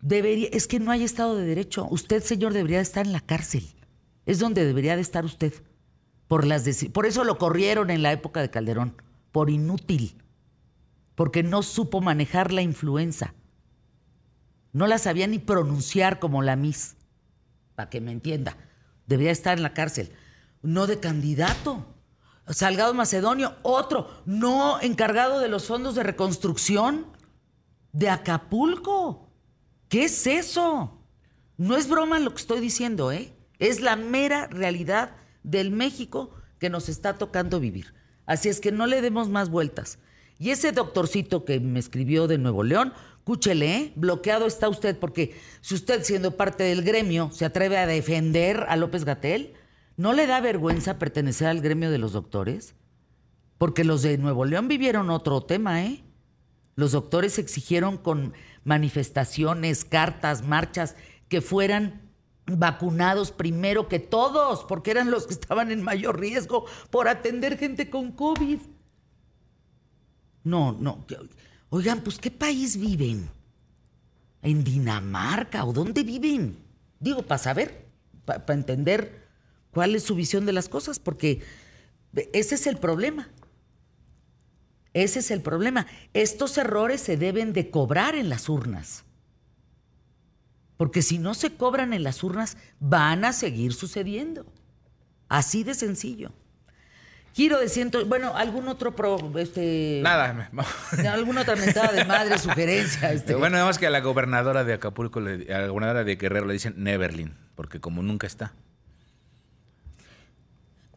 Debería, 0.06 0.48
es 0.52 0.68
que 0.68 0.78
no 0.78 0.92
hay 0.92 1.02
Estado 1.02 1.34
de 1.34 1.44
Derecho. 1.44 1.88
Usted, 1.90 2.22
señor, 2.22 2.52
debería 2.52 2.76
de 2.76 2.84
estar 2.84 3.04
en 3.04 3.12
la 3.12 3.18
cárcel. 3.18 3.66
Es 4.24 4.38
donde 4.38 4.64
debería 4.64 4.94
de 4.94 5.02
estar 5.02 5.24
usted. 5.24 5.52
Por, 6.28 6.46
las 6.46 6.62
por 6.92 7.06
eso 7.06 7.24
lo 7.24 7.38
corrieron 7.38 7.90
en 7.90 8.02
la 8.02 8.12
época 8.12 8.40
de 8.40 8.48
Calderón. 8.48 9.02
Por 9.32 9.50
inútil. 9.50 10.22
Porque 11.16 11.42
no 11.42 11.64
supo 11.64 12.00
manejar 12.00 12.52
la 12.52 12.62
influenza. 12.62 13.34
No 14.72 14.86
la 14.86 14.98
sabía 14.98 15.26
ni 15.26 15.40
pronunciar 15.40 16.20
como 16.20 16.40
la 16.40 16.54
Miss. 16.54 16.94
Para 17.74 17.90
que 17.90 18.00
me 18.00 18.12
entienda. 18.12 18.56
Debería 19.08 19.32
estar 19.32 19.56
en 19.56 19.64
la 19.64 19.74
cárcel. 19.74 20.12
No 20.62 20.86
de 20.86 21.00
candidato. 21.00 21.84
Salgado 22.48 22.94
Macedonio, 22.94 23.56
otro, 23.62 24.08
no 24.24 24.80
encargado 24.80 25.40
de 25.40 25.48
los 25.48 25.66
fondos 25.66 25.96
de 25.96 26.04
reconstrucción 26.04 27.06
de 27.90 28.08
Acapulco. 28.08 29.25
¿Qué 29.96 30.04
es 30.04 30.26
eso? 30.26 31.00
No 31.56 31.74
es 31.74 31.88
broma 31.88 32.18
lo 32.18 32.28
que 32.28 32.42
estoy 32.42 32.60
diciendo, 32.60 33.12
¿eh? 33.12 33.32
Es 33.58 33.80
la 33.80 33.96
mera 33.96 34.46
realidad 34.46 35.16
del 35.42 35.70
México 35.70 36.32
que 36.58 36.68
nos 36.68 36.90
está 36.90 37.16
tocando 37.16 37.60
vivir. 37.60 37.94
Así 38.26 38.50
es 38.50 38.60
que 38.60 38.72
no 38.72 38.86
le 38.86 39.00
demos 39.00 39.30
más 39.30 39.48
vueltas. 39.48 39.98
Y 40.38 40.50
ese 40.50 40.72
doctorcito 40.72 41.46
que 41.46 41.60
me 41.60 41.78
escribió 41.78 42.26
de 42.26 42.36
Nuevo 42.36 42.62
León, 42.62 42.92
cúchele, 43.24 43.74
¿eh? 43.74 43.92
bloqueado 43.96 44.44
está 44.44 44.68
usted, 44.68 44.98
porque 44.98 45.34
si 45.62 45.74
usted, 45.74 46.02
siendo 46.02 46.36
parte 46.36 46.64
del 46.64 46.82
gremio, 46.82 47.30
se 47.32 47.46
atreve 47.46 47.78
a 47.78 47.86
defender 47.86 48.66
a 48.68 48.76
López 48.76 49.06
Gatel, 49.06 49.54
¿no 49.96 50.12
le 50.12 50.26
da 50.26 50.42
vergüenza 50.42 50.98
pertenecer 50.98 51.48
al 51.48 51.62
gremio 51.62 51.90
de 51.90 51.96
los 51.96 52.12
doctores? 52.12 52.74
Porque 53.56 53.82
los 53.82 54.02
de 54.02 54.18
Nuevo 54.18 54.44
León 54.44 54.68
vivieron 54.68 55.08
otro 55.08 55.40
tema, 55.40 55.86
¿eh? 55.86 56.02
Los 56.74 56.92
doctores 56.92 57.38
exigieron 57.38 57.96
con 57.96 58.34
manifestaciones, 58.66 59.84
cartas, 59.84 60.42
marchas, 60.42 60.96
que 61.28 61.40
fueran 61.40 62.02
vacunados 62.46 63.30
primero 63.30 63.88
que 63.88 63.98
todos, 63.98 64.64
porque 64.64 64.90
eran 64.90 65.10
los 65.10 65.26
que 65.26 65.34
estaban 65.34 65.70
en 65.70 65.82
mayor 65.82 66.20
riesgo 66.20 66.66
por 66.90 67.08
atender 67.08 67.58
gente 67.58 67.88
con 67.88 68.12
COVID. 68.12 68.58
No, 70.44 70.72
no. 70.72 71.06
Oigan, 71.70 72.00
pues 72.02 72.18
¿qué 72.18 72.30
país 72.30 72.76
viven? 72.76 73.30
¿En 74.42 74.64
Dinamarca 74.64 75.64
o 75.64 75.72
dónde 75.72 76.02
viven? 76.02 76.58
Digo, 77.00 77.22
para 77.22 77.38
saber, 77.38 77.86
para 78.24 78.54
entender 78.54 79.26
cuál 79.70 79.94
es 79.94 80.02
su 80.02 80.14
visión 80.16 80.44
de 80.44 80.52
las 80.52 80.68
cosas, 80.68 80.98
porque 80.98 81.42
ese 82.32 82.56
es 82.56 82.66
el 82.66 82.78
problema. 82.78 83.28
Ese 84.96 85.18
es 85.18 85.30
el 85.30 85.42
problema. 85.42 85.86
Estos 86.14 86.56
errores 86.56 87.02
se 87.02 87.18
deben 87.18 87.52
de 87.52 87.68
cobrar 87.68 88.14
en 88.14 88.30
las 88.30 88.48
urnas. 88.48 89.04
Porque 90.78 91.02
si 91.02 91.18
no 91.18 91.34
se 91.34 91.54
cobran 91.54 91.92
en 91.92 92.02
las 92.02 92.24
urnas, 92.24 92.56
van 92.80 93.26
a 93.26 93.34
seguir 93.34 93.74
sucediendo. 93.74 94.46
Así 95.28 95.64
de 95.64 95.74
sencillo. 95.74 96.32
Giro 97.34 97.58
de 97.60 97.68
ciento, 97.68 98.06
bueno, 98.06 98.34
algún 98.36 98.68
otro 98.68 98.96
pro, 98.96 99.18
este, 99.38 100.00
Nada. 100.02 100.50
alguna 101.12 101.42
otra 101.42 101.56
mentada 101.56 101.92
de 101.92 102.06
madre, 102.06 102.38
sugerencia, 102.38 103.12
este. 103.12 103.34
Bueno, 103.34 103.56
nada 103.56 103.66
más 103.66 103.78
que 103.78 103.86
a 103.86 103.90
la 103.90 104.00
gobernadora 104.00 104.64
de 104.64 104.72
Acapulco, 104.72 105.18
a 105.18 105.22
la 105.22 105.66
gobernadora 105.66 106.04
de 106.04 106.16
Guerrero 106.16 106.46
le 106.46 106.54
dicen 106.54 106.72
Neverlin, 106.78 107.36
porque 107.54 107.80
como 107.80 108.02
nunca 108.02 108.26
está. 108.26 108.54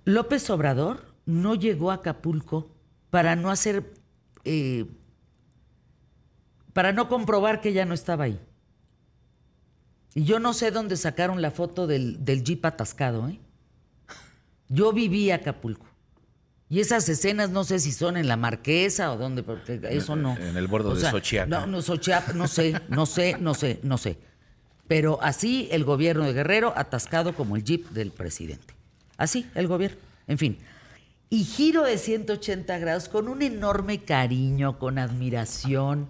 López 0.05 0.49
Obrador 0.49 1.13
no 1.25 1.55
llegó 1.55 1.91
a 1.91 1.95
Acapulco 1.95 2.78
para 3.09 3.35
no 3.35 3.49
hacer, 3.51 3.93
eh, 4.45 4.85
para 6.73 6.93
no 6.93 7.09
comprobar 7.09 7.61
que 7.61 7.73
ya 7.73 7.85
no 7.85 7.93
estaba 7.93 8.25
ahí. 8.25 8.39
Y 10.15 10.23
yo 10.23 10.39
no 10.39 10.53
sé 10.53 10.71
dónde 10.71 10.97
sacaron 10.97 11.41
la 11.41 11.51
foto 11.51 11.87
del, 11.87 12.23
del 12.25 12.43
jeep 12.43 12.65
atascado, 12.65 13.27
¿eh? 13.29 13.39
Yo 14.67 14.93
viví 14.93 15.31
Acapulco. 15.31 15.87
Y 16.69 16.79
esas 16.79 17.09
escenas 17.09 17.49
no 17.49 17.63
sé 17.63 17.79
si 17.79 17.91
son 17.91 18.15
en 18.15 18.27
la 18.27 18.37
Marquesa 18.37 19.11
o 19.11 19.17
dónde, 19.17 19.41
porque 19.41 19.79
eso 19.89 20.15
no. 20.15 20.37
En 20.37 20.55
el 20.55 20.67
bordo 20.67 20.93
de 20.93 21.09
Xochiaca. 21.09 21.47
No, 21.47 21.65
no, 21.65 21.81
Xochiaca, 21.81 22.33
no 22.33 22.47
sé, 22.47 22.79
no 22.89 23.07
sé, 23.07 23.37
no 23.39 23.55
sé, 23.55 23.79
no 23.81 23.97
sé. 23.97 24.19
Pero 24.87 25.19
así 25.23 25.67
el 25.71 25.83
gobierno 25.83 26.25
de 26.25 26.33
Guerrero 26.33 26.73
atascado 26.75 27.33
como 27.33 27.55
el 27.55 27.63
jeep 27.63 27.89
del 27.89 28.11
presidente. 28.11 28.75
Así 29.17 29.49
el 29.55 29.67
gobierno. 29.67 29.97
En 30.27 30.37
fin. 30.37 30.59
Y 31.31 31.43
giro 31.43 31.83
de 31.83 31.99
180 31.99 32.79
grados 32.79 33.07
con 33.07 33.27
un 33.27 33.43
enorme 33.43 34.03
cariño, 34.03 34.79
con 34.79 34.97
admiración. 34.97 36.09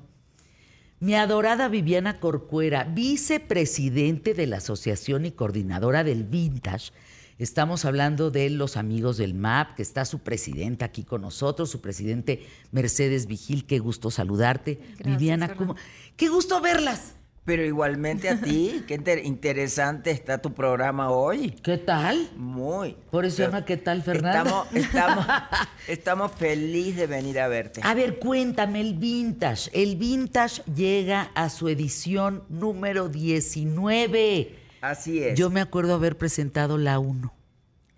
Mi 1.02 1.16
adorada 1.16 1.68
Viviana 1.68 2.22
Corcuera, 2.22 2.86
vicepresidente 2.86 4.34
de 4.34 4.48
la 4.48 4.58
Asociación 4.58 5.26
y 5.26 5.32
coordinadora 5.32 6.06
del 6.06 6.24
Vintage. 6.24 6.94
Estamos 7.38 7.84
hablando 7.84 8.32
de 8.32 8.50
los 8.50 8.78
amigos 8.78 9.18
del 9.18 9.34
MAP, 9.34 9.76
que 9.76 9.82
está 9.82 10.06
su 10.06 10.20
presidenta 10.20 10.86
aquí 10.86 11.04
con 11.04 11.22
nosotros, 11.22 11.70
su 11.70 11.82
presidente 11.82 12.48
Mercedes 12.72 13.28
Vigil. 13.28 13.66
Qué 13.66 13.80
gusto 13.80 14.12
saludarte. 14.12 14.76
Gracias, 14.76 15.18
Viviana. 15.20 15.54
¿cómo? 15.54 15.76
Qué 16.16 16.30
gusto 16.30 16.62
verlas. 16.62 17.16
Pero 17.46 17.64
igualmente 17.66 18.30
a 18.30 18.40
ti, 18.40 18.84
qué 18.88 18.96
inter- 18.96 19.26
interesante 19.26 20.12
está 20.12 20.38
tu 20.40 20.54
programa 20.54 21.10
hoy. 21.10 21.52
¿Qué 21.64 21.78
tal? 21.78 22.30
Muy. 22.36 22.96
Por 23.10 23.26
eso 23.26 23.44
llama 23.44 23.66
¿Qué 23.66 23.78
tal, 23.78 24.04
Fernanda? 24.04 24.42
Estamos, 24.44 24.68
estamos, 24.76 25.26
estamos 25.88 26.32
felices 26.34 26.98
de 26.98 27.08
venir 27.08 27.40
a 27.40 27.48
verte. 27.48 27.82
A 27.84 27.94
ver, 27.96 28.20
cuéntame 28.20 28.82
el 28.82 28.94
vintage. 28.96 29.72
El 29.74 29.96
vintage 29.96 30.62
llega 30.76 31.32
a 31.34 31.50
su 31.50 31.70
edición 31.70 32.44
número 32.50 33.10
19. 33.10 34.56
Así 34.82 35.24
es. 35.24 35.38
Yo 35.38 35.50
me 35.50 35.62
acuerdo 35.62 35.96
haber 35.96 36.18
presentado 36.18 36.78
la 36.78 37.00
1. 37.00 37.34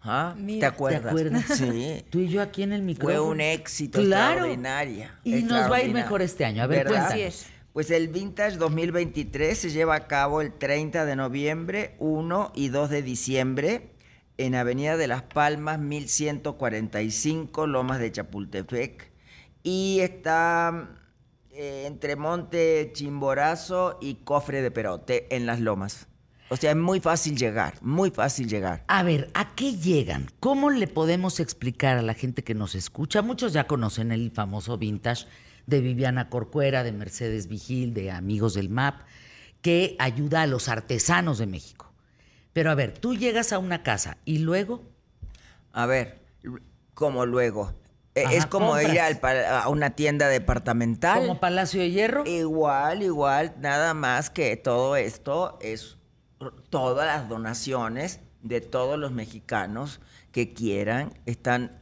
¿Ah? 0.04 0.34
¿Te 0.36 0.42
Mira. 0.42 0.60
¿Te 0.62 0.66
acuerdas? 0.76 1.06
acuerdas? 1.08 1.46
Sí. 1.58 2.04
Tú 2.10 2.20
y 2.22 2.28
yo 2.30 2.42
aquí 2.42 2.64
en 2.64 2.74
el 2.74 2.82
micrófono. 2.82 3.20
Fue 3.24 3.32
un 3.34 3.42
éxito 3.42 4.00
Claro. 4.02 4.32
extraordinaria. 4.46 5.20
Y 5.24 5.44
nos 5.44 5.70
va 5.70 5.76
a 5.76 5.84
ir 5.84 5.94
mejor 5.94 6.22
este 6.24 6.44
año. 6.46 6.64
A 6.64 6.68
ver, 6.68 6.86
¿Verdad? 6.86 7.10
cuéntanos. 7.10 7.12
Así 7.14 7.22
es. 7.22 7.61
Pues 7.73 7.89
el 7.89 8.10
Vintage 8.10 8.57
2023 8.57 9.57
se 9.57 9.69
lleva 9.69 9.95
a 9.95 10.07
cabo 10.07 10.41
el 10.41 10.52
30 10.52 11.06
de 11.06 11.15
noviembre, 11.15 11.95
1 11.99 12.52
y 12.53 12.68
2 12.68 12.89
de 12.89 13.02
diciembre 13.02 13.91
en 14.38 14.56
Avenida 14.56 14.98
de 14.98 15.07
las 15.07 15.22
Palmas, 15.22 15.80
1145, 15.80 17.68
Lomas 17.68 17.99
de 17.99 18.11
Chapultepec. 18.11 19.10
Y 19.64 19.99
está 20.02 20.89
eh, 21.52 21.85
entre 21.88 22.18
Monte 22.18 22.91
Chimborazo 22.93 23.98
y 24.02 24.15
Cofre 24.15 24.61
de 24.61 24.72
Perote 24.72 25.34
en 25.34 25.45
las 25.45 25.61
Lomas. 25.61 26.07
O 26.49 26.57
sea, 26.57 26.72
es 26.72 26.77
muy 26.77 26.99
fácil 26.99 27.38
llegar, 27.38 27.76
muy 27.81 28.11
fácil 28.11 28.49
llegar. 28.49 28.84
A 28.89 29.03
ver, 29.03 29.30
¿a 29.34 29.56
qué 29.56 29.77
llegan? 29.77 30.30
¿Cómo 30.41 30.72
le 30.72 30.88
podemos 30.88 31.39
explicar 31.39 31.98
a 31.98 32.02
la 32.02 32.15
gente 32.15 32.43
que 32.43 32.53
nos 32.53 32.76
escucha? 32.76 33.22
Muchos 33.22 33.53
ya 33.53 33.68
conocen 33.68 34.11
el 34.11 34.31
famoso 34.31 34.77
vintage 34.77 35.26
de 35.68 35.82
Viviana 35.82 36.30
Corcuera, 36.30 36.84
de 36.84 36.92
Mercedes 36.92 37.48
Vigil, 37.48 37.94
de 37.94 38.12
Amigos 38.12 38.54
del 38.54 38.70
MAP, 38.70 39.02
que 39.62 39.96
ayuda 40.00 40.42
a 40.44 40.48
los 40.48 40.70
artesanos 40.70 41.38
de 41.38 41.48
México. 41.48 41.92
Pero 42.54 42.72
a 42.72 42.76
ver, 42.76 42.98
tú 42.98 43.16
llegas 43.16 43.54
a 43.54 43.60
una 43.60 43.84
casa 43.84 44.18
y 44.26 44.40
luego, 44.40 44.84
A 45.74 45.86
ver, 45.86 46.20
como 46.94 47.26
luego. 47.26 47.74
Eh, 48.14 48.26
Ajá, 48.26 48.34
es 48.36 48.46
como 48.46 48.72
compras. 48.72 48.94
ir 48.94 49.00
al 49.00 49.20
a 49.46 49.70
una 49.70 49.92
tienda 49.92 50.28
departamental. 50.28 51.20
como 51.22 51.40
Palacio 51.40 51.80
de 51.80 51.92
Hierro, 51.92 52.26
Igual, 52.26 53.04
igual, 53.04 53.54
nada 53.60 53.94
más 53.94 54.30
que 54.30 54.58
todo 54.58 54.98
esto 54.98 55.58
es 55.62 55.98
todas 56.70 57.06
las 57.06 57.30
donaciones 57.30 58.20
de 58.42 58.60
todos 58.60 59.00
los 59.00 59.12
mexicanos 59.14 60.02
que 60.34 60.54
quieran 60.54 61.14
están 61.26 61.80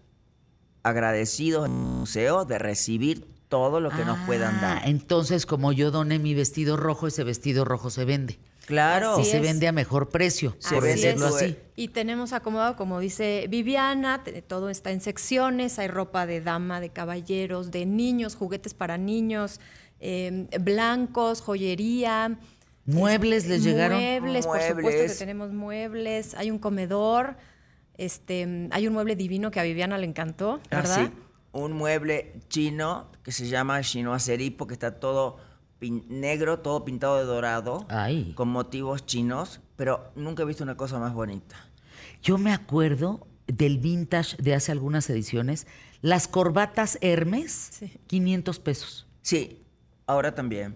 agradecidos 0.84 1.66
en 1.66 1.72
el 1.72 1.78
museo 1.80 2.46
de 2.46 2.60
recibir 2.60 3.28
todo 3.50 3.80
lo 3.80 3.90
que 3.90 4.06
nos 4.06 4.18
puedan 4.26 4.56
Ah, 4.58 4.62
dar. 4.76 4.88
Entonces, 4.88 5.46
como 5.46 5.72
yo 5.74 5.92
doné 5.92 6.20
mi 6.20 6.34
vestido 6.36 6.78
rojo, 6.78 7.08
ese 7.08 7.24
vestido 7.24 7.66
rojo 7.66 7.90
se 7.90 8.06
vende. 8.06 8.40
Claro. 8.66 9.18
y 9.18 9.22
Así 9.22 9.32
se 9.32 9.38
es. 9.38 9.42
vende 9.44 9.68
a 9.68 9.72
mejor 9.72 10.10
precio, 10.10 10.56
Se 10.60 10.76
por 10.76 10.84
decirlo 10.84 11.30
tu- 11.30 11.36
así. 11.38 11.58
Y 11.76 11.88
tenemos 11.88 12.34
acomodado, 12.34 12.76
como 12.76 13.00
dice 13.00 13.48
Viviana, 13.50 14.24
todo 14.48 14.70
está 14.70 14.92
en 14.92 15.02
secciones, 15.02 15.80
hay 15.80 15.88
ropa 15.88 16.28
de 16.28 16.40
dama, 16.40 16.80
de 16.80 16.90
caballeros, 16.92 17.72
de 17.72 17.88
niños, 17.88 18.36
juguetes 18.36 18.76
para 18.76 19.00
niños, 19.00 19.60
eh, 20.00 20.46
blancos, 20.62 21.42
joyería. 21.42 22.38
¿Muebles 22.86 23.48
les 23.48 23.64
llegaron? 23.64 23.98
Muebles, 23.98 24.46
por 24.46 24.62
supuesto 24.62 25.02
que 25.14 25.16
tenemos 25.18 25.52
muebles, 25.52 26.36
hay 26.36 26.52
un 26.52 26.60
comedor, 26.60 27.38
este, 27.98 28.68
hay 28.70 28.88
un 28.88 28.94
mueble 28.94 29.16
divino 29.16 29.50
que 29.50 29.60
a 29.60 29.64
Viviana 29.64 29.98
le 29.98 30.06
encantó, 30.06 30.60
Ah, 30.70 30.76
¿verdad? 30.78 31.08
sí. 31.08 31.12
Un 31.52 31.74
mueble 31.74 32.34
chino 32.48 33.12
que 33.24 33.32
se 33.32 33.48
llama 33.48 33.82
chino 33.82 34.14
aceripo, 34.14 34.68
que 34.68 34.74
está 34.74 35.00
todo 35.00 35.38
pin- 35.80 36.06
negro, 36.10 36.60
todo 36.60 36.86
pintado 36.86 37.18
de 37.18 37.24
dorado, 37.26 37.86
Ay. 37.90 38.34
con 38.36 38.50
motivos 38.50 39.06
chinos, 39.06 39.60
pero 39.76 40.12
nunca 40.16 40.44
he 40.44 40.46
visto 40.46 40.64
una 40.64 40.78
cosa 40.78 41.00
más 41.00 41.14
bonita. 41.14 41.56
Yo 42.22 42.38
me 42.38 42.54
acuerdo 42.54 43.26
del 43.48 43.80
vintage 43.80 44.38
de 44.38 44.54
hace 44.54 44.72
algunas 44.72 45.10
ediciones, 45.10 45.66
las 46.02 46.28
corbatas 46.28 46.98
Hermes, 47.02 47.70
Sí. 47.80 47.92
500 48.08 48.60
pesos. 48.60 49.08
Sí, 49.22 49.64
ahora 50.06 50.36
también. 50.36 50.76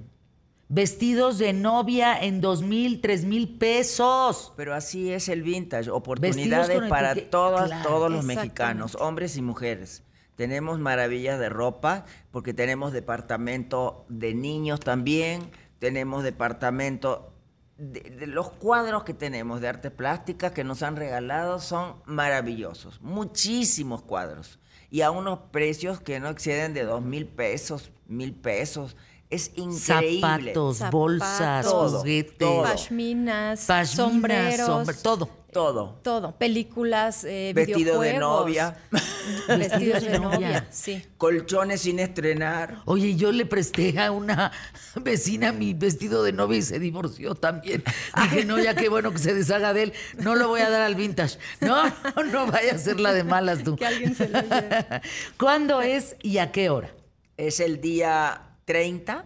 Vestidos 0.70 1.38
de 1.38 1.54
novia 1.54 2.18
en 2.20 2.41
2 2.41 2.64
mil, 2.64 3.00
3 3.00 3.26
mil 3.26 3.48
pesos. 3.60 4.54
Pero 4.58 4.74
así 4.74 5.12
es 5.12 5.30
el 5.30 5.44
vintage, 5.44 5.91
oportunidades 5.91 6.90
para 6.90 7.14
todas, 7.30 7.68
claro. 7.68 7.88
todos 7.88 8.12
los 8.12 8.26
mexicanos, 8.26 8.95
hombres 8.95 9.38
y 9.38 9.44
mujeres. 9.44 10.02
Tenemos 10.36 10.80
maravillas 10.80 11.40
de 11.40 11.50
ropa, 11.50 12.06
porque 12.32 12.54
tenemos 12.54 12.92
departamento 12.94 14.06
de 14.10 14.34
niños 14.34 14.80
también, 14.80 15.52
tenemos 15.80 16.24
departamento 16.24 17.34
de, 17.78 18.02
de 18.02 18.28
los 18.28 18.50
cuadros 18.52 19.04
que 19.04 19.14
tenemos 19.14 19.62
de 19.62 19.68
arte 19.68 19.92
plástica 19.92 20.54
que 20.54 20.64
nos 20.64 20.82
han 20.84 20.96
regalado 20.96 21.60
son 21.60 21.96
maravillosos, 22.06 23.02
muchísimos 23.02 24.02
cuadros 24.04 24.60
y 24.90 25.02
a 25.02 25.12
unos 25.12 25.40
precios 25.52 26.00
que 26.00 26.20
no 26.20 26.30
exceden 26.30 26.74
de 26.74 26.84
dos 26.84 27.02
mil 27.02 27.26
pesos, 27.28 27.92
mil 28.08 28.34
pesos. 28.34 28.96
Es 29.32 29.52
increíble. 29.56 30.52
Zapatos, 30.54 30.78
Zapatos. 30.78 30.92
bolsas, 30.92 31.66
juguetes, 31.68 32.38
todo. 32.38 32.62
Pashminas, 32.64 33.66
pashminas, 33.66 33.90
sombreros, 33.96 34.68
sombre- 34.68 34.96
todo. 35.02 35.30
Todo. 35.54 36.00
todo, 36.04 36.36
películas, 36.38 37.24
eh, 37.24 37.52
Vestido 37.56 38.00
de 38.02 38.18
novia. 38.18 38.76
vestidos 39.48 40.04
de 40.04 40.20
novia, 40.20 40.68
sí. 40.72 41.04
Colchones 41.18 41.82
sin 41.82 42.00
estrenar. 42.00 42.82
Oye, 42.86 43.16
yo 43.16 43.32
le 43.32 43.46
presté 43.46 44.00
a 44.00 44.12
una 44.12 44.52
vecina 44.96 45.52
mi 45.52 45.74
vestido 45.74 46.24
de 46.24 46.34
novia 46.34 46.58
y 46.58 46.62
se 46.62 46.80
divorció 46.80 47.36
también. 47.36 47.84
Dije, 48.24 48.46
no, 48.46 48.60
ya 48.60 48.76
qué 48.76 48.90
bueno 48.90 49.12
que 49.12 49.20
se 49.20 49.34
deshaga 49.34 49.74
de 49.74 49.84
él. 49.84 49.94
No 50.18 50.36
lo 50.36 50.48
voy 50.48 50.62
a 50.62 50.70
dar 50.70 50.82
al 50.82 50.96
vintage. 50.96 51.38
No, 51.62 51.84
no 52.32 52.48
vaya 52.48 52.74
a 52.74 52.78
ser 52.78 53.00
la 53.00 53.14
de 53.14 53.24
malas 53.24 53.64
tú. 53.64 53.76
Que 53.76 53.86
alguien 53.86 54.16
se 54.16 54.28
lo 54.30 54.42
lleve. 54.42 55.02
¿Cuándo 55.38 55.82
es 55.82 56.16
y 56.22 56.40
a 56.40 56.52
qué 56.52 56.70
hora? 56.70 56.92
Es 57.38 57.60
el 57.60 57.80
día 57.82 58.42
30 58.66 59.26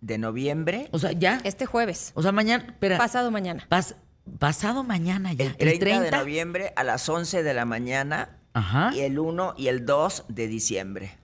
de 0.00 0.18
noviembre. 0.18 0.88
O 0.92 0.98
sea, 0.98 1.12
ya. 1.12 1.40
Este 1.44 1.66
jueves, 1.66 2.12
O 2.14 2.22
sea, 2.22 2.32
mañana. 2.32 2.64
Espera. 2.66 2.98
pasado 2.98 3.30
mañana. 3.30 3.66
Pas- 3.70 3.94
pasado 4.38 4.84
mañana 4.84 5.32
ya. 5.32 5.54
El 5.58 5.78
30, 5.78 6.00
de 6.00 6.10
noviembre 6.10 6.72
a 6.76 6.84
las 6.84 7.08
11 7.08 7.42
de 7.42 7.54
la 7.54 7.64
mañana. 7.64 8.38
Ajá. 8.54 8.92
Y 8.94 9.00
el 9.00 9.18
1 9.18 9.54
y 9.56 9.68
el 9.68 9.86
2 9.86 10.26
de 10.28 10.46
diciembre. 10.46 11.18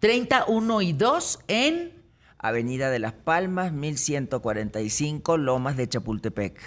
30, 0.00 0.46
1 0.46 0.82
y 0.82 0.92
2 0.92 1.38
en. 1.48 2.00
Avenida 2.42 2.88
de 2.88 2.98
las 2.98 3.12
Palmas, 3.12 3.70
1145, 3.72 5.36
Lomas 5.36 5.76
de 5.76 5.86
Chapultepec. 5.88 6.58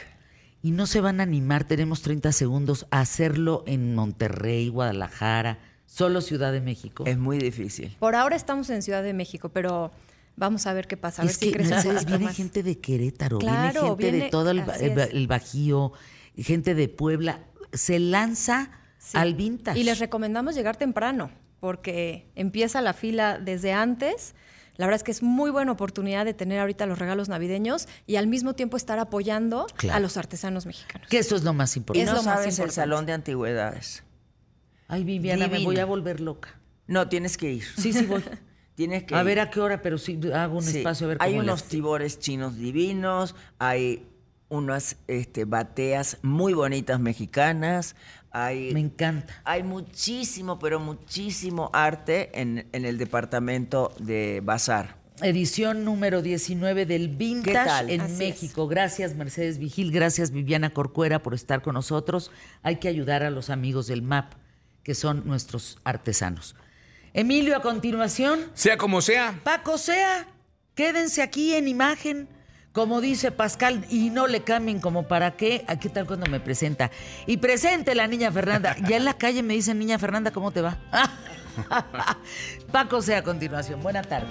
Y 0.61 0.69
no 0.69 0.85
se 0.85 1.02
van 1.02 1.19
a 1.19 1.23
animar, 1.23 1.64
tenemos 1.64 2.03
30 2.03 2.31
segundos, 2.31 2.85
a 2.91 2.99
hacerlo 2.99 3.64
en 3.65 3.95
Monterrey, 3.95 4.69
Guadalajara, 4.69 5.57
solo 5.88 6.22
Ciudad 6.22 6.52
de 6.52 6.61
México. 6.61 7.06
Es 7.07 7.18
muy 7.18 7.40
difícil. 7.40 7.95
Por 7.99 8.15
ahora 8.15 8.35
estamos 8.35 8.69
en 8.69 8.84
Ciudad 8.84 9.02
de 9.02 9.14
México, 9.14 9.49
pero 9.49 9.91
vamos 10.35 10.65
a 10.68 10.73
ver 10.73 10.88
qué 10.88 10.97
pasa. 10.97 11.22
A 11.22 11.26
ver 11.26 11.31
es 11.31 11.38
si 11.38 11.47
que 11.47 11.57
crece 11.57 11.76
poquito 11.76 12.05
viene 12.05 12.26
más. 12.26 12.35
gente 12.35 12.64
de 12.64 12.80
Querétaro, 12.80 13.39
Claro, 13.39 13.95
viene 13.95 14.11
gente 14.19 14.26
de 14.26 14.31
todo 14.31 14.51
el, 14.51 15.27
Bajío, 15.27 15.93
gente 16.38 16.76
de 16.76 16.88
Puebla. 16.89 17.39
Se 17.72 17.99
lanza 17.99 18.72
Sí. 18.97 19.18
al 19.18 19.35
vintage. 19.35 19.77
Y 19.80 19.84
les 19.84 19.99
recomendamos 19.99 20.55
llegar 20.55 20.77
temprano, 20.77 21.30
porque 21.60 22.30
empieza 22.35 22.80
la 22.81 22.93
fila 22.93 23.38
desde 23.38 23.73
antes. 23.73 24.34
La 24.77 24.85
verdad 24.85 24.95
es 24.95 25.03
que 25.03 25.11
es 25.11 25.22
muy 25.22 25.51
buena 25.51 25.72
oportunidad 25.73 26.23
de 26.26 26.34
tener 26.34 26.60
ahorita 26.60 26.85
los 26.85 26.97
regalos 26.97 27.30
navideños 27.30 27.88
y 28.07 28.15
al 28.15 28.27
mismo 28.27 28.53
tiempo 28.55 28.76
estar 28.77 28.97
apoyando 28.99 29.68
Claro. 29.76 29.97
a 29.97 29.99
los 29.99 30.15
artesanos 30.18 30.65
mexicanos. 30.65 31.07
Que 31.10 31.19
eso 31.19 31.35
es 31.35 31.43
lo 31.43 31.53
más 31.53 31.76
Y 31.76 31.80
importante. 31.80 32.03
Es 32.05 32.10
no 32.10 32.15
lo 32.18 32.23
más 32.23 32.39
sabes 32.39 32.57
el 32.60 32.72
salón 32.72 33.05
de 33.05 33.14
antigüedades. 33.14 34.03
Ay, 34.88 35.03
Viviana, 35.03 35.47
me 35.47 35.64
voy 35.64 35.77
a 35.80 35.85
volver 35.85 36.19
loca. 36.22 36.55
No, 36.88 37.07
tienes 37.07 37.38
que 37.38 37.51
ir. 37.51 37.64
Sí, 37.77 37.93
sí 37.93 38.05
voy. 38.05 38.23
Tienes 38.75 39.03
que 39.03 39.15
a 39.15 39.23
ver 39.23 39.39
a 39.39 39.49
qué 39.49 39.59
hora, 39.59 39.81
pero 39.81 39.97
sí 39.97 40.19
hago 40.33 40.57
un 40.57 40.63
Sí, 40.63 40.77
espacio 40.79 41.05
a 41.05 41.09
ver 41.09 41.17
hay 41.19 41.31
cómo 41.33 41.43
unos 41.43 41.63
tibores 41.65 42.19
chinos 42.19 42.57
divinos, 42.57 43.35
hay 43.59 44.07
unas 44.49 44.97
este, 45.07 45.45
bateas 45.45 46.17
muy 46.21 46.53
bonitas 46.53 46.99
mexicanas, 46.99 47.95
hay, 48.31 48.73
Me 48.73 48.79
encanta. 48.79 49.33
hay 49.43 49.61
muchísimo, 49.63 50.57
pero 50.57 50.79
muchísimo 50.79 51.69
arte 51.73 52.31
en, 52.39 52.67
en 52.71 52.85
el 52.85 52.97
departamento 52.97 53.93
de 53.99 54.41
Bazar. 54.43 54.95
Edición 55.21 55.85
número 55.85 56.23
19 56.23 56.87
del 56.87 57.09
¿Qué 57.11 57.15
Vintage 57.15 57.93
en 57.93 58.01
Así 58.01 58.13
es. 58.13 58.17
México. 58.19 58.67
Gracias 58.67 59.15
Mercedes 59.15 59.59
Vigil, 59.59 59.91
gracias 59.91 60.31
Viviana 60.31 60.71
Corcuera 60.71 61.21
por 61.21 61.35
estar 61.35 61.61
con 61.61 61.75
nosotros. 61.75 62.31
Hay 62.63 62.77
que 62.77 62.87
ayudar 62.87 63.21
a 63.21 63.29
los 63.29 63.51
amigos 63.51 63.85
del 63.85 64.01
MAP, 64.01 64.33
que 64.81 64.95
son 64.95 65.21
nuestros 65.27 65.77
artesanos. 65.83 66.55
Emilio, 67.14 67.56
a 67.56 67.61
continuación, 67.61 68.49
Sea 68.56 68.77
como 68.77 68.99
sea, 69.02 69.40
Paco 69.44 69.77
Sea, 69.77 70.27
quédense 70.73 71.22
aquí 71.22 71.53
en 71.53 71.68
imagen, 71.68 72.27
como 72.72 73.02
dice 73.02 73.31
Pascal, 73.31 73.85
y 73.90 74.10
no 74.10 74.26
le 74.26 74.41
cambien 74.41 74.80
como 74.80 75.07
para 75.07 75.38
qué. 75.38 75.64
¿A 75.68 75.77
qué 75.77 75.90
tal 75.90 76.07
cuando 76.07 76.26
me 76.26 76.40
presenta? 76.40 76.90
Y 77.27 77.38
presente 77.38 77.94
la 77.94 78.07
niña 78.07 78.31
Fernanda. 78.31 78.76
Ya 78.88 78.98
en 78.98 79.06
la 79.06 79.14
calle 79.14 79.44
me 79.44 79.53
dicen, 79.53 79.77
niña 79.77 79.99
Fernanda, 79.99 80.31
¿cómo 80.31 80.49
te 80.49 80.61
va? 80.61 80.80
Paco 82.72 83.02
Sea, 83.02 83.19
a 83.19 83.23
continuación. 83.23 83.84
Buena 83.84 84.02
tarde. 84.02 84.27